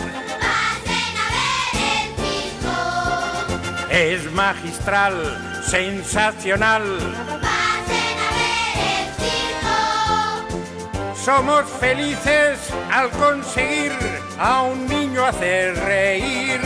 Es 3.89 4.31
magistral, 4.33 5.63
sensacional. 5.65 6.83
Somos 11.25 11.65
felices 11.79 12.59
al 12.91 13.09
conseguir 13.11 13.93
a 14.37 14.63
un 14.63 14.85
niño 14.89 15.25
hacer 15.25 15.77
reír. 15.77 16.66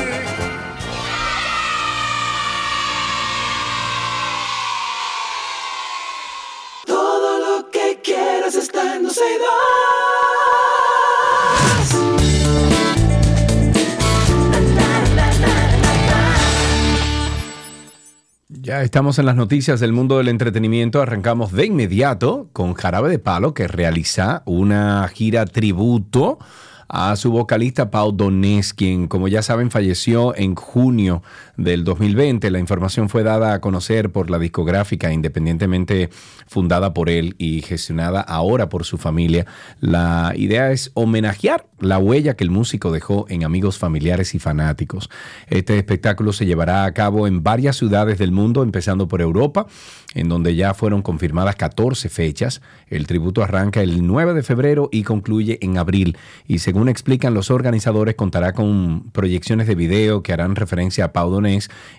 Ya 18.62 18.82
estamos 18.82 19.18
en 19.18 19.26
las 19.26 19.34
noticias 19.34 19.80
del 19.80 19.92
mundo 19.92 20.18
del 20.18 20.28
entretenimiento. 20.28 21.02
Arrancamos 21.02 21.50
de 21.50 21.66
inmediato 21.66 22.48
con 22.52 22.74
Jarabe 22.74 23.10
de 23.10 23.18
Palo, 23.18 23.52
que 23.52 23.66
realiza 23.66 24.42
una 24.44 25.08
gira 25.08 25.44
tributo 25.44 26.38
a 26.86 27.16
su 27.16 27.30
vocalista 27.30 27.90
Pau 27.90 28.12
Donés, 28.12 28.74
quien, 28.74 29.08
como 29.08 29.28
ya 29.28 29.42
saben, 29.42 29.70
falleció 29.70 30.36
en 30.36 30.54
junio 30.54 31.22
del 31.60 31.84
2020. 31.84 32.50
La 32.50 32.58
información 32.58 33.08
fue 33.08 33.22
dada 33.22 33.54
a 33.54 33.60
conocer 33.60 34.10
por 34.10 34.30
la 34.30 34.38
discográfica 34.38 35.12
independientemente 35.12 36.10
fundada 36.46 36.94
por 36.94 37.08
él 37.08 37.34
y 37.38 37.62
gestionada 37.62 38.20
ahora 38.20 38.68
por 38.68 38.84
su 38.84 38.98
familia. 38.98 39.46
La 39.80 40.32
idea 40.36 40.72
es 40.72 40.90
homenajear 40.94 41.66
la 41.78 41.98
huella 41.98 42.36
que 42.36 42.44
el 42.44 42.50
músico 42.50 42.92
dejó 42.92 43.26
en 43.28 43.44
amigos 43.44 43.78
familiares 43.78 44.34
y 44.34 44.38
fanáticos. 44.38 45.08
Este 45.48 45.78
espectáculo 45.78 46.32
se 46.32 46.46
llevará 46.46 46.84
a 46.84 46.92
cabo 46.92 47.26
en 47.26 47.42
varias 47.42 47.76
ciudades 47.76 48.18
del 48.18 48.32
mundo, 48.32 48.62
empezando 48.62 49.08
por 49.08 49.22
Europa, 49.22 49.66
en 50.14 50.28
donde 50.28 50.54
ya 50.54 50.74
fueron 50.74 51.02
confirmadas 51.02 51.56
14 51.56 52.08
fechas. 52.08 52.60
El 52.88 53.06
tributo 53.06 53.42
arranca 53.42 53.82
el 53.82 54.06
9 54.06 54.34
de 54.34 54.42
febrero 54.42 54.88
y 54.92 55.04
concluye 55.04 55.58
en 55.62 55.78
abril. 55.78 56.18
Y 56.46 56.58
según 56.58 56.88
explican 56.88 57.32
los 57.32 57.50
organizadores, 57.50 58.14
contará 58.14 58.52
con 58.52 59.10
proyecciones 59.12 59.66
de 59.66 59.74
video 59.74 60.22
que 60.22 60.32
harán 60.32 60.56
referencia 60.56 61.06
a 61.06 61.12
Pau 61.12 61.30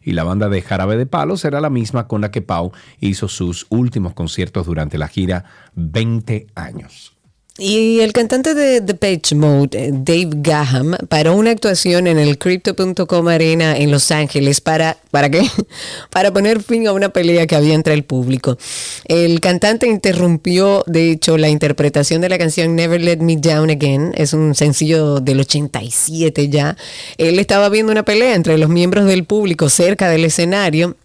Y 0.03 0.11
la 0.13 0.23
banda 0.23 0.49
de 0.49 0.61
Jarabe 0.61 0.97
de 0.97 1.05
Palo 1.05 1.37
será 1.37 1.61
la 1.61 1.69
misma 1.69 2.07
con 2.07 2.21
la 2.21 2.31
que 2.31 2.41
Pau 2.41 2.71
hizo 2.99 3.27
sus 3.27 3.67
últimos 3.69 4.13
conciertos 4.13 4.65
durante 4.65 4.97
la 4.97 5.07
gira 5.07 5.45
20 5.75 6.47
años. 6.55 7.20
Y 7.63 7.99
el 7.99 8.11
cantante 8.11 8.55
de 8.55 8.81
The 8.81 8.95
Page 8.95 9.35
Mode, 9.35 9.77
eh, 9.77 9.91
Dave 9.93 10.29
Gaham, 10.37 10.97
paró 11.07 11.35
una 11.35 11.51
actuación 11.51 12.07
en 12.07 12.17
el 12.17 12.39
Crypto.com 12.39 13.27
Arena 13.27 13.77
en 13.77 13.91
Los 13.91 14.09
Ángeles 14.09 14.61
para, 14.61 14.97
¿para 15.11 15.29
qué? 15.29 15.47
Para 16.09 16.33
poner 16.33 16.63
fin 16.63 16.87
a 16.87 16.91
una 16.91 17.09
pelea 17.09 17.45
que 17.45 17.55
había 17.55 17.75
entre 17.75 17.93
el 17.93 18.03
público. 18.03 18.57
El 19.05 19.41
cantante 19.41 19.85
interrumpió, 19.85 20.83
de 20.87 21.11
hecho, 21.11 21.37
la 21.37 21.49
interpretación 21.49 22.19
de 22.21 22.29
la 22.29 22.39
canción 22.39 22.75
Never 22.75 22.99
Let 22.99 23.17
Me 23.17 23.37
Down 23.37 23.69
Again. 23.69 24.13
Es 24.15 24.33
un 24.33 24.55
sencillo 24.55 25.19
del 25.19 25.41
87 25.41 26.49
ya. 26.49 26.75
Él 27.17 27.37
estaba 27.37 27.69
viendo 27.69 27.91
una 27.91 28.03
pelea 28.03 28.33
entre 28.33 28.57
los 28.57 28.69
miembros 28.71 29.05
del 29.05 29.25
público 29.25 29.69
cerca 29.69 30.09
del 30.09 30.25
escenario 30.25 30.95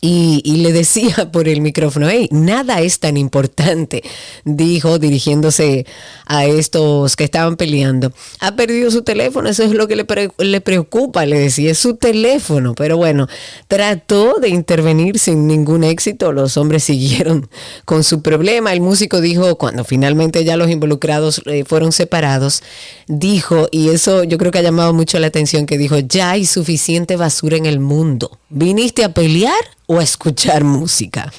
y, 0.00 0.42
y 0.44 0.58
le 0.58 0.72
decía 0.72 1.30
por 1.32 1.48
el 1.48 1.60
micrófono, 1.60 2.08
hey, 2.08 2.28
nada 2.30 2.80
es 2.80 3.00
tan 3.00 3.16
importante, 3.16 4.02
dijo 4.44 4.98
dirigiéndose 4.98 5.86
a 6.26 6.44
estos 6.46 7.16
que 7.16 7.24
estaban 7.24 7.56
peleando. 7.56 8.12
Ha 8.40 8.56
perdido 8.56 8.90
su 8.90 9.02
teléfono, 9.02 9.48
eso 9.48 9.62
es 9.62 9.72
lo 9.72 9.88
que 9.88 9.96
le, 9.96 10.06
le 10.38 10.60
preocupa, 10.60 11.24
le 11.26 11.38
decía, 11.38 11.70
es 11.70 11.78
su 11.78 11.96
teléfono. 11.96 12.74
Pero 12.74 12.96
bueno, 12.96 13.28
trató 13.68 14.34
de 14.40 14.48
intervenir 14.48 15.18
sin 15.18 15.46
ningún 15.46 15.84
éxito, 15.84 16.32
los 16.32 16.56
hombres 16.56 16.84
siguieron 16.84 17.48
con 17.84 18.04
su 18.04 18.22
problema. 18.22 18.72
El 18.72 18.80
músico 18.80 19.20
dijo, 19.20 19.56
cuando 19.56 19.84
finalmente 19.84 20.44
ya 20.44 20.56
los 20.56 20.70
involucrados 20.70 21.42
eh, 21.46 21.64
fueron 21.64 21.92
separados, 21.92 22.62
dijo, 23.06 23.68
y 23.70 23.90
eso 23.90 24.24
yo 24.24 24.38
creo 24.38 24.52
que 24.52 24.58
ha 24.58 24.62
llamado 24.62 24.92
mucho 24.92 25.18
la 25.18 25.28
atención, 25.28 25.66
que 25.66 25.78
dijo, 25.78 25.98
ya 25.98 26.30
hay 26.32 26.46
suficiente 26.46 27.16
basura 27.16 27.56
en 27.56 27.66
el 27.66 27.80
mundo. 27.80 28.38
¿Viniste 28.48 29.04
a 29.04 29.12
pelear 29.12 29.54
o 29.86 30.00
escuchar 30.00 30.64
música? 30.64 31.32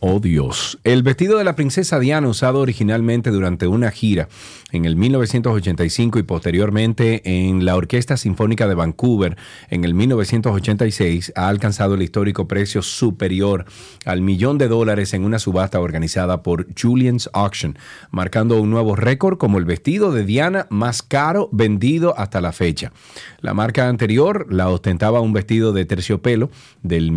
Oh 0.00 0.20
Dios. 0.20 0.78
El 0.84 1.02
vestido 1.02 1.38
de 1.38 1.44
la 1.44 1.56
princesa 1.56 1.98
Diana 1.98 2.28
usado 2.28 2.60
originalmente 2.60 3.30
durante 3.30 3.66
una 3.66 3.90
gira 3.90 4.28
en 4.72 4.84
el 4.84 4.96
1985 4.96 6.18
y 6.18 6.22
posteriormente 6.22 7.22
en 7.24 7.64
la 7.64 7.76
Orquesta 7.76 8.16
Sinfónica 8.16 8.68
de 8.68 8.74
Vancouver 8.74 9.36
en 9.70 9.84
el 9.84 9.94
1986 9.94 11.32
ha 11.34 11.48
alcanzado 11.48 11.94
el 11.94 12.02
histórico 12.02 12.46
precio 12.46 12.82
superior 12.82 13.64
al 14.04 14.20
millón 14.20 14.58
de 14.58 14.68
dólares 14.68 15.14
en 15.14 15.24
una 15.24 15.38
subasta 15.38 15.80
organizada 15.80 16.42
por 16.42 16.66
Julian's 16.78 17.30
Auction, 17.32 17.78
marcando 18.10 18.60
un 18.60 18.70
nuevo 18.70 18.96
récord 18.96 19.38
como 19.38 19.58
el 19.58 19.64
vestido 19.64 20.12
de 20.12 20.24
Diana 20.24 20.66
más 20.68 21.02
caro 21.02 21.48
vendido 21.52 22.18
hasta 22.18 22.40
la 22.40 22.52
fecha. 22.52 22.92
La 23.40 23.54
marca 23.54 23.88
anterior 23.88 24.46
la 24.50 24.68
ostentaba 24.68 25.20
un 25.20 25.32
vestido 25.32 25.72
de 25.72 25.84
terciopelo 25.84 26.50
del 26.82 27.12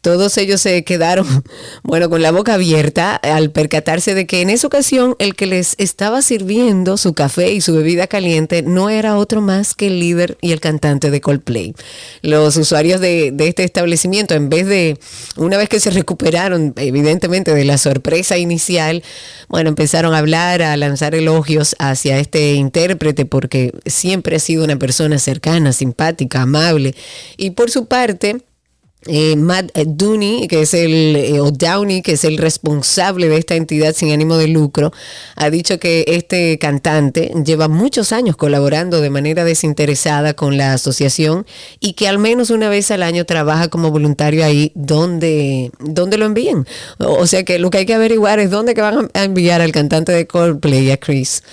Todos 0.05 0.37
ellos 0.37 0.61
se 0.61 0.83
quedaron, 0.83 1.25
bueno, 1.83 2.11
con 2.11 2.21
la 2.21 2.29
boca 2.29 2.53
abierta 2.53 3.15
al 3.15 3.49
percatarse 3.49 4.13
de 4.13 4.27
que 4.27 4.41
en 4.41 4.51
esa 4.51 4.67
ocasión 4.67 5.15
el 5.17 5.33
que 5.33 5.47
les 5.47 5.73
estaba 5.79 6.21
sirviendo 6.21 6.97
su 6.97 7.15
café 7.15 7.53
y 7.53 7.59
su 7.59 7.73
bebida 7.73 8.05
caliente 8.05 8.61
no 8.61 8.91
era 8.91 9.17
otro 9.17 9.41
más 9.41 9.73
que 9.73 9.87
el 9.87 9.99
líder 9.99 10.37
y 10.41 10.51
el 10.51 10.59
cantante 10.59 11.09
de 11.09 11.21
Coldplay. 11.21 11.73
Los 12.21 12.55
usuarios 12.55 13.01
de, 13.01 13.33
este 13.39 13.63
establecimiento, 13.63 14.35
en 14.35 14.49
vez 14.49 14.67
de, 14.67 14.99
una 15.37 15.57
vez 15.57 15.69
que 15.69 15.79
se 15.79 15.89
recuperaron 15.89 16.75
evidentemente 16.77 17.55
de 17.55 17.65
la 17.65 17.79
sorpresa 17.79 18.37
inicial, 18.37 19.01
bueno, 19.49 19.69
empezaron 19.69 20.13
a 20.13 20.19
hablar, 20.19 20.61
a 20.61 20.77
lanzar 20.77 21.15
elogios 21.15 21.75
hacia 21.79 22.19
este 22.19 22.53
intérprete 22.53 23.25
porque 23.25 23.71
siempre 23.87 24.35
ha 24.35 24.39
sido 24.39 24.65
una 24.65 24.77
persona 24.77 25.17
cercana, 25.17 25.73
simpática, 25.73 26.43
amable. 26.43 26.93
Y 27.37 27.49
por 27.49 27.71
su 27.71 27.87
parte, 27.87 28.43
eh, 29.07 29.35
Matt 29.35 29.71
Dooney, 29.77 30.47
que 30.47 30.61
es 30.61 30.73
el, 30.73 31.15
eh, 31.15 31.39
o 31.39 31.51
Downey, 31.51 32.01
que 32.01 32.13
es 32.13 32.23
el 32.23 32.37
responsable 32.37 33.29
de 33.29 33.37
esta 33.37 33.55
entidad 33.55 33.93
sin 33.93 34.11
ánimo 34.11 34.37
de 34.37 34.47
lucro, 34.47 34.91
ha 35.35 35.49
dicho 35.49 35.79
que 35.79 36.05
este 36.07 36.57
cantante 36.57 37.31
lleva 37.45 37.67
muchos 37.67 38.11
años 38.11 38.35
colaborando 38.35 39.01
de 39.01 39.09
manera 39.09 39.43
desinteresada 39.43 40.33
con 40.33 40.57
la 40.57 40.73
asociación 40.73 41.45
y 41.79 41.93
que 41.93 42.07
al 42.07 42.17
menos 42.17 42.49
una 42.49 42.69
vez 42.69 42.91
al 42.91 43.03
año 43.03 43.25
trabaja 43.25 43.67
como 43.67 43.91
voluntario 43.91 44.43
ahí 44.43 44.71
donde, 44.75 45.71
donde 45.79 46.17
lo 46.17 46.25
envíen. 46.25 46.65
O, 46.97 47.13
o 47.13 47.27
sea 47.27 47.43
que 47.43 47.59
lo 47.59 47.69
que 47.69 47.79
hay 47.79 47.85
que 47.85 47.93
averiguar 47.93 48.39
es 48.39 48.49
dónde 48.49 48.73
que 48.73 48.81
van 48.81 49.09
a 49.13 49.23
enviar 49.23 49.61
al 49.61 49.71
cantante 49.71 50.11
de 50.11 50.27
Coldplay, 50.27 50.91
a 50.91 50.97
Chris, 50.97 51.43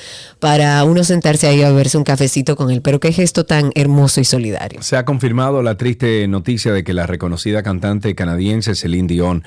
para 0.43 0.83
uno 0.83 1.05
sentarse 1.05 1.47
ahí 1.47 1.63
a 1.63 1.69
beberse 1.69 1.97
un 1.97 2.03
cafecito 2.03 2.57
con 2.57 2.73
él. 2.73 2.83
Pero 2.83 2.99
qué 2.99 3.13
gesto 3.13 3.47
tan 3.47 3.71
hermoso 3.77 4.21
y 4.21 4.25
solidario. 4.25 4.83
Se 4.83 4.97
ha 4.97 5.05
confirmado 5.05 5.63
la 5.63 5.77
triste 5.77 6.27
noticia 6.27 6.73
de 6.73 6.83
que 6.83 6.93
la 6.95 7.07
reconocida 7.07 7.63
cantante 7.63 8.17
canadiense 8.17 8.75
Celine 8.75 9.07
Dion 9.07 9.45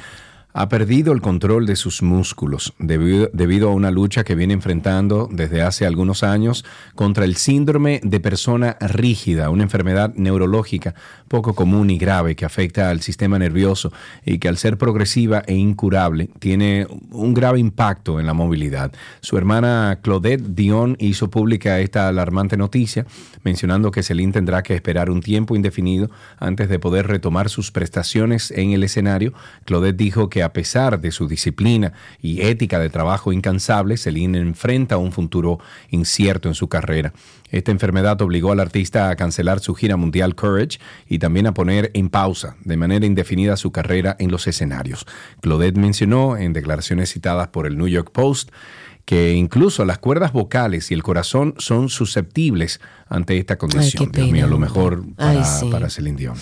ha 0.58 0.70
perdido 0.70 1.12
el 1.12 1.20
control 1.20 1.66
de 1.66 1.76
sus 1.76 2.02
músculos 2.02 2.74
debido, 2.80 3.30
debido 3.34 3.70
a 3.70 3.74
una 3.74 3.92
lucha 3.92 4.24
que 4.24 4.36
viene 4.36 4.54
enfrentando 4.54 5.28
desde 5.30 5.62
hace 5.62 5.86
algunos 5.86 6.24
años 6.24 6.64
contra 6.96 7.26
el 7.26 7.36
síndrome 7.36 8.00
de 8.04 8.22
persona 8.22 8.78
rígida, 8.80 9.50
una 9.50 9.64
enfermedad 9.64 10.14
neurológica 10.16 10.96
poco 11.28 11.56
común 11.56 11.90
y 11.90 11.98
grave 11.98 12.38
que 12.38 12.46
afecta 12.46 12.90
al 12.90 13.02
sistema 13.02 13.38
nervioso 13.38 13.92
y 14.26 14.38
que 14.38 14.48
al 14.48 14.56
ser 14.56 14.78
progresiva 14.78 15.44
e 15.46 15.56
incurable 15.56 16.30
tiene 16.40 16.88
un 17.12 17.34
grave 17.34 17.60
impacto 17.60 18.22
en 18.22 18.26
la 18.26 18.34
movilidad. 18.34 18.94
Su 19.20 19.38
hermana 19.38 20.00
Claudette 20.02 20.56
Dion 20.56 20.96
hizo 21.02 21.30
pública 21.30 21.82
esta 21.82 22.08
alarmante 22.08 22.56
noticia, 22.56 23.06
mencionando 23.44 23.92
que 23.92 24.04
Celine 24.04 24.32
tendrá 24.32 24.64
que 24.64 24.74
esperar 24.74 25.10
un 25.10 25.22
tiempo 25.22 25.54
indefinido 25.58 26.10
antes 26.38 26.70
de 26.70 26.80
poder 26.80 27.08
retomar 27.08 27.50
sus 27.50 27.72
prestaciones 27.72 28.52
en 28.52 28.72
el 28.72 28.84
escenario. 28.84 29.34
Claudette 29.66 29.98
dijo 29.98 30.30
que 30.30 30.45
a 30.46 30.54
pesar 30.54 31.02
de 31.02 31.12
su 31.12 31.28
disciplina 31.28 31.94
y 32.22 32.42
ética 32.42 32.80
de 32.80 32.90
trabajo 32.90 33.34
incansable, 33.34 33.98
Celine 33.98 34.40
enfrenta 34.40 34.98
un 34.98 35.12
futuro 35.12 35.60
incierto 35.90 36.48
en 36.48 36.56
su 36.56 36.70
carrera. 36.70 37.14
Esta 37.52 37.72
enfermedad 37.72 38.22
obligó 38.22 38.52
al 38.52 38.60
artista 38.60 39.10
a 39.10 39.16
cancelar 39.16 39.60
su 39.60 39.76
gira 39.76 39.98
mundial 39.98 40.36
Courage 40.36 40.80
y 41.08 41.20
también 41.20 41.48
a 41.48 41.54
poner 41.54 41.92
en 41.94 42.10
pausa 42.10 42.56
de 42.64 42.78
manera 42.78 43.06
indefinida 43.06 43.58
su 43.58 43.72
carrera 43.72 44.16
en 44.20 44.32
los 44.32 44.48
escenarios. 44.48 45.06
Claudette 45.42 45.78
mencionó 45.78 46.38
en 46.38 46.54
declaraciones 46.54 47.12
citadas 47.12 47.50
por 47.50 47.68
el 47.68 47.78
New 47.78 47.88
York 47.88 48.12
Post 48.12 48.52
que 49.06 49.34
incluso 49.34 49.86
las 49.86 50.00
cuerdas 50.00 50.34
vocales 50.34 50.90
y 50.90 50.96
el 50.96 51.04
corazón 51.04 51.54
son 51.60 51.90
susceptibles 51.90 52.82
ante 53.08 53.38
esta 53.38 53.58
condición. 53.58 54.12
Dios 54.12 54.32
mío, 54.32 54.48
lo 54.48 54.58
mejor 54.58 55.04
Ay, 55.18 55.38
para, 55.38 55.60
sí. 55.60 55.70
para 55.70 55.90
Celine 55.90 56.18
Dion. 56.18 56.36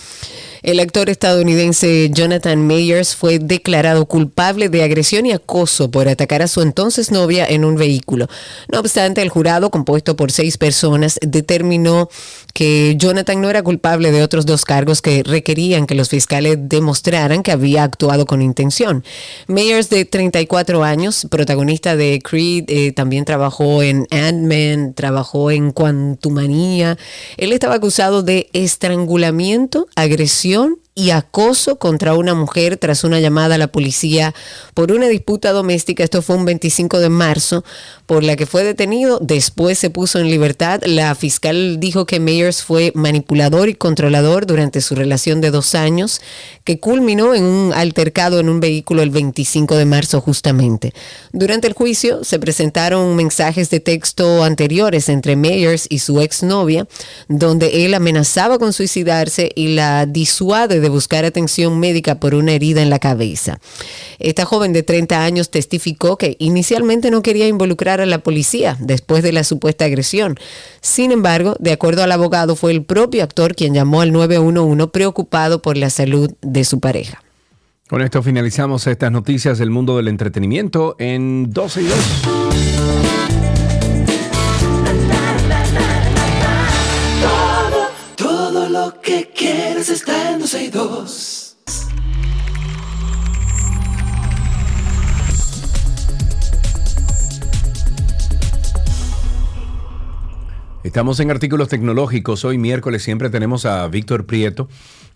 El 0.62 0.80
actor 0.80 1.10
estadounidense 1.10 2.08
Jonathan 2.10 2.66
Mayers 2.66 3.14
fue 3.14 3.38
declarado 3.38 4.06
culpable 4.06 4.70
de 4.70 4.82
agresión 4.82 5.26
y 5.26 5.32
acoso 5.32 5.90
por 5.90 6.08
atacar 6.08 6.40
a 6.40 6.48
su 6.48 6.62
entonces 6.62 7.10
novia 7.10 7.46
en 7.46 7.66
un 7.66 7.76
vehículo. 7.76 8.28
No 8.72 8.80
obstante, 8.80 9.20
el 9.20 9.28
jurado, 9.28 9.70
compuesto 9.70 10.16
por 10.16 10.32
seis 10.32 10.56
personas, 10.56 11.18
determinó 11.20 12.08
que 12.54 12.94
Jonathan 12.96 13.42
no 13.42 13.50
era 13.50 13.62
culpable 13.62 14.10
de 14.10 14.22
otros 14.22 14.46
dos 14.46 14.64
cargos 14.64 15.02
que 15.02 15.22
requerían 15.22 15.86
que 15.86 15.94
los 15.94 16.08
fiscales 16.08 16.56
demostraran 16.58 17.42
que 17.42 17.52
había 17.52 17.82
actuado 17.82 18.24
con 18.24 18.40
intención. 18.40 19.04
Mayers, 19.48 19.90
de 19.90 20.06
34 20.06 20.82
años, 20.82 21.26
protagonista 21.30 21.94
de 21.94 22.22
Creed, 22.22 22.64
eh, 22.68 22.92
también 22.92 23.26
trabajó 23.26 23.82
en 23.82 24.06
Ant-Man, 24.10 24.94
trabajó 24.94 25.50
en 25.50 25.72
Quantumania. 25.72 26.53
Él 27.36 27.52
estaba 27.52 27.74
acusado 27.74 28.22
de 28.22 28.48
estrangulamiento, 28.52 29.86
agresión 29.96 30.78
y 30.96 31.10
acoso 31.10 31.76
contra 31.76 32.14
una 32.14 32.34
mujer 32.34 32.76
tras 32.76 33.02
una 33.02 33.18
llamada 33.18 33.56
a 33.56 33.58
la 33.58 33.66
policía 33.66 34.32
por 34.74 34.92
una 34.92 35.08
disputa 35.08 35.50
doméstica. 35.50 36.04
Esto 36.04 36.22
fue 36.22 36.36
un 36.36 36.44
25 36.44 37.00
de 37.00 37.08
marzo, 37.08 37.64
por 38.06 38.22
la 38.22 38.36
que 38.36 38.46
fue 38.46 38.62
detenido. 38.62 39.18
Después 39.20 39.78
se 39.78 39.90
puso 39.90 40.20
en 40.20 40.30
libertad. 40.30 40.82
La 40.84 41.14
fiscal 41.16 41.80
dijo 41.80 42.06
que 42.06 42.20
Mayers 42.20 42.62
fue 42.62 42.92
manipulador 42.94 43.68
y 43.68 43.74
controlador 43.74 44.46
durante 44.46 44.80
su 44.80 44.94
relación 44.94 45.40
de 45.40 45.50
dos 45.50 45.74
años, 45.74 46.20
que 46.62 46.78
culminó 46.78 47.34
en 47.34 47.42
un 47.42 47.72
altercado 47.72 48.38
en 48.38 48.48
un 48.48 48.60
vehículo 48.60 49.02
el 49.02 49.10
25 49.10 49.76
de 49.76 49.86
marzo 49.86 50.20
justamente. 50.20 50.94
Durante 51.32 51.66
el 51.66 51.74
juicio 51.74 52.22
se 52.22 52.38
presentaron 52.38 53.16
mensajes 53.16 53.68
de 53.70 53.80
texto 53.80 54.44
anteriores 54.44 55.08
entre 55.08 55.34
Mayers 55.34 55.86
y 55.88 55.98
su 55.98 56.20
exnovia, 56.20 56.86
donde 57.28 57.84
él 57.84 57.94
amenazaba 57.94 58.58
con 58.58 58.72
suicidarse 58.72 59.50
y 59.56 59.74
la 59.74 60.06
disuade 60.06 60.83
de 60.84 60.90
buscar 60.90 61.24
atención 61.24 61.80
médica 61.80 62.20
por 62.20 62.34
una 62.34 62.52
herida 62.52 62.82
en 62.82 62.90
la 62.90 63.00
cabeza. 63.00 63.58
Esta 64.20 64.44
joven 64.44 64.72
de 64.72 64.84
30 64.84 65.24
años 65.24 65.50
testificó 65.50 66.16
que 66.16 66.36
inicialmente 66.38 67.10
no 67.10 67.22
quería 67.22 67.48
involucrar 67.48 68.00
a 68.00 68.06
la 68.06 68.18
policía 68.18 68.76
después 68.78 69.22
de 69.22 69.32
la 69.32 69.42
supuesta 69.42 69.86
agresión. 69.86 70.38
Sin 70.80 71.10
embargo, 71.10 71.56
de 71.58 71.72
acuerdo 71.72 72.02
al 72.02 72.12
abogado, 72.12 72.54
fue 72.54 72.72
el 72.72 72.84
propio 72.84 73.24
actor 73.24 73.54
quien 73.54 73.74
llamó 73.74 74.02
al 74.02 74.12
911 74.12 74.86
preocupado 74.88 75.62
por 75.62 75.76
la 75.76 75.90
salud 75.90 76.30
de 76.42 76.64
su 76.64 76.80
pareja. 76.80 77.22
Con 77.88 78.02
esto 78.02 78.22
finalizamos 78.22 78.86
estas 78.86 79.12
noticias 79.12 79.58
del 79.58 79.70
mundo 79.70 79.96
del 79.96 80.08
entretenimiento 80.08 80.96
en 80.98 81.50
12 81.50 81.82
y 81.82 81.84
2. 81.86 83.23
Quieres 89.84 90.00
está 90.00 90.32
en 90.32 90.38
12 90.38 90.64
y 90.64 90.70
2. 90.70 91.56
Estamos 100.84 101.18
en 101.20 101.30
artículos 101.30 101.68
tecnológicos. 101.68 102.44
Hoy 102.44 102.58
miércoles 102.58 103.02
siempre 103.02 103.30
tenemos 103.30 103.64
a 103.64 103.88
Víctor 103.88 104.26
Prieto 104.26 104.68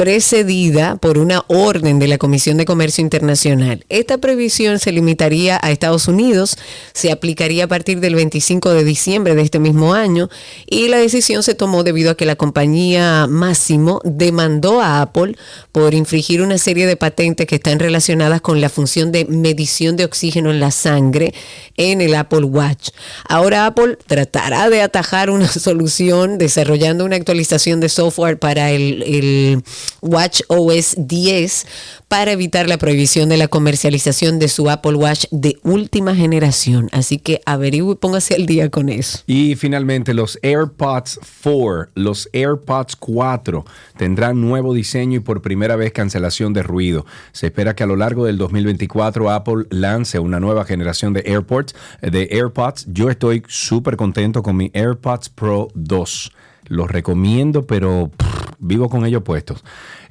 precedida 0.02 0.96
por 0.96 1.20
una 1.20 1.44
orden 1.48 2.00
de 2.00 2.08
la 2.08 2.18
Comisión 2.18 2.58
de 2.58 2.66
Comercio 2.66 3.04
Internacional. 3.04 3.86
Esta 3.88 4.18
prohibición 4.18 4.80
se 4.80 4.92
limitaría 4.92 5.60
a 5.62 5.70
Estados 5.70 6.08
Unidos, 6.08 6.58
se 6.92 7.12
aplicaría 7.12 7.66
a 7.66 7.68
partir 7.68 8.00
del 8.00 8.16
25 8.16 8.72
de 8.72 8.84
diciembre 8.84 9.36
de 9.36 9.44
este 9.44 9.60
mismo 9.60 9.94
año 9.94 10.28
y 10.66 10.88
la 10.88 10.98
decisión 10.98 11.44
se 11.44 11.54
tomó 11.54 11.84
debido 11.84 12.10
a 12.10 12.16
que 12.16 12.26
la 12.26 12.36
compañía 12.36 13.28
Máximo 13.30 14.01
demandó 14.04 14.82
a 14.82 15.02
Apple 15.02 15.36
por 15.72 15.94
infringir 15.94 16.42
una 16.42 16.58
serie 16.58 16.88
de 16.88 16.98
patentes 16.98 17.48
que 17.48 17.56
están 17.56 17.80
relacionadas 17.80 18.42
con 18.42 18.62
la 18.62 18.70
función 18.70 19.12
de 19.12 19.26
medición 19.26 19.96
de 19.96 20.06
oxígeno 20.06 20.52
en 20.52 20.60
la 20.60 20.72
sangre 20.72 21.34
en 21.78 22.02
el 22.02 22.16
Apple 22.16 22.44
Watch. 22.44 22.90
Ahora 23.28 23.66
Apple 23.66 23.98
tratará 24.08 24.70
de 24.70 24.82
atajar 24.82 25.30
una 25.30 25.48
solución 25.52 26.38
desarrollando 26.38 27.06
una 27.06 27.16
actualización 27.16 27.80
de 27.80 27.90
software 27.90 28.38
para 28.38 28.72
el, 28.72 29.64
Watch 30.02 30.42
OS 30.48 30.96
10 30.98 31.66
para 32.08 32.32
evitar 32.32 32.68
la 32.68 32.78
prohibición 32.78 33.30
de 33.30 33.38
la 33.38 33.48
comercialización 33.48 34.40
de 34.40 34.48
su 34.48 34.70
Apple 34.70 34.96
Watch 34.96 35.26
de 35.32 35.58
última 35.64 36.16
generación. 36.16 36.90
Así 36.92 37.18
que 37.18 37.42
averigüe 37.46 37.94
y 37.94 37.96
póngase 37.96 38.36
al 38.36 38.46
día 38.46 38.70
con 38.70 38.90
eso. 38.90 39.20
Y 39.28 39.56
finalmente 39.56 40.14
los 40.14 40.38
AirPods 40.42 41.20
4, 41.44 41.90
los 41.96 42.30
AirPods 42.34 42.96
4 42.98 43.66
tendrán 43.98 44.42
nuevo 44.42 44.74
diseño 44.74 45.18
y 45.18 45.20
por 45.22 45.42
primera 45.42 45.76
vez 45.76 45.92
cancelación 45.92 46.54
de 46.54 46.64
ruido. 46.64 47.06
Se 47.32 47.48
espera 47.48 47.76
que 47.76 47.84
a 47.84 47.88
lo 47.88 47.96
largo 47.96 48.26
del 48.26 48.38
2024 48.38 49.30
Apple 49.30 49.66
lance 49.70 50.20
una 50.20 50.40
nueva 50.40 50.66
generación 50.66 51.14
de 51.14 51.24
AirPods. 51.26 51.76
De 52.02 52.30
AirPods. 52.32 52.88
Yo 52.92 53.10
estoy 53.10 53.44
súper 53.48 53.98
contento 53.98 54.44
con 54.44 54.58
mi 54.58 54.72
AirPods 54.74 55.30
Pro 55.30 55.68
2. 55.74 56.32
Los 56.68 56.90
recomiendo, 56.90 57.66
pero 57.66 58.12
vivo 58.60 58.90
con 58.90 59.06
ellos 59.06 59.24
puestos. 59.24 59.64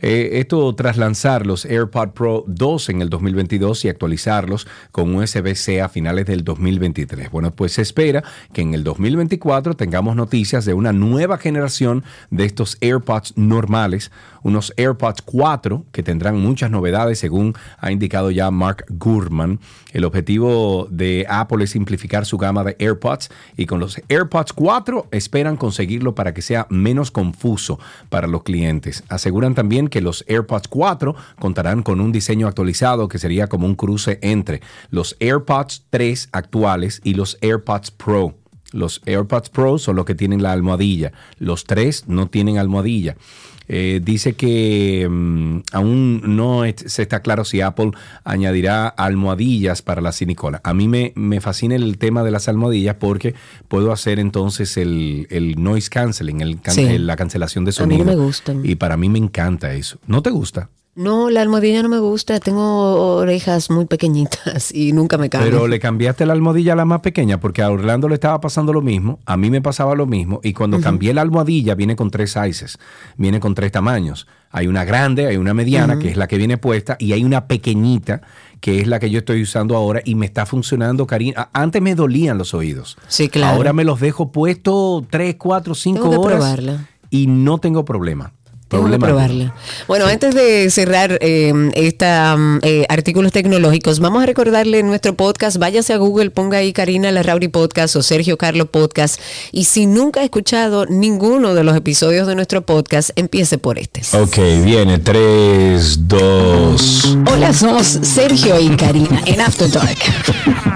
Eh, 0.02 0.40
esto 0.40 0.74
tras 0.74 0.96
lanzar 0.96 1.46
los 1.46 1.66
AirPod 1.66 2.10
Pro 2.10 2.44
2 2.46 2.88
en 2.88 3.02
el 3.02 3.10
2022 3.10 3.84
y 3.84 3.88
actualizarlos 3.88 4.66
con 4.92 5.14
USB-C 5.14 5.82
a 5.82 5.88
finales 5.90 6.26
del 6.26 6.42
2023. 6.42 7.30
Bueno, 7.30 7.50
pues 7.50 7.72
se 7.72 7.82
espera 7.82 8.24
que 8.52 8.62
en 8.62 8.72
el 8.72 8.82
2024 8.82 9.74
tengamos 9.74 10.16
noticias 10.16 10.64
de 10.64 10.72
una 10.72 10.92
nueva 10.92 11.36
generación 11.36 12.02
de 12.30 12.46
estos 12.46 12.78
AirPods 12.80 13.36
normales, 13.36 14.10
unos 14.42 14.72
AirPods 14.78 15.20
4 15.22 15.84
que 15.92 16.02
tendrán 16.02 16.40
muchas 16.40 16.70
novedades 16.70 17.18
según 17.18 17.54
ha 17.78 17.92
indicado 17.92 18.30
ya 18.30 18.50
Mark 18.50 18.86
Gurman. 18.88 19.60
El 19.92 20.04
objetivo 20.04 20.88
de 20.90 21.26
Apple 21.28 21.64
es 21.64 21.70
simplificar 21.70 22.24
su 22.24 22.38
gama 22.38 22.64
de 22.64 22.76
AirPods 22.78 23.30
y 23.56 23.66
con 23.66 23.80
los 23.80 24.00
AirPods 24.08 24.54
4 24.54 25.08
esperan 25.10 25.56
conseguirlo 25.56 26.14
para 26.14 26.32
que 26.32 26.40
sea 26.40 26.66
menos 26.70 27.10
confuso 27.10 27.78
para 28.08 28.26
los 28.26 28.44
clientes. 28.44 29.04
Aseguran 29.08 29.54
también 29.54 29.89
que 29.90 30.00
los 30.00 30.24
AirPods 30.28 30.68
4 30.68 31.14
contarán 31.38 31.82
con 31.82 32.00
un 32.00 32.12
diseño 32.12 32.46
actualizado 32.46 33.08
que 33.08 33.18
sería 33.18 33.48
como 33.48 33.66
un 33.66 33.74
cruce 33.74 34.18
entre 34.22 34.62
los 34.90 35.16
AirPods 35.20 35.84
3 35.90 36.30
actuales 36.32 37.00
y 37.04 37.14
los 37.14 37.36
AirPods 37.42 37.90
Pro. 37.90 38.36
Los 38.72 39.02
AirPods 39.04 39.50
Pro 39.50 39.78
son 39.78 39.96
los 39.96 40.04
que 40.04 40.14
tienen 40.14 40.42
la 40.42 40.52
almohadilla. 40.52 41.12
Los 41.38 41.64
3 41.64 42.04
no 42.06 42.28
tienen 42.28 42.58
almohadilla. 42.58 43.16
Eh, 43.72 44.00
dice 44.02 44.32
que 44.34 45.06
mm, 45.08 45.60
aún 45.72 46.22
no 46.36 46.64
es- 46.64 46.82
se 46.86 47.02
está 47.02 47.20
claro 47.20 47.44
si 47.44 47.60
Apple 47.60 47.92
añadirá 48.24 48.88
almohadillas 48.88 49.80
para 49.80 50.00
la 50.00 50.10
silicona. 50.10 50.60
A 50.64 50.74
mí 50.74 50.88
me, 50.88 51.12
me 51.14 51.40
fascina 51.40 51.76
el 51.76 51.96
tema 51.98 52.24
de 52.24 52.32
las 52.32 52.48
almohadillas 52.48 52.96
porque 52.96 53.36
puedo 53.68 53.92
hacer 53.92 54.18
entonces 54.18 54.76
el, 54.76 55.28
el 55.30 55.62
noise 55.62 55.88
canceling, 55.88 56.40
el 56.40 56.60
can- 56.60 56.74
Sí. 56.74 56.98
la 56.98 57.14
cancelación 57.14 57.64
de 57.64 57.70
A 57.70 57.86
mí 57.86 57.94
sonido. 57.96 58.04
me 58.04 58.16
gustan. 58.16 58.60
Y 58.64 58.74
para 58.74 58.96
mí 58.96 59.08
me 59.08 59.18
encanta 59.18 59.72
eso. 59.72 59.98
¿No 60.08 60.20
te 60.20 60.30
gusta? 60.30 60.68
No, 61.00 61.30
la 61.30 61.40
almohadilla 61.40 61.82
no 61.82 61.88
me 61.88 61.98
gusta. 61.98 62.40
Tengo 62.40 63.16
orejas 63.16 63.70
muy 63.70 63.86
pequeñitas 63.86 64.70
y 64.74 64.92
nunca 64.92 65.16
me 65.16 65.30
caben. 65.30 65.48
Pero 65.50 65.66
le 65.66 65.80
cambiaste 65.80 66.26
la 66.26 66.34
almohadilla 66.34 66.74
a 66.74 66.76
la 66.76 66.84
más 66.84 67.00
pequeña 67.00 67.40
porque 67.40 67.62
a 67.62 67.70
Orlando 67.70 68.06
le 68.06 68.16
estaba 68.16 68.38
pasando 68.42 68.74
lo 68.74 68.82
mismo, 68.82 69.18
a 69.24 69.38
mí 69.38 69.48
me 69.48 69.62
pasaba 69.62 69.94
lo 69.94 70.04
mismo 70.04 70.40
y 70.44 70.52
cuando 70.52 70.78
cambié 70.78 71.14
la 71.14 71.22
almohadilla 71.22 71.74
viene 71.74 71.96
con 71.96 72.10
tres 72.10 72.32
sizes, 72.32 72.78
viene 73.16 73.40
con 73.40 73.54
tres 73.54 73.72
tamaños. 73.72 74.26
Hay 74.50 74.66
una 74.66 74.84
grande, 74.84 75.26
hay 75.26 75.38
una 75.38 75.54
mediana, 75.54 75.98
que 75.98 76.10
es 76.10 76.18
la 76.18 76.28
que 76.28 76.36
viene 76.36 76.58
puesta, 76.58 76.96
y 76.98 77.12
hay 77.12 77.24
una 77.24 77.46
pequeñita, 77.46 78.20
que 78.60 78.80
es 78.80 78.86
la 78.86 78.98
que 78.98 79.08
yo 79.08 79.20
estoy 79.20 79.40
usando 79.40 79.76
ahora 79.76 80.02
y 80.04 80.16
me 80.16 80.26
está 80.26 80.44
funcionando, 80.44 81.06
Karina. 81.06 81.48
Antes 81.54 81.80
me 81.80 81.94
dolían 81.94 82.36
los 82.36 82.52
oídos. 82.52 82.98
Sí, 83.08 83.30
claro. 83.30 83.56
Ahora 83.56 83.72
me 83.72 83.84
los 83.84 84.00
dejo 84.00 84.32
puestos 84.32 85.04
tres, 85.08 85.36
cuatro, 85.36 85.74
cinco 85.74 86.10
horas 86.10 86.40
probarla. 86.40 86.88
y 87.08 87.26
no 87.26 87.56
tengo 87.56 87.86
problema. 87.86 88.32
Tengo 88.70 88.84
que 88.84 88.90
Problema 88.90 89.06
probarla. 89.08 89.54
Bueno, 89.88 90.06
antes 90.06 90.32
de 90.32 90.70
cerrar 90.70 91.18
eh, 91.20 91.52
esta 91.74 92.36
mm, 92.36 92.60
eh, 92.62 92.86
artículos 92.88 93.32
tecnológicos, 93.32 93.98
vamos 93.98 94.22
a 94.22 94.26
recordarle 94.26 94.84
nuestro 94.84 95.16
podcast. 95.16 95.56
Váyase 95.56 95.92
a 95.92 95.96
Google, 95.96 96.30
ponga 96.30 96.58
ahí 96.58 96.72
Karina 96.72 97.10
Larrauri 97.10 97.48
Podcast 97.48 97.96
o 97.96 98.02
Sergio 98.04 98.38
Carlos 98.38 98.68
Podcast. 98.70 99.20
Y 99.50 99.64
si 99.64 99.86
nunca 99.86 100.20
ha 100.20 100.22
escuchado 100.22 100.86
ninguno 100.86 101.54
de 101.54 101.64
los 101.64 101.76
episodios 101.76 102.28
de 102.28 102.36
nuestro 102.36 102.64
podcast, 102.64 103.10
empiece 103.16 103.58
por 103.58 103.76
este. 103.76 104.02
Ok, 104.16 104.36
viene 104.64 104.98
tres, 104.98 106.06
dos. 106.06 107.18
Hola, 107.26 107.52
somos 107.52 107.86
Sergio 107.88 108.60
y 108.60 108.68
Karina 108.76 109.20
en 109.26 109.40
After 109.40 109.68
Dark. 109.68 109.98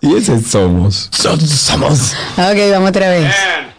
Y 0.00 0.14
ese 0.14 0.40
somos. 0.40 1.08
somos. 1.10 2.12
Ok, 2.36 2.70
vamos 2.70 2.90
otra 2.90 3.10
vez. 3.10 3.34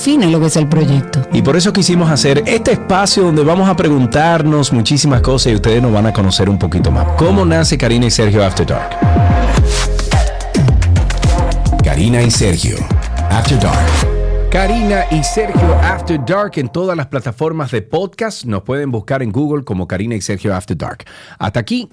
define 0.00 0.30
lo 0.30 0.40
que 0.40 0.46
es 0.46 0.56
el 0.56 0.66
proyecto. 0.66 1.28
Y 1.30 1.42
por 1.42 1.56
eso 1.56 1.74
quisimos 1.74 2.10
hacer 2.10 2.42
este 2.46 2.72
espacio 2.72 3.24
donde 3.24 3.44
vamos 3.44 3.68
a 3.68 3.76
preguntarnos 3.76 4.72
muchísimas 4.72 5.20
cosas 5.20 5.52
y 5.52 5.56
ustedes 5.56 5.82
nos 5.82 5.92
van 5.92 6.06
a 6.06 6.12
conocer 6.14 6.48
un 6.48 6.58
poquito 6.58 6.90
más. 6.90 7.06
¿Cómo 7.18 7.44
nace 7.44 7.76
Karina 7.76 8.06
y 8.06 8.10
Sergio 8.10 8.42
After 8.42 8.66
Dark? 8.66 8.96
Karina 11.84 12.22
y 12.22 12.30
Sergio 12.30 12.78
After 13.28 13.60
Dark. 13.60 14.50
Karina 14.50 15.04
y 15.10 15.22
Sergio 15.22 15.74
After 15.82 16.18
Dark 16.24 16.52
en 16.56 16.70
todas 16.70 16.96
las 16.96 17.08
plataformas 17.08 17.70
de 17.70 17.82
podcast. 17.82 18.46
Nos 18.46 18.62
pueden 18.62 18.90
buscar 18.90 19.22
en 19.22 19.30
Google 19.30 19.64
como 19.64 19.86
Karina 19.86 20.14
y 20.14 20.22
Sergio 20.22 20.56
After 20.56 20.78
Dark. 20.78 21.04
Hasta 21.38 21.60
aquí. 21.60 21.90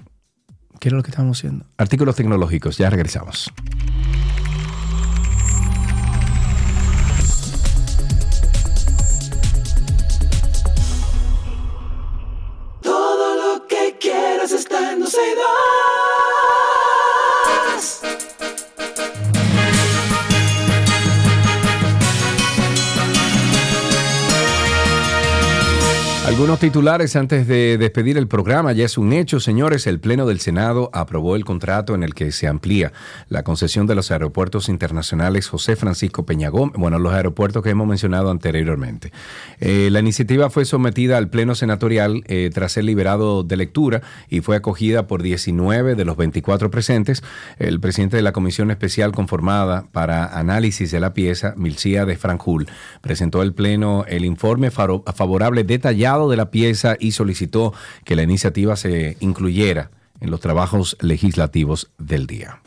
¿Qué 0.80 0.88
era 0.88 0.96
lo 0.96 1.02
que 1.02 1.10
estábamos 1.10 1.38
haciendo? 1.38 1.66
Artículos 1.76 2.16
tecnológicos. 2.16 2.78
Ya 2.78 2.88
regresamos. 2.88 3.52
Algunos 26.48 26.60
titulares 26.60 27.14
antes 27.14 27.46
de 27.46 27.76
despedir 27.76 28.16
el 28.16 28.26
programa. 28.26 28.72
Ya 28.72 28.86
es 28.86 28.96
un 28.96 29.12
hecho, 29.12 29.38
señores. 29.38 29.86
El 29.86 30.00
Pleno 30.00 30.24
del 30.24 30.40
Senado 30.40 30.88
aprobó 30.94 31.36
el 31.36 31.44
contrato 31.44 31.94
en 31.94 32.02
el 32.02 32.14
que 32.14 32.32
se 32.32 32.48
amplía 32.48 32.94
la 33.28 33.42
concesión 33.42 33.86
de 33.86 33.94
los 33.94 34.10
aeropuertos 34.10 34.70
internacionales 34.70 35.46
José 35.46 35.76
Francisco 35.76 36.24
Peñagón, 36.24 36.72
bueno, 36.74 36.98
los 36.98 37.12
aeropuertos 37.12 37.62
que 37.62 37.68
hemos 37.68 37.86
mencionado 37.86 38.30
anteriormente. 38.30 39.12
Eh, 39.60 39.90
la 39.92 40.00
iniciativa 40.00 40.48
fue 40.48 40.64
sometida 40.64 41.18
al 41.18 41.28
Pleno 41.28 41.54
Senatorial 41.54 42.24
eh, 42.28 42.48
tras 42.50 42.72
ser 42.72 42.84
liberado 42.84 43.42
de 43.42 43.58
lectura 43.58 44.00
y 44.30 44.40
fue 44.40 44.56
acogida 44.56 45.06
por 45.06 45.20
19 45.22 45.96
de 45.96 46.04
los 46.06 46.16
24 46.16 46.70
presentes. 46.70 47.22
El 47.58 47.78
presidente 47.78 48.16
de 48.16 48.22
la 48.22 48.32
Comisión 48.32 48.70
Especial 48.70 49.12
conformada 49.12 49.84
para 49.92 50.24
análisis 50.24 50.90
de 50.92 51.00
la 51.00 51.12
pieza, 51.12 51.52
Milcía 51.58 52.06
de 52.06 52.16
Franjul, 52.16 52.70
presentó 53.02 53.42
al 53.42 53.52
Pleno 53.52 54.06
el 54.08 54.24
informe 54.24 54.70
favorable 54.70 55.64
detallado 55.64 56.30
de 56.30 56.37
la 56.38 56.50
pieza 56.50 56.96
y 56.98 57.12
solicitó 57.12 57.74
que 58.04 58.16
la 58.16 58.22
iniciativa 58.22 58.76
se 58.76 59.18
incluyera 59.20 59.90
en 60.20 60.30
los 60.30 60.40
trabajos 60.40 60.96
legislativos 61.00 61.90
del 61.98 62.26
día. 62.26 62.62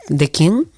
¿De 0.10 0.32
quién? 0.32 0.70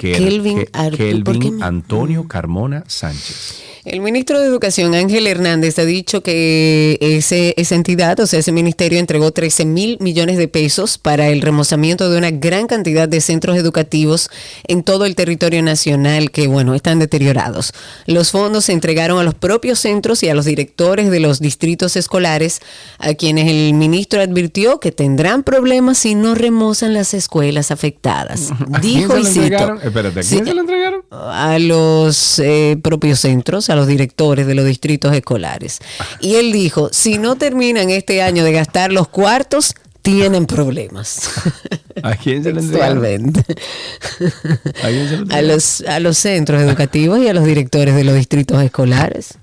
Kel- 0.00 0.16
Kelvin. 0.16 1.62
Antonio 1.62 2.26
Carmona 2.26 2.84
Sánchez. 2.86 3.62
El 3.82 4.00
ministro 4.00 4.38
de 4.38 4.46
Educación, 4.46 4.94
Ángel 4.94 5.26
Hernández, 5.26 5.78
ha 5.78 5.86
dicho 5.86 6.22
que 6.22 6.98
ese, 7.00 7.54
esa 7.56 7.74
entidad, 7.74 8.20
o 8.20 8.26
sea, 8.26 8.40
ese 8.40 8.52
ministerio 8.52 8.98
entregó 8.98 9.30
13 9.30 9.64
mil 9.64 9.96
millones 10.00 10.36
de 10.36 10.48
pesos 10.48 10.98
para 10.98 11.28
el 11.28 11.40
remozamiento 11.40 12.10
de 12.10 12.18
una 12.18 12.30
gran 12.30 12.66
cantidad 12.66 13.08
de 13.08 13.22
centros 13.22 13.56
educativos 13.56 14.28
en 14.68 14.82
todo 14.82 15.06
el 15.06 15.14
territorio 15.16 15.62
nacional 15.62 16.30
que, 16.30 16.46
bueno, 16.46 16.74
están 16.74 16.98
deteriorados. 16.98 17.72
Los 18.04 18.32
fondos 18.32 18.66
se 18.66 18.72
entregaron 18.72 19.18
a 19.18 19.22
los 19.24 19.34
propios 19.34 19.78
centros 19.78 20.22
y 20.22 20.28
a 20.28 20.34
los 20.34 20.44
directores 20.44 21.10
de 21.10 21.20
los 21.20 21.40
distritos 21.40 21.96
escolares, 21.96 22.60
a 22.98 23.14
quienes 23.14 23.48
el 23.48 23.72
ministro 23.72 24.20
advirtió 24.20 24.78
que 24.78 24.92
tendrán 24.92 25.42
problemas 25.42 25.96
si 25.96 26.14
no 26.14 26.34
remozan 26.34 26.92
las 26.92 27.14
escuelas 27.14 27.70
afectadas. 27.70 28.50
¿A 28.74 28.80
quién 28.80 29.00
Dijo 29.08 29.16
y 29.18 29.24
cito? 29.24 29.78
Espérate, 29.90 30.20
¿a 30.20 30.22
Sí. 30.22 30.34
quién 30.36 30.46
se 30.46 30.54
lo 30.54 30.60
entregaron? 30.62 31.02
a 31.10 31.58
los 31.58 32.38
eh, 32.38 32.78
propios 32.82 33.20
centros, 33.20 33.68
a 33.70 33.76
los 33.76 33.86
directores 33.86 34.46
de 34.46 34.54
los 34.54 34.64
distritos 34.64 35.14
escolares. 35.14 35.78
Y 36.20 36.36
él 36.36 36.52
dijo, 36.52 36.88
si 36.92 37.18
no 37.18 37.36
terminan 37.36 37.90
este 37.90 38.22
año 38.22 38.44
de 38.44 38.52
gastar 38.52 38.92
los 38.92 39.08
cuartos, 39.08 39.74
tienen 40.02 40.46
problemas. 40.46 41.30
¿A 42.02 42.16
quién 42.16 42.42
se 42.42 42.52
lo 42.52 42.60
entregaron? 42.60 43.04
¿A 43.04 44.88
quién 44.88 45.08
se 45.08 45.16
lo 45.18 45.34
A 45.34 45.42
los, 45.42 45.80
a 45.82 46.00
los 46.00 46.16
centros 46.16 46.62
educativos 46.62 47.18
y 47.20 47.28
a 47.28 47.34
los 47.34 47.44
directores 47.44 47.94
de 47.94 48.04
los 48.04 48.14
distritos 48.14 48.62
escolares. 48.62 49.34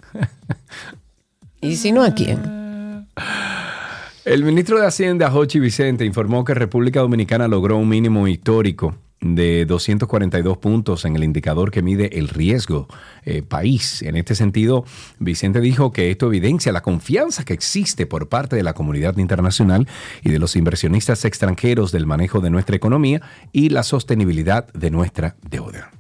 ¿Y 1.61 1.76
si 1.76 1.91
no 1.91 2.03
a 2.03 2.14
quién? 2.14 3.07
El 4.26 4.44
ministro 4.44 4.80
de 4.80 4.88
Hacienda, 4.88 5.30
Jochi 5.30 5.60
Vicente, 5.60 6.06
informó 6.06 6.44
que 6.44 6.53
República 6.53 6.99
Dominicana 7.02 7.48
logró 7.48 7.78
un 7.78 7.88
mínimo 7.90 8.28
histórico 8.28 8.95
de 9.19 9.65
242 9.65 10.57
puntos 10.57 11.06
en 11.06 11.15
el 11.15 11.23
indicador 11.23 11.72
que 11.72 11.81
mide 11.81 12.19
el 12.19 12.30
riesgo 12.30 12.88
eh, 13.23 13.41
país. 13.41 14.02
En 14.02 14.15
este 14.15 14.35
sentido, 14.35 14.85
Vicente 15.19 15.60
dijo 15.60 15.91
que 15.91 16.11
esto 16.11 16.27
evidencia 16.27 16.72
la 16.72 16.81
confianza 16.81 17.44
que 17.44 17.53
existe 17.53 18.06
por 18.06 18.30
parte 18.30 18.56
de 18.56 18.64
la 18.64 18.73
comunidad 18.73 19.18
internacional 19.18 19.88
y 20.23 20.30
de 20.30 20.39
los 20.39 20.56
inversionistas 20.56 21.26
extranjeros 21.26 21.91
del 21.91 22.06
manejo 22.06 22.41
de 22.41 22.49
nuestra 22.49 22.76
economía 22.76 23.22
y 23.52 23.69
la 23.69 23.84
sostenibilidad 23.84 24.72
de 24.73 24.91
nuestra 24.91 25.35
deuda. 25.49 25.91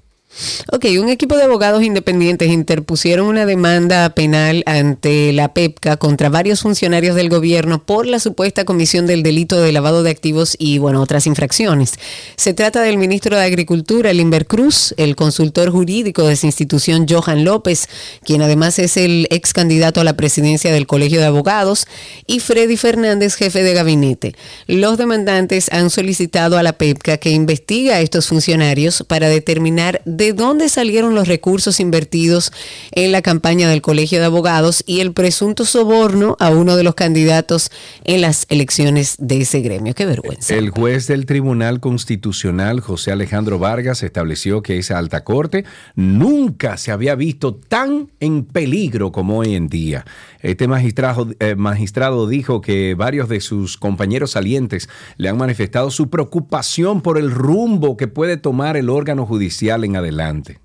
Ok, 0.71 0.85
un 0.99 1.09
equipo 1.09 1.35
de 1.37 1.43
abogados 1.43 1.81
independientes 1.81 2.49
interpusieron 2.49 3.27
una 3.27 3.45
demanda 3.45 4.09
penal 4.09 4.61
ante 4.65 5.31
la 5.33 5.53
PEPCA 5.53 5.97
contra 5.97 6.29
varios 6.29 6.61
funcionarios 6.61 7.15
del 7.15 7.29
gobierno 7.29 7.83
por 7.83 8.05
la 8.05 8.19
supuesta 8.19 8.65
comisión 8.65 9.07
del 9.07 9.23
delito 9.23 9.59
de 9.59 9.71
lavado 9.71 10.03
de 10.03 10.11
activos 10.11 10.55
y, 10.59 10.77
bueno, 10.77 11.01
otras 11.01 11.25
infracciones. 11.25 11.93
Se 12.35 12.53
trata 12.53 12.81
del 12.81 12.97
ministro 12.97 13.37
de 13.37 13.43
Agricultura, 13.43 14.13
Limber 14.13 14.45
Cruz, 14.45 14.93
el 14.97 15.15
consultor 15.15 15.71
jurídico 15.71 16.27
de 16.27 16.33
esa 16.33 16.45
institución, 16.45 17.07
Johan 17.09 17.43
López, 17.43 17.87
quien 18.23 18.41
además 18.41 18.77
es 18.77 18.97
el 18.97 19.27
ex 19.31 19.53
candidato 19.53 20.01
a 20.01 20.03
la 20.03 20.17
presidencia 20.17 20.71
del 20.71 20.85
Colegio 20.85 21.19
de 21.19 21.27
Abogados, 21.27 21.87
y 22.27 22.41
Freddy 22.41 22.77
Fernández, 22.77 23.35
jefe 23.35 23.63
de 23.63 23.73
gabinete. 23.73 24.35
Los 24.67 24.97
demandantes 24.97 25.71
han 25.71 25.89
solicitado 25.89 26.57
a 26.57 26.63
la 26.63 26.73
PEPCA 26.73 27.17
que 27.17 27.31
investigue 27.31 27.93
a 27.93 28.01
estos 28.01 28.27
funcionarios 28.27 29.03
para 29.07 29.29
determinar 29.29 30.01
de 30.17 30.33
dónde 30.33 30.67
salieron 30.67 31.13
los 31.13 31.27
recursos 31.27 31.79
invertidos 31.79 32.51
en 32.91 33.11
la 33.11 33.21
campaña 33.21 33.69
del 33.69 33.83
Colegio 33.83 34.19
de 34.19 34.25
Abogados 34.25 34.83
y 34.87 34.99
el 34.99 35.13
presunto 35.13 35.63
soborno 35.63 36.35
a 36.39 36.49
uno 36.49 36.75
de 36.75 36.83
los 36.83 36.95
candidatos 36.95 37.71
en 38.03 38.21
las 38.21 38.47
elecciones 38.49 39.15
de 39.19 39.41
ese 39.41 39.61
gremio. 39.61 39.93
Qué 39.93 40.07
vergüenza. 40.07 40.55
El 40.55 40.71
juez 40.71 41.05
del 41.05 41.27
Tribunal 41.27 41.79
Constitucional, 41.79 42.79
José 42.79 43.11
Alejandro 43.11 43.59
Vargas, 43.59 44.01
estableció 44.01 44.63
que 44.63 44.79
esa 44.79 44.97
alta 44.97 45.23
corte 45.23 45.65
nunca 45.95 46.77
se 46.77 46.91
había 46.91 47.13
visto 47.13 47.53
tan 47.53 48.09
en 48.19 48.43
peligro 48.43 49.11
como 49.11 49.37
hoy 49.37 49.53
en 49.53 49.67
día. 49.67 50.03
Este 50.47 50.65
magistrado, 50.69 51.27
eh, 51.41 51.55
magistrado 51.57 52.25
dijo 52.25 52.61
que 52.61 52.95
varios 52.95 53.27
de 53.27 53.41
sus 53.41 53.75
compañeros 53.75 54.31
salientes 54.31 54.87
le 55.17 55.27
han 55.27 55.35
manifestado 55.35 55.91
su 55.91 56.09
preocupación 56.09 57.01
por 57.01 57.17
el 57.17 57.31
rumbo 57.31 57.97
que 57.97 58.07
puede 58.07 58.37
tomar 58.37 58.77
el 58.77 58.89
órgano 58.89 59.25
judicial 59.25 59.83
en 59.83 59.97
adelante. 59.97 60.61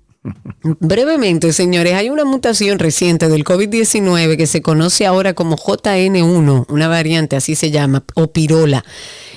Brevemente, 0.79 1.51
señores, 1.51 1.93
hay 1.95 2.09
una 2.09 2.23
mutación 2.23 2.79
reciente 2.79 3.27
del 3.27 3.43
COVID-19 3.43 4.37
que 4.37 4.47
se 4.47 4.61
conoce 4.61 5.05
ahora 5.05 5.33
como 5.33 5.57
JN1, 5.57 6.65
una 6.69 6.87
variante 6.87 7.35
así 7.35 7.55
se 7.55 7.71
llama, 7.71 8.05
o 8.15 8.27
pirola, 8.27 8.85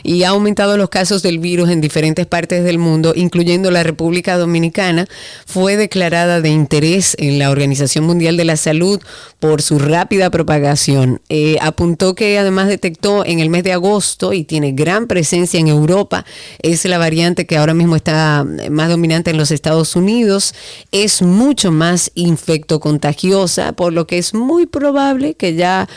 y 0.05 0.23
ha 0.23 0.29
aumentado 0.29 0.77
los 0.77 0.89
casos 0.89 1.23
del 1.23 1.41
virus 1.41 1.71
en 1.71 1.81
diferentes 1.81 2.27
partes 2.27 2.63
del 2.63 2.79
mundo, 2.79 3.13
incluyendo 3.17 3.73
la 3.73 3.83
República 3.83 4.39
Dominicana. 4.39 5.09
Fue 5.47 5.77
declarada 5.77 6.41
de 6.41 6.51
interés 6.51 7.17
en 7.19 7.41
la 7.41 7.51
Organización 7.51 8.05
Mundial 8.05 8.37
de 8.37 8.45
la 8.45 8.57
Salud 8.57 9.01
por 9.41 9.63
su 9.63 9.81
rápida 9.81 10.31
propagación. 10.31 11.21
Eh, 11.29 11.59
apuntó 11.61 12.15
que 12.15 12.39
además 12.39 12.69
detectó 12.69 13.25
en 13.25 13.41
el 13.41 13.51
mes 13.51 13.65
de 13.65 13.73
agosto 13.73 14.33
y 14.33 14.45
tiene 14.45 14.71
gran 14.71 15.09
presencia 15.09 15.59
en 15.59 15.67
Europa. 15.67 16.25
Es 16.63 16.85
la 16.85 16.99
variante 16.99 17.47
que 17.47 17.57
ahora 17.57 17.75
mismo 17.75 17.97
está 17.97 18.47
más 18.71 18.89
dominante 18.89 19.31
en 19.33 19.39
los 19.39 19.51
Estados 19.51 19.97
Unidos. 19.97 20.55
Es 20.93 21.23
mucho 21.23 21.73
más 21.73 22.11
infectocontagiosa, 22.15 23.73
por 23.73 23.93
lo 23.93 24.07
que 24.07 24.19
es 24.19 24.35
muy 24.35 24.67
probable 24.67 25.35
que 25.35 25.55
ya 25.55 25.89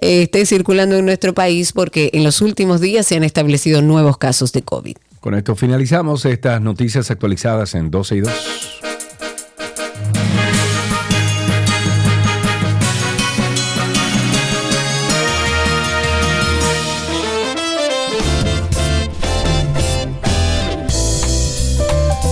eh, 0.00 0.22
esté 0.22 0.46
circulando 0.46 0.96
en 0.96 1.04
nuestro 1.04 1.34
país 1.34 1.72
porque 1.72 2.10
en 2.12 2.24
los 2.24 2.40
últimos 2.40 2.80
días 2.80 3.06
se 3.06 3.16
han 3.16 3.24
establecido 3.24 3.82
nuevos 3.82 4.18
casos 4.18 4.52
de 4.52 4.62
COVID. 4.62 4.96
Con 5.20 5.34
esto 5.34 5.56
finalizamos 5.56 6.24
estas 6.24 6.60
noticias 6.60 7.10
actualizadas 7.10 7.74
en 7.74 7.90
12 7.90 8.16
y 8.16 8.20
2. 8.20 8.87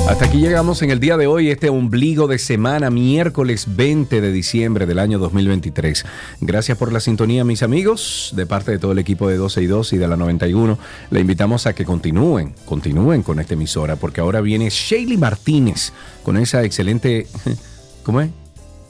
Hasta 0.08 0.26
aquí 0.26 0.38
llegamos 0.38 0.82
en 0.82 0.92
el 0.92 1.00
día 1.00 1.16
de 1.16 1.26
hoy, 1.26 1.50
este 1.50 1.68
ombligo 1.68 2.28
de 2.28 2.38
semana, 2.38 2.90
miércoles 2.90 3.66
20 3.74 4.20
de 4.20 4.30
diciembre 4.30 4.86
del 4.86 5.00
año 5.00 5.18
2023. 5.18 6.04
Gracias 6.40 6.78
por 6.78 6.92
la 6.92 7.00
sintonía, 7.00 7.44
mis 7.44 7.64
amigos, 7.64 8.32
de 8.36 8.46
parte 8.46 8.70
de 8.70 8.78
todo 8.78 8.92
el 8.92 9.00
equipo 9.00 9.28
de 9.28 9.36
12 9.36 9.62
y 9.62 9.66
2 9.66 9.92
y 9.94 9.98
de 9.98 10.06
la 10.06 10.16
91. 10.16 10.78
Le 11.10 11.20
invitamos 11.20 11.66
a 11.66 11.74
que 11.74 11.84
continúen, 11.84 12.54
continúen 12.64 13.24
con 13.24 13.40
esta 13.40 13.54
emisora, 13.54 13.96
porque 13.96 14.20
ahora 14.20 14.40
viene 14.40 14.68
Shaley 14.70 15.16
Martínez 15.16 15.92
con 16.22 16.36
esa 16.36 16.62
excelente, 16.62 17.26
¿cómo 18.04 18.20
es? 18.20 18.30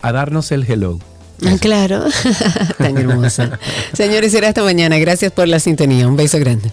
A 0.02 0.12
darnos 0.12 0.52
el 0.52 0.70
hello. 0.70 0.98
Ah, 1.47 1.56
Claro, 1.59 2.05
tan 2.78 2.97
hermosa. 2.98 3.59
Señores, 3.94 4.32
será 4.32 4.48
hasta 4.48 4.62
mañana. 4.62 4.98
Gracias 4.98 5.32
por 5.32 5.48
la 5.48 5.60
sintonía. 5.60 6.06
Un 6.09 6.16
beso 6.16 6.38
grande. 6.38 6.70